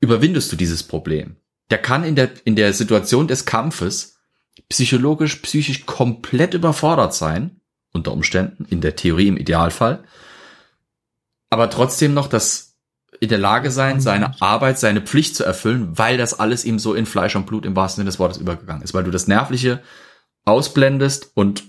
überwindest 0.00 0.52
du 0.52 0.56
dieses 0.56 0.82
Problem. 0.82 1.36
Der 1.70 1.78
kann 1.78 2.04
in 2.04 2.14
der, 2.14 2.30
in 2.44 2.56
der 2.56 2.74
Situation 2.74 3.26
des 3.26 3.46
Kampfes 3.46 4.18
psychologisch, 4.68 5.36
psychisch 5.36 5.86
komplett 5.86 6.52
überfordert 6.52 7.14
sein, 7.14 7.62
unter 7.92 8.12
Umständen, 8.12 8.66
in 8.66 8.82
der 8.82 8.96
Theorie 8.96 9.28
im 9.28 9.38
Idealfall, 9.38 10.04
aber 11.48 11.70
trotzdem 11.70 12.12
noch 12.12 12.26
das 12.26 12.76
in 13.18 13.30
der 13.30 13.38
Lage 13.38 13.70
sein, 13.70 14.02
seine 14.02 14.42
Arbeit, 14.42 14.78
seine 14.78 15.00
Pflicht 15.00 15.36
zu 15.36 15.44
erfüllen, 15.44 15.96
weil 15.96 16.18
das 16.18 16.38
alles 16.38 16.66
ihm 16.66 16.78
so 16.78 16.92
in 16.92 17.06
Fleisch 17.06 17.34
und 17.34 17.46
Blut 17.46 17.64
im 17.64 17.74
wahrsten 17.74 18.02
Sinne 18.02 18.10
des 18.10 18.18
Wortes 18.18 18.36
übergegangen 18.36 18.82
ist, 18.82 18.92
weil 18.92 19.04
du 19.04 19.10
das 19.10 19.26
Nervliche 19.26 19.82
ausblendest 20.44 21.30
und 21.34 21.64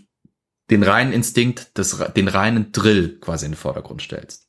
den 0.69 0.83
reinen 0.83 1.13
Instinkt, 1.13 1.77
des, 1.77 1.97
den 2.17 2.27
reinen 2.27 2.73
Drill 2.73 3.17
quasi 3.21 3.45
in 3.45 3.53
den 3.53 3.57
Vordergrund 3.57 4.01
stellst. 4.01 4.46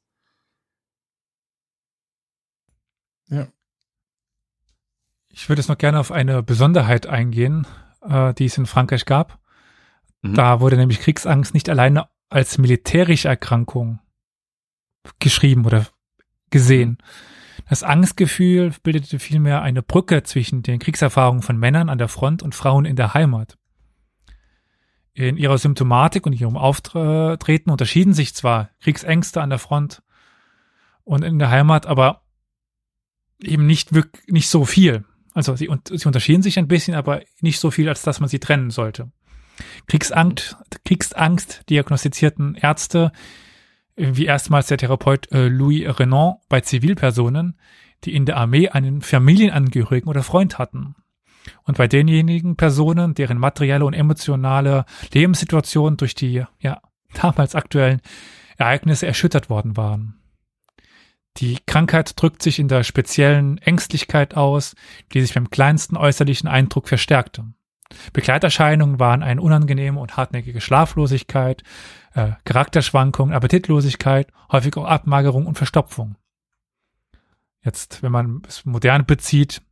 Ich 5.41 5.49
würde 5.49 5.61
jetzt 5.61 5.69
noch 5.69 5.79
gerne 5.79 6.01
auf 6.01 6.11
eine 6.11 6.43
Besonderheit 6.43 7.07
eingehen, 7.07 7.65
äh, 8.03 8.35
die 8.35 8.47
es 8.47 8.59
in 8.59 8.67
Frankreich 8.67 9.05
gab. 9.05 9.39
Mhm. 10.21 10.35
Da 10.35 10.59
wurde 10.59 10.77
nämlich 10.77 10.99
Kriegsangst 10.99 11.55
nicht 11.55 11.69
alleine 11.69 12.09
als 12.29 12.59
militärische 12.59 13.29
Erkrankung 13.29 14.01
geschrieben 15.21 15.65
oder 15.65 15.87
gesehen. 16.51 16.99
Das 17.69 17.85
Angstgefühl 17.85 18.73
bildete 18.83 19.21
vielmehr 19.21 19.63
eine 19.63 19.81
Brücke 19.81 20.25
zwischen 20.25 20.63
den 20.63 20.81
Kriegserfahrungen 20.81 21.43
von 21.43 21.57
Männern 21.57 21.89
an 21.89 21.99
der 21.99 22.09
Front 22.09 22.43
und 22.43 22.57
Frauen 22.57 22.85
in 22.85 22.97
der 22.97 23.15
Heimat. 23.15 23.57
In 25.13 25.37
ihrer 25.37 25.59
Symptomatik 25.59 26.27
und 26.27 26.33
ihrem 26.33 26.57
Auftreten 26.57 27.71
unterschieden 27.71 28.13
sich 28.13 28.35
zwar 28.35 28.71
Kriegsängste 28.81 29.41
an 29.41 29.51
der 29.51 29.61
Front 29.61 30.03
und 31.05 31.23
in 31.23 31.39
der 31.39 31.51
Heimat, 31.51 31.87
aber 31.87 32.23
eben 33.41 33.67
nicht 33.67 33.95
wirklich, 33.95 34.27
nicht 34.27 34.49
so 34.49 34.65
viel. 34.65 35.05
Also 35.39 35.55
sie, 35.55 35.71
sie 35.89 36.07
unterschieden 36.09 36.43
sich 36.43 36.59
ein 36.59 36.67
bisschen, 36.67 36.97
aber 36.97 37.23
nicht 37.41 37.61
so 37.61 37.71
viel, 37.71 37.89
als 37.89 38.03
dass 38.03 38.19
man 38.19 38.29
sie 38.29 38.41
trennen 38.41 38.71
sollte. 38.71 39.13
Kriegsangst, 39.87 40.57
Kriegsangst 40.85 41.71
diagnostizierten 41.71 42.57
Ärzte, 42.57 43.13
wie 43.95 44.27
erstmals 44.27 44.67
der 44.67 44.79
Therapeut 44.79 45.31
äh, 45.31 45.47
Louis 45.47 45.97
Renan 46.01 46.39
bei 46.49 46.61
Zivilpersonen, 46.61 47.57
die 48.03 48.17
in 48.17 48.27
der 48.27 48.37
Armee 48.37 48.69
einen 48.71 49.01
Familienangehörigen 49.01 50.09
oder 50.09 50.25
Freund 50.25 50.59
hatten. 50.59 50.97
Und 51.63 51.79
bei 51.79 51.87
denjenigen 51.87 52.57
Personen, 52.57 53.15
deren 53.15 53.39
materielle 53.39 53.85
und 53.85 53.95
emotionale 53.95 54.87
Lebenssituation 55.15 55.99
durch 55.99 56.17
die 56.17 56.43
ja, 56.59 56.83
damals 57.15 57.55
aktuellen 57.55 58.01
Ereignisse 58.57 59.07
erschüttert 59.07 59.51
worden 59.51 59.77
waren. 59.77 60.18
Die 61.39 61.59
Krankheit 61.67 62.21
drückt 62.21 62.43
sich 62.43 62.59
in 62.59 62.69
der 62.69 62.83
speziellen 62.83 63.59
Ängstlichkeit 63.59 64.37
aus, 64.37 64.75
die 65.13 65.21
sich 65.21 65.35
beim 65.35 65.51
kleinsten 65.51 65.97
äußerlichen 65.97 66.49
Eindruck 66.49 66.89
verstärkte. 66.89 67.45
Begleiterscheinungen 68.13 68.99
waren 68.99 69.23
eine 69.23 69.41
unangenehme 69.41 70.01
und 70.01 70.17
hartnäckige 70.17 70.61
Schlaflosigkeit, 70.61 71.63
äh, 72.15 72.33
Charakterschwankungen, 72.45 73.35
Appetitlosigkeit, 73.35 74.33
häufig 74.51 74.77
auch 74.77 74.85
Abmagerung 74.85 75.47
und 75.47 75.57
Verstopfung. 75.57 76.17
Jetzt, 77.63 78.03
wenn 78.03 78.13
man 78.13 78.43
es 78.47 78.65
modern 78.65 79.07
bezieht, 79.07 79.63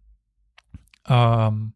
ähm, 1.07 1.75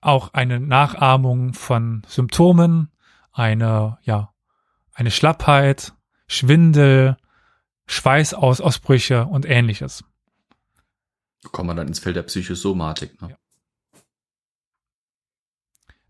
auch 0.00 0.34
eine 0.34 0.60
Nachahmung 0.60 1.54
von 1.54 2.02
Symptomen, 2.06 2.90
eine, 3.32 3.98
ja, 4.02 4.32
eine 4.92 5.10
Schlappheit, 5.10 5.94
Schwindel, 6.26 7.16
Schweißausbrüche 7.86 9.26
und 9.26 9.46
ähnliches. 9.46 10.04
Kommt 11.52 11.66
man 11.66 11.76
dann 11.76 11.88
ins 11.88 11.98
Feld 11.98 12.16
der 12.16 12.22
Psychosomatik. 12.22 13.20
Ne? 13.20 13.30
Ja. 13.30 13.36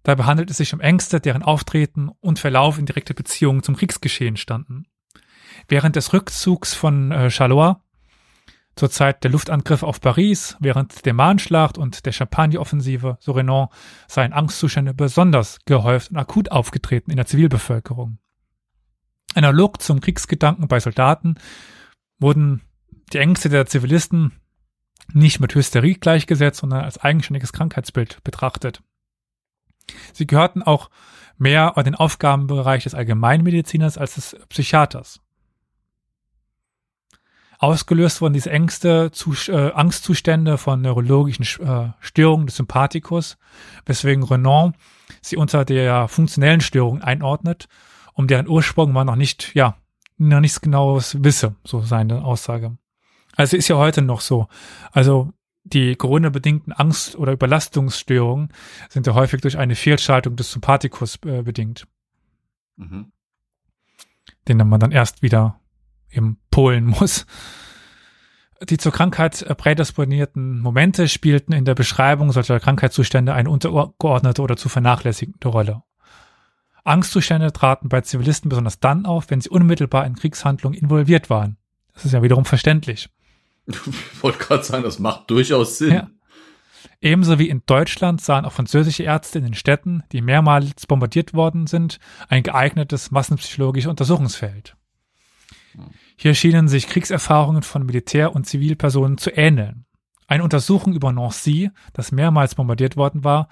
Dabei 0.04 0.24
handelt 0.24 0.50
es 0.50 0.58
sich 0.58 0.72
um 0.74 0.80
Ängste, 0.80 1.18
deren 1.18 1.42
Auftreten 1.42 2.10
und 2.20 2.38
Verlauf 2.38 2.78
in 2.78 2.86
direkter 2.86 3.14
Beziehung 3.14 3.62
zum 3.62 3.74
Kriegsgeschehen 3.74 4.36
standen. 4.36 4.86
Während 5.66 5.96
des 5.96 6.12
Rückzugs 6.12 6.74
von 6.74 7.10
äh, 7.10 7.30
Charlois 7.30 7.76
zur 8.76 8.90
Zeit 8.90 9.24
der 9.24 9.30
Luftangriffe 9.30 9.86
auf 9.86 10.00
Paris, 10.00 10.56
während 10.60 11.06
der 11.06 11.14
Mahnschlacht 11.14 11.78
und 11.78 12.04
der 12.06 12.12
Champagne-Offensive, 12.12 13.16
so 13.20 13.32
Renan, 13.32 13.68
seien 14.08 14.32
Angstzustände 14.32 14.94
besonders 14.94 15.58
gehäuft 15.64 16.10
und 16.10 16.18
akut 16.18 16.50
aufgetreten 16.50 17.10
in 17.10 17.16
der 17.16 17.26
Zivilbevölkerung. 17.26 18.18
Analog 19.34 19.80
zum 19.82 20.00
Kriegsgedanken 20.00 20.68
bei 20.68 20.80
Soldaten 20.80 21.36
wurden 22.18 22.62
die 23.12 23.18
Ängste 23.18 23.48
der 23.48 23.66
Zivilisten 23.66 24.32
nicht 25.12 25.40
mit 25.40 25.54
Hysterie 25.54 25.94
gleichgesetzt, 25.94 26.60
sondern 26.60 26.84
als 26.84 26.98
eigenständiges 26.98 27.52
Krankheitsbild 27.52 28.22
betrachtet. 28.24 28.82
Sie 30.12 30.26
gehörten 30.26 30.62
auch 30.62 30.90
mehr 31.36 31.76
an 31.76 31.84
den 31.84 31.94
Aufgabenbereich 31.94 32.84
des 32.84 32.94
Allgemeinmediziners 32.94 33.98
als 33.98 34.14
des 34.14 34.36
Psychiaters. 34.48 35.20
Ausgelöst 37.58 38.20
wurden 38.20 38.34
diese 38.34 38.50
Ängste, 38.50 39.10
zu, 39.12 39.34
äh, 39.48 39.72
Angstzustände 39.72 40.58
von 40.58 40.80
neurologischen 40.80 41.44
äh, 41.66 41.92
Störungen 42.00 42.46
des 42.46 42.56
Sympathikus, 42.56 43.38
weswegen 43.86 44.24
Renan 44.24 44.74
sie 45.22 45.36
unter 45.36 45.64
der 45.64 46.08
funktionellen 46.08 46.60
Störung 46.60 47.00
einordnet, 47.00 47.68
um 48.14 48.26
deren 48.26 48.48
Ursprung 48.48 48.92
man 48.92 49.06
noch 49.06 49.16
nicht, 49.16 49.54
ja, 49.54 49.76
noch 50.16 50.40
nichts 50.40 50.60
genaues 50.60 51.22
wisse, 51.22 51.56
so 51.64 51.82
seine 51.82 52.24
Aussage. 52.24 52.76
Also 53.36 53.56
ist 53.56 53.68
ja 53.68 53.76
heute 53.76 54.02
noch 54.02 54.20
so. 54.20 54.46
Also 54.92 55.32
die 55.64 55.96
Corona-bedingten 55.96 56.72
Angst- 56.72 57.16
oder 57.16 57.32
Überlastungsstörungen 57.32 58.50
sind 58.88 59.06
ja 59.06 59.14
häufig 59.14 59.40
durch 59.40 59.58
eine 59.58 59.74
Fehlschaltung 59.74 60.36
des 60.36 60.52
Sympathikus 60.52 61.18
äh, 61.24 61.42
bedingt. 61.42 61.86
Mhm. 62.76 63.12
Den 64.46 64.58
man 64.58 64.78
dann 64.78 64.92
erst 64.92 65.22
wieder 65.22 65.58
eben 66.10 66.38
polen 66.50 66.84
muss. 66.84 67.26
Die 68.68 68.76
zur 68.76 68.92
Krankheit 68.92 69.42
äh, 69.42 69.54
prädisponierten 69.54 70.60
Momente 70.60 71.08
spielten 71.08 71.52
in 71.52 71.64
der 71.64 71.74
Beschreibung 71.74 72.30
solcher 72.30 72.60
Krankheitszustände 72.60 73.34
eine 73.34 73.50
untergeordnete 73.50 74.42
oder 74.42 74.56
zu 74.56 74.68
vernachlässigende 74.68 75.48
Rolle. 75.48 75.82
Angstzustände 76.84 77.52
traten 77.52 77.88
bei 77.88 78.02
Zivilisten 78.02 78.48
besonders 78.48 78.78
dann 78.78 79.06
auf, 79.06 79.30
wenn 79.30 79.40
sie 79.40 79.48
unmittelbar 79.48 80.06
in 80.06 80.14
Kriegshandlungen 80.14 80.78
involviert 80.78 81.30
waren. 81.30 81.56
Das 81.94 82.04
ist 82.04 82.12
ja 82.12 82.22
wiederum 82.22 82.44
verständlich. 82.44 83.08
Ich 83.66 84.22
wollte 84.22 84.38
gerade 84.38 84.62
sagen, 84.62 84.82
das 84.82 84.98
macht 84.98 85.30
durchaus 85.30 85.78
Sinn. 85.78 85.94
Ja. 85.94 86.10
Ebenso 87.00 87.38
wie 87.38 87.48
in 87.48 87.62
Deutschland 87.66 88.20
sahen 88.20 88.44
auch 88.44 88.52
französische 88.52 89.02
Ärzte 89.02 89.38
in 89.38 89.44
den 89.44 89.54
Städten, 89.54 90.02
die 90.12 90.20
mehrmals 90.20 90.86
bombardiert 90.86 91.34
worden 91.34 91.66
sind, 91.66 91.98
ein 92.28 92.42
geeignetes 92.42 93.10
massenpsychologisches 93.10 93.90
Untersuchungsfeld. 93.90 94.76
Hier 96.16 96.34
schienen 96.34 96.68
sich 96.68 96.88
Kriegserfahrungen 96.88 97.62
von 97.62 97.84
Militär- 97.84 98.34
und 98.34 98.46
Zivilpersonen 98.46 99.18
zu 99.18 99.30
ähneln. 99.30 99.86
Eine 100.26 100.44
Untersuchung 100.44 100.94
über 100.94 101.12
Nancy, 101.12 101.70
das 101.92 102.12
mehrmals 102.12 102.54
bombardiert 102.54 102.96
worden 102.96 103.24
war, 103.24 103.48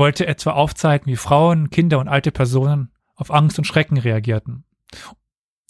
wollte 0.00 0.26
etwa 0.26 0.52
aufzeigen, 0.52 1.06
wie 1.06 1.16
Frauen, 1.16 1.68
Kinder 1.70 1.98
und 1.98 2.08
alte 2.08 2.32
Personen 2.32 2.90
auf 3.14 3.30
Angst 3.30 3.58
und 3.58 3.66
Schrecken 3.66 3.98
reagierten. 3.98 4.64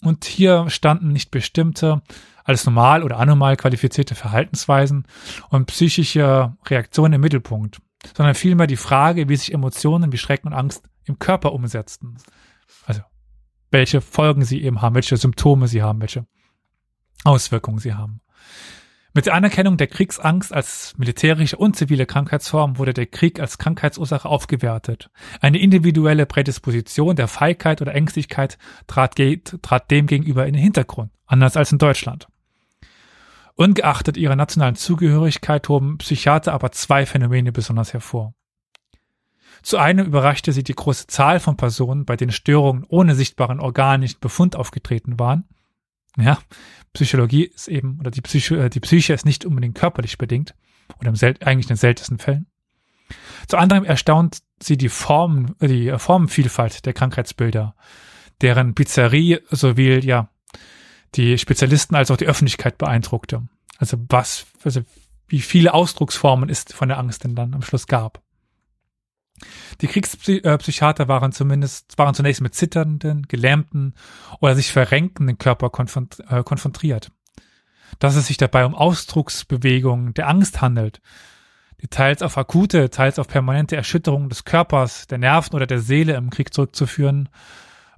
Und 0.01 0.25
hier 0.25 0.69
standen 0.69 1.11
nicht 1.11 1.31
bestimmte, 1.31 2.01
als 2.43 2.65
normal 2.65 3.03
oder 3.03 3.19
anormal 3.19 3.57
qualifizierte 3.57 4.15
Verhaltensweisen 4.15 5.05
und 5.49 5.67
psychische 5.67 6.55
Reaktionen 6.65 7.13
im 7.13 7.21
Mittelpunkt, 7.21 7.81
sondern 8.15 8.33
vielmehr 8.33 8.67
die 8.67 8.77
Frage, 8.77 9.29
wie 9.29 9.35
sich 9.35 9.53
Emotionen 9.53 10.11
wie 10.11 10.17
Schrecken 10.17 10.47
und 10.47 10.53
Angst 10.53 10.89
im 11.03 11.19
Körper 11.19 11.51
umsetzten. 11.51 12.17
Also, 12.85 13.01
welche 13.69 13.99
Folgen 13.99 14.45
sie 14.45 14.63
eben 14.63 14.81
haben, 14.81 14.95
welche 14.95 15.17
Symptome 15.17 15.67
sie 15.67 15.83
haben, 15.83 15.99
welche 15.99 16.25
Auswirkungen 17.25 17.79
sie 17.79 17.93
haben. 17.93 18.21
Mit 19.13 19.25
der 19.25 19.33
Anerkennung 19.33 19.75
der 19.75 19.87
Kriegsangst 19.87 20.53
als 20.53 20.93
militärische 20.97 21.57
und 21.57 21.75
zivile 21.75 22.05
Krankheitsform 22.05 22.77
wurde 22.77 22.93
der 22.93 23.07
Krieg 23.07 23.41
als 23.41 23.57
Krankheitsursache 23.57 24.27
aufgewertet. 24.27 25.09
Eine 25.41 25.59
individuelle 25.59 26.25
Prädisposition 26.25 27.17
der 27.17 27.27
Feigheit 27.27 27.81
oder 27.81 27.93
Ängstlichkeit 27.93 28.57
trat, 28.87 29.15
trat 29.61 29.91
dem 29.91 30.07
gegenüber 30.07 30.47
in 30.47 30.53
den 30.53 30.63
Hintergrund, 30.63 31.11
anders 31.25 31.57
als 31.57 31.73
in 31.73 31.77
Deutschland. 31.77 32.27
Ungeachtet 33.55 34.15
ihrer 34.15 34.37
nationalen 34.37 34.75
Zugehörigkeit 34.75 35.67
hoben 35.67 35.97
Psychiater 35.97 36.53
aber 36.53 36.71
zwei 36.71 37.05
Phänomene 37.05 37.51
besonders 37.51 37.91
hervor. 37.91 38.33
Zu 39.61 39.77
einem 39.77 40.05
überraschte 40.05 40.53
sie 40.53 40.63
die 40.63 40.73
große 40.73 41.07
Zahl 41.07 41.41
von 41.41 41.57
Personen, 41.57 42.05
bei 42.05 42.15
denen 42.15 42.31
Störungen 42.31 42.85
ohne 42.87 43.13
sichtbaren 43.13 43.59
organischen 43.59 44.21
Befund 44.21 44.55
aufgetreten 44.55 45.19
waren– 45.19 45.43
ja, 46.17 46.39
Psychologie 46.93 47.45
ist 47.45 47.67
eben, 47.67 47.99
oder 47.99 48.11
die 48.11 48.21
Psyche, 48.21 48.65
äh, 48.65 48.69
die 48.69 48.79
Psyche 48.79 49.13
ist 49.13 49.25
nicht 49.25 49.45
unbedingt 49.45 49.75
körperlich 49.75 50.17
bedingt, 50.17 50.55
oder 50.99 51.09
im 51.09 51.15
sel 51.15 51.35
eigentlich 51.43 51.65
in 51.65 51.75
den 51.75 51.77
seltensten 51.77 52.19
Fällen. 52.19 52.47
Zu 53.47 53.57
anderem 53.57 53.83
erstaunt 53.83 54.39
sie 54.61 54.77
die 54.77 54.89
Form, 54.89 55.55
äh, 55.59 55.67
die 55.67 55.93
Formenvielfalt 55.97 56.85
der 56.85 56.93
Krankheitsbilder, 56.93 57.75
deren 58.41 58.75
Pizzerie 58.75 59.39
sowie, 59.49 59.99
ja, 59.99 60.29
die 61.15 61.37
Spezialisten 61.37 61.95
als 61.95 62.11
auch 62.11 62.17
die 62.17 62.27
Öffentlichkeit 62.27 62.77
beeindruckte. 62.77 63.47
Also 63.77 63.97
was, 64.09 64.45
also 64.63 64.81
wie 65.27 65.41
viele 65.41 65.73
Ausdrucksformen 65.73 66.49
es 66.49 66.65
von 66.69 66.89
der 66.89 66.99
Angst 66.99 67.23
denn 67.23 67.35
dann 67.35 67.53
am 67.53 67.61
Schluss 67.61 67.87
gab. 67.87 68.21
Die 69.81 69.87
Kriegspsychiater 69.87 71.07
waren 71.07 71.31
zumindest, 71.31 71.97
waren 71.97 72.13
zunächst 72.13 72.41
mit 72.41 72.55
zitternden, 72.55 73.27
gelähmten 73.27 73.95
oder 74.39 74.55
sich 74.55 74.71
verrenkenden 74.71 75.37
Körper 75.37 75.71
äh, 76.29 76.43
konfrontiert. 76.43 77.11
Dass 77.99 78.15
es 78.15 78.27
sich 78.27 78.37
dabei 78.37 78.65
um 78.65 78.75
Ausdrucksbewegungen 78.75 80.13
der 80.13 80.27
Angst 80.27 80.61
handelt, 80.61 81.01
die 81.81 81.87
teils 81.87 82.21
auf 82.21 82.37
akute, 82.37 82.89
teils 82.89 83.17
auf 83.17 83.27
permanente 83.27 83.75
Erschütterungen 83.75 84.29
des 84.29 84.45
Körpers, 84.45 85.07
der 85.07 85.17
Nerven 85.17 85.55
oder 85.55 85.65
der 85.65 85.79
Seele 85.79 86.15
im 86.15 86.29
Krieg 86.29 86.53
zurückzuführen 86.53 87.29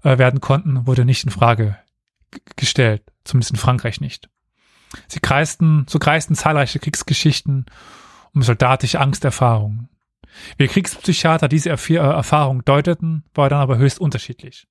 äh, 0.03 0.17
werden 0.17 0.39
konnten, 0.41 0.87
wurde 0.87 1.05
nicht 1.05 1.25
in 1.25 1.31
Frage 1.31 1.77
gestellt, 2.55 3.03
zumindest 3.25 3.51
in 3.51 3.57
Frankreich 3.57 3.99
nicht. 3.99 4.29
Sie 5.07 5.19
kreisten, 5.19 5.85
so 5.89 5.99
kreisten 5.99 6.35
zahlreiche 6.35 6.79
Kriegsgeschichten 6.79 7.65
um 8.33 8.41
soldatische 8.41 8.99
Angsterfahrungen. 8.99 9.89
Wie 10.57 10.67
Kriegspsychiater 10.67 11.47
diese 11.47 11.69
äh, 11.69 11.95
Erfahrung 11.95 12.63
deuteten, 12.65 13.23
war 13.33 13.49
dann 13.49 13.59
aber 13.59 13.77
höchst 13.77 13.99
unterschiedlich. 13.99 14.67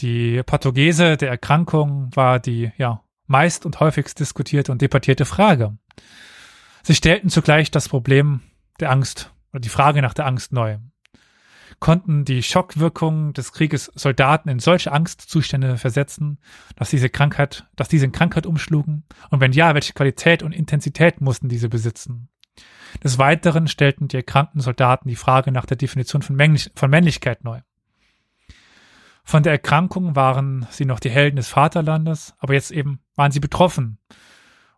Die 0.00 0.42
Pathogese 0.44 1.16
der 1.16 1.30
Erkrankung 1.30 2.10
war 2.14 2.38
die, 2.38 2.70
ja, 2.76 3.02
meist 3.26 3.66
und 3.66 3.80
häufigst 3.80 4.20
diskutierte 4.20 4.72
und 4.72 4.80
debattierte 4.80 5.24
Frage. 5.24 5.76
Sie 6.82 6.94
stellten 6.94 7.28
zugleich 7.30 7.70
das 7.70 7.88
Problem 7.88 8.40
der 8.80 8.90
Angst 8.90 9.32
oder 9.52 9.60
die 9.60 9.68
Frage 9.68 10.02
nach 10.02 10.14
der 10.14 10.26
Angst 10.26 10.52
neu. 10.52 10.78
Konnten 11.80 12.24
die 12.24 12.42
Schockwirkungen 12.42 13.34
des 13.34 13.52
Krieges 13.52 13.90
Soldaten 13.94 14.48
in 14.48 14.58
solche 14.58 14.90
Angstzustände 14.90 15.76
versetzen, 15.76 16.38
dass 16.76 16.90
diese 16.90 17.08
Krankheit, 17.08 17.66
dass 17.76 17.88
diese 17.88 18.06
in 18.06 18.12
Krankheit 18.12 18.46
umschlugen? 18.46 19.04
Und 19.30 19.40
wenn 19.40 19.52
ja, 19.52 19.74
welche 19.74 19.92
Qualität 19.92 20.42
und 20.42 20.52
Intensität 20.52 21.20
mussten 21.20 21.48
diese 21.48 21.68
besitzen? 21.68 22.30
Des 23.02 23.18
Weiteren 23.18 23.68
stellten 23.68 24.08
die 24.08 24.16
erkrankten 24.16 24.60
Soldaten 24.60 25.08
die 25.08 25.16
Frage 25.16 25.52
nach 25.52 25.66
der 25.66 25.76
Definition 25.76 26.22
von, 26.22 26.36
Männlich 26.36 26.70
von 26.74 26.90
Männlichkeit 26.90 27.44
neu. 27.44 27.60
Von 29.24 29.42
der 29.42 29.52
Erkrankung 29.52 30.16
waren 30.16 30.66
sie 30.70 30.86
noch 30.86 31.00
die 31.00 31.10
Helden 31.10 31.36
des 31.36 31.48
Vaterlandes, 31.48 32.34
aber 32.38 32.54
jetzt 32.54 32.70
eben 32.70 33.00
waren 33.14 33.30
sie 33.30 33.40
betroffen. 33.40 33.98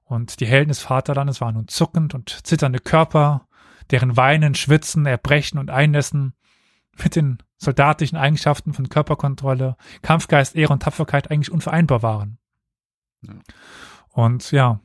Und 0.02 0.40
die 0.40 0.47
Helden 0.47 0.70
des 0.70 0.81
Vaterlandes 0.81 1.40
waren 1.40 1.55
nun 1.55 1.69
zuckend 1.69 2.15
und 2.15 2.44
zitternde 2.44 2.81
Körper, 2.81 3.47
deren 3.93 4.16
Weinen, 4.16 4.57
Schwitzen, 4.57 5.07
Erbrechen 5.07 5.59
und 5.59 5.70
Einnässen 5.70 6.35
mit 7.01 7.15
den 7.15 7.39
soldatischen 7.59 8.19
Eigenschaften 8.19 8.73
von 8.73 8.89
Körperkontrolle, 8.89 9.77
Kampfgeist, 10.02 10.57
Ehre 10.57 10.73
und 10.73 10.82
Tapferkeit 10.82 11.31
eigentlich 11.31 11.52
unvereinbar 11.52 12.02
waren. 12.02 12.39
Ja. 13.23 13.35
Und 14.09 14.51
ja, 14.51 14.81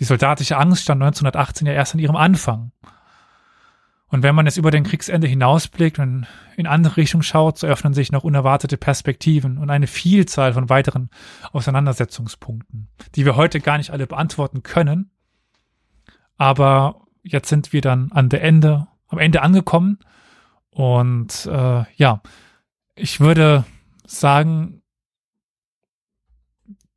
die 0.00 0.04
soldatische 0.04 0.56
Angst 0.56 0.82
stand 0.82 1.02
1918 1.02 1.66
ja 1.66 1.74
erst 1.74 1.94
an 1.94 2.00
ihrem 2.00 2.16
Anfang. 2.16 2.72
Und 4.08 4.24
wenn 4.24 4.34
man 4.34 4.46
jetzt 4.46 4.56
über 4.56 4.72
den 4.72 4.82
Kriegsende 4.82 5.28
hinausblickt 5.28 6.00
und 6.00 6.26
in 6.56 6.66
andere 6.66 6.96
Richtungen 6.96 7.22
schaut, 7.22 7.58
so 7.58 7.66
öffnen 7.66 7.94
sich 7.94 8.10
noch 8.10 8.24
unerwartete 8.24 8.76
Perspektiven 8.76 9.56
und 9.58 9.70
eine 9.70 9.86
Vielzahl 9.86 10.52
von 10.52 10.68
weiteren 10.68 11.10
Auseinandersetzungspunkten, 11.52 12.88
die 13.14 13.24
wir 13.24 13.36
heute 13.36 13.60
gar 13.60 13.78
nicht 13.78 13.90
alle 13.90 14.08
beantworten 14.08 14.64
können. 14.64 15.10
Aber 16.36 17.02
jetzt 17.22 17.50
sind 17.50 17.72
wir 17.72 17.82
dann 17.82 18.10
an 18.10 18.30
der 18.30 18.42
Ende, 18.42 18.88
am 19.06 19.18
Ende 19.18 19.42
angekommen. 19.42 19.98
Und 20.70 21.46
äh, 21.46 21.84
ja, 21.94 22.22
ich 22.96 23.20
würde 23.20 23.64
sagen, 24.06 24.79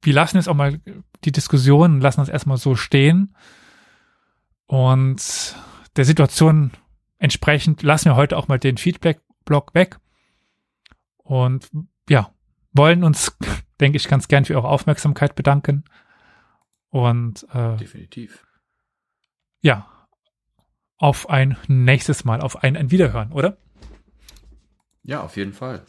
wir 0.04 0.14
lassen 0.14 0.38
jetzt 0.38 0.48
auch 0.48 0.56
mal 0.56 0.80
die 1.24 1.32
Diskussion 1.32 1.96
und 1.96 2.02
lassen 2.02 2.22
das 2.22 2.30
erstmal 2.30 2.58
so 2.58 2.76
stehen. 2.76 3.36
Und 4.66 5.56
der 5.96 6.06
Situation 6.06 6.72
entsprechend 7.18 7.84
lassen 7.84 8.06
wir 8.06 8.16
heute 8.16 8.38
auch 8.38 8.48
mal 8.48 8.60
den 8.60 8.78
Feedback-Block 8.78 9.74
weg. 9.74 10.00
Und 11.18 11.70
ja, 12.10 12.34
wollen 12.74 13.04
uns, 13.04 13.38
denke 13.80 13.98
ich, 13.98 14.08
ganz 14.08 14.28
gern 14.28 14.46
für 14.46 14.56
eure 14.56 14.70
Aufmerksamkeit 14.70 15.36
bedanken. 15.36 15.86
Und 16.90 17.48
äh, 17.54 17.78
definitiv. 17.78 18.46
Ja, 19.62 19.88
auf 20.98 21.30
ein 21.30 21.58
nächstes 21.68 22.26
Mal, 22.26 22.42
auf 22.42 22.64
ein, 22.64 22.78
ein 22.78 22.92
Wiederhören, 22.92 23.32
oder? 23.32 23.58
Ja, 25.04 25.22
auf 25.22 25.38
jeden 25.38 25.54
Fall. 25.54 25.86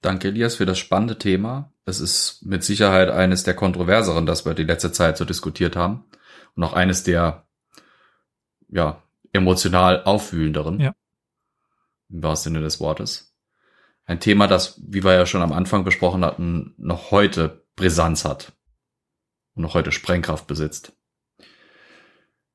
Danke, 0.00 0.28
Elias, 0.28 0.56
für 0.56 0.66
das 0.66 0.78
spannende 0.78 1.18
Thema. 1.18 1.72
Es 1.88 2.00
ist 2.00 2.44
mit 2.44 2.62
Sicherheit 2.64 3.08
eines 3.08 3.44
der 3.44 3.54
kontroverseren, 3.54 4.26
das 4.26 4.44
wir 4.44 4.52
die 4.52 4.64
letzte 4.64 4.92
Zeit 4.92 5.16
so 5.16 5.24
diskutiert 5.24 5.74
haben. 5.74 6.04
Und 6.54 6.62
auch 6.62 6.74
eines 6.74 7.02
der, 7.02 7.46
ja, 8.68 9.02
emotional 9.32 10.04
aufwühlenderen. 10.04 10.80
Ja. 10.80 10.92
Im 12.10 12.22
wahrsten 12.22 12.52
Sinne 12.52 12.62
des 12.62 12.78
Wortes. 12.78 13.34
Ein 14.04 14.20
Thema, 14.20 14.46
das, 14.48 14.78
wie 14.86 15.02
wir 15.02 15.14
ja 15.14 15.24
schon 15.24 15.40
am 15.40 15.52
Anfang 15.52 15.84
besprochen 15.84 16.26
hatten, 16.26 16.74
noch 16.76 17.10
heute 17.10 17.64
Brisanz 17.74 18.26
hat. 18.26 18.52
Und 19.54 19.62
noch 19.62 19.72
heute 19.72 19.90
Sprengkraft 19.90 20.46
besitzt. 20.46 20.92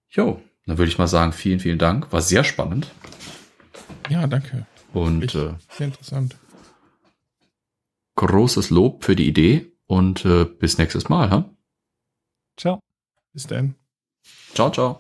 Jo, 0.10 0.44
dann 0.68 0.78
würde 0.78 0.92
ich 0.92 1.00
mal 1.00 1.08
sagen, 1.08 1.34
vielen, 1.34 1.60
vielen 1.60 1.80
Dank. 1.80 2.14
War 2.14 2.22
sehr 2.22 2.44
spannend. 2.44 2.92
Ja, 4.10 4.28
danke. 4.28 4.68
Und 4.94 5.34
äh, 5.34 5.56
sehr 5.70 5.88
interessant 5.88 6.36
großes 8.16 8.70
Lob 8.70 9.04
für 9.04 9.16
die 9.16 9.28
Idee 9.28 9.72
und 9.88 10.26
äh, 10.26 10.46
bis 10.46 10.78
nächstes 10.78 11.10
Mal. 11.10 11.30
Ha? 11.30 11.50
Ciao. 12.58 12.80
Bis 13.34 13.48
dann. 13.48 13.76
Ciao, 14.54 14.70
ciao. 14.72 15.00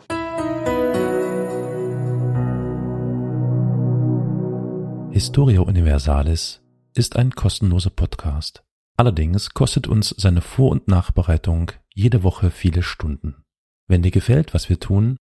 Historia 5.11 5.61
Universalis 5.61 6.61
ist 6.95 7.15
ein 7.15 7.31
kostenloser 7.31 7.91
Podcast. 7.91 8.63
Allerdings 8.97 9.51
kostet 9.53 9.87
uns 9.87 10.09
seine 10.17 10.41
Vor- 10.41 10.71
und 10.71 10.87
Nachbereitung 10.87 11.71
jede 11.93 12.23
Woche 12.23 12.49
viele 12.49 12.81
Stunden. 12.81 13.43
Wenn 13.87 14.01
dir 14.01 14.11
gefällt, 14.11 14.53
was 14.53 14.69
wir 14.69 14.79
tun, 14.79 15.17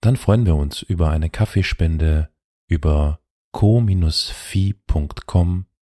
dann 0.00 0.16
freuen 0.16 0.46
wir 0.46 0.56
uns 0.56 0.80
über 0.82 1.10
eine 1.10 1.28
Kaffeespende 1.30 2.30
über 2.66 3.20
co-fi.com 3.52 4.06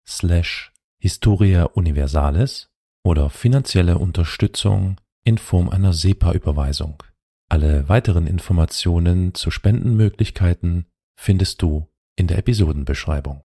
slash 0.06 0.71
Historia 1.04 1.64
Universalis 1.64 2.68
oder 3.02 3.28
finanzielle 3.28 3.98
Unterstützung 3.98 5.00
in 5.24 5.36
Form 5.36 5.68
einer 5.68 5.92
SEPA-Überweisung. 5.92 7.02
Alle 7.48 7.88
weiteren 7.88 8.28
Informationen 8.28 9.34
zu 9.34 9.50
Spendenmöglichkeiten 9.50 10.86
findest 11.16 11.60
du 11.60 11.88
in 12.14 12.28
der 12.28 12.38
Episodenbeschreibung. 12.38 13.42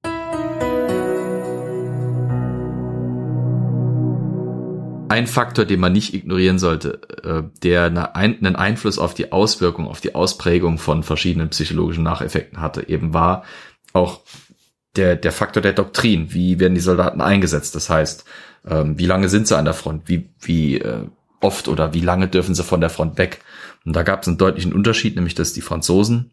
Ein 5.10 5.26
Faktor, 5.26 5.66
den 5.66 5.80
man 5.80 5.94
nicht 5.94 6.14
ignorieren 6.14 6.60
sollte, 6.60 7.02
äh, 7.24 7.42
der 7.64 8.16
einen 8.16 8.56
Einfluss 8.56 9.00
auf 9.00 9.16
die 9.16 9.32
Auswirkung, 9.32 9.88
auf 9.88 10.00
die 10.00 10.14
Ausprägung 10.14 10.78
von 10.78 11.02
verschiedenen 11.02 11.50
psychologischen 11.50 12.04
Nacheffekten 12.04 12.62
hatte, 12.62 12.88
eben 12.88 13.16
war 13.16 13.46
auch 13.94 14.22
der, 14.96 15.16
der 15.16 15.32
Faktor 15.32 15.62
der 15.62 15.74
Doktrin. 15.74 16.34
Wie 16.34 16.60
werden 16.60 16.76
die 16.76 16.82
Soldaten 16.82 17.22
eingesetzt? 17.22 17.76
Das 17.76 17.90
heißt, 17.90 18.26
ähm, 18.68 18.98
wie 18.98 19.06
lange 19.06 19.30
sind 19.30 19.48
sie 19.48 19.58
an 19.58 19.66
der 19.66 19.74
Front? 19.74 20.04
Wie, 20.08 20.30
wie 20.42 20.80
äh, 20.80 21.06
oft 21.42 21.68
oder 21.68 21.94
wie 21.94 22.02
lange 22.02 22.28
dürfen 22.28 22.56
sie 22.56 22.64
von 22.64 22.82
der 22.82 22.90
Front 22.90 23.18
weg? 23.18 23.42
Und 23.86 23.96
da 23.96 24.04
gab 24.04 24.22
es 24.22 24.28
einen 24.28 24.38
deutlichen 24.38 24.74
Unterschied, 24.74 25.16
nämlich 25.16 25.36
dass 25.36 25.54
die 25.54 25.62
Franzosen 25.62 26.32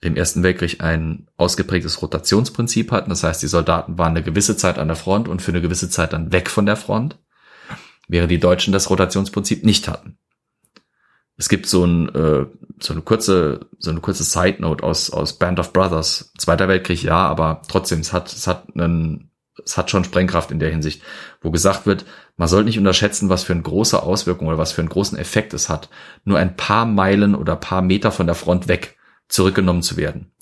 im 0.00 0.16
Ersten 0.16 0.42
Weltkrieg 0.42 0.82
ein 0.82 1.26
ausgeprägtes 1.36 2.00
Rotationsprinzip 2.02 2.90
hatten. 2.90 3.10
Das 3.10 3.22
heißt, 3.22 3.42
die 3.42 3.48
Soldaten 3.48 3.98
waren 3.98 4.12
eine 4.16 4.22
gewisse 4.22 4.56
Zeit 4.56 4.78
an 4.78 4.88
der 4.88 4.96
Front 4.96 5.28
und 5.28 5.42
für 5.42 5.52
eine 5.52 5.60
gewisse 5.60 5.90
Zeit 5.90 6.12
dann 6.12 6.32
weg 6.32 6.48
von 6.48 6.66
der 6.66 6.76
Front, 6.76 7.18
während 8.08 8.30
die 8.30 8.40
Deutschen 8.40 8.72
das 8.72 8.88
Rotationsprinzip 8.88 9.64
nicht 9.64 9.88
hatten. 9.88 10.18
Es 11.40 11.48
gibt 11.48 11.64
so, 11.64 11.86
ein, 11.86 12.14
äh, 12.14 12.44
so 12.80 12.92
eine 12.92 13.00
kurze, 13.00 13.60
so 13.78 13.90
eine 13.90 14.00
kurze 14.00 14.24
Side 14.24 14.56
Note 14.58 14.84
aus 14.84 15.08
aus 15.08 15.38
Band 15.38 15.58
of 15.58 15.72
Brothers. 15.72 16.34
Zweiter 16.36 16.68
Weltkrieg, 16.68 17.02
ja, 17.02 17.16
aber 17.16 17.62
trotzdem, 17.66 18.00
es 18.00 18.12
hat 18.12 18.30
es 18.30 18.46
hat 18.46 18.66
einen, 18.74 19.30
es 19.64 19.78
hat 19.78 19.90
schon 19.90 20.04
Sprengkraft 20.04 20.50
in 20.50 20.58
der 20.58 20.68
Hinsicht, 20.68 21.00
wo 21.40 21.50
gesagt 21.50 21.86
wird, 21.86 22.04
man 22.36 22.46
soll 22.46 22.64
nicht 22.64 22.76
unterschätzen, 22.76 23.30
was 23.30 23.42
für 23.42 23.54
eine 23.54 23.62
große 23.62 24.02
Auswirkung 24.02 24.48
oder 24.48 24.58
was 24.58 24.72
für 24.72 24.82
einen 24.82 24.90
großen 24.90 25.16
Effekt 25.16 25.54
es 25.54 25.70
hat, 25.70 25.88
nur 26.24 26.36
ein 26.36 26.56
paar 26.56 26.84
Meilen 26.84 27.34
oder 27.34 27.56
paar 27.56 27.80
Meter 27.80 28.12
von 28.12 28.26
der 28.26 28.34
Front 28.34 28.68
weg 28.68 28.98
zurückgenommen 29.28 29.80
zu 29.80 29.96
werden. 29.96 30.32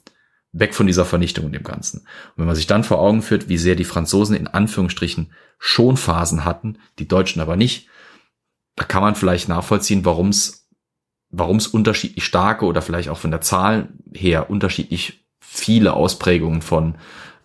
Weg 0.50 0.74
von 0.74 0.88
dieser 0.88 1.04
Vernichtung 1.04 1.44
und 1.44 1.52
dem 1.52 1.62
Ganzen. 1.62 1.98
Und 2.00 2.38
wenn 2.38 2.46
man 2.46 2.56
sich 2.56 2.66
dann 2.66 2.82
vor 2.82 2.98
Augen 2.98 3.22
führt, 3.22 3.48
wie 3.48 3.58
sehr 3.58 3.76
die 3.76 3.84
Franzosen 3.84 4.34
in 4.34 4.48
Anführungsstrichen 4.48 5.32
Schonphasen 5.60 6.44
hatten, 6.44 6.78
die 6.98 7.06
Deutschen 7.06 7.40
aber 7.40 7.54
nicht, 7.54 7.86
da 8.74 8.82
kann 8.82 9.02
man 9.02 9.14
vielleicht 9.14 9.48
nachvollziehen, 9.48 10.04
warum 10.04 10.30
es 10.30 10.57
warum 11.30 11.56
es 11.56 11.66
unterschiedlich 11.66 12.24
starke 12.24 12.64
oder 12.64 12.82
vielleicht 12.82 13.08
auch 13.08 13.18
von 13.18 13.30
der 13.30 13.40
Zahl 13.40 13.88
her 14.14 14.50
unterschiedlich 14.50 15.24
viele 15.40 15.94
Ausprägungen 15.94 16.62
von 16.62 16.96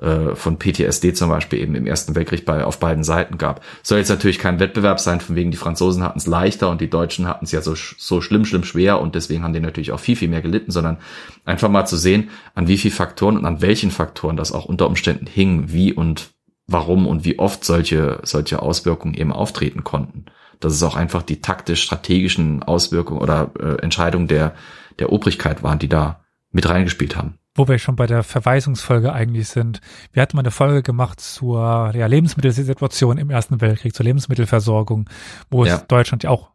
äh, 0.03 0.35
von 0.35 0.59
PTSD 0.59 1.13
zum 1.13 1.29
Beispiel 1.29 1.59
eben 1.59 1.75
im 1.75 1.87
Ersten 1.87 2.13
Weltkrieg 2.13 2.43
bei, 2.43 2.65
auf 2.65 2.79
beiden 2.79 3.05
Seiten 3.05 3.37
gab. 3.37 3.63
Soll 3.83 3.99
jetzt 3.99 4.09
natürlich 4.09 4.37
kein 4.37 4.59
Wettbewerb 4.59 4.99
sein, 4.99 5.21
von 5.21 5.37
wegen 5.37 5.51
die 5.51 5.57
Franzosen 5.57 6.03
hatten 6.03 6.19
es 6.19 6.27
leichter 6.27 6.69
und 6.69 6.81
die 6.81 6.89
Deutschen 6.89 7.25
hatten 7.25 7.45
es 7.45 7.53
ja 7.53 7.61
so, 7.61 7.73
so 7.75 8.19
schlimm, 8.19 8.43
schlimm 8.43 8.65
schwer 8.65 8.99
und 8.99 9.15
deswegen 9.15 9.43
haben 9.43 9.53
die 9.53 9.61
natürlich 9.61 9.93
auch 9.93 10.01
viel, 10.01 10.17
viel 10.17 10.27
mehr 10.27 10.41
gelitten, 10.41 10.71
sondern 10.71 10.97
einfach 11.45 11.69
mal 11.69 11.85
zu 11.85 11.95
sehen, 11.95 12.31
an 12.53 12.67
wie 12.67 12.77
viel 12.77 12.91
Faktoren 12.91 13.37
und 13.37 13.45
an 13.45 13.61
welchen 13.61 13.91
Faktoren 13.91 14.35
das 14.35 14.51
auch 14.51 14.65
unter 14.65 14.87
Umständen 14.87 15.25
hing, 15.25 15.71
wie 15.71 15.93
und 15.93 16.31
warum 16.67 17.07
und 17.07 17.23
wie 17.23 17.39
oft 17.39 17.63
solche, 17.63 18.19
solche 18.23 18.61
Auswirkungen 18.61 19.13
eben 19.13 19.31
auftreten 19.31 19.85
konnten. 19.85 20.25
Dass 20.63 20.73
es 20.73 20.83
auch 20.83 20.95
einfach 20.95 21.23
die 21.23 21.41
taktisch-strategischen 21.41 22.63
Auswirkungen 22.63 23.21
oder 23.21 23.51
äh, 23.59 23.81
Entscheidungen 23.81 24.27
der, 24.27 24.53
der 24.99 25.11
Obrigkeit 25.11 25.61
waren, 25.61 25.79
die 25.79 25.89
da 25.89 26.21
mit 26.51 26.69
reingespielt 26.69 27.17
haben. 27.17 27.37
Wo 27.55 27.67
wir 27.67 27.77
schon 27.77 27.95
bei 27.95 28.07
der 28.07 28.23
Verweisungsfolge 28.23 29.11
eigentlich 29.11 29.49
sind. 29.49 29.81
Wir 30.11 30.21
hatten 30.21 30.37
mal 30.37 30.41
eine 30.41 30.51
Folge 30.51 30.81
gemacht 30.81 31.19
zur 31.19 31.91
ja, 31.93 32.07
Lebensmittelsituation 32.07 33.17
im 33.17 33.29
Ersten 33.29 33.59
Weltkrieg, 33.59 33.93
zur 33.93 34.05
Lebensmittelversorgung, 34.05 35.09
wo 35.51 35.65
ja. 35.65 35.75
es 35.75 35.87
Deutschland 35.87 36.23
ja 36.23 36.29
auch 36.29 36.51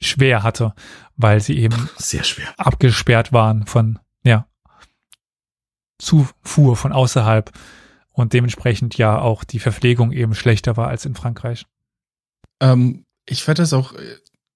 schwer 0.00 0.42
hatte, 0.42 0.74
weil 1.16 1.40
sie 1.40 1.58
eben 1.58 1.88
sehr 1.96 2.24
schwer 2.24 2.48
abgesperrt 2.56 3.32
waren 3.32 3.66
von 3.66 3.98
ja 4.24 4.46
Zufuhr 5.98 6.76
von 6.76 6.92
außerhalb 6.92 7.52
und 8.10 8.32
dementsprechend 8.32 8.98
ja 8.98 9.18
auch 9.18 9.44
die 9.44 9.60
Verpflegung 9.60 10.12
eben 10.12 10.34
schlechter 10.34 10.76
war 10.76 10.88
als 10.88 11.04
in 11.04 11.14
Frankreich. 11.14 11.66
Ähm, 12.60 13.04
ich 13.28 13.42
fand 13.42 13.58
das 13.58 13.72
auch 13.72 13.92
äh, 13.92 13.98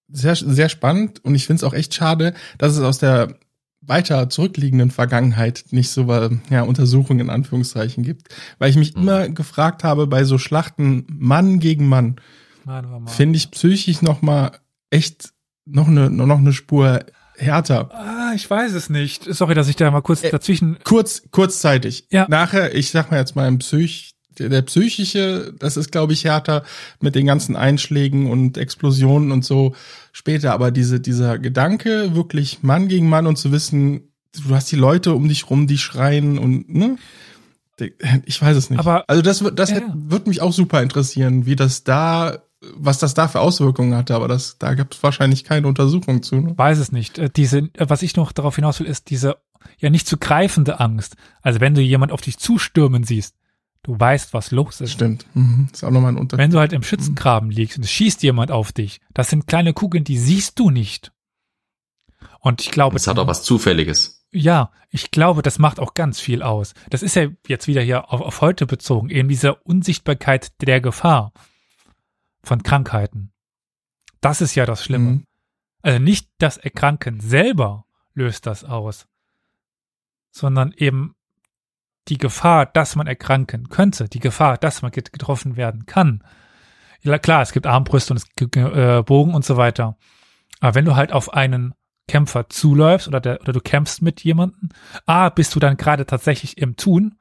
sehr, 0.09 0.37
sehr 0.37 0.69
spannend 0.69 1.25
und 1.25 1.35
ich 1.35 1.47
finde 1.47 1.61
es 1.61 1.65
auch 1.65 1.75
echt 1.75 1.95
schade, 1.95 2.35
dass 2.59 2.77
es 2.77 2.83
aus 2.83 2.99
der 2.99 3.39
weiter 3.83 4.31
zurückliegenden 4.31 4.91
Vergangenheit 4.91 5.65
nicht 5.71 5.91
so 5.91 6.07
ja, 6.51 6.63
Untersuchungen 6.63 7.21
in 7.21 7.31
Anführungszeichen 7.31 8.05
gibt. 8.05 8.29
Weil 8.59 8.71
ich 8.71 8.77
mich 8.77 8.95
mhm. 8.95 9.03
immer 9.03 9.29
gefragt 9.29 9.83
habe, 9.85 10.07
bei 10.07 10.25
so 10.25 10.39
Schlachten 10.39 11.05
Mann 11.09 11.59
gegen 11.59 11.89
Mann, 11.89 12.17
Mann, 12.65 13.09
finde 13.09 13.37
ich 13.37 13.51
psychisch 13.51 14.03
noch 14.03 14.23
mal 14.23 14.53
echt 14.91 15.33
noch 15.65 15.89
eine, 15.89 16.11
noch 16.11 16.39
eine 16.39 16.53
Spur 16.53 17.05
härter. 17.37 17.91
Ah, 17.93 18.33
ich 18.35 18.49
weiß 18.49 18.73
es 18.73 18.89
nicht. 18.89 19.25
Sorry, 19.35 19.55
dass 19.55 19.69
ich 19.69 19.77
da 19.77 19.91
mal 19.91 20.03
kurz 20.03 20.23
äh, 20.23 20.31
dazwischen. 20.31 20.79
Kurz, 20.85 21.23
kurzzeitig. 21.31 22.07
Ja. 22.11 22.27
Nachher, 22.29 22.75
ich 22.75 22.91
sag 22.91 23.11
mal 23.11 23.19
jetzt 23.19 23.35
mal 23.35 23.49
im 23.49 23.59
Psych, 23.59 24.12
der 24.39 24.63
psychische, 24.63 25.55
das 25.59 25.77
ist, 25.77 25.93
glaube 25.93 26.13
ich, 26.13 26.25
härter 26.25 26.65
mit 27.01 27.15
den 27.15 27.27
ganzen 27.27 27.57
Einschlägen 27.57 28.31
und 28.31 28.59
Explosionen 28.59 29.33
und 29.33 29.45
so 29.45 29.75
später. 30.13 30.53
Aber 30.53 30.71
diese, 30.71 31.01
dieser 31.01 31.39
Gedanke, 31.39 32.15
wirklich 32.15 32.63
Mann 32.63 32.89
gegen 32.89 33.09
Mann 33.09 33.27
und 33.27 33.37
zu 33.37 33.53
wissen, 33.53 34.13
du 34.47 34.55
hast 34.55 34.71
die 34.73 34.77
Leute 34.77 35.15
um 35.15 35.29
dich 35.29 35.51
rum, 35.51 35.67
die 35.67 35.79
schreien 35.79 36.39
und, 36.39 36.69
ne? 36.69 36.97
Ich 38.27 38.41
weiß 38.41 38.57
es 38.57 38.71
nicht. 38.71 38.79
Aber, 38.79 39.05
also 39.09 39.23
das, 39.23 39.43
das 39.55 39.71
ja. 39.71 39.81
wird 39.95 40.29
mich 40.29 40.41
auch 40.41 40.53
super 40.53 40.83
interessieren, 40.83 41.47
wie 41.47 41.57
das 41.57 41.83
da 41.83 42.43
was 42.77 42.99
das 42.99 43.15
da 43.15 43.29
für 43.29 43.41
Auswirkungen 43.41 43.95
hatte, 43.95 44.15
aber 44.15 44.29
das, 44.29 44.59
da 44.59 44.75
gibt 44.75 44.95
es 44.95 45.03
wahrscheinlich 45.03 45.45
keine 45.45 45.67
Untersuchung 45.67 46.23
zu. 46.23 46.37
Ne? 46.37 46.57
Weiß 46.57 46.79
es 46.79 46.93
nicht. 46.93 47.19
Äh, 47.19 47.31
diese, 47.35 47.59
äh, 47.59 47.89
was 47.89 48.03
ich 48.03 48.17
noch 48.17 48.33
darauf 48.33 48.57
hinaus 48.57 48.81
will, 48.81 48.87
ist 48.87 49.11
diese 49.11 49.37
ja 49.79 49.91
nicht 49.91 50.07
zu 50.07 50.17
greifende 50.17 50.81
Angst. 50.81 51.17
Also 51.41 51.61
wenn 51.61 51.75
du 51.75 51.81
jemand 51.81 52.13
auf 52.13 52.21
dich 52.21 52.39
zustürmen 52.39 53.05
siehst, 53.05 53.35
du 53.83 53.99
weißt, 53.99 54.33
was 54.33 54.51
los 54.51 54.81
ist. 54.81 54.93
Stimmt. 54.93 55.27
Mhm. 55.35 55.69
Ist 55.73 55.85
auch 55.85 55.91
nochmal 55.91 56.13
ein 56.13 56.19
Unterschied. 56.19 56.43
Wenn 56.43 56.51
du 56.51 56.59
halt 56.59 56.73
im 56.73 56.83
Schützengraben 56.83 57.49
mhm. 57.49 57.55
liegst 57.55 57.79
und 57.79 57.85
es 57.85 57.91
schießt 57.91 58.23
jemand 58.23 58.51
auf 58.51 58.73
dich, 58.73 59.01
das 59.13 59.31
sind 59.31 59.47
kleine 59.47 59.73
Kugeln, 59.73 60.05
die 60.05 60.19
siehst 60.19 60.59
du 60.59 60.71
nicht. 60.71 61.13
Und 62.41 62.61
ich 62.61 62.71
glaube. 62.71 62.97
Es 62.97 63.07
hat 63.07 63.19
auch 63.19 63.27
was 63.27 63.43
Zufälliges. 63.43 64.27
Ja, 64.33 64.73
ich 64.91 65.11
glaube, 65.11 65.43
das 65.43 65.59
macht 65.59 65.79
auch 65.79 65.95
ganz 65.95 66.19
viel 66.19 66.43
aus. 66.43 66.75
Das 66.91 67.03
ist 67.03 67.17
ja 67.17 67.29
jetzt 67.47 67.67
wieder 67.67 67.83
hier 67.83 68.13
auf, 68.13 68.21
auf 68.21 68.41
heute 68.41 68.67
bezogen, 68.67 69.11
eben 69.11 69.29
diese 69.29 69.57
Unsichtbarkeit 69.57 70.53
der 70.63 70.81
Gefahr 70.81 71.33
von 72.43 72.63
Krankheiten. 72.63 73.33
Das 74.21 74.41
ist 74.41 74.55
ja 74.55 74.65
das 74.65 74.85
Schlimme. 74.85 75.11
Mhm. 75.11 75.25
Also 75.83 75.99
nicht 75.99 76.31
das 76.39 76.57
Erkranken 76.57 77.21
selber 77.21 77.85
löst 78.15 78.47
das 78.47 78.65
aus, 78.65 79.07
sondern 80.31 80.73
eben 80.77 81.15
die 82.09 82.19
Gefahr, 82.19 82.67
dass 82.67 82.97
man 82.97 83.07
erkranken 83.07 83.69
könnte, 83.69 84.09
die 84.09 84.19
Gefahr, 84.19 84.59
dass 84.59 84.83
man 84.83 84.91
getroffen 84.91 85.57
werden 85.57 85.87
kann. 85.87 86.23
Ja, 87.03 87.19
klar, 87.19 87.43
es 87.43 87.53
gibt 87.53 87.67
Armbrüste 87.67 88.13
und 88.13 88.17
es 88.19 88.27
gibt 88.37 88.57
äh, 88.57 89.03
Bogen 89.05 89.35
und 89.35 89.45
so 89.45 89.57
weiter. 89.57 89.97
Aber 90.61 90.75
wenn 90.75 90.85
du 90.85 90.95
halt 90.97 91.13
auf 91.13 91.33
einen 91.33 91.75
Kämpfer 92.09 92.49
zuläufst 92.49 93.09
oder, 93.09 93.21
der, 93.21 93.41
oder 93.41 93.53
du 93.53 93.61
kämpfst 93.61 94.03
mit 94.03 94.23
jemandem, 94.23 94.71
A, 95.07 95.29
bist 95.29 95.55
du 95.55 95.61
dann 95.61 95.77
gerade 95.77 96.07
tatsächlich 96.07 96.59
im 96.59 96.77
Tun 96.77 97.17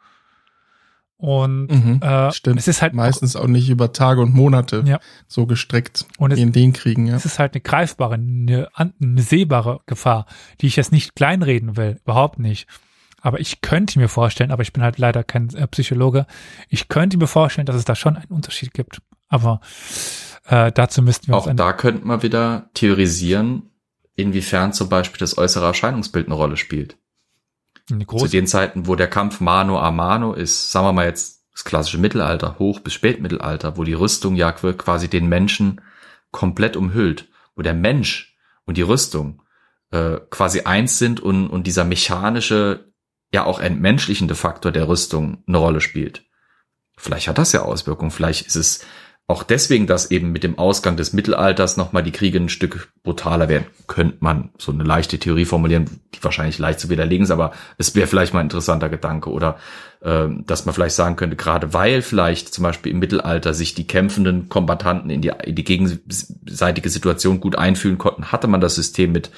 und 1.22 1.68
mhm, 1.68 2.02
äh, 2.02 2.32
stimmt. 2.32 2.60
es 2.60 2.68
ist 2.68 2.82
halt 2.82 2.96
meistens 2.96 3.36
auch, 3.36 3.44
auch, 3.44 3.48
nicht 3.48 3.70
über 3.70 3.94
Tage 3.94 4.22
und 4.22 4.34
Monate 4.34 4.84
ja. 4.88 5.00
so 5.28 5.46
gestreckt 5.46 6.08
und 6.18 6.32
es, 6.32 6.40
in 6.40 6.52
den 6.52 6.74
Kriegen. 6.74 7.06
Ja. 7.06 7.16
Es 7.16 7.26
ist 7.26 7.38
halt 7.38 7.54
eine 7.54 7.62
greifbare, 7.62 8.16
eine, 8.16 8.70
eine 8.76 9.22
sehbare 9.22 9.82
Gefahr, 9.86 10.26
die 10.62 10.68
ich 10.68 10.78
jetzt 10.78 10.92
nicht 10.92 11.16
kleinreden 11.16 11.78
will, 11.78 12.00
überhaupt 12.04 12.40
nicht. 12.40 12.68
Aber 13.22 13.40
ich 13.40 13.62
könnte 13.62 14.00
mir 14.00 14.10
vorstellen, 14.10 14.52
aber 14.52 14.64
ich 14.64 14.74
bin 14.74 14.84
halt 14.84 14.98
leider 14.98 15.24
kein 15.24 15.54
äh, 15.54 15.68
Psychologe, 15.68 16.26
ich 16.70 16.88
könnte 16.88 17.18
mir 17.18 17.28
vorstellen, 17.28 17.66
dass 17.66 17.76
es 17.76 17.86
da 17.86 17.96
schon 17.96 18.18
einen 18.18 18.32
Unterschied 18.32 18.74
gibt. 18.74 19.02
Aber 19.30 19.62
äh, 20.46 20.72
dazu 20.72 21.02
müssten 21.02 21.28
wir 21.28 21.38
auch 21.38 21.50
da 21.54 21.74
könnten 21.74 22.08
wir 22.08 22.24
wieder 22.24 22.70
theorisieren, 22.74 23.70
inwiefern 24.16 24.74
zum 24.74 24.90
Beispiel 24.90 25.20
das 25.20 25.38
äußere 25.38 25.66
Erscheinungsbild 25.66 26.26
eine 26.26 26.36
Rolle 26.36 26.58
spielt. 26.58 26.98
Zu 27.88 28.28
den 28.28 28.48
Zeiten, 28.48 28.88
wo 28.88 28.96
der 28.96 29.10
Kampf 29.10 29.40
Mano 29.40 29.80
a 29.80 29.92
Mano 29.92 30.34
ist, 30.34 30.72
sagen 30.72 30.88
wir 30.88 30.94
mal 30.94 31.06
jetzt 31.06 31.46
das 31.52 31.66
klassische 31.66 31.98
Mittelalter, 31.98 32.58
Hoch- 32.58 32.80
bis 32.80 32.94
Spätmittelalter, 32.94 33.78
wo 33.78 33.84
die 33.84 33.94
Rüstung 33.94 34.36
ja 34.36 34.52
quasi 34.52 35.10
den 35.10 35.28
Menschen 35.28 35.82
komplett 36.32 36.78
umhüllt, 36.78 37.28
wo 37.56 37.62
der 37.62 37.74
Mensch 37.74 38.38
und 38.66 38.78
die 38.78 38.82
Rüstung 38.82 39.42
äh, 39.92 40.18
quasi 40.30 40.62
eins 40.62 40.98
sind 40.98 41.20
und, 41.20 41.48
und 41.48 41.68
dieser 41.68 41.84
mechanische, 41.84 42.91
ja 43.34 43.46
auch 43.46 43.60
entmenschlichende 43.60 44.36
Faktor 44.36 44.72
der 44.72 44.88
Rüstung 44.88 45.44
eine 45.48 45.58
Rolle 45.58 45.82
spielt. 45.82 46.24
Vielleicht 46.98 47.28
hat 47.28 47.38
das 47.38 47.52
ja 47.52 47.62
Auswirkungen, 47.62 48.12
vielleicht 48.12 48.46
ist 48.46 48.56
es 48.56 48.86
auch 49.32 49.44
deswegen, 49.44 49.88
dass 49.88 50.12
eben 50.12 50.34
mit 50.34 50.44
dem 50.44 50.60
Ausgang 50.60 50.98
des 50.98 51.14
Mittelalters 51.14 51.78
nochmal 51.78 52.04
die 52.04 52.12
Kriege 52.12 52.38
ein 52.38 52.50
Stück 52.50 52.92
brutaler 53.02 53.48
werden, 53.48 53.66
könnte 53.88 54.18
man 54.20 54.50
so 54.58 54.74
eine 54.74 54.84
leichte 54.84 55.20
Theorie 55.20 55.46
formulieren, 55.46 56.02
die 56.14 56.22
wahrscheinlich 56.22 56.60
leicht 56.60 56.82
zu 56.82 56.90
widerlegen 56.90 57.24
ist, 57.24 57.32
aber 57.32 57.54
es 57.78 57.96
wäre 57.96 58.08
vielleicht 58.08 58.34
mal 58.34 58.42
ein 58.42 58.48
interessanter 58.48 58.90
Gedanke 58.90 59.30
oder 59.30 59.58
äh, 60.02 60.28
dass 60.46 60.66
man 60.66 60.76
vielleicht 60.76 60.96
sagen 60.96 61.16
könnte, 61.16 61.38
gerade 61.38 61.74
weil 61.74 62.02
vielleicht 62.02 62.54
zum 62.54 62.64
Beispiel 62.64 62.92
im 62.92 63.00
Mittelalter 63.00 63.54
sich 63.54 63.74
die 63.74 63.88
kämpfenden 63.88 64.50
Kombattanten 64.50 65.10
in 65.10 65.22
die, 65.22 65.32
in 65.46 65.56
die 65.56 65.64
gegenseitige 65.64 66.90
Situation 66.90 67.40
gut 67.40 67.58
einfühlen 67.58 67.98
konnten, 67.98 68.34
hatte 68.34 68.48
man 68.48 68.60
das 68.60 68.76
System 68.76 69.14
mit 69.14 69.32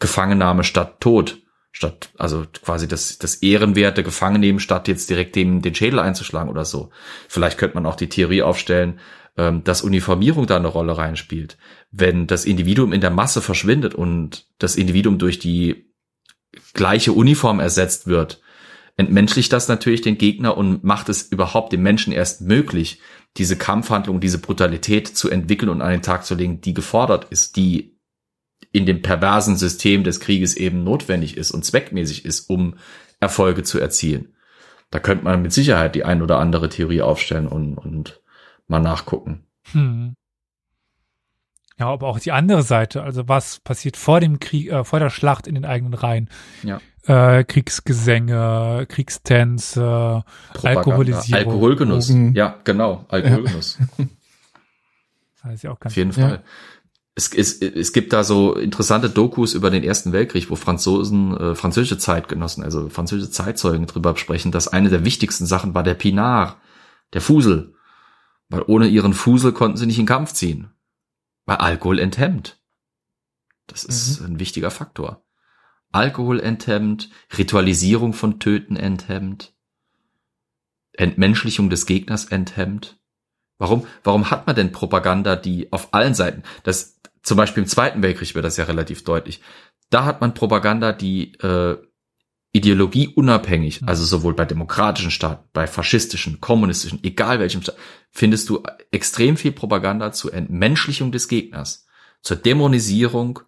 Gefangennahme 0.00 0.64
statt 0.64 1.00
Tod 1.00 1.38
statt 1.78 2.10
also 2.18 2.44
quasi 2.64 2.88
das 2.88 3.18
das 3.18 3.36
ehrenwerte 3.36 4.02
Gefangennehmen 4.02 4.58
statt 4.58 4.88
jetzt 4.88 5.08
direkt 5.10 5.36
dem 5.36 5.62
den 5.62 5.76
Schädel 5.76 6.00
einzuschlagen 6.00 6.50
oder 6.50 6.64
so. 6.64 6.90
Vielleicht 7.28 7.56
könnte 7.56 7.76
man 7.76 7.86
auch 7.86 7.94
die 7.94 8.08
Theorie 8.08 8.42
aufstellen, 8.42 8.98
ähm, 9.36 9.62
dass 9.62 9.82
Uniformierung 9.82 10.48
da 10.48 10.56
eine 10.56 10.66
Rolle 10.66 10.98
reinspielt. 10.98 11.56
Wenn 11.92 12.26
das 12.26 12.46
Individuum 12.46 12.92
in 12.92 13.00
der 13.00 13.10
Masse 13.10 13.40
verschwindet 13.40 13.94
und 13.94 14.48
das 14.58 14.74
Individuum 14.74 15.18
durch 15.18 15.38
die 15.38 15.92
gleiche 16.74 17.12
Uniform 17.12 17.60
ersetzt 17.60 18.08
wird, 18.08 18.40
entmenschlicht 18.96 19.52
das 19.52 19.68
natürlich 19.68 20.00
den 20.00 20.18
Gegner 20.18 20.56
und 20.56 20.82
macht 20.82 21.08
es 21.08 21.22
überhaupt 21.22 21.72
dem 21.72 21.82
Menschen 21.82 22.12
erst 22.12 22.40
möglich, 22.40 23.00
diese 23.36 23.54
Kampfhandlung, 23.54 24.18
diese 24.18 24.40
Brutalität 24.40 25.06
zu 25.06 25.30
entwickeln 25.30 25.68
und 25.68 25.80
an 25.80 25.92
den 25.92 26.02
Tag 26.02 26.26
zu 26.26 26.34
legen, 26.34 26.60
die 26.60 26.74
gefordert 26.74 27.28
ist, 27.30 27.54
die 27.54 27.97
in 28.72 28.86
dem 28.86 29.02
perversen 29.02 29.56
System 29.56 30.04
des 30.04 30.20
Krieges 30.20 30.56
eben 30.56 30.84
notwendig 30.84 31.36
ist 31.36 31.50
und 31.50 31.64
zweckmäßig 31.64 32.24
ist, 32.24 32.50
um 32.50 32.74
Erfolge 33.20 33.62
zu 33.62 33.78
erzielen. 33.78 34.34
Da 34.90 34.98
könnte 35.00 35.24
man 35.24 35.42
mit 35.42 35.52
Sicherheit 35.52 35.94
die 35.94 36.04
ein 36.04 36.22
oder 36.22 36.38
andere 36.38 36.68
Theorie 36.68 37.02
aufstellen 37.02 37.46
und, 37.46 37.76
und 37.76 38.20
mal 38.66 38.80
nachgucken. 38.80 39.44
Hm. 39.72 40.14
Ja, 41.78 41.86
aber 41.86 42.08
auch 42.08 42.18
die 42.18 42.32
andere 42.32 42.62
Seite, 42.62 43.02
also 43.02 43.28
was 43.28 43.60
passiert 43.60 43.96
vor 43.96 44.18
dem 44.20 44.40
Krieg, 44.40 44.70
äh, 44.70 44.84
vor 44.84 44.98
der 44.98 45.10
Schlacht 45.10 45.46
in 45.46 45.54
den 45.54 45.64
eigenen 45.64 45.94
Reihen? 45.94 46.28
Ja. 46.64 46.80
Äh, 47.06 47.44
Kriegsgesänge, 47.44 48.86
Kriegstänze, 48.88 50.24
Alkoholisierung. 50.60 51.38
Alkoholgenuss. 51.38 52.08
Drogen. 52.08 52.34
Ja, 52.34 52.56
genau, 52.64 53.04
Alkoholgenuss. 53.08 53.78
Ja. 53.78 54.04
das 55.44 55.54
ist 55.54 55.62
ja 55.62 55.70
auch 55.70 55.78
ganz 55.78 55.92
Auf 55.92 55.96
jeden 55.96 56.12
Fall. 56.12 56.30
Ja. 56.30 56.42
Es, 57.18 57.34
es, 57.34 57.60
es 57.60 57.92
gibt 57.92 58.12
da 58.12 58.22
so 58.22 58.54
interessante 58.54 59.10
Dokus 59.10 59.54
über 59.54 59.70
den 59.70 59.82
Ersten 59.82 60.12
Weltkrieg, 60.12 60.50
wo 60.50 60.54
Franzosen, 60.54 61.36
äh, 61.36 61.54
französische 61.56 61.98
Zeitgenossen, 61.98 62.62
also 62.62 62.88
französische 62.90 63.32
Zeitzeugen 63.32 63.88
drüber 63.88 64.16
sprechen, 64.16 64.52
dass 64.52 64.68
eine 64.68 64.88
der 64.88 65.04
wichtigsten 65.04 65.44
Sachen 65.44 65.74
war 65.74 65.82
der 65.82 65.94
Pinard, 65.94 66.58
der 67.14 67.20
Fusel. 67.20 67.74
Weil 68.48 68.62
ohne 68.68 68.86
ihren 68.86 69.14
Fusel 69.14 69.50
konnten 69.50 69.76
sie 69.76 69.86
nicht 69.86 69.98
in 69.98 70.06
Kampf 70.06 70.32
ziehen. 70.32 70.70
Weil 71.44 71.56
Alkohol 71.56 71.98
enthemmt. 71.98 72.60
Das 73.66 73.82
ist 73.82 74.20
mhm. 74.20 74.26
ein 74.26 74.38
wichtiger 74.38 74.70
Faktor. 74.70 75.24
Alkohol 75.90 76.38
enthemmt, 76.38 77.10
Ritualisierung 77.36 78.12
von 78.12 78.38
Töten 78.38 78.76
enthemmt. 78.76 79.56
Entmenschlichung 80.92 81.68
des 81.68 81.84
Gegners 81.84 82.26
enthemmt. 82.26 83.00
Warum, 83.58 83.88
warum 84.04 84.30
hat 84.30 84.46
man 84.46 84.54
denn 84.54 84.70
Propaganda, 84.70 85.34
die 85.34 85.72
auf 85.72 85.92
allen 85.92 86.14
Seiten, 86.14 86.44
das, 86.62 87.00
zum 87.22 87.36
Beispiel 87.36 87.62
im 87.62 87.68
Zweiten 87.68 88.02
Weltkrieg 88.02 88.34
wird 88.34 88.44
das 88.44 88.56
ja 88.56 88.64
relativ 88.64 89.04
deutlich. 89.04 89.40
Da 89.90 90.04
hat 90.04 90.20
man 90.20 90.34
Propaganda, 90.34 90.92
die 90.92 91.34
äh, 91.34 91.76
Ideologie 92.52 93.08
unabhängig, 93.08 93.82
mhm. 93.82 93.88
also 93.88 94.04
sowohl 94.04 94.34
bei 94.34 94.44
demokratischen 94.44 95.10
Staaten, 95.10 95.48
bei 95.52 95.66
faschistischen, 95.66 96.40
kommunistischen, 96.40 97.02
egal 97.02 97.40
welchem 97.40 97.62
Staat, 97.62 97.76
findest 98.10 98.48
du 98.48 98.62
extrem 98.90 99.36
viel 99.36 99.52
Propaganda 99.52 100.12
zur 100.12 100.32
Entmenschlichung 100.32 101.12
des 101.12 101.28
Gegners, 101.28 101.86
zur 102.22 102.36
Dämonisierung, 102.36 103.40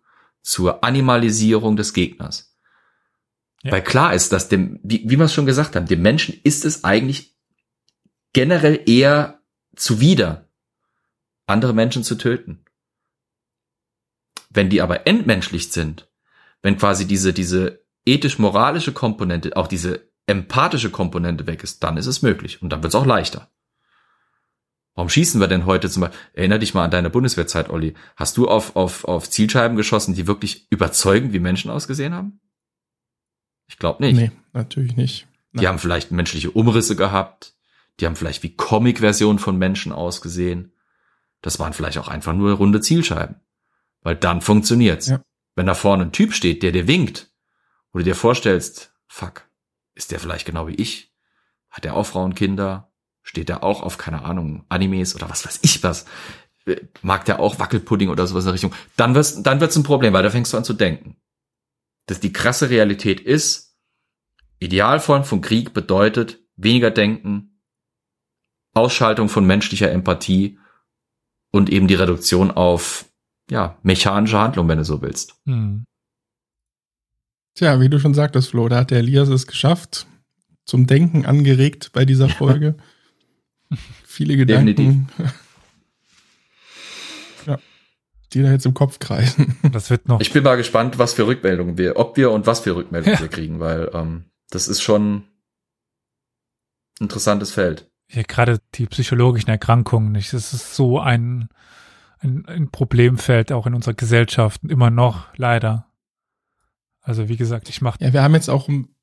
zur 0.42 0.84
Animalisierung 0.84 1.76
des 1.76 1.92
Gegners. 1.92 2.56
Ja. 3.62 3.72
Weil 3.72 3.82
klar 3.82 4.14
ist, 4.14 4.32
dass 4.32 4.48
dem, 4.48 4.80
wie, 4.82 5.02
wie 5.04 5.18
wir 5.18 5.24
es 5.24 5.34
schon 5.34 5.46
gesagt 5.46 5.76
haben, 5.76 5.86
dem 5.86 6.02
Menschen 6.02 6.38
ist 6.44 6.64
es 6.64 6.84
eigentlich 6.84 7.36
generell 8.32 8.82
eher 8.86 9.40
zuwider, 9.76 10.48
andere 11.46 11.74
Menschen 11.74 12.04
zu 12.04 12.16
töten. 12.16 12.64
Wenn 14.50 14.68
die 14.68 14.82
aber 14.82 15.06
entmenschlicht 15.06 15.72
sind, 15.72 16.10
wenn 16.62 16.76
quasi 16.76 17.06
diese, 17.06 17.32
diese 17.32 17.84
ethisch-moralische 18.04 18.92
Komponente, 18.92 19.56
auch 19.56 19.68
diese 19.68 20.10
empathische 20.26 20.90
Komponente 20.90 21.46
weg 21.46 21.62
ist, 21.62 21.82
dann 21.82 21.96
ist 21.96 22.06
es 22.06 22.22
möglich 22.22 22.60
und 22.62 22.70
dann 22.70 22.82
wird 22.82 22.92
es 22.92 23.00
auch 23.00 23.06
leichter. 23.06 23.50
Warum 24.94 25.08
schießen 25.08 25.40
wir 25.40 25.46
denn 25.46 25.66
heute 25.66 25.88
zum 25.88 26.02
Beispiel? 26.02 26.18
Erinner 26.34 26.58
dich 26.58 26.74
mal 26.74 26.84
an 26.84 26.90
deine 26.90 27.10
Bundeswehrzeit, 27.10 27.70
Olli. 27.70 27.94
Hast 28.16 28.36
du 28.36 28.48
auf, 28.48 28.76
auf, 28.76 29.04
auf 29.04 29.30
Zielscheiben 29.30 29.76
geschossen, 29.76 30.14
die 30.14 30.26
wirklich 30.26 30.66
überzeugend 30.70 31.32
wie 31.32 31.38
Menschen 31.38 31.70
ausgesehen 31.70 32.12
haben? 32.12 32.40
Ich 33.68 33.78
glaube 33.78 34.04
nicht. 34.04 34.16
Nee, 34.16 34.32
natürlich 34.52 34.96
nicht. 34.96 35.26
Nein. 35.52 35.62
Die 35.62 35.68
haben 35.68 35.78
vielleicht 35.78 36.10
menschliche 36.10 36.50
Umrisse 36.50 36.96
gehabt. 36.96 37.54
Die 37.98 38.06
haben 38.06 38.16
vielleicht 38.16 38.42
wie 38.42 38.54
Comic-Versionen 38.54 39.38
von 39.38 39.56
Menschen 39.56 39.92
ausgesehen. 39.92 40.72
Das 41.40 41.58
waren 41.58 41.72
vielleicht 41.72 41.98
auch 41.98 42.08
einfach 42.08 42.34
nur 42.34 42.52
runde 42.52 42.80
Zielscheiben. 42.80 43.36
Weil 44.02 44.16
dann 44.16 44.40
funktioniert's. 44.40 45.08
Ja. 45.08 45.22
Wenn 45.56 45.66
da 45.66 45.74
vorne 45.74 46.04
ein 46.04 46.12
Typ 46.12 46.32
steht, 46.32 46.62
der 46.62 46.72
dir 46.72 46.86
winkt, 46.86 47.30
wo 47.92 47.98
du 47.98 48.04
dir 48.04 48.14
vorstellst, 48.14 48.94
fuck, 49.08 49.48
ist 49.94 50.10
der 50.10 50.20
vielleicht 50.20 50.46
genau 50.46 50.68
wie 50.68 50.74
ich? 50.74 51.12
Hat 51.70 51.84
er 51.84 51.94
auch 51.94 52.06
Frauen, 52.06 52.34
Kinder? 52.34 52.92
Steht 53.22 53.48
der 53.48 53.62
auch 53.62 53.82
auf, 53.82 53.98
keine 53.98 54.22
Ahnung, 54.22 54.64
Animes 54.68 55.14
oder 55.14 55.28
was 55.28 55.44
weiß 55.44 55.60
ich 55.62 55.82
was? 55.82 56.06
Mag 57.02 57.24
der 57.24 57.40
auch 57.40 57.58
Wackelpudding 57.58 58.08
oder 58.08 58.26
sowas 58.26 58.44
in 58.44 58.48
der 58.48 58.54
Richtung? 58.54 58.74
Dann 58.96 59.14
wird's, 59.14 59.42
dann 59.42 59.60
wird's 59.60 59.76
ein 59.76 59.82
Problem, 59.82 60.12
weil 60.12 60.22
da 60.22 60.30
fängst 60.30 60.52
du 60.52 60.56
an 60.56 60.64
zu 60.64 60.72
denken. 60.72 61.16
Dass 62.06 62.20
die 62.20 62.32
krasse 62.32 62.70
Realität 62.70 63.20
ist, 63.20 63.76
Idealform 64.58 65.24
von 65.24 65.40
Krieg 65.40 65.72
bedeutet 65.72 66.40
weniger 66.56 66.90
denken, 66.90 67.62
Ausschaltung 68.72 69.28
von 69.28 69.46
menschlicher 69.46 69.90
Empathie 69.90 70.58
und 71.50 71.70
eben 71.70 71.88
die 71.88 71.94
Reduktion 71.94 72.50
auf 72.50 73.09
ja, 73.50 73.76
mechanische 73.82 74.38
Handlung, 74.38 74.68
wenn 74.68 74.78
du 74.78 74.84
so 74.84 75.02
willst. 75.02 75.34
Hm. 75.44 75.84
Tja, 77.54 77.80
wie 77.80 77.88
du 77.88 77.98
schon 77.98 78.14
sagtest, 78.14 78.50
Flo, 78.50 78.68
da 78.68 78.78
hat 78.78 78.90
der 78.90 78.98
Elias 78.98 79.28
es 79.28 79.46
geschafft, 79.46 80.06
zum 80.64 80.86
Denken 80.86 81.26
angeregt 81.26 81.90
bei 81.92 82.04
dieser 82.04 82.28
Folge. 82.28 82.76
Viele 84.06 84.36
Gedanken. 84.36 85.08
ja, 87.46 87.58
die 88.32 88.42
da 88.42 88.52
jetzt 88.52 88.66
im 88.66 88.74
Kopf 88.74 88.98
kreisen. 88.98 89.56
Das 89.72 89.90
wird 89.90 90.08
noch. 90.08 90.20
Ich 90.20 90.32
bin 90.32 90.42
mal 90.44 90.56
gespannt, 90.56 90.98
was 90.98 91.12
für 91.12 91.26
Rückmeldungen 91.26 91.76
wir, 91.76 91.96
ob 91.96 92.16
wir 92.16 92.30
und 92.30 92.46
was 92.46 92.60
für 92.60 92.76
Rückmeldungen 92.76 93.16
ja. 93.16 93.20
wir 93.20 93.28
kriegen, 93.28 93.60
weil 93.60 93.90
ähm, 93.92 94.24
das 94.50 94.68
ist 94.68 94.80
schon 94.80 95.16
ein 95.16 95.24
interessantes 97.00 97.52
Feld. 97.52 97.90
Ja, 98.10 98.22
gerade 98.22 98.58
die 98.74 98.86
psychologischen 98.86 99.50
Erkrankungen, 99.50 100.12
nicht? 100.12 100.32
Das 100.32 100.52
ist 100.52 100.74
so 100.74 100.98
ein 100.98 101.48
ein, 102.20 102.46
ein 102.46 102.70
Problemfeld 102.70 103.52
auch 103.52 103.66
in 103.66 103.74
unserer 103.74 103.94
Gesellschaft, 103.94 104.62
immer 104.64 104.90
noch, 104.90 105.26
leider. 105.36 105.86
Also 107.00 107.28
wie 107.28 107.36
gesagt, 107.36 107.68
ich 107.68 107.80
mache. 107.80 107.98
Ja, 108.00 108.12
wir 108.12 108.22
haben 108.22 108.34
jetzt 108.34 108.50
auch 108.50 108.68
ein 108.68 108.94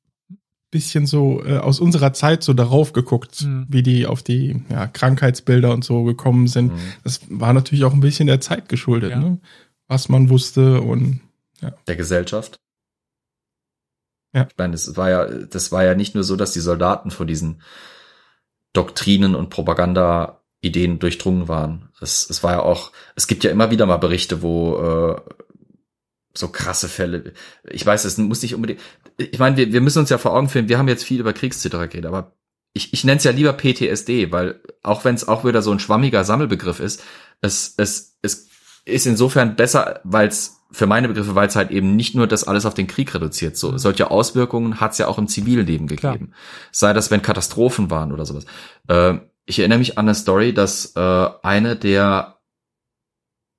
bisschen 0.70 1.06
so 1.06 1.44
äh, 1.44 1.58
aus 1.58 1.80
unserer 1.80 2.12
Zeit 2.12 2.42
so 2.42 2.52
darauf 2.52 2.92
geguckt, 2.92 3.42
mhm. 3.42 3.66
wie 3.68 3.82
die 3.82 4.06
auf 4.06 4.22
die 4.22 4.62
ja, 4.68 4.86
Krankheitsbilder 4.86 5.72
und 5.72 5.84
so 5.84 6.04
gekommen 6.04 6.46
sind. 6.46 6.72
Mhm. 6.72 6.78
Das 7.04 7.20
war 7.28 7.52
natürlich 7.52 7.84
auch 7.84 7.92
ein 7.92 8.00
bisschen 8.00 8.26
der 8.26 8.40
Zeit 8.40 8.68
geschuldet, 8.68 9.10
ja. 9.10 9.18
ne? 9.18 9.40
was 9.88 10.08
man 10.08 10.28
wusste 10.28 10.80
und 10.80 11.20
ja. 11.60 11.72
der 11.86 11.96
Gesellschaft. 11.96 12.60
Ja. 14.34 14.46
Ich 14.48 14.56
meine, 14.58 14.72
das 14.72 14.96
war 14.96 15.10
ja, 15.10 15.26
das 15.26 15.72
war 15.72 15.84
ja 15.84 15.94
nicht 15.94 16.14
nur 16.14 16.22
so, 16.22 16.36
dass 16.36 16.52
die 16.52 16.60
Soldaten 16.60 17.10
vor 17.10 17.24
diesen 17.24 17.62
Doktrinen 18.74 19.34
und 19.34 19.48
Propaganda 19.48 20.37
Ideen 20.60 20.98
durchdrungen 20.98 21.48
waren. 21.48 21.88
Es, 22.00 22.28
es 22.28 22.42
war 22.42 22.52
ja 22.52 22.62
auch, 22.62 22.92
es 23.14 23.26
gibt 23.26 23.44
ja 23.44 23.50
immer 23.50 23.70
wieder 23.70 23.86
mal 23.86 23.98
Berichte, 23.98 24.42
wo 24.42 24.78
äh, 24.78 25.20
so 26.34 26.48
krasse 26.48 26.88
Fälle. 26.88 27.32
Ich 27.70 27.84
weiß, 27.84 28.04
es 28.04 28.18
muss 28.18 28.42
nicht 28.42 28.54
unbedingt. 28.54 28.80
Ich 29.16 29.38
meine, 29.38 29.56
wir, 29.56 29.72
wir 29.72 29.80
müssen 29.80 30.00
uns 30.00 30.10
ja 30.10 30.18
vor 30.18 30.34
Augen 30.34 30.48
führen, 30.48 30.68
wir 30.68 30.78
haben 30.78 30.88
jetzt 30.88 31.04
viel 31.04 31.20
über 31.20 31.32
Kriegszitterer 31.32 31.88
geredet, 31.88 32.08
aber 32.08 32.32
ich, 32.72 32.92
ich 32.92 33.04
nenne 33.04 33.18
es 33.18 33.24
ja 33.24 33.30
lieber 33.30 33.52
PTSD, 33.52 34.30
weil 34.30 34.60
auch 34.82 35.04
wenn 35.04 35.14
es 35.14 35.26
auch 35.26 35.44
wieder 35.44 35.62
so 35.62 35.72
ein 35.72 35.80
schwammiger 35.80 36.24
Sammelbegriff 36.24 36.80
ist, 36.80 37.02
es, 37.40 37.74
es, 37.76 38.18
es 38.22 38.48
ist 38.84 39.06
insofern 39.06 39.56
besser, 39.56 40.00
weil 40.04 40.28
es 40.28 40.56
für 40.70 40.86
meine 40.86 41.08
Begriffe, 41.08 41.34
weil 41.34 41.48
es 41.48 41.56
halt 41.56 41.70
eben 41.70 41.96
nicht 41.96 42.14
nur 42.14 42.26
das 42.26 42.44
alles 42.44 42.66
auf 42.66 42.74
den 42.74 42.86
Krieg 42.86 43.14
reduziert. 43.14 43.56
So 43.56 43.72
mhm. 43.72 43.78
solche 43.78 44.10
Auswirkungen 44.10 44.80
hat 44.80 44.92
es 44.92 44.98
ja 44.98 45.08
auch 45.08 45.18
im 45.18 45.28
Zivilleben 45.28 45.86
gegeben. 45.86 46.26
Klar. 46.26 46.38
Sei 46.72 46.92
das, 46.92 47.10
wenn 47.10 47.22
Katastrophen 47.22 47.90
waren 47.90 48.12
oder 48.12 48.26
sowas. 48.26 48.44
Äh, 48.86 49.18
ich 49.48 49.58
erinnere 49.58 49.78
mich 49.78 49.96
an 49.96 50.04
eine 50.04 50.14
Story, 50.14 50.52
dass 50.52 50.94
äh, 50.94 51.28
eine 51.42 51.74
der, 51.74 52.38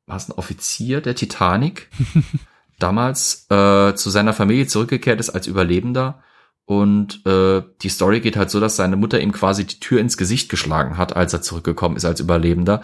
war 0.06 0.18
es 0.18 0.30
ein 0.30 0.38
Offizier 0.38 1.02
der 1.02 1.16
Titanic, 1.16 1.90
damals 2.80 3.48
äh, 3.50 3.96
zu 3.96 4.12
seiner 4.12 4.34
Familie 4.34 4.68
zurückgekehrt 4.68 5.20
ist 5.20 5.32
als 5.32 5.48
Überlebender. 5.48 6.24
Und 6.66 7.26
äh, 7.26 7.64
die 7.82 7.90
Story 7.90 8.20
geht 8.20 8.38
halt 8.38 8.52
so, 8.52 8.60
dass 8.60 8.76
seine 8.76 8.98
Mutter 8.98 9.20
ihm 9.20 9.32
quasi 9.32 9.66
die 9.66 9.80
Tür 9.80 10.00
ins 10.00 10.16
Gesicht 10.16 10.50
geschlagen 10.50 10.98
hat, 10.98 11.16
als 11.16 11.34
er 11.34 11.42
zurückgekommen 11.42 11.96
ist 11.98 12.06
als 12.06 12.20
Überlebender, 12.20 12.84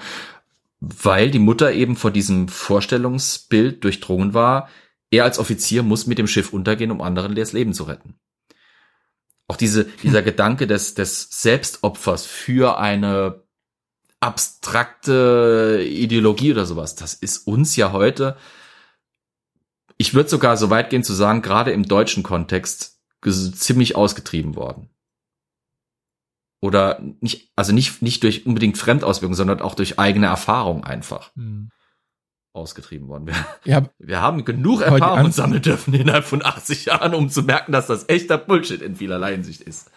weil 0.80 1.30
die 1.30 1.40
Mutter 1.40 1.74
eben 1.74 1.96
vor 1.96 2.10
diesem 2.10 2.48
Vorstellungsbild 2.48 3.84
durchdrungen 3.84 4.34
war, 4.34 4.68
er 5.12 5.26
als 5.26 5.38
Offizier 5.38 5.84
muss 5.84 6.08
mit 6.08 6.18
dem 6.18 6.26
Schiff 6.26 6.52
untergehen, 6.52 6.90
um 6.90 7.02
anderen 7.02 7.36
das 7.36 7.54
Leben 7.54 7.74
zu 7.74 7.84
retten. 7.84 8.16
Auch 9.48 9.58
diese, 9.58 9.86
dieser 9.86 10.20
hm. 10.20 10.26
Gedanke 10.26 10.68
des, 10.68 10.96
des 10.96 11.30
Selbstopfers 11.30 12.26
für 12.26 12.78
eine 12.78 13.44
abstrakte 14.20 15.86
Ideologie 15.88 16.52
oder 16.52 16.66
sowas, 16.66 16.96
das 16.96 17.14
ist 17.14 17.46
uns 17.46 17.76
ja 17.76 17.92
heute, 17.92 18.38
ich 19.98 20.14
würde 20.14 20.30
sogar 20.30 20.58
so 20.58 20.70
weit 20.70 20.90
gehen 20.90 21.04
zu 21.04 21.14
sagen, 21.14 21.42
gerade 21.42 21.72
im 21.72 21.88
deutschen 21.88 22.24
Kontext 22.24 23.00
ziemlich 23.22 23.96
ausgetrieben 23.96 24.56
worden. 24.56 24.90
Oder 26.62 27.02
nicht, 27.22 27.52
also 27.56 27.72
nicht, 27.72 28.02
nicht 28.02 28.24
durch 28.24 28.46
unbedingt 28.46 28.78
Fremdauswirkungen, 28.78 29.36
sondern 29.36 29.62
auch 29.62 29.76
durch 29.76 30.00
eigene 30.00 30.26
Erfahrung 30.26 30.84
einfach. 30.84 31.32
Mhm 31.36 31.70
ausgetrieben 32.56 33.08
worden. 33.08 33.28
Wir, 33.28 33.36
ja, 33.66 33.90
wir 34.00 34.22
haben 34.22 34.46
genug 34.46 34.82
Erfahrung 34.82 35.32
sammeln 35.32 35.62
dürfen 35.62 35.94
innerhalb 35.94 36.26
von 36.26 36.44
80 36.44 36.86
Jahren, 36.86 37.14
um 37.14 37.30
zu 37.30 37.44
merken, 37.44 37.72
dass 37.72 37.88
das 37.88 38.08
echter 38.10 38.38
Bullshit 38.38 38.82
in 38.82 38.96
vielerlei 38.96 39.34
Hinsicht 39.34 39.62
ist. 39.62 39.92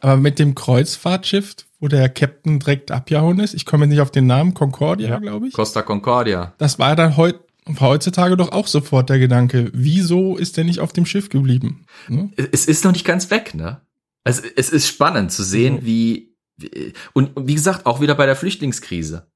Aber 0.00 0.16
mit 0.16 0.38
dem 0.38 0.54
Kreuzfahrtschiff, 0.54 1.56
wo 1.78 1.88
der 1.88 2.08
Captain 2.08 2.58
direkt 2.58 2.90
abgehauen 2.90 3.38
ist, 3.38 3.54
ich 3.54 3.66
komme 3.66 3.86
nicht 3.86 4.00
auf 4.00 4.10
den 4.10 4.26
Namen, 4.26 4.54
Concordia, 4.54 5.10
ja. 5.10 5.18
glaube 5.18 5.48
ich. 5.48 5.52
Costa 5.52 5.82
Concordia. 5.82 6.54
Das 6.58 6.78
war 6.78 6.96
dann 6.96 7.16
heut, 7.16 7.40
heutzutage 7.80 8.36
doch 8.36 8.52
auch 8.52 8.66
sofort 8.66 9.10
der 9.10 9.18
Gedanke, 9.18 9.70
wieso 9.74 10.36
ist 10.36 10.56
der 10.56 10.64
nicht 10.64 10.80
auf 10.80 10.92
dem 10.92 11.06
Schiff 11.06 11.28
geblieben? 11.28 11.84
Ne? 12.08 12.30
Es 12.52 12.66
ist 12.66 12.84
noch 12.84 12.92
nicht 12.92 13.04
ganz 13.04 13.30
weg, 13.30 13.54
ne? 13.54 13.82
Also 14.24 14.42
es 14.56 14.70
ist 14.70 14.86
spannend 14.86 15.32
zu 15.32 15.42
sehen, 15.42 15.76
mhm. 15.76 15.86
wie, 15.86 16.36
wie 16.56 16.92
und 17.12 17.32
wie 17.36 17.54
gesagt, 17.54 17.86
auch 17.86 18.00
wieder 18.00 18.14
bei 18.14 18.26
der 18.26 18.36
Flüchtlingskrise. 18.36 19.29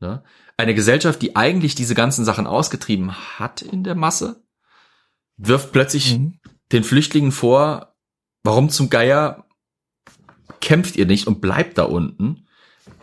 Ne? 0.00 0.22
Eine 0.56 0.74
Gesellschaft, 0.74 1.22
die 1.22 1.36
eigentlich 1.36 1.74
diese 1.74 1.94
ganzen 1.94 2.24
Sachen 2.24 2.46
ausgetrieben 2.46 3.12
hat 3.38 3.62
in 3.62 3.84
der 3.84 3.94
Masse, 3.94 4.42
wirft 5.36 5.72
plötzlich 5.72 6.18
mhm. 6.18 6.38
den 6.72 6.84
Flüchtlingen 6.84 7.32
vor, 7.32 7.94
warum 8.42 8.70
zum 8.70 8.90
Geier 8.90 9.46
kämpft 10.60 10.96
ihr 10.96 11.06
nicht 11.06 11.26
und 11.26 11.40
bleibt 11.40 11.78
da 11.78 11.84
unten, 11.84 12.46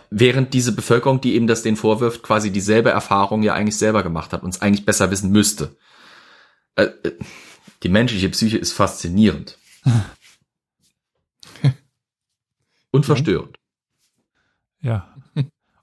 während 0.10 0.54
diese 0.54 0.74
Bevölkerung, 0.74 1.22
die 1.22 1.36
eben 1.36 1.48
das 1.48 1.64
den 1.64 1.76
vorwirft, 1.76 2.24
quasi 2.24 2.52
dieselbe 2.52 2.90
Erfahrung 2.90 3.44
ja 3.44 3.54
eigentlich 3.54 3.78
selber 3.78 4.04
gemacht 4.04 4.34
hat 4.34 4.44
und 4.44 4.50
es 4.50 4.62
eigentlich 4.62 4.86
besser 4.86 5.12
wissen 5.12 5.32
müsste. 5.32 5.76
Äh, 6.76 6.86
äh, 7.04 7.18
die 7.84 7.90
menschliche 7.90 8.30
Psyche 8.30 8.58
ist 8.58 8.74
faszinierend. 8.74 9.58
und 12.92 13.06
verstörend. 13.06 13.58
Ja. 14.80 15.14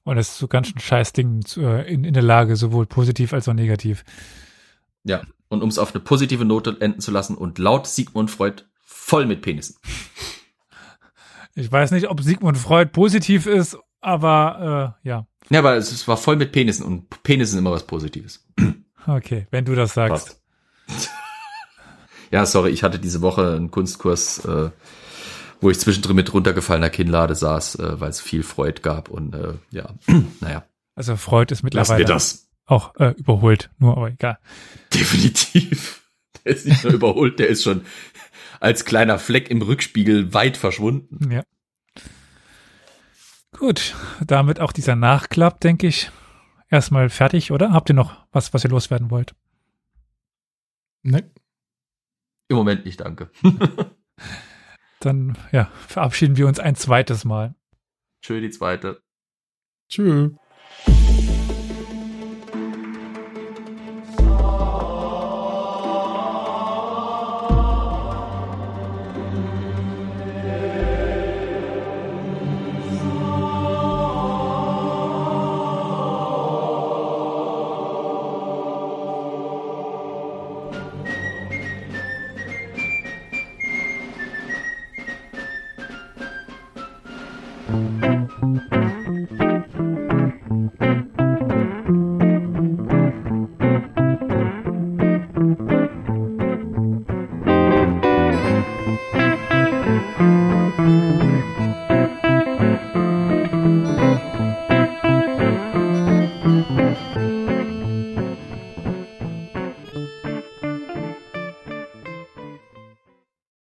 Und 0.05 0.18
es 0.18 0.28
ist 0.28 0.39
so 0.39 0.48
ganz 0.48 0.68
schön 0.68 0.78
scheiß 0.78 1.12
Ding 1.12 1.43
äh, 1.56 1.93
in, 1.93 2.05
in 2.05 2.14
der 2.14 2.22
Lage, 2.22 2.56
sowohl 2.56 2.86
positiv 2.86 3.32
als 3.32 3.48
auch 3.48 3.55
negativ. 3.55 4.05
Ja, 5.02 5.22
und 5.48 5.62
um 5.62 5.68
es 5.68 5.78
auf 5.78 5.94
eine 5.94 6.05
positive 6.05 6.44
Note 6.44 6.76
enden 6.81 7.01
zu 7.01 7.10
lassen 7.10 7.36
und 7.36 7.59
laut 7.59 7.86
Sigmund 7.86 8.31
Freud 8.31 8.62
voll 8.82 9.26
mit 9.26 9.43
Penissen. 9.43 9.76
Ich 11.56 11.70
weiß 11.70 11.93
nicht, 11.93 12.09
ob 12.09 12.20
Sigmund 12.20 12.59
Freud 12.59 12.90
positiv 12.90 13.47
ist, 13.47 13.78
aber 14.01 14.97
äh, 15.05 15.09
ja. 15.09 15.28
Ja, 15.51 15.60
aber 15.60 15.76
es 15.76 16.09
war 16.09 16.16
voll 16.16 16.35
mit 16.35 16.51
Penissen 16.51 16.85
und 16.85 17.22
Penis 17.22 17.51
sind 17.51 17.60
immer 17.60 17.70
was 17.70 17.86
Positives. 17.86 18.44
Okay, 19.06 19.47
wenn 19.51 19.66
du 19.66 19.74
das 19.74 19.93
sagst. 19.93 20.43
ja, 22.31 22.47
sorry, 22.47 22.70
ich 22.70 22.82
hatte 22.82 22.98
diese 22.98 23.20
Woche 23.20 23.55
einen 23.55 23.70
Kunstkurs, 23.70 24.43
äh, 24.47 24.70
wo 25.65 25.70
ich 25.70 25.81
zwischendrin 25.81 26.15
mit 26.15 26.32
runtergefallener 26.32 26.91
Kinnlade 26.91 27.35
saß, 27.35 27.77
äh, 27.77 28.01
weil 28.01 28.11
es 28.11 28.20
viel 28.20 28.43
Freud 28.43 28.82
gab 28.82 29.09
und 29.09 29.35
äh, 29.35 29.55
ja, 29.70 29.95
naja. 30.41 30.65
Also 30.95 31.16
Freud 31.16 31.53
ist 31.53 31.62
mittlerweile 31.62 32.19
auch 32.66 32.95
äh, 32.97 33.15
überholt, 33.16 33.70
nur 33.78 33.97
aber 33.97 34.11
egal. 34.11 34.39
Definitiv. 34.93 36.03
Der 36.45 36.55
ist 36.55 36.66
nicht 36.66 36.85
nur 36.85 36.93
überholt, 36.93 37.39
der 37.39 37.49
ist 37.49 37.62
schon 37.62 37.86
als 38.61 38.85
kleiner 38.85 39.19
Fleck 39.19 39.51
im 39.51 39.62
Rückspiegel 39.62 40.35
weit 40.35 40.59
verschwunden. 40.59 41.31
Ja. 41.31 41.43
Gut, 43.59 43.95
damit 44.20 44.61
auch 44.61 44.73
dieser 44.73 44.95
Nachklapp, 44.95 45.61
denke 45.62 45.86
ich, 45.86 46.11
erstmal 46.69 47.09
fertig, 47.09 47.51
oder? 47.51 47.73
Habt 47.73 47.89
ihr 47.89 47.95
noch 47.95 48.27
was, 48.31 48.53
was 48.53 48.62
ihr 48.62 48.69
loswerden 48.69 49.11
wollt? 49.11 49.35
Nein. 51.03 51.31
Im 52.49 52.57
Moment 52.57 52.85
nicht, 52.85 53.01
danke. 53.01 53.31
Dann, 55.05 55.36
ja, 55.52 55.70
verabschieden 55.86 56.36
wir 56.36 56.47
uns 56.47 56.59
ein 56.59 56.76
zweites 56.76 57.24
Mal. 57.24 57.55
Tschö, 58.22 58.40
die 58.40 58.51
zweite. 58.51 59.02
Tschüss. 59.90 60.32